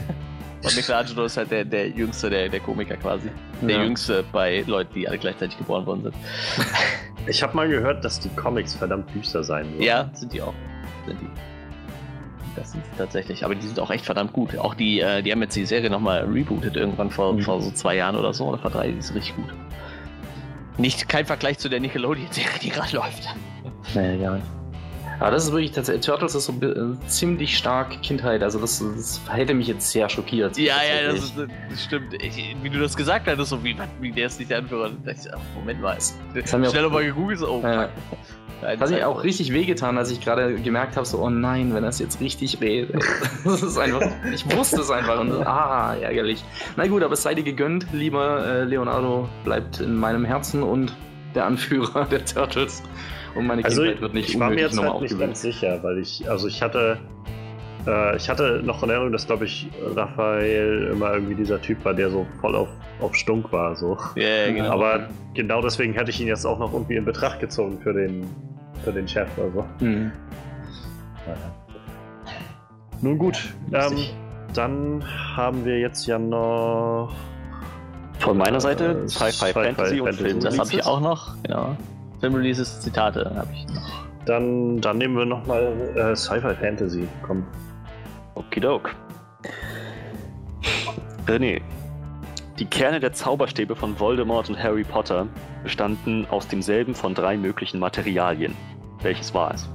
Und 0.63 0.75
Michelangelo 0.75 1.25
ist 1.25 1.37
halt 1.37 1.51
der, 1.51 1.63
der 1.63 1.89
Jüngste, 1.89 2.29
der, 2.29 2.49
der 2.49 2.59
Komiker 2.59 2.97
quasi. 2.97 3.29
Der 3.61 3.77
ja. 3.77 3.83
Jüngste 3.83 4.23
bei 4.31 4.63
Leuten, 4.65 4.93
die 4.95 5.07
alle 5.07 5.17
gleichzeitig 5.17 5.57
geboren 5.57 5.85
worden 5.85 6.03
sind. 6.03 6.15
Ich 7.27 7.43
habe 7.43 7.55
mal 7.55 7.67
gehört, 7.69 8.03
dass 8.03 8.19
die 8.19 8.29
Comics 8.29 8.73
verdammt 8.73 9.13
düster 9.13 9.43
sein 9.43 9.71
würden. 9.71 9.83
Ja, 9.83 10.09
sind 10.13 10.33
die 10.33 10.41
auch. 10.41 10.53
Sind 11.05 11.19
die. 11.21 11.56
Das 12.57 12.71
sind 12.71 12.83
tatsächlich. 12.97 13.45
Aber 13.45 13.55
die 13.55 13.65
sind 13.65 13.79
auch 13.79 13.91
echt 13.91 14.05
verdammt 14.05 14.33
gut. 14.33 14.57
Auch 14.57 14.73
die, 14.73 14.99
äh, 14.99 15.21
die 15.21 15.31
haben 15.31 15.41
jetzt 15.41 15.55
die 15.55 15.65
Serie 15.65 15.89
nochmal 15.89 16.25
rebootet 16.25 16.75
irgendwann 16.75 17.11
vor, 17.11 17.33
mhm. 17.33 17.41
vor 17.41 17.61
so 17.61 17.71
zwei 17.71 17.95
Jahren 17.95 18.15
oder 18.15 18.33
so 18.33 18.45
oder 18.47 18.57
vor 18.57 18.71
drei. 18.71 18.91
Die 18.91 18.97
ist 18.97 19.13
richtig 19.13 19.35
gut. 19.35 19.53
Nicht 20.77 21.07
kein 21.07 21.25
Vergleich 21.25 21.59
zu 21.59 21.69
der 21.69 21.79
Nickelodeon-Serie, 21.79 22.59
die 22.61 22.69
gerade 22.69 22.95
läuft. 22.95 23.23
Nee, 23.95 24.17
gar 24.17 24.35
nicht. 24.35 24.45
Aber 25.19 25.31
das 25.31 25.45
ist 25.45 25.51
wirklich 25.51 25.71
tatsächlich, 25.71 26.05
Turtles 26.05 26.35
ist 26.35 26.45
so 26.45 26.53
äh, 26.61 26.95
ziemlich 27.07 27.57
stark 27.57 28.01
Kindheit, 28.03 28.43
also 28.43 28.59
das, 28.59 28.79
das 28.79 29.19
hätte 29.31 29.55
mich 29.55 29.67
jetzt 29.67 29.89
sehr 29.91 30.07
schockiert. 30.09 30.57
Ja, 30.57 30.75
ja, 30.83 31.11
das, 31.11 31.23
ist, 31.23 31.33
das 31.37 31.83
stimmt. 31.83 32.21
Ich, 32.21 32.55
wie 32.61 32.69
du 32.69 32.79
das 32.79 32.95
gesagt 32.95 33.27
hast, 33.27 33.49
so 33.49 33.63
wie, 33.63 33.75
wie 33.99 34.11
der 34.11 34.27
ist 34.27 34.37
nicht 34.37 34.51
der 34.51 34.59
Anführer. 34.59 34.91
Ich, 35.07 35.17
Moment 35.55 35.81
mal, 35.81 35.95
das 35.95 36.53
haben 36.53 36.61
wir 36.61 36.69
schnell 36.69 36.83
nochmal 36.83 37.05
gegoogelt, 37.05 37.39
so, 37.39 37.49
oh, 37.49 37.61
ja. 37.63 37.89
Nein, 38.61 38.79
hat 38.79 38.87
sich 38.87 39.03
auch 39.03 39.23
richtig 39.23 39.53
wehgetan, 39.53 39.97
als 39.97 40.11
ich 40.11 40.21
gerade 40.21 40.55
gemerkt 40.55 40.95
habe, 40.95 41.05
so, 41.05 41.19
oh 41.19 41.29
nein, 41.29 41.73
wenn 41.73 41.83
das 41.83 41.99
jetzt 41.99 42.19
richtig 42.19 42.59
weh. 42.59 42.87
das 43.43 43.61
ist 43.61 43.77
einfach, 43.77 44.01
ich 44.33 44.45
wusste 44.55 44.81
es 44.81 44.89
einfach 44.89 45.19
und 45.19 45.31
ah, 45.45 45.95
ärgerlich. 45.95 46.43
Na 46.75 46.87
gut, 46.87 47.03
aber 47.03 47.13
es 47.13 47.23
sei 47.23 47.35
dir 47.35 47.43
gegönnt, 47.43 47.87
lieber 47.93 48.45
äh, 48.45 48.63
Leonardo, 48.63 49.29
bleibt 49.43 49.79
in 49.79 49.95
meinem 49.95 50.25
Herzen 50.25 50.63
und 50.63 50.93
der 51.35 51.45
Anführer 51.45 52.05
der 52.05 52.25
Turtles. 52.25 52.81
Und 53.35 53.45
meine 53.45 53.63
also 53.63 53.83
Kindheit 53.83 54.01
wird 54.01 54.13
nicht 54.15 54.29
ich 54.29 54.39
war 54.39 54.49
mir 54.49 54.61
jetzt 54.61 54.81
halt 54.81 55.01
nicht 55.01 55.19
ganz 55.19 55.41
sicher, 55.41 55.79
weil 55.83 55.99
ich, 55.99 56.27
also 56.29 56.47
ich 56.47 56.63
hatte 56.63 56.97
Äh, 57.87 58.17
ich 58.17 58.29
hatte 58.29 58.61
noch 58.63 58.83
in 58.83 58.89
Erinnerung, 58.89 59.13
dass, 59.13 59.25
glaube 59.25 59.45
ich, 59.45 59.69
Raphael 59.95 60.89
immer 60.91 61.13
irgendwie 61.13 61.35
dieser 61.35 61.61
Typ 61.61 61.83
war, 61.85 61.93
der 61.93 62.09
so 62.09 62.27
voll 62.41 62.55
auf, 62.55 62.67
auf 62.99 63.15
Stunk 63.15 63.51
war. 63.51 63.75
So. 63.75 63.97
Ja, 64.15 64.51
genau. 64.51 64.71
Aber 64.71 65.07
genau 65.33 65.61
deswegen 65.61 65.93
hätte 65.93 66.11
ich 66.11 66.19
ihn 66.19 66.27
jetzt 66.27 66.45
auch 66.45 66.59
noch 66.59 66.73
irgendwie 66.73 66.95
in 66.97 67.05
Betracht 67.05 67.39
gezogen 67.39 67.79
für 67.81 67.93
den, 67.93 68.27
für 68.83 68.91
den 68.91 69.07
Chef. 69.07 69.29
Also. 69.37 69.65
Mhm. 69.79 70.11
Nun 73.01 73.17
gut, 73.17 73.53
ähm, 73.73 74.05
dann 74.53 75.03
haben 75.35 75.65
wir 75.65 75.79
jetzt 75.79 76.05
ja 76.07 76.17
noch. 76.17 77.13
Von 78.19 78.37
meiner 78.37 78.59
Seite 78.59 79.03
Äh, 79.03 79.07
Sci-Fi, 79.07 79.31
Sci-Fi, 79.31 79.53
Fantasy 79.53 80.01
und 80.01 80.07
Fantasy. 80.07 80.23
Film. 80.23 80.39
das 80.39 80.57
habe 80.57 80.69
ich 80.71 80.85
auch 80.85 80.99
noch, 80.99 81.35
genau. 81.43 81.77
Filmreleases, 82.19 82.79
Zitate 82.81 83.31
habe 83.35 83.49
ich 83.53 83.67
noch. 83.67 84.07
Dann, 84.25 84.81
dann 84.81 84.97
nehmen 84.97 85.15
wir 85.15 85.25
nochmal 85.25 85.71
äh, 85.95 86.15
Sci-Fi 86.15 86.55
Fantasy. 86.55 87.07
Komm. 87.21 87.45
Okidok. 88.37 88.95
René. 91.27 91.61
Die 92.59 92.65
Kerne 92.65 92.99
der 92.99 93.13
Zauberstäbe 93.13 93.75
von 93.75 93.99
Voldemort 93.99 94.49
und 94.49 94.61
Harry 94.61 94.83
Potter 94.83 95.27
bestanden 95.63 96.25
aus 96.29 96.47
demselben 96.47 96.95
von 96.95 97.13
drei 97.13 97.37
möglichen 97.37 97.79
Materialien. 97.79 98.55
Welches 99.01 99.33
war 99.33 99.53
es? 99.53 99.69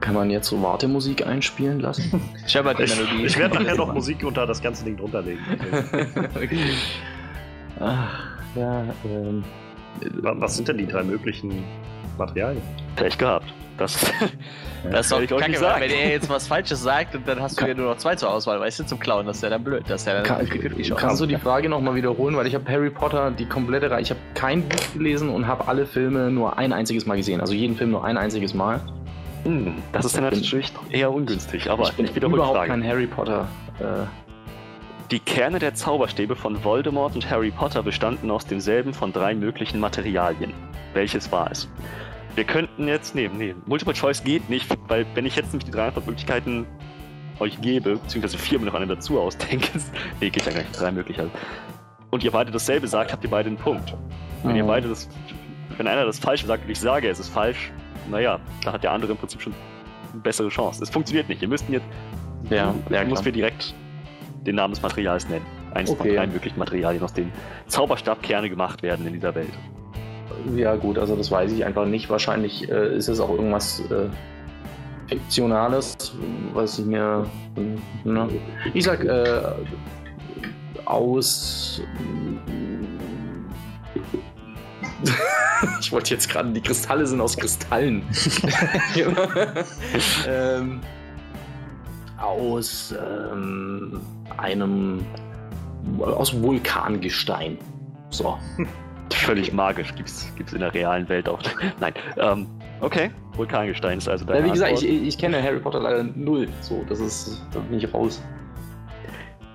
Kann 0.00 0.14
man 0.14 0.30
jetzt 0.30 0.48
so 0.48 0.62
Wartemusik 0.62 1.26
einspielen 1.26 1.80
lassen? 1.80 2.20
Ich, 2.46 2.54
Melodie. 2.54 3.26
ich 3.26 3.36
werde 3.38 3.56
nachher 3.62 3.76
noch 3.76 3.92
Musik 3.94 4.24
unter 4.24 4.46
das 4.46 4.62
ganze 4.62 4.84
Ding 4.84 4.96
drunter 4.96 5.20
legen. 5.22 5.40
Ach, 7.80 8.18
ja, 8.54 8.84
ähm. 9.04 9.44
Wa- 10.22 10.34
Was 10.38 10.56
sind 10.56 10.68
denn 10.68 10.78
die 10.78 10.86
drei 10.86 11.02
möglichen 11.02 11.64
Materialien? 12.18 12.62
Pech 12.96 13.16
gehabt. 13.18 13.46
Das, 13.78 13.96
Das 14.90 15.06
ist 15.06 15.12
doch 15.12 15.16
Kann 15.18 15.24
ich 15.24 15.32
euch 15.32 15.38
kacke, 15.40 15.50
nicht 15.50 15.60
sagen. 15.60 15.80
wenn 15.82 15.90
er 15.90 16.10
jetzt 16.10 16.28
was 16.30 16.46
Falsches 16.46 16.80
sagt 16.82 17.14
und 17.16 17.26
dann 17.26 17.40
hast 17.42 17.60
du 17.60 17.66
ja 17.66 17.74
nur 17.74 17.90
noch 17.90 17.96
zwei 17.96 18.14
zur 18.14 18.30
Auswahl, 18.30 18.60
weißt 18.60 18.78
du, 18.80 18.86
zum 18.86 19.00
Klauen, 19.00 19.26
das 19.26 19.38
ist 19.38 19.42
ja 19.42 19.50
dann 19.50 19.64
blöd. 19.64 19.82
Das 19.88 20.02
ist 20.02 20.06
ja 20.06 20.14
dann 20.14 20.22
Kann, 20.22 20.46
50-50 20.46 20.76
Chance. 20.76 20.94
kannst 20.94 21.20
du 21.20 21.26
die 21.26 21.36
Frage 21.36 21.68
nochmal 21.68 21.96
wiederholen? 21.96 22.36
Weil 22.36 22.46
ich 22.46 22.54
habe 22.54 22.70
Harry 22.70 22.90
Potter, 22.90 23.32
die 23.32 23.46
komplette 23.46 23.90
Reihe, 23.90 24.02
ich 24.02 24.10
habe 24.10 24.20
kein 24.34 24.62
Buch 24.68 24.78
gelesen 24.94 25.30
und 25.30 25.48
habe 25.48 25.66
alle 25.66 25.84
Filme 25.84 26.30
nur 26.30 26.58
ein 26.58 26.72
einziges 26.72 27.06
Mal 27.06 27.16
gesehen. 27.16 27.40
Also 27.40 27.54
jeden 27.54 27.76
Film 27.76 27.90
nur 27.90 28.04
ein 28.04 28.16
einziges 28.16 28.54
Mal. 28.54 28.80
Hm, 29.44 29.74
das 29.92 30.04
ist 30.04 30.16
dann 30.16 30.24
natürlich 30.24 30.72
eher 30.90 31.12
ungünstig, 31.12 31.68
aber 31.70 31.82
ich 31.84 31.92
bin 31.94 32.06
ich 32.06 32.14
wiederhole 32.14 32.34
die 32.34 32.38
überhaupt 32.38 32.56
Frage. 32.58 32.70
kein 32.70 32.84
Harry 32.86 33.06
Potter. 33.08 33.48
Äh, 33.80 34.04
Die 35.10 35.20
Kerne 35.20 35.58
der 35.58 35.74
Zauberstäbe 35.74 36.36
von 36.36 36.62
Voldemort 36.62 37.14
und 37.16 37.28
Harry 37.30 37.50
Potter 37.50 37.82
bestanden 37.82 38.30
aus 38.30 38.46
demselben 38.46 38.94
von 38.94 39.12
drei 39.12 39.34
möglichen 39.34 39.80
Materialien. 39.80 40.52
Welches 40.94 41.30
war 41.32 41.50
es? 41.50 41.68
Wir 42.34 42.44
könnten 42.44 42.86
jetzt, 42.86 43.14
nee, 43.14 43.28
nee, 43.32 43.54
Multiple 43.66 43.94
Choice 43.94 44.22
geht 44.22 44.48
nicht, 44.48 44.68
weil 44.88 45.06
wenn 45.14 45.26
ich 45.26 45.34
jetzt 45.36 45.52
nämlich 45.52 45.64
die 45.64 45.70
drei 45.70 45.86
Antwortmöglichkeiten 45.86 46.66
euch 47.40 47.60
gebe, 47.60 47.96
beziehungsweise 47.96 48.38
vier 48.38 48.58
mir 48.58 48.66
noch 48.66 48.74
eine 48.74 48.86
dazu 48.86 49.18
ausdenke, 49.20 49.68
nee, 50.20 50.30
geht 50.30 50.44
ja 50.46 50.52
gar 50.52 50.60
nicht, 50.60 50.78
drei 50.80 50.90
Möglichkeiten. 50.92 51.30
Und 52.10 52.24
ihr 52.24 52.30
beide 52.30 52.50
dasselbe 52.50 52.86
sagt, 52.88 53.12
habt 53.12 53.22
ihr 53.24 53.30
beide 53.30 53.48
einen 53.48 53.58
Punkt. 53.58 53.94
Wenn 54.42 54.56
ihr 54.56 54.62
Mhm. 54.64 54.68
beide 54.68 54.88
das, 54.88 55.08
wenn 55.76 55.86
einer 55.86 56.04
das 56.04 56.18
Falsche 56.18 56.46
sagt 56.46 56.64
und 56.64 56.70
ich 56.70 56.80
sage, 56.80 57.08
es 57.08 57.18
ist 57.18 57.28
falsch, 57.28 57.70
naja, 58.10 58.40
da 58.64 58.72
hat 58.72 58.82
der 58.84 58.92
andere 58.92 59.12
im 59.12 59.18
Prinzip 59.18 59.42
schon 59.42 59.52
eine 60.12 60.22
bessere 60.22 60.48
Chance. 60.48 60.82
Es 60.82 60.90
funktioniert 60.90 61.28
nicht. 61.28 61.42
Ihr 61.42 61.48
müsst 61.48 61.68
jetzt, 61.68 61.84
Ja, 62.50 62.74
ja, 62.90 63.04
musst 63.04 63.22
klar. 63.22 63.22
mir 63.24 63.32
direkt 63.32 63.74
den 64.46 64.54
Namen 64.54 64.72
des 64.72 64.82
Materials 64.82 65.28
nennen. 65.28 65.44
Eines 65.74 65.90
Okay. 65.90 66.08
von 66.08 66.16
drei 66.16 66.26
möglichen 66.28 66.58
Materialien, 66.58 67.02
aus 67.02 67.12
denen 67.12 67.30
Zauberstabkerne 67.66 68.48
gemacht 68.48 68.82
werden 68.82 69.06
in 69.06 69.12
dieser 69.12 69.34
Welt. 69.34 69.52
Ja, 70.54 70.76
gut, 70.76 70.98
also 70.98 71.16
das 71.16 71.30
weiß 71.30 71.52
ich 71.52 71.64
einfach 71.64 71.86
nicht. 71.86 72.10
Wahrscheinlich 72.10 72.68
äh, 72.70 72.96
ist 72.96 73.08
es 73.08 73.20
auch 73.20 73.30
irgendwas 73.30 73.80
äh, 73.90 74.08
Fiktionales, 75.08 76.12
was 76.52 76.78
ich 76.78 76.84
mir. 76.84 77.26
Ne? 78.04 78.28
Ich 78.74 78.84
sag 78.84 79.04
äh, 79.04 79.40
aus. 80.84 81.80
ich 85.80 85.92
wollte 85.92 86.14
jetzt 86.14 86.28
gerade, 86.28 86.50
die 86.52 86.60
Kristalle 86.60 87.06
sind 87.06 87.20
aus 87.20 87.36
Kristallen. 87.36 88.02
ähm, 90.28 90.80
aus 92.18 92.94
ähm, 92.98 94.00
einem. 94.36 95.06
aus 96.00 96.40
Vulkangestein. 96.40 97.58
So. 98.10 98.36
Völlig 99.14 99.52
magisch, 99.52 99.94
gibt's, 99.94 100.32
gibt's 100.36 100.52
in 100.52 100.60
der 100.60 100.72
realen 100.74 101.08
Welt 101.08 101.28
auch. 101.28 101.40
Nein, 101.80 101.94
ähm, 102.18 102.46
okay. 102.80 103.10
Vulkangestein 103.36 103.98
ist 103.98 104.08
also 104.08 104.24
Ja, 104.26 104.32
deine 104.34 104.46
wie 104.46 104.50
gesagt, 104.52 104.72
Antwort. 104.72 104.90
ich, 104.90 105.02
ich 105.08 105.18
kenne 105.18 105.42
Harry 105.42 105.60
Potter 105.60 105.80
leider 105.80 106.02
null. 106.02 106.48
So, 106.60 106.84
das 106.88 107.00
ist, 107.00 107.42
da 107.52 107.60
bin 107.60 107.78
ich 107.78 107.92
raus. 107.94 108.22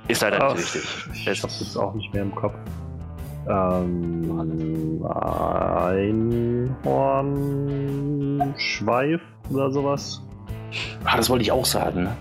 Ist 0.07 0.21
leider 0.21 0.41
Ah, 0.43 0.53
nicht 0.53 0.73
richtig. 0.75 1.05
Ich 1.13 1.27
Es- 1.27 1.43
hab's 1.43 1.59
jetzt 1.59 1.77
auch 1.77 1.93
nicht 1.93 2.13
mehr 2.13 2.23
im 2.23 2.33
Kopf. 2.35 2.55
Ähm, 3.49 5.03
Einhornschweif 7.93 9.21
oder 9.49 9.71
sowas. 9.71 10.21
Ah, 11.05 11.17
das 11.17 11.29
wollte 11.29 11.43
ich 11.43 11.51
auch 11.51 11.65
sagen. 11.65 12.03
Ne? 12.03 12.15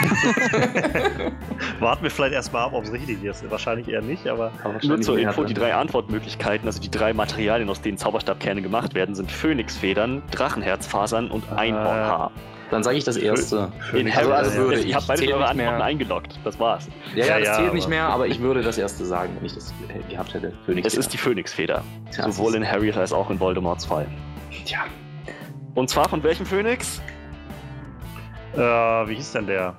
Warten 1.80 2.02
wir 2.02 2.10
vielleicht 2.10 2.34
erstmal 2.34 2.64
ab, 2.64 2.72
ob 2.72 2.84
es 2.84 2.92
richtig 2.92 3.22
ist. 3.24 3.48
Wahrscheinlich 3.50 3.88
eher 3.88 4.02
nicht, 4.02 4.26
aber 4.26 4.52
Aber 4.64 4.74
Nur 4.82 5.00
zur 5.00 5.18
Info, 5.18 5.44
die 5.44 5.54
drei 5.54 5.74
Antwortmöglichkeiten, 5.74 6.66
also 6.66 6.80
die 6.80 6.90
drei 6.90 7.12
Materialien, 7.12 7.68
aus 7.70 7.80
denen 7.80 7.98
Zauberstabkerne 7.98 8.62
gemacht 8.62 8.94
werden, 8.94 9.14
sind 9.14 9.30
Phönixfedern, 9.30 10.22
Drachenherzfasern 10.30 11.30
und. 11.30 11.44
Einhornhaar. 11.52 12.30
Dann 12.70 12.84
sage 12.84 12.96
ich 12.98 13.04
das 13.04 13.16
erste. 13.16 13.72
In 13.92 14.06
Phönix- 14.06 14.16
also- 14.16 14.30
Harry, 14.32 14.44
also 14.44 14.58
würde 14.58 14.78
ihr 14.80 14.86
ich- 14.86 14.94
habt 14.94 15.08
beide 15.08 15.22
eure 15.26 15.48
Antworten 15.48 15.56
mehr. 15.76 15.82
eingeloggt. 15.84 16.38
Das 16.44 16.60
war's. 16.60 16.88
Ja, 17.16 17.24
ja, 17.24 17.26
Ja, 17.26 17.38
das 17.40 17.48
ja, 17.48 17.54
zählt 17.54 17.74
nicht 17.74 17.88
mehr, 17.88 18.04
aber 18.08 18.28
ich 18.28 18.38
würde 18.40 18.62
das 18.62 18.78
erste 18.78 19.04
sagen, 19.04 19.32
wenn 19.38 19.46
ich 19.46 19.54
das 19.54 19.74
ge- 19.88 20.00
gehabt 20.08 20.34
hätte. 20.34 20.52
Phoenix. 20.66 20.86
Es 20.86 20.94
ist 20.96 21.12
die 21.12 21.18
Phönixfeder. 21.18 21.82
Tja, 22.12 22.30
Sowohl 22.30 22.54
in 22.54 22.64
Harry 22.70 22.92
als 22.92 23.12
auch 23.12 23.28
in 23.30 23.40
Voldemorts 23.40 23.84
Fall. 23.86 24.06
Tja. 24.64 24.80
Und 25.74 25.90
zwar 25.90 26.08
von 26.08 26.22
welchem 26.22 26.46
Phönix? 26.46 27.00
äh, 28.54 28.58
wie 28.60 29.14
hieß 29.16 29.32
denn 29.32 29.46
der? 29.48 29.76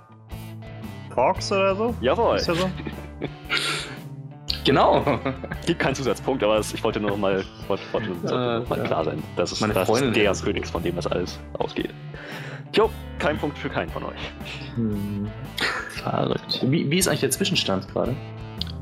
Fox 1.13 1.51
oder 1.51 1.75
so? 1.75 1.95
Jawohl. 2.01 2.37
Ist 2.37 2.47
der 2.47 2.55
so? 2.55 2.69
Genau. 4.63 5.03
Gibt 5.65 5.79
keinen 5.79 5.95
Zusatzpunkt, 5.95 6.43
aber 6.43 6.57
es- 6.59 6.71
ich 6.73 6.83
wollte 6.83 6.99
nur 6.99 7.09
noch 7.11 7.17
mal, 7.17 7.43
wollte, 7.67 7.83
wollte 7.91 8.09
nur 8.09 8.17
Äh, 8.31 8.59
mal 8.69 8.77
ja. 8.77 8.83
klar 8.83 9.03
sein. 9.05 9.23
Das 9.35 9.51
ist, 9.51 9.59
Meine 9.61 9.73
das 9.73 9.87
Freundin 9.87 10.09
ist 10.09 10.15
der 10.15 10.23
hätte 10.25 10.31
es- 10.33 10.41
Phönix, 10.41 10.69
von 10.69 10.83
dem 10.83 10.95
das 10.95 11.07
alles 11.07 11.39
ausgeht. 11.57 11.89
Jo, 12.75 12.89
kein 13.17 13.37
Punkt 13.39 13.57
für 13.57 13.69
keinen 13.69 13.89
von 13.89 14.03
euch. 14.03 14.31
Hm. 14.75 15.27
Verrückt. 16.03 16.61
Wie, 16.67 16.89
wie 16.91 16.97
ist 16.99 17.07
eigentlich 17.07 17.21
der 17.21 17.31
Zwischenstand 17.31 17.87
gerade? 17.91 18.15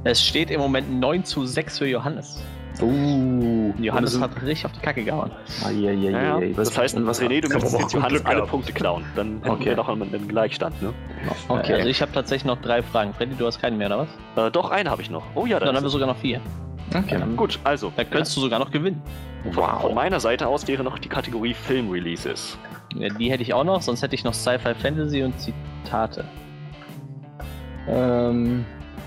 Es 0.03 0.22
steht 0.22 0.51
im 0.51 0.60
Moment 0.60 0.91
9 0.99 1.23
zu 1.23 1.45
6 1.45 1.77
für 1.80 1.88
Johannes. 1.88 2.43
Uh, 2.81 3.73
Johannes 3.80 4.19
hat 4.22 4.35
richtig 4.41 4.65
auf 4.65 4.72
die 4.72 4.80
Kacke 4.80 5.03
gehauen. 5.03 5.31
Ah, 5.65 5.69
ja, 5.69 5.91
ja, 5.91 6.10
Ja, 6.11 6.22
ja, 6.22 6.39
ja. 6.39 6.53
das 6.56 6.77
heißt, 6.77 7.06
was 7.06 7.22
René, 7.22 7.41
du 7.41 7.49
müsstest 7.49 7.80
jetzt 7.80 7.93
Johannes 7.93 8.26
alle. 8.26 8.43
Punkte 8.45 8.72
klauen. 8.72 9.03
Dann 9.15 9.38
hätten 9.41 9.49
Okay. 9.49 9.65
wir 9.65 9.76
noch 9.76 9.89
einen, 9.89 10.03
einen 10.14 10.27
Gleichstand, 10.27 10.81
ne? 10.81 10.93
Okay. 11.49 11.73
Also 11.73 11.89
ich 11.89 12.01
habe 12.01 12.11
tatsächlich 12.14 12.45
noch 12.45 12.61
drei 12.61 12.81
Fragen. 12.81 13.14
Freddy, 13.14 13.35
du 13.35 13.45
hast 13.45 13.60
keinen 13.61 13.77
mehr, 13.77 13.88
oder 13.88 14.07
was? 14.35 14.47
Äh, 14.47 14.51
doch, 14.51 14.72
eine 14.72 14.89
habe 14.89 15.01
ich 15.01 15.10
noch. 15.10 15.23
Oh 15.35 15.45
ja, 15.45 15.60
Dann 15.60 15.68
dann 15.68 15.76
haben 15.77 15.84
wir 15.84 15.89
sogar 15.89 16.07
noch 16.07 16.18
vier. 16.18 16.39
okay. 16.95 17.15
es. 17.22 17.35
Gut, 17.38 17.60
also. 17.64 17.91
Da 17.95 18.03
könntest 18.06 18.35
du 18.38 18.41
sogar 18.41 18.60
noch 18.60 18.72
gewinnen. 18.72 19.01
Von, 19.43 19.53
von 19.53 19.64
Wow. 19.84 19.93
meiner 19.93 20.19
Seite 20.19 20.47
aus 20.47 20.68
wäre 20.68 20.84
noch 20.84 20.97
die 20.99 21.10
Kategorie 21.10 21.53
Film-Releases. 21.53 22.57
Ja, 22.95 23.10
Die 23.10 23.30
hätte 23.31 23.43
ich 23.43 23.53
auch 23.53 23.64
noch, 23.64 23.81
sonst 23.81 24.01
hätte 24.01 24.15
ich 24.15 24.23
noch 24.23 24.34
Sci-Fi 24.34 24.73
Fantasy 24.73 25.22
und 25.23 25.34
Zitate. 25.39 26.26
Ähm, 27.88 28.65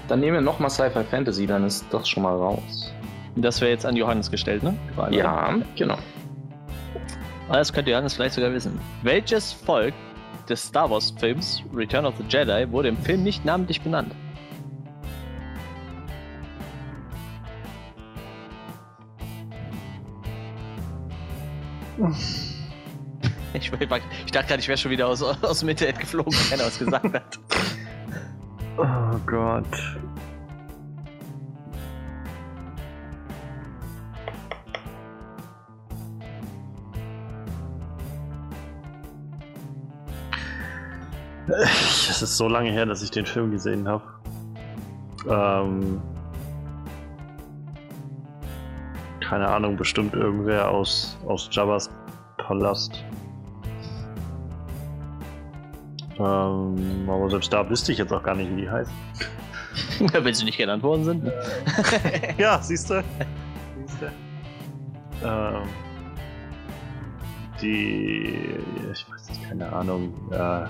dann 0.09 0.21
nehmen 0.21 0.35
wir 0.35 0.41
nochmal 0.41 0.71
Sci-Fi 0.71 1.05
Fantasy, 1.05 1.47
dann 1.47 1.65
ist 1.65 1.85
das 1.91 2.09
schon 2.09 2.23
mal 2.23 2.35
raus. 2.37 2.93
Das 3.37 3.61
wäre 3.61 3.71
jetzt 3.71 3.87
an 3.87 3.97
Johannes 3.97 4.31
gestellt, 4.31 4.63
ne? 4.63 4.77
Ja, 5.11 5.55
genau. 5.77 5.97
Ah, 7.49 7.57
Das 7.57 7.73
könnte 7.73 7.91
Johannes 7.91 8.15
vielleicht 8.15 8.35
sogar 8.35 8.53
wissen. 8.53 8.79
Welches 9.03 9.53
Volk 9.53 9.95
des 10.49 10.63
Star 10.63 10.91
Wars 10.91 11.13
Films 11.19 11.63
Return 11.75 12.05
of 12.05 12.15
the 12.19 12.25
Jedi 12.29 12.71
wurde 12.71 12.89
im 12.89 12.97
Film 12.99 13.23
nicht 13.23 13.45
namentlich 13.45 13.81
benannt? 13.81 14.15
Ich, 23.55 23.71
ich 23.71 24.33
dachte 24.33 24.49
gerade, 24.49 24.61
ich 24.61 24.69
wäre 24.69 24.79
schon 24.79 24.91
wieder 24.91 25.07
aus, 25.09 25.23
aus 25.23 25.61
dem 25.61 25.69
Internet 25.69 25.99
geflogen, 26.01 26.33
wenn 26.33 26.51
keiner 26.51 26.65
was 26.67 26.79
gesagt 26.79 27.13
hat. 27.13 27.39
Oh 28.79 29.19
Gott. 29.27 29.67
Es 41.53 42.23
ist 42.23 42.37
so 42.37 42.49
lange 42.49 42.71
her, 42.71 42.87
dass 42.87 43.03
ich 43.03 43.11
den 43.11 43.27
Film 43.27 43.51
gesehen 43.51 43.87
habe. 43.87 44.03
Ähm, 45.29 46.01
keine 49.21 49.49
Ahnung, 49.49 49.77
bestimmt 49.77 50.15
irgendwer 50.15 50.71
aus, 50.71 51.17
aus 51.27 51.49
Jabba's 51.51 51.91
Palast. 52.39 53.05
Ähm, 56.19 57.09
aber 57.09 57.31
selbst 57.31 57.53
da 57.53 57.69
wüsste 57.69 57.93
ich 57.93 57.99
jetzt 57.99 58.13
auch 58.13 58.23
gar 58.23 58.35
nicht, 58.35 58.51
wie 58.55 58.63
die 58.63 58.71
heißt. 58.71 58.91
Wenn 60.13 60.35
sie 60.35 60.45
nicht 60.45 60.59
genannt 60.59 60.83
worden 60.83 61.05
sind. 61.05 61.33
Ja, 62.39 62.61
siehst 62.61 62.91
du? 62.91 63.03
Siehst 63.87 64.03
du? 64.03 65.27
Ähm, 65.27 65.63
die. 67.61 68.59
Ich 68.93 69.11
weiß 69.11 69.29
nicht, 69.31 69.49
keine 69.49 69.73
Ahnung. 69.73 70.13
Äh, 70.31 70.67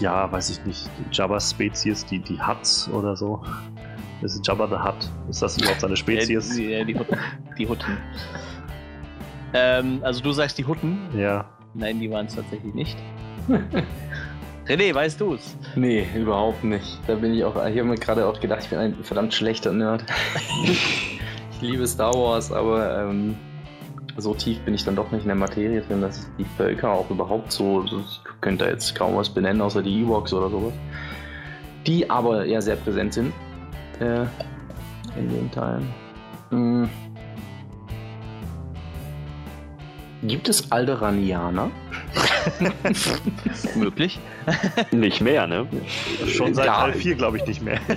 ja, 0.00 0.30
weiß 0.30 0.50
ich 0.50 0.64
nicht. 0.64 0.90
Jabba-Spezies, 1.12 2.06
die, 2.06 2.18
die 2.18 2.40
Huts 2.40 2.88
oder 2.88 3.16
so. 3.16 3.42
Das 4.22 4.34
ist 4.34 4.46
Jabba 4.46 4.66
the 4.66 4.76
Hutt. 4.76 5.10
Ist 5.28 5.42
das 5.42 5.58
überhaupt 5.58 5.80
seine 5.80 5.96
Spezies? 5.96 6.56
Ja, 6.58 6.84
die, 6.84 6.92
die, 6.92 6.98
Hutten. 6.98 7.18
Die 7.58 7.68
Hutten. 7.68 7.98
ähm, 9.52 10.00
also 10.02 10.22
du 10.22 10.32
sagst 10.32 10.58
die 10.58 10.64
Hutten? 10.64 10.98
Ja. 11.16 11.44
Nein, 11.74 12.00
die 12.00 12.10
waren 12.10 12.26
es 12.26 12.34
tatsächlich 12.34 12.74
nicht. 12.74 12.96
René, 14.66 14.94
weißt 14.94 15.20
du 15.20 15.34
es? 15.34 15.56
Nee, 15.76 16.06
überhaupt 16.16 16.64
nicht. 16.64 16.98
Da 17.06 17.16
bin 17.16 17.34
ich 17.34 17.44
auch. 17.44 17.54
Ich 17.54 17.78
habe 17.78 17.84
mir 17.84 17.96
gerade 17.96 18.26
auch 18.26 18.40
gedacht, 18.40 18.60
ich 18.62 18.70
bin 18.70 18.78
ein 18.78 19.04
verdammt 19.04 19.34
schlechter 19.34 19.72
Nerd. 19.72 20.04
ich 20.64 21.60
liebe 21.60 21.86
Star 21.86 22.14
Wars, 22.14 22.50
aber 22.50 23.02
ähm, 23.02 23.36
so 24.16 24.34
tief 24.34 24.60
bin 24.60 24.74
ich 24.74 24.84
dann 24.84 24.96
doch 24.96 25.10
nicht 25.10 25.22
in 25.22 25.28
der 25.28 25.36
Materie 25.36 25.80
drin, 25.80 26.00
dass 26.00 26.18
ich 26.18 26.24
die 26.38 26.44
Völker 26.56 26.90
auch 26.90 27.10
überhaupt 27.10 27.52
so. 27.52 27.84
ich 27.84 28.20
könnte 28.40 28.66
jetzt 28.66 28.94
kaum 28.94 29.16
was 29.16 29.28
benennen, 29.28 29.60
außer 29.60 29.82
die 29.82 30.02
Ewoks 30.02 30.32
oder 30.32 30.50
sowas. 30.50 30.72
Die 31.86 32.08
aber 32.08 32.46
ja 32.46 32.60
sehr 32.60 32.76
präsent 32.76 33.14
sind 33.14 33.32
äh, 34.00 34.22
in 35.18 35.28
den 35.28 35.50
Teilen. 35.50 35.92
Hm. 36.50 36.88
Gibt 40.22 40.48
es 40.48 40.72
Alderanianer? 40.72 41.70
Möglich. 43.74 44.18
Nicht 44.92 45.20
mehr, 45.20 45.46
ne? 45.46 45.66
Schon 46.26 46.54
seit. 46.54 46.66
Teil 46.66 46.92
4, 46.92 47.14
glaube 47.14 47.38
ich, 47.38 47.46
nicht 47.46 47.62
mehr. 47.62 47.80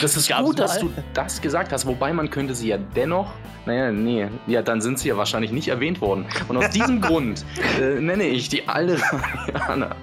Das 0.00 0.16
ist 0.16 0.28
Gab's 0.28 0.44
gut, 0.44 0.58
dass 0.58 0.78
du 0.78 0.90
das 1.14 1.40
gesagt 1.40 1.72
hast, 1.72 1.86
wobei 1.86 2.12
man 2.12 2.30
könnte 2.30 2.54
sie 2.54 2.68
ja 2.68 2.78
dennoch. 2.78 3.32
Naja, 3.66 3.92
nee, 3.92 4.26
ja, 4.46 4.62
dann 4.62 4.80
sind 4.80 4.98
sie 4.98 5.08
ja 5.08 5.16
wahrscheinlich 5.16 5.52
nicht 5.52 5.68
erwähnt 5.68 6.00
worden. 6.00 6.24
Und 6.48 6.56
aus 6.56 6.70
diesem 6.70 7.00
Grund 7.00 7.44
äh, 7.80 8.00
nenne 8.00 8.24
ich 8.24 8.48
die 8.48 8.66
Alderanianer. 8.66 9.96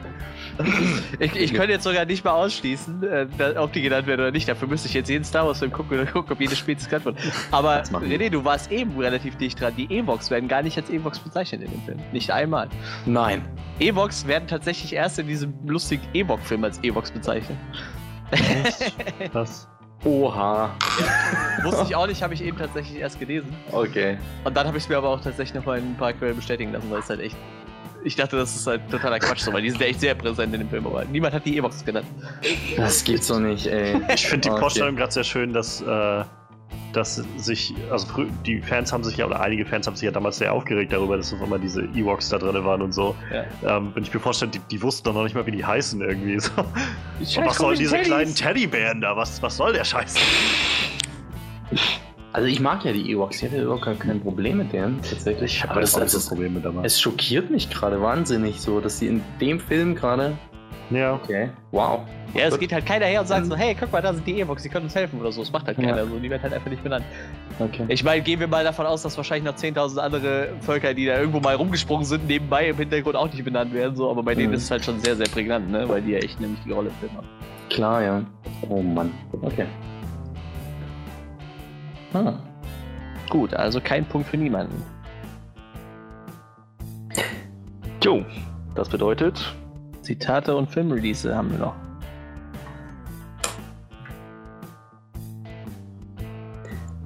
Ich, 1.19 1.35
ich 1.35 1.53
könnte 1.53 1.71
jetzt 1.71 1.84
sogar 1.84 2.05
nicht 2.05 2.23
mal 2.23 2.31
ausschließen, 2.31 3.03
äh, 3.03 3.27
ob 3.57 3.73
die 3.73 3.81
genannt 3.81 4.07
werden 4.07 4.21
oder 4.21 4.31
nicht. 4.31 4.47
Dafür 4.47 4.67
müsste 4.67 4.88
ich 4.88 4.93
jetzt 4.93 5.09
jeden 5.09 5.23
Star 5.23 5.47
Wars 5.47 5.59
Film 5.59 5.71
gucken 5.71 5.99
und 5.99 6.11
gucken, 6.11 6.34
ob 6.34 6.39
jede 6.39 6.55
Spezies 6.55 6.88
genannt 6.89 7.05
wird. 7.05 7.17
Aber. 7.51 7.84
René, 7.84 8.29
du 8.29 8.43
warst 8.43 8.71
eben 8.71 8.97
relativ 8.99 9.35
dicht 9.38 9.59
dran. 9.59 9.73
Die 9.75 9.85
Evox 9.89 10.29
werden 10.29 10.47
gar 10.47 10.61
nicht 10.61 10.77
als 10.77 10.89
Evox 10.89 11.19
bezeichnet 11.19 11.63
in 11.63 11.71
dem 11.71 11.81
Film. 11.81 11.99
Nicht 12.11 12.31
einmal. 12.31 12.69
Nein. 13.05 13.47
Evox 13.79 14.27
werden 14.27 14.47
tatsächlich 14.47 14.93
erst 14.93 15.19
in 15.19 15.27
diesem 15.27 15.53
lustigen 15.65 16.03
Ewok-Film 16.13 16.63
als 16.63 16.84
Evox 16.84 17.11
bezeichnet. 17.11 17.57
Das. 19.34 19.67
Oha. 20.03 20.75
Wusste 21.63 21.84
ich 21.84 21.95
auch 21.95 22.07
nicht, 22.07 22.21
habe 22.21 22.34
ich 22.34 22.43
eben 22.43 22.57
tatsächlich 22.57 22.99
erst 22.99 23.19
gelesen. 23.19 23.55
Okay. 23.71 24.17
Und 24.43 24.55
dann 24.55 24.67
habe 24.67 24.77
ich 24.77 24.84
es 24.84 24.89
mir 24.89 24.97
aber 24.97 25.09
auch 25.09 25.19
tatsächlich 25.19 25.55
noch 25.55 25.65
mal 25.65 25.79
in 25.79 25.85
ein 25.85 25.97
paar 25.97 26.13
Quellen 26.13 26.35
bestätigen 26.35 26.71
lassen, 26.71 26.89
weil 26.91 26.99
es 26.99 27.09
halt 27.09 27.19
echt. 27.19 27.35
Ich 28.03 28.15
dachte, 28.15 28.38
das 28.38 28.56
ist 28.56 28.68
halt 28.68 28.90
totaler 28.90 29.19
Quatsch, 29.19 29.40
so, 29.40 29.52
weil 29.52 29.61
die 29.61 29.69
sind 29.69 29.82
ja 29.82 29.88
echt 29.88 29.99
sehr 29.99 30.15
präsent 30.15 30.53
in 30.53 30.61
dem 30.61 30.69
Film, 30.69 30.86
aber 30.88 31.03
niemand 31.06 31.34
hat 31.34 31.45
die 31.45 31.57
Evox 31.57 31.84
genannt. 31.84 32.07
Das 32.78 33.03
gibt's 33.03 33.28
doch 33.28 33.40
nicht, 33.40 33.68
ey. 33.68 33.99
Ich 34.14 34.28
finde 34.28 34.48
die 34.48 34.49
Okay. 34.52 34.60
Vorstellung 34.60 34.95
gerade 34.95 35.11
sehr 35.11 35.24
schön, 35.24 35.52
dass, 35.53 35.82
äh, 35.82 36.24
dass 36.94 37.15
sich, 37.38 37.74
also 37.91 38.07
die 38.45 38.61
Fans 38.61 38.94
haben 38.94 39.03
sich 39.03 39.18
ja, 39.18 39.26
oder 39.26 39.41
einige 39.41 39.65
Fans 39.65 39.88
haben 39.88 39.95
sich 39.95 40.06
ja 40.06 40.11
damals 40.11 40.38
sehr 40.38 40.53
aufgeregt 40.53 40.94
darüber, 40.94 41.18
dass 41.18 41.34
auf 41.34 41.41
einmal 41.41 41.60
diese 41.60 41.82
Ewoks 41.82 42.30
da 42.30 42.38
drin 42.38 42.64
waren 42.64 42.82
und 42.82 42.94
so. 42.94 43.15
Ja. 43.32 43.78
Ähm, 43.78 43.91
wenn 43.94 44.03
ich 44.03 44.14
mir 44.14 44.19
vorstelle, 44.19 44.52
die, 44.52 44.60
die 44.72 44.82
wussten 44.82 45.03
doch 45.03 45.14
noch 45.14 45.24
nicht 45.24 45.36
mal, 45.36 45.45
wie 45.45 45.52
die 45.52 45.65
heißen 45.65 45.99
irgendwie. 46.02 46.40
So. 46.40 46.52
Was 47.44 47.57
sollen 47.57 47.78
diese 47.78 47.91
Teddys. 47.95 48.07
kleinen 48.07 48.36
Teddybären 48.36 49.02
da? 49.02 49.15
Was, 49.18 49.41
was 49.41 49.57
soll 49.57 49.74
der 49.74 49.84
Scheiß? 49.84 50.15
Also 52.38 52.49
ich 52.49 52.59
mag 52.59 52.85
ja 52.85 52.93
die 52.93 53.09
Ewoks, 53.11 53.41
ich 53.41 53.49
hatte 53.49 53.64
überhaupt 53.64 53.81
kein- 53.81 53.97
kein 53.97 54.19
Problem 54.22 54.57
mit 54.59 54.72
denen, 54.72 55.01
tatsächlich. 55.01 55.55
Ich 55.55 55.64
habe 55.64 55.72
Aber 55.72 55.81
das, 55.81 55.93
das, 55.93 56.11
das, 56.11 56.14
ist, 56.23 56.30
Problem 56.30 56.53
mit 56.53 56.64
dabei. 56.64 56.81
es 56.84 57.01
schockiert 57.01 57.49
mich 57.49 57.68
gerade 57.68 57.99
wahnsinnig 57.99 58.61
so, 58.61 58.80
dass 58.80 58.99
sie 58.99 59.07
in 59.07 59.23
dem 59.41 59.59
Film 59.59 59.95
gerade. 59.95 60.38
Ja. 60.91 61.15
Okay. 61.15 61.49
Wow. 61.72 62.01
Ja, 62.35 62.45
es 62.45 62.59
geht 62.59 62.72
halt 62.72 62.85
keiner 62.85 63.07
her 63.07 63.22
und 63.22 63.27
sagt 63.27 63.47
so, 63.47 63.55
hey, 63.55 63.76
guck 63.77 63.91
mal, 63.91 64.03
da 64.03 64.14
sind 64.14 64.27
die 64.27 64.39
Evox, 64.39 64.61
die 64.61 64.69
können 64.69 64.85
uns 64.85 64.93
helfen 64.93 65.19
oder 65.19 65.31
so. 65.31 65.41
Das 65.41 65.51
macht 65.51 65.65
halt 65.65 65.80
Ja. 65.80 65.85
keiner 65.89 66.05
so, 66.05 66.19
die 66.19 66.30
werden 66.30 66.43
halt 66.43 66.53
einfach 66.53 66.69
nicht 66.69 66.84
benannt. 66.84 67.05
Okay. 67.57 67.85
Ich 67.88 68.03
meine, 68.03 68.22
gehen 68.22 68.39
wir 68.39 68.47
mal 68.47 68.64
davon 68.64 68.85
aus, 68.85 69.01
dass 69.01 69.18
wahrscheinlich 69.18 69.51
noch 69.51 69.55
10.000 69.57 69.97
andere 69.99 70.49
Völker, 70.61 70.93
die 70.93 71.07
da 71.07 71.18
irgendwo 71.18 71.39
mal 71.39 71.55
rumgesprungen 71.55 72.05
sind, 72.05 72.27
nebenbei 72.27 72.69
im 72.69 72.77
Hintergrund 72.77 73.15
auch 73.15 73.31
nicht 73.34 73.43
benannt 73.43 73.73
werden, 73.73 73.95
so, 73.95 74.11
aber 74.11 74.22
bei 74.22 74.35
denen 74.35 74.49
Mhm. 74.49 74.57
ist 74.57 74.64
es 74.65 74.72
halt 74.72 74.85
schon 74.85 74.99
sehr, 74.99 75.15
sehr 75.15 75.27
prägnant, 75.27 75.72
ne, 75.72 75.89
weil 75.89 76.03
die 76.03 76.11
ja 76.11 76.19
echt 76.19 76.38
eine 76.38 76.51
wichtige 76.51 76.76
Rolle 76.76 76.89
im 76.89 76.95
Film 76.95 77.18
haben. 77.18 77.27
Klar, 77.72 78.03
ja. 78.03 78.22
Oh 78.69 78.84
Mann. 78.84 79.11
Okay. 79.41 79.65
Ah. 82.13 82.34
Gut, 83.29 83.53
also 83.53 83.81
kein 83.81 84.05
Punkt 84.05 84.27
für 84.29 84.38
niemanden. 84.38 84.81
Jo, 88.03 88.23
das 88.75 88.88
bedeutet, 88.89 89.53
Zitate 90.01 90.55
und 90.55 90.69
Filmrelease 90.69 91.35
haben 91.35 91.51
wir 91.51 91.59
noch. 91.59 91.75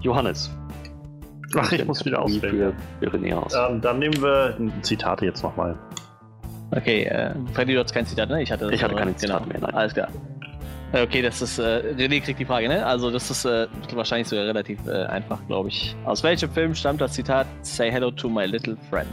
Johannes. 0.01 0.51
Ach, 1.55 1.71
ich 1.71 1.85
muss 1.85 2.05
wieder 2.05 2.17
Wie 2.17 2.37
auswählen. 2.37 2.73
für, 2.99 3.09
für 3.11 3.17
René 3.17 3.33
aus. 3.35 3.53
Ähm, 3.53 3.81
dann 3.81 3.99
nehmen 3.99 4.21
wir 4.21 4.55
Zitate 4.81 5.25
jetzt 5.25 5.43
nochmal. 5.43 5.77
Okay, 6.71 7.03
äh, 7.03 7.33
Freddy, 7.53 7.73
du 7.73 7.81
hast 7.81 7.93
kein 7.93 8.05
Zitat, 8.05 8.29
ne? 8.29 8.41
Ich 8.41 8.51
hatte, 8.51 8.71
Ich 8.71 8.81
hatte 8.83 8.95
keine 8.95 9.07
genau. 9.11 9.17
Zitate 9.19 9.47
mehr, 9.49 9.59
nein. 9.59 9.73
Alles 9.73 9.93
klar. 9.93 10.07
Äh, 10.93 11.03
Okay, 11.03 11.21
das 11.21 11.41
ist, 11.41 11.57
äh, 11.57 11.93
René 11.97 12.21
kriegt 12.21 12.39
die 12.39 12.45
Frage, 12.45 12.67
ne? 12.67 12.85
Also 12.85 13.11
das 13.11 13.29
ist 13.31 13.45
äh, 13.45 13.67
wahrscheinlich 13.93 14.27
sogar 14.27 14.45
relativ 14.45 14.79
äh, 14.87 15.05
einfach, 15.05 15.39
glaube 15.47 15.69
ich. 15.69 15.95
Aus 16.05 16.21
welchem 16.23 16.51
Film 16.51 16.75
stammt 16.75 17.01
das 17.01 17.13
Zitat 17.13 17.47
Say 17.61 17.89
hello 17.91 18.11
to 18.11 18.29
my 18.29 18.45
little 18.45 18.75
friend? 18.89 19.09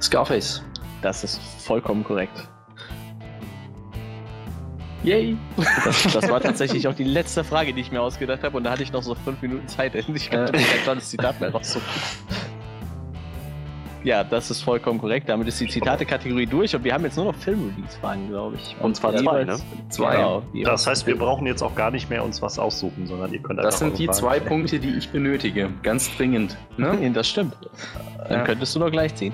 Scarface. 0.00 0.62
Das 1.02 1.24
ist 1.24 1.40
vollkommen 1.62 2.04
korrekt. 2.04 2.48
Yay. 5.04 5.36
Das, 5.84 6.02
das 6.12 6.28
war 6.28 6.40
tatsächlich 6.40 6.86
auch 6.88 6.94
die 6.94 7.04
letzte 7.04 7.44
Frage, 7.44 7.72
die 7.72 7.80
ich 7.80 7.92
mir 7.92 8.02
ausgedacht 8.02 8.42
habe 8.42 8.56
und 8.56 8.64
da 8.64 8.72
hatte 8.72 8.82
ich 8.82 8.92
noch 8.92 9.02
so 9.02 9.14
fünf 9.14 9.40
Minuten 9.40 9.66
Zeit. 9.68 9.94
Ich 9.94 10.06
konnte 10.30 10.52
Äh. 10.52 10.62
kein 10.62 10.84
tolles 10.84 11.08
Zitat 11.08 11.40
mehr 11.40 11.50
raussuchen. 11.50 11.86
Ja, 14.04 14.22
das 14.24 14.50
ist 14.50 14.62
vollkommen 14.62 14.98
korrekt. 15.00 15.28
Damit 15.28 15.48
ist 15.48 15.60
die 15.60 15.66
Zitate-Kategorie 15.68 16.46
durch 16.46 16.74
und 16.74 16.84
wir 16.84 16.94
haben 16.94 17.04
jetzt 17.04 17.16
nur 17.16 17.26
noch 17.26 17.34
Film-Release-Fragen, 17.34 18.28
glaube 18.28 18.56
ich. 18.56 18.76
Und 18.80 18.94
zwar 18.96 19.12
zwei, 19.16 19.40
jeweils- 19.42 19.58
ne? 19.64 19.64
Zwei. 19.90 20.16
Genau, 20.16 20.42
Das 20.64 20.86
heißt, 20.86 21.06
wir 21.06 21.18
brauchen 21.18 21.46
jetzt 21.46 21.62
auch 21.62 21.74
gar 21.74 21.90
nicht 21.90 22.08
mehr 22.08 22.24
uns 22.24 22.40
was 22.40 22.58
aussuchen, 22.58 23.06
sondern 23.06 23.32
ihr 23.32 23.40
könnt 23.40 23.58
einfach 23.58 23.70
Das 23.70 23.78
sind 23.80 23.98
die 23.98 24.08
zwei 24.10 24.36
Fragen 24.38 24.46
Punkte, 24.46 24.78
die 24.78 24.90
ich 24.96 25.08
benötige. 25.10 25.70
Ganz 25.82 26.16
dringend. 26.16 26.56
Ne? 26.76 27.10
Das 27.12 27.28
stimmt. 27.28 27.54
Dann 28.28 28.38
Ja. 28.40 28.44
könntest 28.44 28.74
du 28.76 28.80
doch 28.80 28.90
gleich 28.90 29.14
ziehen. 29.14 29.32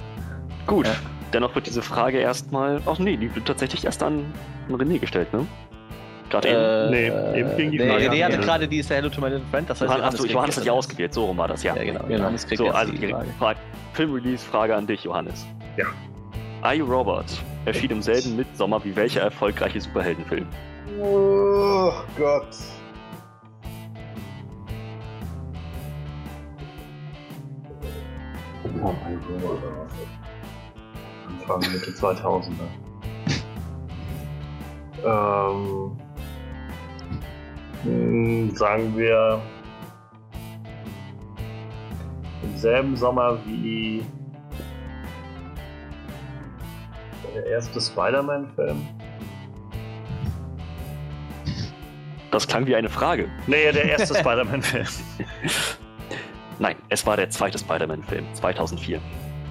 Gut, 0.67 0.87
Ja. 0.87 0.95
dennoch 1.33 1.55
wird 1.55 1.67
diese 1.67 1.83
Frage 1.83 2.19
erstmal. 2.19 2.81
Ach 2.87 2.99
nee, 2.99 3.17
die 3.17 3.35
wird 3.35 3.47
tatsächlich 3.47 3.85
erst 3.85 4.03
an 4.03 4.25
an 4.69 4.77
René 4.77 4.99
gestellt, 4.99 5.31
ne? 5.35 5.47
Gerade 6.35 6.49
eben. 6.49 6.91
Nee, 6.91 7.39
eben 7.41 7.57
ging 7.57 7.71
die 7.71 7.79
nee, 7.79 7.89
Frage 7.89 8.11
an 8.11 8.33
hatte 8.33 8.39
gerade 8.39 8.69
die 8.69 8.83
Say 8.83 8.97
hello 8.97 9.09
to 9.09 9.21
my 9.21 9.29
little 9.29 9.47
friend. 9.51 9.71
Das 9.71 9.81
heißt, 9.81 9.89
Johannes, 9.89 10.07
achso, 10.07 10.23
kriegt 10.23 10.35
Johannes 10.35 10.57
hat 10.57 10.65
die 10.65 10.69
das. 10.69 10.77
ausgewählt, 10.77 11.15
so 11.15 11.25
rum 11.27 11.37
war 11.37 11.49
das, 11.49 11.63
ja. 11.63 11.77
Ja, 11.77 11.85
genau. 11.85 12.01
Genau. 12.01 12.19
Johannes 12.19 12.47
kriegt 12.47 12.59
So, 12.59 12.69
also 12.71 12.93
die 12.93 13.09
Frage. 13.09 13.29
Frage. 13.39 13.59
Film-Release-Frage 13.93 14.75
an 14.75 14.87
dich, 14.87 15.05
Johannes. 15.05 15.47
Ja. 15.77 15.87
I, 16.75 16.81
Robert 16.81 17.27
erschien 17.67 17.91
im 17.91 18.03
selben 18.03 18.37
Mitsommer 18.37 18.85
wie 18.85 18.97
welcher 18.97 19.21
erfolgreiche 19.21 19.81
Superheldenfilm? 19.81 20.47
Oh 21.01 21.93
Gott. 22.19 22.49
Oh 28.65 28.93
mein 29.05 29.21
Gott. 29.41 29.59
Anfang 31.49 31.73
Mitte 31.73 31.91
2000er. 31.91 32.53
ähm, 35.05 35.97
sagen 38.55 38.97
wir 38.97 39.41
im 42.43 42.57
selben 42.57 42.97
Sommer 42.97 43.39
wie 43.47 44.05
der 47.35 47.47
erste 47.47 47.81
Spider-Man-Film. 47.81 48.87
Das 52.31 52.49
klang 52.49 52.67
wie 52.67 52.75
eine 52.75 52.89
Frage. 52.89 53.29
Nee, 53.47 53.71
der 53.73 53.85
erste 53.99 54.15
Spider-Man-Film. 54.15 54.87
Nein, 56.59 56.77
es 56.89 57.07
war 57.07 57.17
der 57.17 57.31
zweite 57.31 57.59
Spider-Man-Film, 57.59 58.25
2004. 58.35 59.01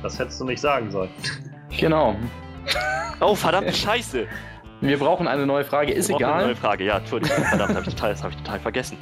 Das 0.01 0.17
hättest 0.19 0.41
du 0.41 0.45
nicht 0.45 0.59
sagen 0.59 0.89
sollen. 0.91 1.09
Genau. 1.77 2.15
Oh, 3.19 3.35
verdammte 3.35 3.73
Scheiße! 3.73 4.27
Wir 4.87 4.99
brauchen 4.99 5.27
eine 5.27 5.45
neue 5.45 5.63
Frage. 5.63 5.93
Ist 5.93 6.09
Wir 6.09 6.15
brauchen 6.17 6.25
Eine 6.25 6.35
neue 6.43 6.51
egal. 6.51 6.55
Frage, 6.55 6.83
ja, 6.85 6.97
Entschuldigung, 6.97 7.43
verdammt, 7.49 7.75
hab 7.75 7.87
ich 7.87 7.93
total, 7.93 8.11
das 8.11 8.23
habe 8.23 8.33
ich 8.33 8.37
total 8.41 8.59
vergessen. 8.59 8.97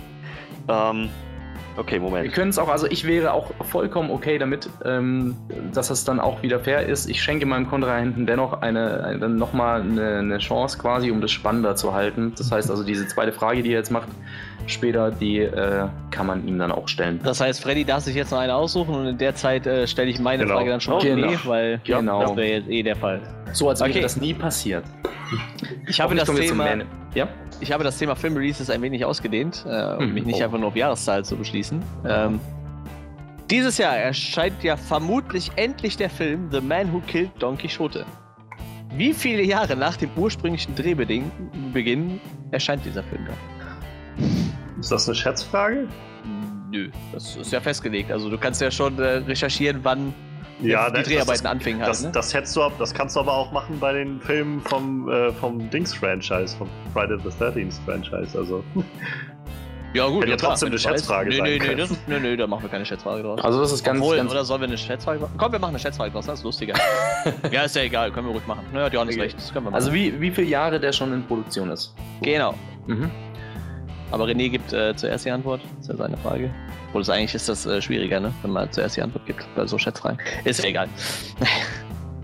Ähm, 0.67 1.09
Okay, 1.77 1.93
Wir 1.95 2.01
Moment. 2.01 2.33
können 2.33 2.49
es 2.49 2.59
auch, 2.59 2.67
also 2.67 2.85
ich 2.87 3.07
wäre 3.07 3.31
auch 3.31 3.51
vollkommen 3.63 4.11
okay 4.11 4.37
damit, 4.37 4.69
ähm, 4.83 5.37
dass 5.73 5.89
es 5.89 6.03
dann 6.03 6.19
auch 6.19 6.43
wieder 6.43 6.59
fair 6.59 6.85
ist. 6.85 7.09
Ich 7.09 7.21
schenke 7.23 7.45
meinem 7.45 7.69
Kontrahenten 7.69 8.25
dennoch 8.25 8.61
eine, 8.61 9.03
eine 9.05 9.29
nochmal 9.29 9.81
eine, 9.81 10.17
eine 10.17 10.37
Chance 10.39 10.77
quasi, 10.77 11.11
um 11.11 11.21
das 11.21 11.31
spannender 11.31 11.75
zu 11.77 11.93
halten. 11.93 12.33
Das 12.37 12.51
heißt 12.51 12.69
also, 12.69 12.83
diese 12.83 13.07
zweite 13.07 13.31
Frage, 13.31 13.63
die 13.63 13.69
er 13.69 13.79
jetzt 13.79 13.91
macht, 13.91 14.09
später, 14.67 15.11
die 15.11 15.39
äh, 15.39 15.87
kann 16.11 16.27
man 16.27 16.47
ihm 16.47 16.57
dann 16.59 16.71
auch 16.71 16.87
stellen. 16.87 17.19
Das 17.23 17.39
heißt, 17.41 17.61
Freddy 17.61 17.83
darf 17.85 18.03
sich 18.03 18.15
jetzt 18.15 18.31
noch 18.31 18.39
eine 18.39 18.53
aussuchen 18.55 18.95
und 18.95 19.07
in 19.07 19.17
der 19.17 19.35
Zeit 19.35 19.65
äh, 19.67 19.87
stelle 19.87 20.09
ich 20.09 20.19
meine 20.19 20.43
Genau. 20.43 20.55
Frage 20.57 20.69
dann 20.71 20.81
schon 20.81 20.93
mal 20.95 21.01
Genau. 21.03 21.27
nee, 21.31 21.37
weil 21.45 21.79
Genau. 21.83 22.21
das 22.21 22.35
wäre 22.35 22.47
jetzt 22.59 22.69
eh 22.69 22.83
der 22.83 22.95
Fall. 22.95 23.21
So, 23.53 23.69
als 23.69 23.79
wäre 23.79 23.89
Okay. 23.91 24.01
das 24.01 24.17
nie 24.17 24.33
passiert. 24.33 24.83
Ich 25.87 25.99
habe, 26.01 26.13
das 26.15 26.29
Thema, 26.29 26.67
Ja? 27.13 27.27
ich 27.61 27.71
habe 27.71 27.83
das 27.83 27.97
Thema 27.97 28.15
Film 28.15 28.35
Releases 28.35 28.69
ein 28.69 28.81
wenig 28.81 29.03
ausgedehnt, 29.05 29.63
äh, 29.65 29.95
um 29.97 30.05
Hm, 30.05 30.13
mich 30.13 30.25
nicht 30.25 30.41
oh. 30.41 30.43
einfach 30.43 30.57
nur 30.57 30.67
auf 30.69 30.75
Jahreszahl 30.75 31.23
zu 31.23 31.35
beschließen. 31.37 31.81
Ähm, 32.07 32.39
dieses 33.49 33.77
Jahr 33.77 33.97
erscheint 33.97 34.61
ja 34.63 34.75
vermutlich 34.77 35.51
endlich 35.55 35.97
der 35.97 36.09
Film 36.09 36.49
The 36.51 36.61
Man 36.61 36.91
Who 36.93 37.01
Killed 37.07 37.31
Don 37.39 37.57
Quixote. 37.57 38.05
Wie 38.95 39.13
viele 39.13 39.41
Jahre 39.43 39.75
nach 39.77 39.95
dem 39.95 40.09
ursprünglichen 40.17 40.75
Drehbeginn 40.75 42.19
erscheint 42.51 42.83
dieser 42.85 43.03
Film 43.03 43.25
dann? 43.25 43.35
Ist 44.79 44.91
das 44.91 45.07
eine 45.07 45.15
Schätzfrage? 45.15 45.87
Nö, 46.71 46.89
das 47.13 47.35
ist 47.35 47.51
ja 47.51 47.59
festgelegt. 47.59 48.11
Also 48.11 48.29
du 48.29 48.37
kannst 48.37 48.61
ja 48.61 48.71
schon 48.71 48.97
äh, 48.99 49.17
recherchieren, 49.17 49.79
wann 49.83 50.13
Ja, 50.61 50.89
die 50.89 50.97
das- 50.97 51.07
Dreharbeiten 51.07 51.43
das, 51.43 51.51
anfingen 51.51 51.81
halt. 51.81 51.89
Das, 51.89 52.03
ne? 52.03 52.11
das, 52.13 52.33
hättest 52.33 52.55
du, 52.55 52.63
ab- 52.63 52.73
das 52.79 52.93
kannst 52.93 53.15
du 53.15 53.19
aber 53.19 53.33
auch 53.33 53.51
machen 53.51 53.77
bei 53.79 53.91
den 53.93 54.21
Filmen 54.21 54.61
vom, 54.61 55.09
äh, 55.09 55.31
vom 55.33 55.69
Dings-Franchise, 55.69 56.55
vom 56.57 56.69
Friday 56.93 57.17
the 57.19 57.29
13th 57.43 57.73
Franchise. 57.85 58.37
Also, 58.37 58.63
ja 59.93 60.07
gut, 60.07 60.25
ja, 60.29 60.37
trotzdem 60.37 60.69
eine. 60.69 60.79
Schätzfrage 60.79 61.29
nee, 61.29 61.41
nee, 61.41 61.59
können. 61.59 61.77
das, 61.79 61.89
nee, 62.07 62.19
nee, 62.21 62.37
da 62.37 62.47
machen 62.47 62.63
wir 62.63 62.69
keine 62.69 62.85
Schätzfrage 62.85 63.21
draus. 63.23 63.41
Also 63.41 63.59
das 63.59 63.73
ist 63.73 63.83
ganz, 63.83 63.99
Obwohl, 63.99 64.15
ganz 64.15 64.31
oder 64.31 64.45
sollen 64.45 64.61
wir 64.61 64.67
eine 64.69 64.77
Schätzfrage 64.77 65.19
machen? 65.19 65.33
Komm, 65.37 65.51
wir 65.51 65.59
machen 65.59 65.71
eine 65.71 65.79
Schätzfrage 65.79 66.11
draus, 66.11 66.25
das 66.25 66.39
ist 66.39 66.45
lustiger. 66.45 66.75
ja, 67.51 67.63
ist 67.63 67.75
ja 67.75 67.81
egal, 67.81 68.11
können 68.11 68.27
wir 68.27 68.33
ruhig 68.33 68.47
machen. 68.47 68.63
Naja, 68.71 68.87
Johannes 68.87 69.15
Okay. 69.15 69.23
recht, 69.25 69.37
das 69.37 69.51
können 69.51 69.65
wir 69.65 69.71
machen. 69.71 69.75
Also 69.75 69.93
wie, 69.93 70.19
wie 70.21 70.31
viele 70.31 70.47
Jahre 70.47 70.79
der 70.79 70.93
schon 70.93 71.11
in 71.11 71.23
Produktion 71.23 71.69
ist? 71.69 71.93
genau. 72.21 72.53
Mhm. 72.87 73.11
Aber 74.11 74.25
René 74.25 74.49
gibt 74.49 74.73
äh, 74.73 74.95
zuerst 74.95 75.25
die 75.25 75.31
Antwort, 75.31 75.61
das 75.77 75.87
ist 75.87 75.87
ja 75.89 75.97
seine 75.97 76.17
Frage. 76.17 76.49
Obwohl, 76.89 77.01
das 77.01 77.09
eigentlich 77.09 77.33
ist 77.33 77.47
das 77.47 77.65
äh, 77.65 77.81
schwieriger, 77.81 78.19
ne? 78.19 78.33
wenn 78.41 78.51
man 78.51 78.71
zuerst 78.71 78.97
die 78.97 79.01
Antwort 79.01 79.25
gibt 79.25 79.45
bei 79.55 79.65
so 79.65 79.77
Schätzfragen. 79.77 80.19
Ist 80.43 80.61
ja 80.63 80.69
egal. 80.69 80.87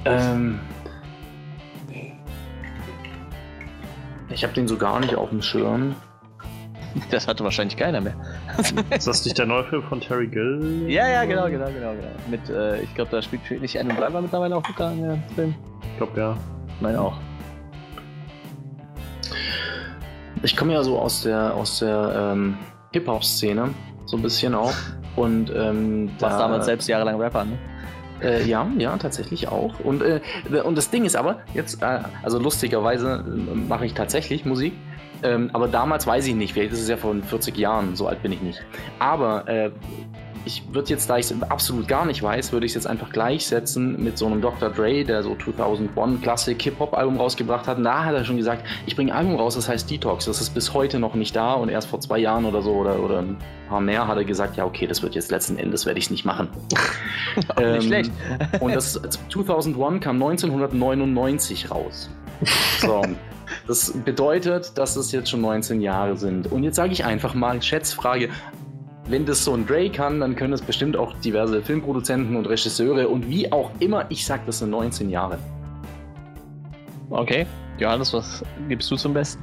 Ähm, 0.05 0.59
ich 4.29 4.43
habe 4.43 4.53
den 4.53 4.67
so 4.67 4.77
gar 4.77 5.01
nicht 5.01 5.15
auf 5.15 5.29
dem 5.29 5.41
Schirm. 5.41 5.95
Das 7.11 7.27
hatte 7.27 7.43
wahrscheinlich 7.43 7.77
keiner 7.77 8.01
mehr. 8.01 8.15
ist 8.89 9.07
das 9.07 9.23
nicht 9.25 9.37
der 9.37 9.45
neue 9.45 9.65
Film 9.65 9.83
von 9.83 10.01
Terry 10.01 10.27
Gill? 10.27 10.85
Ja, 10.87 11.07
ja, 11.07 11.25
genau, 11.25 11.47
genau, 11.47 11.65
genau. 11.65 11.91
genau. 11.91 12.09
Mit, 12.29 12.49
äh, 12.49 12.81
ich 12.81 12.95
glaube, 12.95 13.11
da 13.11 13.21
spielt 13.21 13.61
nicht 13.61 13.77
Adam 13.77 13.95
Driver 13.97 14.21
mittlerweile 14.21 14.55
auch 14.55 14.63
da 14.77 14.91
in 14.91 15.03
dem 15.03 15.23
Film. 15.35 15.55
Ich 15.91 15.97
glaube, 15.97 16.19
ja. 16.19 16.37
Meine 16.79 17.01
auch. 17.01 17.17
Ich 20.43 20.55
komme 20.55 20.73
ja 20.73 20.83
so 20.83 20.97
aus 20.99 21.23
der 21.23 21.53
aus 21.55 21.79
der 21.79 22.31
ähm, 22.33 22.57
Hip-Hop-Szene, 22.93 23.69
so 24.05 24.17
ein 24.17 24.23
bisschen 24.23 24.55
auch. 24.55 24.73
Und 25.15 25.49
ähm, 25.55 26.07
Du 26.17 26.21
warst 26.21 26.35
da- 26.39 26.43
damals 26.43 26.65
selbst 26.65 26.87
jahrelang 26.87 27.19
Rapper, 27.19 27.45
ne? 27.45 27.57
Äh, 28.21 28.43
ja, 28.45 28.65
ja, 28.77 28.97
tatsächlich 28.97 29.47
auch. 29.47 29.79
Und, 29.81 30.01
äh, 30.01 30.21
und 30.63 30.75
das 30.75 30.89
Ding 30.89 31.05
ist 31.05 31.15
aber, 31.15 31.37
jetzt, 31.53 31.83
äh, 31.83 31.99
also 32.23 32.39
lustigerweise 32.39 33.23
äh, 33.27 33.55
mache 33.55 33.85
ich 33.85 33.93
tatsächlich 33.93 34.43
Musik. 34.45 34.73
Ähm, 35.23 35.49
aber 35.53 35.67
damals 35.67 36.05
weiß 36.07 36.27
ich 36.27 36.35
nicht, 36.35 36.53
vielleicht 36.53 36.73
ist 36.73 36.81
es 36.81 36.89
ja 36.89 36.97
von 36.97 37.23
40 37.23 37.57
Jahren, 37.57 37.95
so 37.95 38.07
alt 38.07 38.21
bin 38.23 38.31
ich 38.31 38.41
nicht. 38.41 38.63
Aber 38.99 39.47
äh, 39.47 39.71
ich 40.47 40.63
würde 40.73 40.89
jetzt, 40.89 41.09
da 41.09 41.17
ich 41.17 41.29
es 41.29 41.41
absolut 41.43 41.87
gar 41.87 42.05
nicht 42.05 42.23
weiß, 42.23 42.53
würde 42.53 42.65
ich 42.65 42.71
es 42.71 42.75
jetzt 42.75 42.87
einfach 42.87 43.11
gleichsetzen 43.11 44.01
mit 44.01 44.17
so 44.17 44.25
einem 44.25 44.41
Dr. 44.41 44.69
Dre, 44.69 45.03
der 45.03 45.21
so 45.21 45.35
2001 45.35 46.21
Klassik 46.21 46.61
Hip-Hop-Album 46.61 47.17
rausgebracht 47.17 47.67
hat. 47.67 47.77
Und 47.77 47.83
da 47.83 48.05
hat 48.05 48.15
er 48.15 48.23
schon 48.23 48.37
gesagt, 48.37 48.65
ich 48.85 48.95
bringe 48.95 49.11
ein 49.11 49.17
Album 49.17 49.35
raus, 49.35 49.55
das 49.55 49.67
heißt 49.67 49.91
Detox. 49.91 50.25
Das 50.25 50.39
ist 50.39 50.53
bis 50.53 50.73
heute 50.73 50.99
noch 50.99 51.15
nicht 51.15 51.35
da 51.35 51.53
und 51.53 51.69
erst 51.69 51.89
vor 51.89 51.99
zwei 51.99 52.17
Jahren 52.19 52.45
oder 52.45 52.61
so 52.61 52.71
oder, 52.71 52.99
oder 52.99 53.19
ein 53.19 53.37
paar 53.67 53.81
mehr 53.81 54.07
hat 54.07 54.17
er 54.17 54.23
gesagt, 54.23 54.55
ja 54.55 54.65
okay, 54.65 54.87
das 54.87 55.03
wird 55.03 55.15
jetzt 55.15 55.29
letzten 55.29 55.57
Endes, 55.57 55.85
werde 55.85 55.99
ich 55.99 56.05
es 56.05 56.11
nicht 56.11 56.25
machen. 56.25 56.47
Ähm, 57.55 57.73
Nicht 57.73 57.85
schlecht. 57.85 58.11
Und 58.61 58.73
das 58.73 58.99
2001 59.31 60.03
kam 60.03 60.15
1999 60.15 61.69
raus. 61.69 62.09
So. 62.79 63.03
Das 63.67 63.91
bedeutet, 63.91 64.75
dass 64.75 64.95
es 64.95 65.11
jetzt 65.11 65.29
schon 65.29 65.41
19 65.41 65.81
Jahre 65.81 66.17
sind. 66.17 66.51
Und 66.51 66.63
jetzt 66.63 66.77
sage 66.77 66.93
ich 66.93 67.05
einfach 67.05 67.35
mal, 67.35 67.61
Schätzfrage, 67.61 68.29
wenn 69.09 69.25
das 69.25 69.43
so 69.43 69.53
ein 69.53 69.65
Dre 69.65 69.89
kann, 69.89 70.19
dann 70.19 70.35
können 70.35 70.53
es 70.53 70.61
bestimmt 70.61 70.95
auch 70.97 71.13
diverse 71.19 71.61
Filmproduzenten 71.61 72.35
und 72.35 72.45
Regisseure 72.47 73.07
und 73.07 73.29
wie 73.29 73.51
auch 73.51 73.71
immer, 73.79 74.05
ich 74.09 74.25
sag, 74.25 74.45
das 74.45 74.59
sind 74.59 74.69
19 74.71 75.09
Jahre. 75.09 75.37
Okay. 77.09 77.45
Johannes, 77.79 78.13
was 78.13 78.43
gibst 78.67 78.89
du 78.91 78.95
zum 78.95 79.13
Besten? 79.13 79.41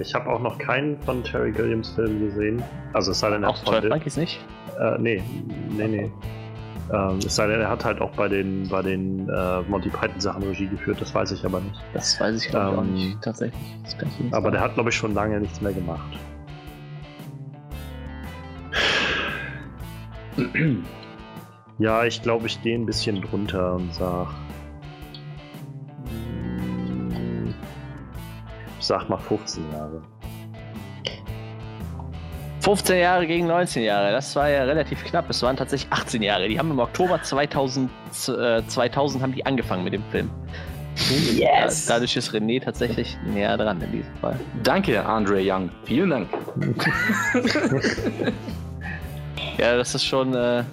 Ich 0.00 0.12
habe 0.14 0.28
auch 0.28 0.40
noch 0.40 0.58
keinen 0.58 1.00
von 1.02 1.22
Terry 1.22 1.52
Gilliams 1.52 1.90
Filmen 1.90 2.20
gesehen. 2.20 2.62
Also 2.92 3.12
es 3.12 3.20
sei 3.20 3.30
denn, 3.30 3.44
er 3.44 3.50
Auch 3.50 3.54
hat 3.54 3.60
von 3.64 3.68
12 3.74 3.82
den- 3.82 3.90
Monkeys 3.90 4.16
nicht? 4.16 4.40
Äh, 4.80 4.98
nee, 4.98 5.22
nee, 5.76 5.86
nee. 5.86 6.10
Ähm, 6.92 7.18
es 7.18 7.34
sei 7.34 7.46
denn, 7.46 7.60
er 7.60 7.70
hat 7.70 7.84
halt 7.84 8.00
auch 8.00 8.10
bei 8.12 8.28
den, 8.28 8.68
bei 8.68 8.82
den 8.82 9.28
äh, 9.28 9.62
Monty 9.62 9.88
Python 9.88 10.20
Sachen 10.20 10.42
Regie 10.42 10.66
geführt, 10.66 11.00
das 11.00 11.14
weiß 11.14 11.30
ich 11.32 11.44
aber 11.44 11.60
nicht. 11.60 11.80
Das 11.94 12.20
weiß 12.20 12.44
ich 12.44 12.50
glaube 12.50 12.72
ich 12.72 12.78
auch 12.78 12.82
Ähm, 12.82 12.94
nicht, 12.94 13.22
tatsächlich. 13.22 13.62
Das 13.84 13.96
kann 13.98 14.08
ich 14.10 14.20
nicht 14.20 14.34
Aber 14.34 14.50
der 14.50 14.60
sagen. 14.60 14.70
hat, 14.70 14.74
glaube 14.74 14.90
ich, 14.90 14.96
schon 14.96 15.14
lange 15.14 15.40
nichts 15.40 15.60
mehr 15.60 15.72
gemacht. 15.72 16.18
Ja, 21.78 22.04
ich 22.04 22.22
glaube, 22.22 22.46
ich 22.46 22.60
gehe 22.62 22.76
ein 22.76 22.86
bisschen 22.86 23.20
drunter 23.22 23.74
und 23.74 23.92
sag. 23.94 24.28
Ich 28.78 28.86
sag 28.86 29.08
mal 29.08 29.16
15 29.18 29.72
Jahre. 29.72 30.02
15 32.64 32.98
Jahre 32.98 33.26
gegen 33.26 33.46
19 33.46 33.82
Jahre, 33.82 34.10
das 34.12 34.34
war 34.36 34.48
ja 34.48 34.64
relativ 34.64 35.04
knapp. 35.04 35.28
Es 35.28 35.42
waren 35.42 35.54
tatsächlich 35.56 35.92
18 35.92 36.22
Jahre. 36.22 36.48
Die 36.48 36.58
haben 36.58 36.70
im 36.70 36.78
Oktober 36.78 37.22
2000, 37.22 37.90
äh, 38.28 38.62
2000 38.66 39.22
haben 39.22 39.34
die 39.34 39.44
angefangen 39.44 39.84
mit 39.84 39.92
dem 39.92 40.02
Film. 40.10 40.30
Yes! 41.34 41.84
Da- 41.86 41.94
Dadurch 41.94 42.16
ist 42.16 42.30
René 42.32 42.62
tatsächlich 42.64 43.18
näher 43.26 43.56
dran 43.58 43.80
in 43.82 43.92
diesem 43.92 44.14
Fall. 44.16 44.38
Danke, 44.62 45.04
Andre 45.04 45.40
Young. 45.44 45.70
Vielen 45.84 46.10
Dank. 46.10 46.28
Ja, 49.58 49.76
das 49.76 49.94
ist 49.94 50.04
schon, 50.04 50.34
äh, 50.34 50.64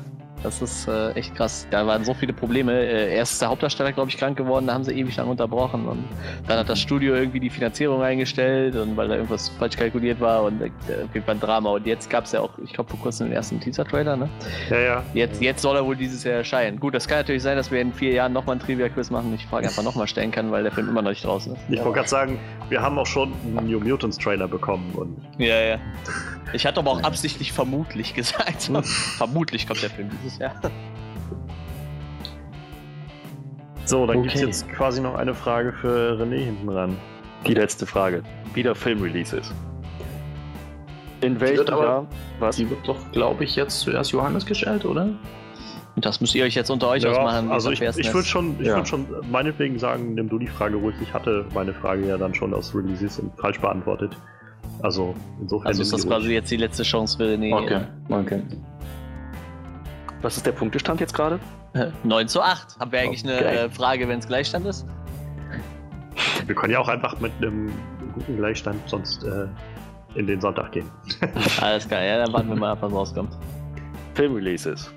das 0.44 0.62
ist 0.62 0.88
äh, 0.88 1.12
echt 1.12 1.36
krass. 1.36 1.68
Da 1.70 1.86
waren 1.86 2.04
so 2.04 2.14
viele 2.14 2.34
Probleme. 2.34 2.74
Äh, 2.74 3.16
erst 3.16 3.34
ist 3.34 3.42
der 3.42 3.50
Hauptdarsteller, 3.50 3.92
glaube 3.92 4.10
ich, 4.10 4.18
krank 4.18 4.38
geworden, 4.38 4.68
da 4.68 4.74
haben 4.74 4.84
sie 4.84 4.94
ewig 4.94 5.16
lang 5.16 5.28
unterbrochen 5.28 5.88
und 5.88 6.04
dann 6.48 6.60
hat 6.60 6.70
das 6.70 6.80
Studio 6.80 7.16
irgendwie 7.16 7.40
die 7.40 7.50
Finanzierung 7.50 8.02
eingestellt 8.02 8.76
und 8.76 8.96
weil 8.98 9.08
da 9.08 9.16
irgendwas 9.16 9.50
falsch 9.50 9.78
kalkuliert 9.78 10.20
war 10.20 10.44
und 10.44 10.62
äh, 10.62 10.70
auf 11.04 11.14
jeden 11.14 11.26
Fall 11.26 11.36
ein 11.36 11.40
Drama. 11.40 11.72
Und 11.72 11.86
jetzt 11.86 12.10
gab 12.10 12.26
es 12.26 12.32
ja 12.32 12.42
auch, 12.42 12.52
ich 12.64 12.74
glaube, 12.74 12.90
vor 12.90 13.00
kurzem 13.00 13.28
den 13.28 13.36
ersten 13.36 13.60
Teaser-Trailer, 13.60 14.16
ne? 14.16 14.30
Ja, 14.70 14.80
ja. 14.80 15.04
Jetzt, 15.14 15.42
jetzt 15.42 15.62
soll 15.62 15.76
er 15.76 15.86
wohl 15.86 15.96
dieses 15.96 16.24
Jahr 16.24 16.36
erscheinen. 16.36 16.80
Gut, 16.80 16.94
das 16.94 17.08
kann 17.08 17.20
natürlich 17.20 17.44
sein, 17.44 17.58
dass 17.58 17.72
wir 17.72 17.82
in 17.82 17.94
vier 17.94 18.14
Jahren 18.14 18.34
nochmal 18.34 18.56
ein 18.56 18.60
Trivia-Quiz 18.60 19.10
machen 19.10 19.32
ich 19.34 19.46
Frage 19.46 19.68
einfach 19.68 19.84
nochmal 19.84 20.08
stellen 20.08 20.32
kann, 20.32 20.52
weil 20.52 20.64
der 20.64 20.72
Film 20.72 20.90
immer 20.90 21.02
noch 21.02 21.10
nicht 21.10 21.24
draußen 21.24 21.54
ist. 21.54 21.62
Ich 21.70 21.80
wollte 21.80 21.94
gerade 21.94 22.10
sagen, 22.10 22.40
wir 22.70 22.82
haben 22.82 22.98
auch 22.98 23.06
schon 23.06 23.34
einen 23.46 23.70
New 23.70 23.80
Mutants 23.80 24.18
Trailer 24.18 24.48
bekommen 24.48 24.92
und 24.96 25.18
Ja, 25.38 25.60
ja. 25.60 25.78
Ich 26.54 26.66
hatte 26.66 26.80
aber 26.80 26.92
auch 26.92 27.04
absichtlich 27.04 27.52
vermutlich 27.52 28.14
gesagt. 28.14 28.72
vermutlich 29.18 29.68
kommt 29.68 29.82
der 29.82 29.90
Film 29.90 30.10
dieses 30.22 30.31
Jahr. 30.38 30.53
so, 33.86 34.06
dann 34.06 34.18
Okay. 34.18 34.28
gibt's 34.28 34.41
jetzt 34.41 34.70
quasi 34.70 35.02
noch 35.02 35.16
eine 35.16 35.34
Frage 35.34 35.74
für 35.74 36.18
René 36.22 36.38
hinten 36.45 36.70
ran. 36.70 36.98
Die 37.48 37.53
letzte 37.53 37.86
Frage. 37.86 38.24
Wieder 38.53 38.76
Filmreleases. 38.76 39.53
In 41.22 41.40
welchem 41.40 41.68
Jahr? 41.68 42.08
Was? 42.40 42.56
Die 42.58 42.70
wird 42.70 42.88
doch, 42.88 43.12
glaube 43.12 43.44
ich, 43.44 43.56
jetzt 43.56 43.80
zuerst 43.80 44.12
Johannes 44.12 44.45
gestellt, 44.45 44.86
oder? 44.86 45.10
Das 45.98 46.22
müsst 46.22 46.34
ihr 46.36 46.45
euch 46.45 46.56
jetzt 46.56 46.70
unter 46.72 46.88
euch 46.90 47.06
ausmachen. 47.06 47.49
wie 47.49 47.52
also 47.52 47.72
es 47.72 47.80
ich, 47.82 48.06
ich 48.08 48.14
würde 48.14 48.28
schon, 48.28 48.56
ich 48.60 48.68
Ja. 48.68 48.78
würd 48.78 48.88
schon 48.88 49.06
meinetwegen 49.30 49.78
sagen, 49.78 50.14
nimm 50.14 50.30
du 50.30 50.40
die 50.40 50.48
Frage 50.48 50.78
ruhig. 50.78 50.95
Ich 51.02 51.14
hatte 51.14 51.45
meine 51.53 51.74
Frage 51.74 52.08
ja 52.08 52.18
dann 52.18 52.34
schon 52.34 52.53
aus 52.53 52.74
Releases 52.74 53.20
und 53.20 53.32
falsch 53.38 53.60
beantwortet. 53.60 54.16
Also 54.82 55.14
insofern. 55.41 55.68
Also 55.68 55.82
ist 55.82 55.94
das 55.94 56.08
quasi 56.08 56.32
jetzt 56.34 56.49
die 56.49 56.58
letzte 56.58 56.84
Chance 56.84 57.18
für 57.18 57.24
René. 57.26 57.53
Okay, 57.53 57.82
okay. 58.10 58.41
Was 60.22 60.38
ist 60.38 60.45
der 60.45 60.52
Punktestand 60.52 60.99
jetzt 60.99 61.14
gerade? 61.14 61.39
9 62.03 62.27
zu 62.27 62.41
8. 62.41 62.80
Haben 62.80 62.91
wir 62.91 62.99
eigentlich 62.99 63.23
eine 63.23 63.38
Okay. 63.38 63.56
äh, 63.65 63.69
Frage, 63.69 64.07
wenn 64.07 64.19
es 64.19 64.27
Gleichstand 64.27 64.65
ist? 64.65 64.85
Wir 66.45 66.56
können 66.56 66.73
ja 66.73 66.80
auch 66.80 66.88
einfach 66.89 67.19
mit 67.19 67.31
einem 67.39 67.72
guten 68.14 68.38
Gleichstand 68.38 68.77
sonst 68.88 69.23
äh, 69.23 69.48
in 70.15 70.27
den 70.27 70.39
Sonntag 70.41 70.73
gehen. 70.73 70.89
Alles 71.61 71.88
klar, 71.88 72.03
ja, 72.03 72.23
dann 72.23 72.34
warten 72.34 72.49
wir 72.49 72.56
mal 72.56 72.72
ab, 72.72 72.80
was 72.81 72.91
rauskommt. 72.91 73.38
Filmreleases. 74.15 74.91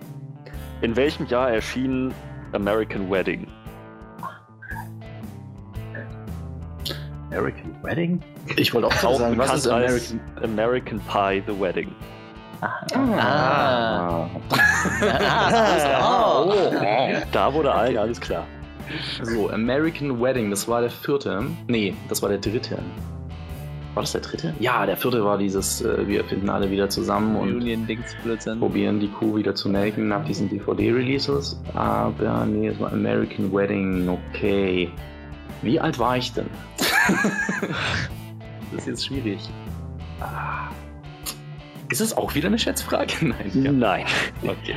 In 0.82 0.94
welchem 0.96 1.26
Jahr 1.26 1.50
erschien 1.50 2.12
American 2.52 3.10
Wedding? 3.10 3.46
American 7.30 7.74
Wedding? 7.82 8.20
Ich 8.56 8.74
wollte 8.74 8.88
auch 8.88 8.94
gerade 9.00 9.16
sagen, 9.16 9.38
was 9.38 9.54
ist 9.54 9.68
American, 9.68 10.20
American 10.42 11.00
Pie 11.00 11.42
The 11.46 11.58
Wedding? 11.60 11.92
Ah. 12.64 12.86
ah. 13.18 14.28
ah. 15.20 16.46
Oh. 16.46 16.52
Da 17.32 17.52
wurde 17.52 17.72
allen 17.72 17.98
alles 17.98 18.20
klar. 18.20 18.46
So, 19.22 19.50
American 19.50 20.20
Wedding, 20.20 20.50
das 20.50 20.68
war 20.68 20.80
der 20.80 20.90
vierte. 20.90 21.44
Nee, 21.68 21.94
das 22.08 22.22
war 22.22 22.28
der 22.28 22.38
dritte. 22.38 22.78
War 23.94 24.02
das 24.02 24.12
der 24.12 24.22
dritte? 24.22 24.54
Ja, 24.58 24.86
der 24.86 24.96
vierte 24.96 25.24
war 25.24 25.38
dieses, 25.38 25.82
äh, 25.82 26.06
wir 26.06 26.24
finden 26.24 26.50
alle 26.50 26.70
wieder 26.70 26.88
zusammen 26.88 27.36
und 27.36 27.60
probieren 28.58 28.98
die 29.00 29.08
Kuh 29.08 29.36
wieder 29.36 29.54
zu 29.54 29.68
melken 29.68 30.08
nach 30.08 30.24
diesen 30.24 30.48
DVD-Releases. 30.48 31.60
Aber 31.74 32.44
nee, 32.44 32.68
es 32.68 32.80
war 32.80 32.92
American 32.92 33.52
Wedding, 33.52 34.08
okay. 34.08 34.90
Wie 35.62 35.78
alt 35.78 35.98
war 35.98 36.16
ich 36.16 36.32
denn? 36.32 36.46
das 38.72 38.80
ist 38.80 38.86
jetzt 38.86 39.06
schwierig. 39.06 39.38
Ah. 40.20 40.68
Ist 41.88 42.00
es 42.00 42.16
auch 42.16 42.34
wieder 42.34 42.48
eine 42.48 42.58
Schätzfrage? 42.58 43.14
Nein. 43.20 43.50
Ja. 43.62 43.72
Nein. 43.72 44.06
Okay. 44.42 44.76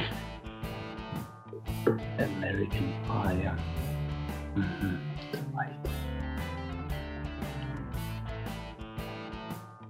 American 2.18 2.94
Pie. 3.08 3.52
Mhm. 4.56 5.00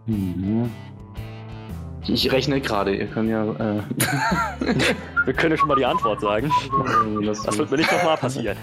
Mhm. 0.07 0.72
Ich 2.07 2.31
rechne 2.31 2.61
gerade, 2.61 2.95
ihr 2.95 3.07
könnt 3.07 3.30
ja. 3.30 3.44
Äh 3.44 3.81
Wir 5.26 5.34
können 5.34 5.52
ja 5.52 5.57
schon 5.57 5.68
mal 5.68 5.76
die 5.76 5.85
Antwort 5.85 6.22
sagen. 6.22 6.49
Das, 7.26 7.44
das 7.44 7.57
wird 7.57 7.69
mir 7.69 7.77
nicht 7.77 7.91
nochmal 7.91 8.15
passieren. 8.15 8.57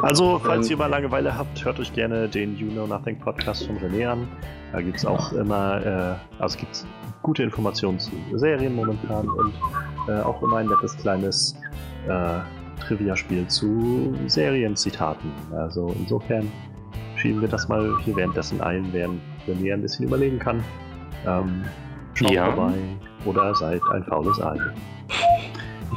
Also, 0.00 0.40
falls 0.42 0.70
ihr 0.70 0.78
mal 0.78 0.86
Langeweile 0.86 1.36
habt, 1.36 1.62
hört 1.62 1.78
euch 1.78 1.92
gerne 1.92 2.26
den 2.26 2.56
You 2.56 2.70
Know 2.70 2.86
Nothing 2.86 3.18
Podcast 3.18 3.66
von 3.66 3.76
René 3.78 4.08
an. 4.08 4.28
Da 4.72 4.80
gibt 4.80 4.96
es 4.96 5.04
auch 5.04 5.32
immer, 5.32 6.18
äh, 6.38 6.42
also 6.42 6.58
gibt 6.58 6.86
gute 7.22 7.42
Informationen 7.42 7.98
zu 7.98 8.10
Serien 8.34 8.74
momentan 8.74 9.28
und 9.28 9.52
äh, 10.08 10.20
auch 10.20 10.42
immer 10.42 10.58
ein 10.58 10.66
nettes 10.66 10.96
kleines 10.96 11.56
äh, 12.08 12.38
Trivia-Spiel 12.80 13.46
zu 13.48 14.14
Serienzitaten. 14.26 15.30
Also 15.52 15.94
insofern 15.98 16.50
schieben 17.16 17.40
wir 17.40 17.48
das 17.48 17.68
mal 17.68 17.94
hier 18.04 18.16
währenddessen 18.16 18.60
ein, 18.60 18.92
während 18.92 19.20
René 19.46 19.74
ein 19.74 19.82
bisschen 19.82 20.06
überlegen 20.06 20.38
kann. 20.38 20.62
Ähm, 21.26 21.62
schaut 22.14 22.30
ja. 22.30 22.46
vorbei 22.46 22.74
oder 23.24 23.54
seid 23.54 23.82
ein 23.92 24.04
faules 24.04 24.40
Ei. 24.40 24.58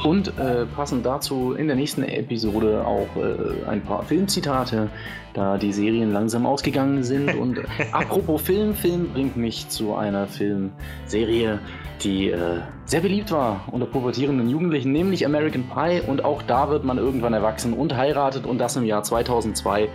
Und 0.03 0.37
äh, 0.39 0.65
passend 0.65 1.05
dazu 1.05 1.53
in 1.53 1.67
der 1.67 1.75
nächsten 1.75 2.03
Episode 2.03 2.85
auch 2.85 3.07
äh, 3.15 3.65
ein 3.69 3.81
paar 3.81 4.03
Filmzitate, 4.03 4.89
da 5.33 5.57
die 5.57 5.71
Serien 5.71 6.11
langsam 6.11 6.45
ausgegangen 6.45 7.03
sind. 7.03 7.35
Und 7.39 7.59
äh, 7.59 7.63
apropos 7.91 8.41
Film, 8.41 8.73
Film 8.73 9.09
bringt 9.13 9.37
mich 9.37 9.69
zu 9.69 9.95
einer 9.95 10.27
Filmserie, 10.27 11.59
die 12.01 12.31
äh, 12.31 12.61
sehr 12.85 13.01
beliebt 13.01 13.31
war 13.31 13.65
unter 13.71 13.85
pubertierenden 13.85 14.49
Jugendlichen, 14.49 14.91
nämlich 14.91 15.25
American 15.25 15.69
Pie. 15.69 16.01
Und 16.05 16.25
auch 16.25 16.41
da 16.41 16.69
wird 16.69 16.83
man 16.83 16.97
irgendwann 16.97 17.33
erwachsen 17.33 17.73
und 17.73 17.95
heiratet 17.95 18.45
und 18.45 18.57
das 18.57 18.75
im 18.75 18.85
Jahr 18.85 19.03
2002. 19.03 19.83
Äh, 19.83 19.89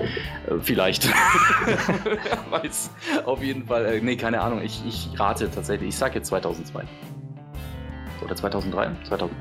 vielleicht. 0.60 1.08
Weiß 2.50 2.90
auf 3.26 3.42
jeden 3.42 3.66
Fall. 3.66 4.00
Nee, 4.00 4.16
keine 4.16 4.40
Ahnung. 4.40 4.62
Ich, 4.62 4.80
ich 4.86 5.10
rate 5.18 5.50
tatsächlich. 5.50 5.90
Ich 5.90 5.96
sag 5.96 6.14
jetzt 6.14 6.28
2002. 6.28 6.84
Oder 8.24 8.36
2003? 8.36 8.90
2000. 9.04 9.36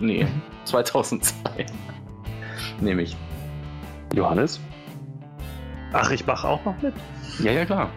Nee, 0.00 0.26
2002. 0.64 1.66
Nehme 2.80 3.02
ich. 3.02 3.16
Johannes? 4.14 4.60
Ach, 5.92 6.10
ich 6.10 6.26
mache 6.26 6.46
auch 6.46 6.64
noch 6.64 6.80
mit? 6.82 6.94
Ja, 7.40 7.52
ja, 7.52 7.64
klar. 7.64 7.90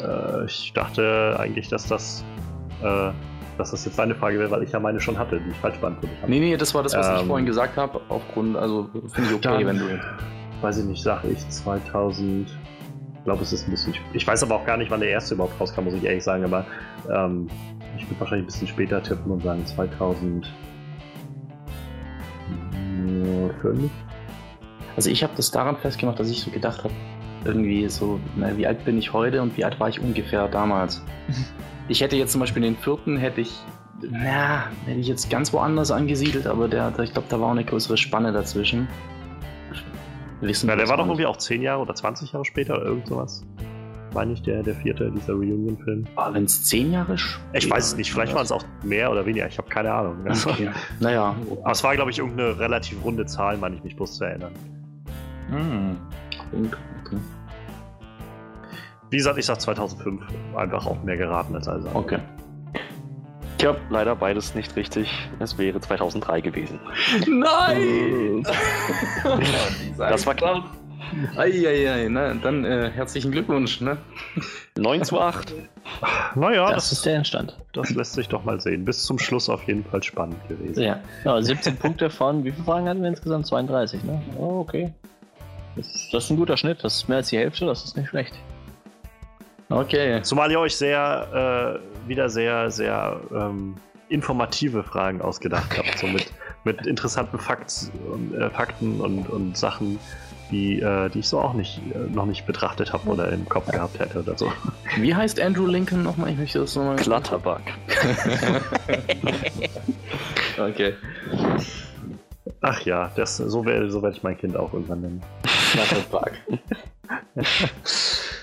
Äh, 0.00 0.46
ich 0.46 0.72
dachte 0.72 1.36
eigentlich, 1.38 1.68
dass 1.68 1.86
das, 1.86 2.24
äh, 2.82 3.10
dass 3.58 3.70
das 3.70 3.84
jetzt 3.84 4.00
eine 4.00 4.14
Frage 4.14 4.38
wäre, 4.38 4.50
weil 4.50 4.62
ich 4.62 4.72
ja 4.72 4.80
meine 4.80 5.00
schon 5.00 5.18
hatte, 5.18 5.40
die 5.40 5.50
ich 5.50 5.56
falsch 5.56 5.78
beantwortet 5.78 6.16
habe. 6.20 6.30
Nee, 6.30 6.40
nee, 6.40 6.56
das 6.56 6.74
war 6.74 6.82
das, 6.82 6.94
was 6.94 7.08
ähm, 7.08 7.16
ich 7.20 7.26
vorhin 7.26 7.46
gesagt 7.46 7.76
habe. 7.76 8.00
Aufgrund, 8.08 8.56
also 8.56 8.88
finde 8.92 9.30
ich 9.30 9.34
okay, 9.34 9.66
wenn 9.66 9.78
du. 9.78 10.00
Weiß 10.60 10.78
ich 10.78 10.84
nicht, 10.84 11.02
sage 11.02 11.28
ich 11.28 11.48
2000. 11.48 12.48
Ich 13.22 13.24
glaube, 13.24 13.42
es 13.44 13.52
ist 13.52 13.68
ein 13.68 13.70
bisschen. 13.70 13.94
Ich 14.14 14.26
weiß 14.26 14.42
aber 14.42 14.56
auch 14.56 14.66
gar 14.66 14.76
nicht, 14.76 14.90
wann 14.90 14.98
der 14.98 15.10
erste 15.10 15.34
überhaupt 15.34 15.60
rauskam, 15.60 15.84
muss 15.84 15.94
ich 15.94 16.02
ehrlich 16.02 16.24
sagen, 16.24 16.42
aber 16.44 16.66
ähm, 17.08 17.46
ich 17.96 18.04
würde 18.08 18.18
wahrscheinlich 18.18 18.42
ein 18.42 18.46
bisschen 18.46 18.66
später 18.66 19.00
tippen 19.00 19.30
und 19.30 19.44
sagen 19.44 19.64
2005. 19.64 20.44
Also 24.96 25.08
ich 25.08 25.22
habe 25.22 25.34
das 25.36 25.52
daran 25.52 25.76
festgemacht, 25.76 26.18
dass 26.18 26.30
ich 26.30 26.40
so 26.40 26.50
gedacht 26.50 26.82
habe, 26.82 26.92
irgendwie 27.44 27.88
so, 27.88 28.18
na, 28.34 28.56
wie 28.56 28.66
alt 28.66 28.84
bin 28.84 28.98
ich 28.98 29.12
heute 29.12 29.40
und 29.40 29.56
wie 29.56 29.64
alt 29.64 29.78
war 29.78 29.88
ich 29.88 30.00
ungefähr 30.00 30.48
damals? 30.48 31.00
ich 31.88 32.00
hätte 32.00 32.16
jetzt 32.16 32.32
zum 32.32 32.40
Beispiel 32.40 32.62
den 32.62 32.76
vierten, 32.76 33.16
hätte 33.18 33.42
ich, 33.42 33.52
na, 34.00 34.64
hätte 34.84 34.98
ich 34.98 35.06
jetzt 35.06 35.30
ganz 35.30 35.52
woanders 35.52 35.92
angesiedelt, 35.92 36.48
aber 36.48 36.66
der, 36.66 36.90
der 36.90 37.04
ich 37.04 37.12
glaube, 37.12 37.28
da 37.30 37.38
war 37.38 37.46
auch 37.46 37.52
eine 37.52 37.64
größere 37.64 37.96
Spanne 37.96 38.32
dazwischen. 38.32 38.88
Wissen 40.42 40.66
na, 40.66 40.76
der 40.76 40.88
war 40.88 40.96
doch 40.96 41.06
irgendwie 41.06 41.26
auch 41.26 41.36
10 41.36 41.62
Jahre 41.62 41.80
oder 41.80 41.94
20 41.94 42.32
Jahre 42.32 42.44
später 42.44 42.76
oder 42.76 42.86
irgend 42.86 43.06
sowas 43.06 43.44
meine 44.14 44.32
ich, 44.32 44.42
der, 44.42 44.62
der 44.62 44.74
vierte, 44.74 45.10
dieser 45.10 45.34
Reunion-Film. 45.34 46.04
Ah, 46.16 46.32
wenn 46.32 46.44
es 46.44 46.64
zehn 46.64 46.92
Jahre 46.92 47.16
Ich 47.52 47.70
weiß 47.70 47.86
es 47.86 47.96
nicht, 47.96 48.12
vielleicht 48.12 48.34
waren 48.34 48.44
es 48.44 48.52
auch 48.52 48.64
mehr 48.82 49.10
oder 49.10 49.24
weniger, 49.26 49.46
ich 49.46 49.58
habe 49.58 49.68
keine 49.68 49.92
Ahnung. 49.92 50.16
Okay. 50.52 50.70
naja. 51.00 51.36
Aber 51.62 51.70
es 51.70 51.84
war, 51.84 51.94
glaube 51.94 52.10
ich, 52.10 52.18
irgendeine 52.18 52.58
relativ 52.58 53.02
runde 53.04 53.26
Zahl, 53.26 53.56
meine 53.56 53.76
ich 53.76 53.84
mich 53.84 53.96
bloß 53.96 54.16
zu 54.16 54.24
erinnern. 54.24 54.52
Hm. 55.48 55.96
Okay. 56.52 57.16
Wie 59.10 59.16
gesagt, 59.16 59.38
ich 59.38 59.46
sag 59.46 59.60
2005. 59.60 60.22
Einfach 60.56 60.86
auch 60.86 61.02
mehr 61.02 61.16
geraten 61.16 61.54
als 61.54 61.68
also. 61.68 61.88
Okay. 61.94 62.18
Tja, 63.62 63.76
leider 63.90 64.16
beides 64.16 64.56
nicht 64.56 64.74
richtig. 64.74 65.08
Es 65.38 65.56
wäre 65.56 65.80
2003 65.80 66.40
gewesen. 66.40 66.80
Nein! 67.28 68.42
das 69.96 70.26
war 70.26 70.34
klar. 70.34 70.64
Eieiei, 71.36 72.08
na, 72.10 72.34
dann 72.34 72.64
äh, 72.64 72.90
herzlichen 72.90 73.30
Glückwunsch, 73.30 73.80
ne? 73.80 73.98
9 74.76 75.04
zu 75.04 75.20
8. 75.20 75.54
Naja, 76.34 76.72
das, 76.72 76.88
das 76.88 76.92
ist 76.92 77.06
der 77.06 77.14
Endstand. 77.14 77.56
Das 77.72 77.90
lässt 77.90 78.14
sich 78.14 78.26
doch 78.26 78.42
mal 78.42 78.60
sehen. 78.60 78.84
Bis 78.84 79.04
zum 79.04 79.20
Schluss 79.20 79.48
auf 79.48 79.62
jeden 79.68 79.84
Fall 79.84 80.02
spannend 80.02 80.40
gewesen. 80.48 80.82
Ja, 80.82 80.98
ja 81.24 81.40
17 81.40 81.76
Punkte 81.76 82.10
von, 82.10 82.42
wie 82.42 82.50
viele 82.50 82.64
Fragen 82.64 82.88
hatten 82.88 83.02
wir 83.02 83.10
insgesamt? 83.10 83.46
32, 83.46 84.02
ne? 84.02 84.20
Oh, 84.38 84.58
okay. 84.58 84.92
Das, 85.76 86.08
das 86.10 86.24
ist 86.24 86.30
ein 86.30 86.36
guter 86.36 86.56
Schnitt. 86.56 86.82
Das 86.82 86.96
ist 86.96 87.08
mehr 87.08 87.18
als 87.18 87.28
die 87.28 87.38
Hälfte, 87.38 87.66
das 87.66 87.84
ist 87.84 87.96
nicht 87.96 88.08
schlecht. 88.08 88.34
Okay. 89.72 90.20
Zumal 90.22 90.50
ihr 90.50 90.60
euch 90.60 90.76
sehr, 90.76 91.80
äh, 92.04 92.08
wieder 92.08 92.28
sehr, 92.28 92.70
sehr 92.70 93.20
ähm, 93.34 93.74
informative 94.08 94.82
Fragen 94.82 95.22
ausgedacht 95.22 95.78
habt. 95.78 95.98
So 95.98 96.06
mit, 96.06 96.30
mit 96.64 96.86
interessanten 96.86 97.38
Fakt, 97.38 97.90
äh, 98.38 98.50
Fakten 98.50 99.00
und, 99.00 99.28
und 99.30 99.56
Sachen, 99.56 99.98
die, 100.50 100.80
äh, 100.80 101.08
die 101.08 101.20
ich 101.20 101.28
so 101.28 101.40
auch 101.40 101.54
nicht, 101.54 101.80
äh, 101.94 102.12
noch 102.12 102.26
nicht 102.26 102.46
betrachtet 102.46 102.92
habe 102.92 103.08
oder 103.08 103.32
im 103.32 103.48
Kopf 103.48 103.70
gehabt 103.70 103.98
hätte 103.98 104.20
oder 104.20 104.36
so. 104.36 104.52
Wie 104.98 105.14
heißt 105.14 105.40
Andrew 105.40 105.66
Lincoln 105.66 106.02
nochmal? 106.02 106.30
Ich 106.30 106.38
möchte 106.38 106.60
das 106.60 106.76
nochmal. 106.76 106.96
Klatterback. 106.96 107.72
okay. 110.58 110.94
Ach 112.60 112.80
ja, 112.82 113.10
das, 113.16 113.38
so 113.38 113.64
werde 113.64 113.90
so 113.90 114.02
werd 114.02 114.16
ich 114.16 114.22
mein 114.22 114.36
Kind 114.36 114.56
auch 114.56 114.72
irgendwann 114.72 115.00
nennen. 115.00 115.22
Klatterback. 115.72 116.34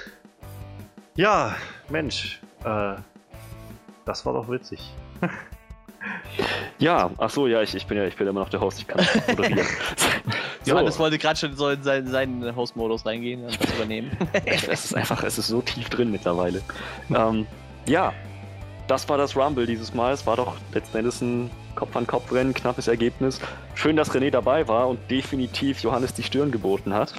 ja, 1.19 1.53
Mensch, 1.89 2.39
äh, 2.63 2.95
das 4.05 4.25
war 4.25 4.33
doch 4.33 4.49
witzig. 4.49 4.79
Ja, 6.77 7.11
ach 7.17 7.29
so, 7.29 7.45
ja, 7.45 7.61
ich, 7.61 7.75
ich 7.75 7.85
bin 7.85 7.97
ja, 7.97 8.05
ich 8.05 8.15
bin 8.15 8.25
immer 8.25 8.39
noch 8.39 8.47
der 8.47 8.61
Host, 8.61 8.79
ich 8.79 8.87
kann 8.87 9.05
moderieren. 9.27 9.67
so. 10.63 10.71
Johannes 10.71 10.97
wollte 10.97 11.17
gerade 11.17 11.37
schon 11.37 11.53
so 11.57 11.67
in 11.67 11.83
seinen, 11.83 12.07
seinen 12.07 12.55
Host-Modus 12.55 13.05
reingehen 13.05 13.43
und 13.43 13.61
das 13.61 13.75
übernehmen. 13.75 14.09
es 14.45 14.85
ist 14.85 14.95
einfach, 14.95 15.21
es 15.23 15.37
ist 15.37 15.49
so 15.49 15.61
tief 15.61 15.89
drin 15.89 16.09
mittlerweile. 16.09 16.61
ähm, 17.13 17.45
ja, 17.85 18.13
das 18.87 19.09
war 19.09 19.17
das 19.17 19.35
Rumble 19.35 19.65
dieses 19.65 19.93
Mal. 19.93 20.13
Es 20.13 20.25
war 20.25 20.37
doch 20.37 20.55
letzten 20.73 20.99
Endes 20.99 21.19
ein 21.19 21.51
Kopf-an-Kopf-Rennen, 21.75 22.53
knappes 22.53 22.87
Ergebnis. 22.87 23.41
Schön, 23.75 23.97
dass 23.97 24.11
René 24.11 24.31
dabei 24.31 24.69
war 24.69 24.87
und 24.87 24.99
definitiv 25.11 25.81
Johannes 25.81 26.13
die 26.13 26.23
Stirn 26.23 26.49
geboten 26.49 26.93
hat. 26.93 27.13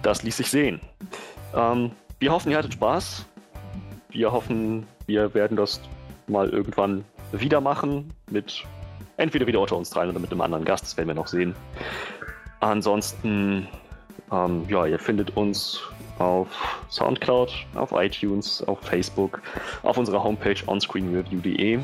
Das 0.00 0.22
ließ 0.22 0.38
sich 0.38 0.50
sehen. 0.50 0.80
Ähm, 1.54 1.90
wir 2.18 2.32
hoffen, 2.32 2.50
ihr 2.50 2.58
hattet 2.58 2.74
Spaß. 2.74 3.26
Wir 4.10 4.32
hoffen, 4.32 4.86
wir 5.06 5.34
werden 5.34 5.56
das 5.56 5.80
mal 6.26 6.48
irgendwann 6.48 7.04
wieder 7.32 7.60
machen. 7.60 8.12
Mit 8.30 8.64
entweder 9.16 9.46
wieder 9.46 9.60
unter 9.60 9.76
uns 9.76 9.90
dreien 9.90 10.10
oder 10.10 10.20
mit 10.20 10.30
einem 10.30 10.40
anderen 10.40 10.64
Gast. 10.64 10.84
Das 10.84 10.96
werden 10.96 11.08
wir 11.08 11.14
noch 11.14 11.26
sehen. 11.26 11.54
Ansonsten, 12.60 13.68
ähm, 14.32 14.64
ja, 14.68 14.86
ihr 14.86 14.98
findet 14.98 15.36
uns 15.36 15.80
auf 16.18 16.48
Soundcloud, 16.90 17.52
auf 17.74 17.92
iTunes, 17.92 18.62
auf 18.62 18.80
Facebook, 18.80 19.42
auf 19.82 19.98
unserer 19.98 20.22
Homepage 20.22 20.56
onscreenreview.de. 20.66 21.80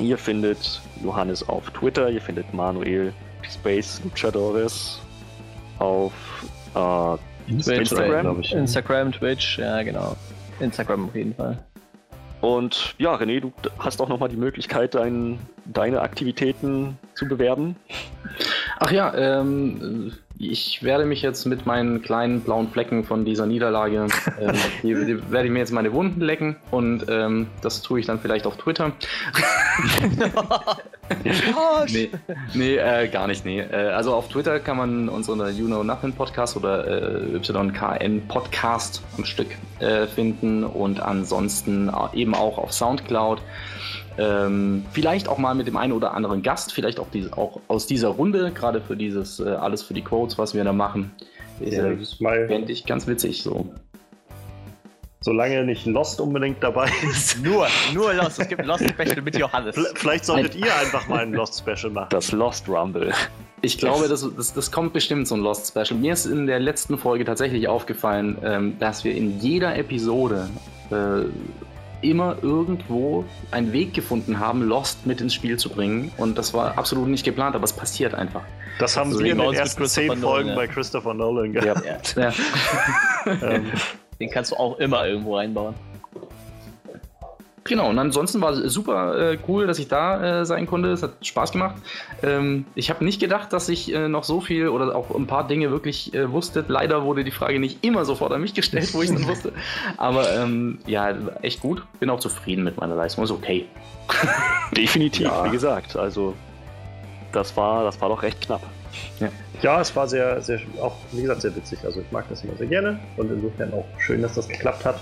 Ihr 0.00 0.18
findet 0.18 0.80
Johannes 1.02 1.48
auf 1.48 1.70
Twitter, 1.70 2.10
ihr 2.10 2.20
findet 2.20 2.52
Manuel 2.52 3.12
Space 3.48 4.00
Luchadores 4.02 5.00
auf 5.78 6.12
äh, 6.74 7.16
Twitch, 7.46 7.68
Instagram? 7.68 8.40
ich. 8.40 8.52
Instagram, 8.52 9.12
Twitch, 9.12 9.58
ja 9.58 9.82
genau. 9.82 10.16
Instagram 10.60 11.08
auf 11.08 11.14
jeden 11.14 11.34
Fall. 11.34 11.58
Und 12.40 12.94
ja, 12.98 13.14
René, 13.14 13.40
du 13.40 13.52
hast 13.78 14.02
auch 14.02 14.08
nochmal 14.08 14.28
die 14.28 14.36
Möglichkeit, 14.36 14.94
dein, 14.94 15.38
deine 15.64 16.02
Aktivitäten 16.02 16.98
zu 17.14 17.26
bewerben. 17.26 17.76
Ach 18.80 18.90
ja, 18.90 19.14
ähm, 19.14 20.12
ich 20.38 20.82
werde 20.82 21.04
mich 21.04 21.22
jetzt 21.22 21.44
mit 21.44 21.64
meinen 21.64 22.02
kleinen 22.02 22.40
blauen 22.40 22.68
Flecken 22.68 23.04
von 23.04 23.24
dieser 23.24 23.46
Niederlage, 23.46 24.06
ähm, 24.40 24.52
die, 24.82 24.94
die 24.94 25.30
werde 25.30 25.46
ich 25.46 25.52
mir 25.52 25.60
jetzt 25.60 25.72
meine 25.72 25.92
Wunden 25.92 26.20
lecken 26.20 26.56
und 26.70 27.06
ähm, 27.08 27.46
das 27.62 27.82
tue 27.82 28.00
ich 28.00 28.06
dann 28.06 28.18
vielleicht 28.18 28.46
auf 28.46 28.56
Twitter. 28.56 28.92
nee, 31.92 32.10
nee 32.54 32.76
äh, 32.76 33.08
gar 33.08 33.26
nicht, 33.26 33.44
nee. 33.44 33.60
Äh, 33.60 33.90
also 33.90 34.14
auf 34.14 34.28
Twitter 34.28 34.58
kann 34.60 34.76
man 34.76 35.08
uns 35.08 35.28
unter 35.28 35.50
You 35.50 35.66
Know 35.66 35.84
Nothing 35.84 36.12
Podcast 36.12 36.56
oder 36.56 36.86
äh, 36.86 37.36
YKN 37.36 38.26
Podcast 38.26 39.02
am 39.16 39.24
Stück 39.24 39.48
äh, 39.80 40.06
finden 40.06 40.64
und 40.64 41.00
ansonsten 41.00 41.90
eben 42.14 42.34
auch 42.34 42.58
auf 42.58 42.72
Soundcloud. 42.72 43.40
Ähm, 44.18 44.84
vielleicht 44.92 45.28
auch 45.28 45.38
mal 45.38 45.54
mit 45.54 45.66
dem 45.66 45.76
einen 45.76 45.92
oder 45.92 46.14
anderen 46.14 46.42
Gast, 46.42 46.72
vielleicht 46.72 47.00
auch, 47.00 47.08
diese, 47.12 47.36
auch 47.36 47.60
aus 47.68 47.86
dieser 47.86 48.08
Runde, 48.08 48.52
gerade 48.52 48.80
für 48.80 48.96
dieses 48.96 49.40
äh, 49.40 49.48
alles 49.48 49.82
für 49.82 49.94
die 49.94 50.02
Quotes, 50.02 50.38
was 50.38 50.54
wir 50.54 50.62
da 50.64 50.72
machen. 50.72 51.10
Ja, 51.60 51.86
Äh, 51.86 51.96
mal, 52.20 52.46
Fände 52.48 52.72
ich 52.72 52.84
ganz 52.86 53.06
witzig 53.06 53.42
so. 53.42 53.72
solange 55.20 55.64
nicht 55.64 55.86
Lost 55.86 56.20
unbedingt 56.20 56.62
dabei 56.62 56.90
ist. 57.10 57.42
Nur, 57.42 57.66
nur 57.92 58.12
Lost. 58.14 58.38
Es 58.40 58.48
gibt 58.48 58.60
ein 58.60 58.66
Lost 58.66 58.84
Special 58.88 59.22
mit 59.22 59.36
Johannes. 59.38 59.74
Vielleicht 59.94 60.24
solltet 60.26 60.54
ihr 60.54 60.74
einfach 60.76 61.08
mal 61.08 61.20
ein 61.20 61.32
Lost 61.32 61.58
Special 61.60 61.90
machen. 61.92 62.08
Das 62.10 62.30
Lost 62.32 62.68
Rumble. 62.68 63.12
Ich 63.62 63.78
glaube, 63.78 64.08
das, 64.08 64.28
das, 64.36 64.52
das 64.52 64.70
kommt 64.70 64.92
bestimmt 64.92 65.26
so 65.26 65.34
ein 65.36 65.40
Lost 65.40 65.68
Special. 65.70 65.98
Mir 65.98 66.12
ist 66.12 66.26
in 66.26 66.46
der 66.46 66.60
letzten 66.60 66.98
Folge 66.98 67.24
tatsächlich 67.24 67.66
aufgefallen, 67.68 68.36
ähm, 68.44 68.78
dass 68.78 69.04
wir 69.04 69.14
in 69.14 69.40
jeder 69.40 69.74
Episode 69.76 70.48
äh, 70.90 71.22
immer 72.04 72.36
irgendwo 72.42 73.24
einen 73.50 73.72
Weg 73.72 73.94
gefunden 73.94 74.38
haben, 74.38 74.62
Lost 74.62 75.06
mit 75.06 75.20
ins 75.20 75.34
Spiel 75.34 75.58
zu 75.58 75.70
bringen. 75.70 76.12
Und 76.16 76.38
das 76.38 76.54
war 76.54 76.78
absolut 76.78 77.08
nicht 77.08 77.24
geplant, 77.24 77.54
aber 77.56 77.64
es 77.64 77.72
passiert 77.72 78.14
einfach. 78.14 78.42
Das 78.78 78.96
haben 78.96 79.12
So 79.12 79.20
wir 79.20 79.32
in 79.32 79.38
den 79.38 79.52
ersten 79.52 79.86
zehn 79.86 80.08
Nolan, 80.08 80.22
Folgen 80.22 80.48
ja. 80.50 80.54
bei 80.54 80.66
Christopher 80.66 81.14
Nolan 81.14 81.52
gehabt. 81.52 82.14
Ja, 82.16 82.30
Ja. 83.26 83.42
Ähm, 83.42 83.70
den 84.20 84.30
kannst 84.30 84.52
du 84.52 84.56
auch 84.56 84.78
immer 84.78 85.06
irgendwo 85.06 85.36
einbauen. 85.36 85.74
Genau, 87.66 87.88
und 87.88 87.98
ansonsten 87.98 88.42
war 88.42 88.50
es 88.52 88.72
super 88.74 89.32
äh, 89.32 89.38
cool, 89.48 89.66
dass 89.66 89.78
ich 89.78 89.88
da 89.88 90.40
äh, 90.42 90.44
sein 90.44 90.66
konnte. 90.66 90.90
Es 90.90 91.02
hat 91.02 91.12
Spaß 91.26 91.52
gemacht. 91.52 91.76
Ähm, 92.22 92.66
ich 92.74 92.90
habe 92.90 93.02
nicht 93.04 93.20
gedacht, 93.20 93.54
dass 93.54 93.70
ich 93.70 93.92
äh, 93.94 94.06
noch 94.06 94.24
so 94.24 94.42
viel 94.42 94.68
oder 94.68 94.94
auch 94.94 95.14
ein 95.14 95.26
paar 95.26 95.46
Dinge 95.48 95.70
wirklich 95.70 96.12
äh, 96.12 96.30
wusste. 96.30 96.62
Leider 96.68 97.04
wurde 97.04 97.24
die 97.24 97.30
Frage 97.30 97.58
nicht 97.58 97.82
immer 97.82 98.04
sofort 98.04 98.32
an 98.32 98.42
mich 98.42 98.52
gestellt, 98.52 98.92
wo 98.92 99.00
ich 99.02 99.08
es 99.08 99.14
dann 99.16 99.26
wusste. 99.28 99.52
Aber 99.96 100.30
ähm, 100.36 100.78
ja, 100.86 101.14
echt 101.40 101.60
gut. 101.60 101.82
Bin 102.00 102.10
auch 102.10 102.20
zufrieden 102.20 102.64
mit 102.64 102.76
meiner 102.76 102.96
Leistung. 102.96 103.24
Ist 103.24 103.30
okay. 103.30 103.64
Definitiv, 104.76 105.26
Ja. 105.26 105.44
wie 105.46 105.50
gesagt. 105.50 105.96
Also, 105.96 106.34
das 107.32 107.56
war, 107.56 107.84
das 107.84 107.98
war 108.00 108.10
doch 108.10 108.22
recht 108.22 108.42
knapp. 108.42 108.62
ja, 109.62 109.80
es 109.80 109.96
war 109.96 110.06
sehr, 110.06 110.40
sehr, 110.42 110.60
auch 110.82 110.96
wie 111.12 111.22
gesagt, 111.22 111.40
sehr 111.40 111.56
witzig. 111.56 111.78
Also 111.84 112.00
ich 112.00 112.12
mag 112.12 112.26
das 112.28 112.44
immer 112.44 112.54
sehr 112.56 112.66
gerne 112.66 112.98
und 113.16 113.30
insofern 113.32 113.72
auch 113.72 113.86
schön, 113.98 114.20
dass 114.22 114.34
das 114.34 114.46
geklappt 114.48 114.84
hat. 114.84 115.00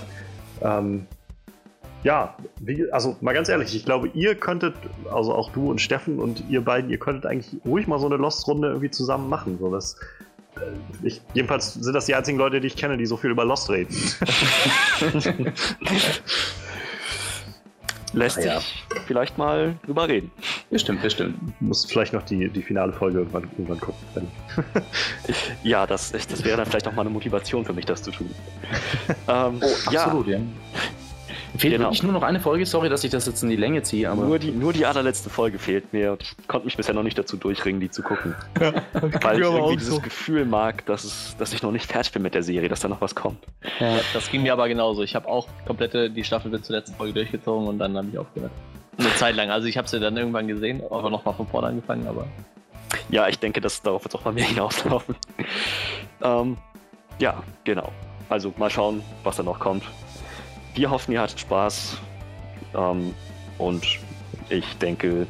Ähm, 0.61 1.05
ja, 2.03 2.35
wie, 2.59 2.91
also 2.91 3.15
mal 3.21 3.33
ganz 3.33 3.49
ehrlich, 3.49 3.75
ich 3.75 3.85
glaube, 3.85 4.09
ihr 4.13 4.35
könntet, 4.35 4.75
also 5.11 5.33
auch 5.33 5.51
du 5.51 5.69
und 5.71 5.79
Steffen 5.79 6.19
und 6.19 6.43
ihr 6.49 6.61
beiden, 6.61 6.89
ihr 6.89 6.99
könntet 6.99 7.25
eigentlich 7.25 7.55
ruhig 7.65 7.87
mal 7.87 7.99
so 7.99 8.05
eine 8.07 8.17
Lost-Runde 8.17 8.67
irgendwie 8.69 8.91
zusammen 8.91 9.29
machen. 9.29 9.57
So 9.59 9.71
dass, 9.71 9.95
äh, 10.57 11.05
ich, 11.07 11.21
jedenfalls 11.33 11.73
sind 11.73 11.93
das 11.93 12.05
die 12.05 12.15
einzigen 12.15 12.37
Leute, 12.37 12.59
die 12.61 12.67
ich 12.67 12.75
kenne, 12.75 12.97
die 12.97 13.05
so 13.05 13.17
viel 13.17 13.31
über 13.31 13.45
Lost 13.45 13.69
reden. 13.69 13.95
Lässt 18.15 18.37
Ah, 18.37 18.41
ja. 18.41 18.59
sich 18.59 18.83
vielleicht 19.07 19.39
mal 19.39 19.75
drüber 19.85 20.07
reden. 20.07 20.29
Bestimmt, 20.69 21.01
bestimmt. 21.01 21.35
Muss 21.61 21.83
vielleicht 21.85 22.13
noch 22.13 22.21
die, 22.21 22.47
die 22.47 22.61
finale 22.61 22.93
Folge 22.93 23.17
irgendwann, 23.19 23.43
irgendwann 23.53 23.79
gucken. 23.79 23.99
Wenn, 24.13 24.27
Ja, 25.63 25.87
das, 25.87 26.11
das 26.11 26.43
wäre 26.43 26.57
dann 26.57 26.67
vielleicht 26.67 26.87
auch 26.87 26.93
mal 26.93 27.01
eine 27.01 27.09
Motivation 27.09 27.65
für 27.65 27.73
mich, 27.73 27.85
das 27.85 28.03
zu 28.03 28.11
tun. 28.11 28.29
ähm, 29.27 29.59
Absolut, 29.87 30.27
ja. 30.27 30.39
Fehlt 31.57 31.73
Genau. 31.73 31.85
wirklich 31.85 32.01
nur 32.03 32.13
noch 32.13 32.23
eine 32.23 32.39
Folge. 32.39 32.65
Sorry, 32.65 32.89
dass 32.89 33.03
ich 33.03 33.11
das 33.11 33.25
jetzt 33.27 33.43
in 33.43 33.49
die 33.49 33.55
Länge 33.55 33.83
ziehe, 33.83 34.03
Ja, 34.03 34.11
aber 34.13 34.23
nur, 34.25 34.39
die, 34.39 34.51
nur 34.51 34.73
die 34.73 34.85
allerletzte 34.85 35.29
Folge 35.29 35.59
fehlt 35.59 35.93
mir 35.93 36.13
und 36.13 36.21
ich 36.23 36.35
konnte 36.47 36.65
mich 36.65 36.75
bisher 36.77 36.95
noch 36.95 37.03
nicht 37.03 37.17
dazu 37.17 37.37
durchringen, 37.37 37.79
die 37.79 37.91
zu 37.91 38.01
gucken. 38.01 38.33
Weil 39.21 39.39
ich 39.39 39.45
irgendwie 39.45 39.77
dieses 39.77 40.01
Gefühl 40.01 40.45
mag, 40.45 40.85
dass, 40.87 41.03
es, 41.03 41.35
dass 41.37 41.53
ich 41.53 41.61
noch 41.61 41.71
nicht 41.71 41.85
fertig 41.85 42.11
bin 42.11 42.21
mit 42.23 42.33
der 42.33 42.41
Serie, 42.43 42.69
dass 42.69 42.79
da 42.79 42.87
noch 42.87 43.01
was 43.01 43.13
kommt. 43.13 43.37
Ja, 43.79 43.97
das 44.13 44.29
ging 44.31 44.41
mir 44.43 44.53
aber 44.53 44.67
genauso. 44.67 45.03
Ich 45.03 45.13
habe 45.15 45.27
auch 45.27 45.47
komplette 45.67 46.09
die 46.09 46.23
Staffel 46.23 46.49
bis 46.49 46.63
zur 46.63 46.75
letzten 46.75 46.95
Folge 46.95 47.13
durchgezogen 47.13 47.67
und 47.67 47.77
dann 47.79 47.95
habe 47.97 48.07
ich 48.11 48.17
aufgehört. 48.17 48.51
Eine 48.97 49.13
Zeit 49.15 49.35
lang. 49.35 49.49
Also 49.51 49.67
ich 49.67 49.77
habe 49.77 49.87
sie 49.87 49.99
dann 49.99 50.17
irgendwann 50.17 50.47
gesehen, 50.47 50.81
aber 50.89 51.09
nochmal 51.09 51.33
von 51.35 51.47
vorne 51.47 51.67
angefangen, 51.67 52.07
aber 52.07 52.25
Ja, 53.09 53.27
ich 53.27 53.37
denke, 53.39 53.61
dass 53.61 53.81
darauf 53.81 54.03
wird 54.03 54.13
es 54.15 54.19
auch 54.19 54.23
bei 54.23 54.31
mir 54.31 54.43
hinauslaufen. 54.47 55.15
ähm, 56.23 56.57
ja, 57.19 57.43
genau. 57.63 57.91
Also 58.29 58.53
mal 58.57 58.69
schauen, 58.71 59.03
was 59.23 59.35
da 59.37 59.43
noch 59.43 59.59
kommt. 59.59 59.83
Wir 60.75 60.89
hoffen, 60.89 61.11
ihr 61.11 61.21
hattet 61.21 61.39
Spaß. 61.39 61.97
Ähm, 62.75 63.13
und 63.57 63.85
ich 64.49 64.77
denke, 64.77 65.27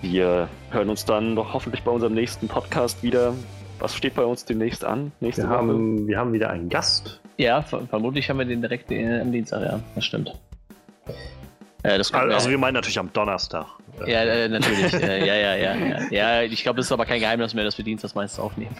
wir 0.00 0.48
hören 0.70 0.88
uns 0.90 1.04
dann 1.04 1.36
doch 1.36 1.52
hoffentlich 1.52 1.82
bei 1.82 1.90
unserem 1.90 2.14
nächsten 2.14 2.48
Podcast 2.48 3.02
wieder. 3.02 3.34
Was 3.78 3.94
steht 3.94 4.14
bei 4.14 4.24
uns 4.24 4.44
demnächst 4.44 4.84
an? 4.84 5.12
Nächste 5.20 5.42
wir, 5.42 5.48
Woche? 5.50 5.58
haben, 5.58 6.06
wir 6.08 6.18
haben 6.18 6.32
wieder 6.32 6.50
einen 6.50 6.68
Gast. 6.68 7.20
ja, 7.36 7.62
ver 7.62 7.82
vermutlich 7.88 8.28
haben 8.30 8.38
wir 8.38 8.44
den 8.46 8.60
direkt 8.62 8.90
äh, 8.90 9.20
am 9.20 9.32
Dienstag, 9.32 9.62
ja, 9.62 9.80
das 9.94 10.04
stimmt. 10.04 10.32
Äh, 11.82 11.98
das 11.98 12.12
Also 12.14 12.46
mir- 12.48 12.52
wir 12.52 12.58
meinen 12.58 12.74
natürlich 12.74 12.98
am 12.98 13.12
Donnerstag. 13.12 13.66
Ja, 14.06 14.22
äh, 14.22 14.48
natürlich. 14.48 14.94
äh, 14.94 15.26
ja, 15.26 15.34
ja, 15.34 15.54
ja, 15.56 15.74
ja. 15.74 16.00
Ja, 16.10 16.42
ich 16.42 16.62
glaube, 16.62 16.80
es 16.80 16.86
ist 16.86 16.92
aber 16.92 17.04
kein 17.04 17.20
Geheimnis 17.20 17.54
mehr, 17.54 17.64
dass 17.64 17.76
wir 17.76 17.84
Dienstags 17.84 18.14
meistens 18.14 18.38
aufnehmen. 18.42 18.74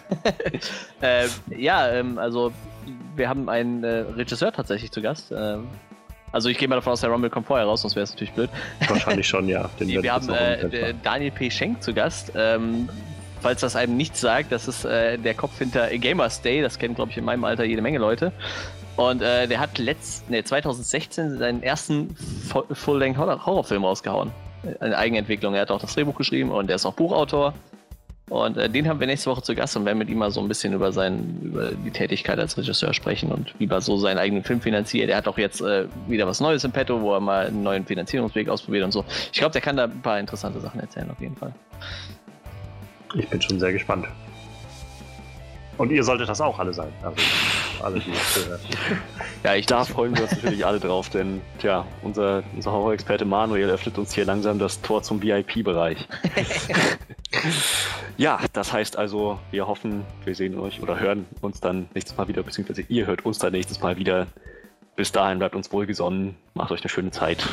äh, 1.01 1.27
ja, 1.55 1.89
ähm, 1.91 2.17
also 2.17 2.51
wir 3.15 3.29
haben 3.29 3.49
einen 3.49 3.83
äh, 3.83 3.99
Regisseur 4.15 4.51
tatsächlich 4.51 4.91
zu 4.91 5.01
Gast. 5.01 5.31
Ähm, 5.35 5.67
also 6.31 6.49
ich 6.49 6.57
gehe 6.57 6.67
mal 6.67 6.75
davon 6.75 6.93
aus, 6.93 7.01
der 7.01 7.09
Rumble 7.11 7.29
kommt 7.29 7.45
vorher 7.47 7.65
raus, 7.67 7.81
sonst 7.81 7.95
wäre 7.95 8.03
es 8.05 8.11
natürlich 8.11 8.33
blöd. 8.33 8.49
Wahrscheinlich 8.87 9.27
schon, 9.27 9.47
ja. 9.47 9.69
Wir 9.79 10.11
haben 10.13 10.29
äh, 10.29 10.93
Daniel 11.03 11.31
P. 11.31 11.51
Schenk 11.51 11.83
zu 11.83 11.93
Gast. 11.93 12.31
Ähm, 12.35 12.89
falls 13.41 13.61
das 13.61 13.75
einem 13.75 13.97
nichts 13.97 14.19
sagt, 14.21 14.51
das 14.51 14.67
ist 14.67 14.83
äh, 14.85 15.17
der 15.19 15.35
Kopf 15.35 15.59
hinter 15.59 15.89
Gamers 15.97 16.41
Day. 16.41 16.61
Das 16.61 16.79
kennen, 16.79 16.95
glaube 16.95 17.11
ich, 17.11 17.17
in 17.17 17.25
meinem 17.25 17.43
Alter 17.43 17.63
jede 17.65 17.81
Menge 17.83 17.99
Leute. 17.99 18.31
Und 18.95 19.21
äh, 19.21 19.47
der 19.47 19.59
hat 19.59 19.77
letzt, 19.77 20.29
nee, 20.29 20.43
2016 20.43 21.37
seinen 21.37 21.61
ersten 21.63 22.15
Fu- 22.15 22.63
Full-Length-Horrorfilm 22.71 23.83
rausgehauen. 23.83 24.31
Äh, 24.63 24.83
Eine 24.83 24.97
Eigenentwicklung. 24.97 25.53
Er 25.55 25.61
hat 25.61 25.71
auch 25.71 25.81
das 25.81 25.93
Drehbuch 25.93 26.15
geschrieben 26.15 26.49
und 26.51 26.69
er 26.69 26.75
ist 26.77 26.85
auch 26.85 26.93
Buchautor. 26.93 27.53
Und 28.29 28.57
äh, 28.57 28.69
den 28.69 28.87
haben 28.87 28.99
wir 28.99 29.07
nächste 29.07 29.29
Woche 29.29 29.41
zu 29.41 29.53
Gast 29.53 29.75
und 29.75 29.85
werden 29.85 29.97
mit 29.97 30.09
ihm 30.09 30.17
mal 30.17 30.31
so 30.31 30.39
ein 30.39 30.47
bisschen 30.47 30.73
über, 30.73 30.91
sein, 30.91 31.41
über 31.43 31.71
die 31.71 31.91
Tätigkeit 31.91 32.39
als 32.39 32.57
Regisseur 32.57 32.93
sprechen 32.93 33.31
und 33.31 33.53
wie 33.59 33.67
er 33.67 33.81
so 33.81 33.97
seinen 33.97 34.17
eigenen 34.17 34.43
Film 34.43 34.61
finanziert. 34.61 35.09
Er 35.09 35.17
hat 35.17 35.27
auch 35.27 35.37
jetzt 35.37 35.61
äh, 35.61 35.87
wieder 36.07 36.25
was 36.25 36.39
Neues 36.39 36.63
im 36.63 36.71
Petto, 36.71 37.01
wo 37.01 37.13
er 37.13 37.19
mal 37.19 37.47
einen 37.47 37.63
neuen 37.63 37.85
Finanzierungsweg 37.85 38.47
ausprobiert 38.47 38.85
und 38.85 38.91
so. 38.91 39.03
Ich 39.31 39.39
glaube, 39.39 39.51
der 39.51 39.61
kann 39.61 39.75
da 39.75 39.85
ein 39.85 40.01
paar 40.01 40.19
interessante 40.19 40.59
Sachen 40.61 40.79
erzählen, 40.79 41.09
auf 41.11 41.19
jeden 41.19 41.35
Fall. 41.35 41.53
Ich 43.15 43.27
bin 43.27 43.41
schon 43.41 43.59
sehr 43.59 43.73
gespannt. 43.73 44.07
Und 45.77 45.91
ihr 45.91 46.03
solltet 46.03 46.29
das 46.29 46.39
auch 46.39 46.59
alle 46.59 46.73
sein. 46.73 46.91
Also 47.01 47.17
alle, 47.81 47.99
die. 47.99 48.11
Ja, 49.43 49.55
ich 49.55 49.65
Da 49.65 49.83
freuen 49.83 50.15
wir 50.15 50.23
uns 50.23 50.31
natürlich 50.31 50.65
alle 50.65 50.79
drauf, 50.79 51.09
denn 51.09 51.41
tja, 51.59 51.85
unser, 52.01 52.43
unser 52.53 52.71
Horror-Experte 52.71 53.25
Manuel 53.25 53.69
öffnet 53.69 53.97
uns 53.97 54.13
hier 54.13 54.25
langsam 54.25 54.59
das 54.59 54.81
Tor 54.81 55.03
zum 55.03 55.21
VIP-Bereich. 55.21 56.07
ja, 58.17 58.39
das 58.53 58.71
heißt 58.71 58.97
also, 58.97 59.39
wir 59.51 59.67
hoffen, 59.67 60.05
wir 60.23 60.35
sehen 60.35 60.57
euch 60.59 60.81
oder 60.81 60.99
hören 60.99 61.25
uns 61.41 61.59
dann 61.59 61.89
nächstes 61.93 62.17
Mal 62.17 62.27
wieder, 62.27 62.43
beziehungsweise 62.43 62.83
ihr 62.87 63.05
hört 63.05 63.25
uns 63.25 63.39
dann 63.39 63.51
nächstes 63.51 63.81
Mal 63.81 63.97
wieder. 63.97 64.27
Bis 64.95 65.11
dahin 65.11 65.39
bleibt 65.39 65.55
uns 65.55 65.71
wohlgesonnen, 65.71 66.35
macht 66.53 66.71
euch 66.71 66.81
eine 66.81 66.89
schöne 66.89 67.09
Zeit 67.11 67.47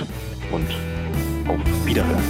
und 0.52 0.68
auf 1.48 1.86
Wiederhören. 1.86 2.20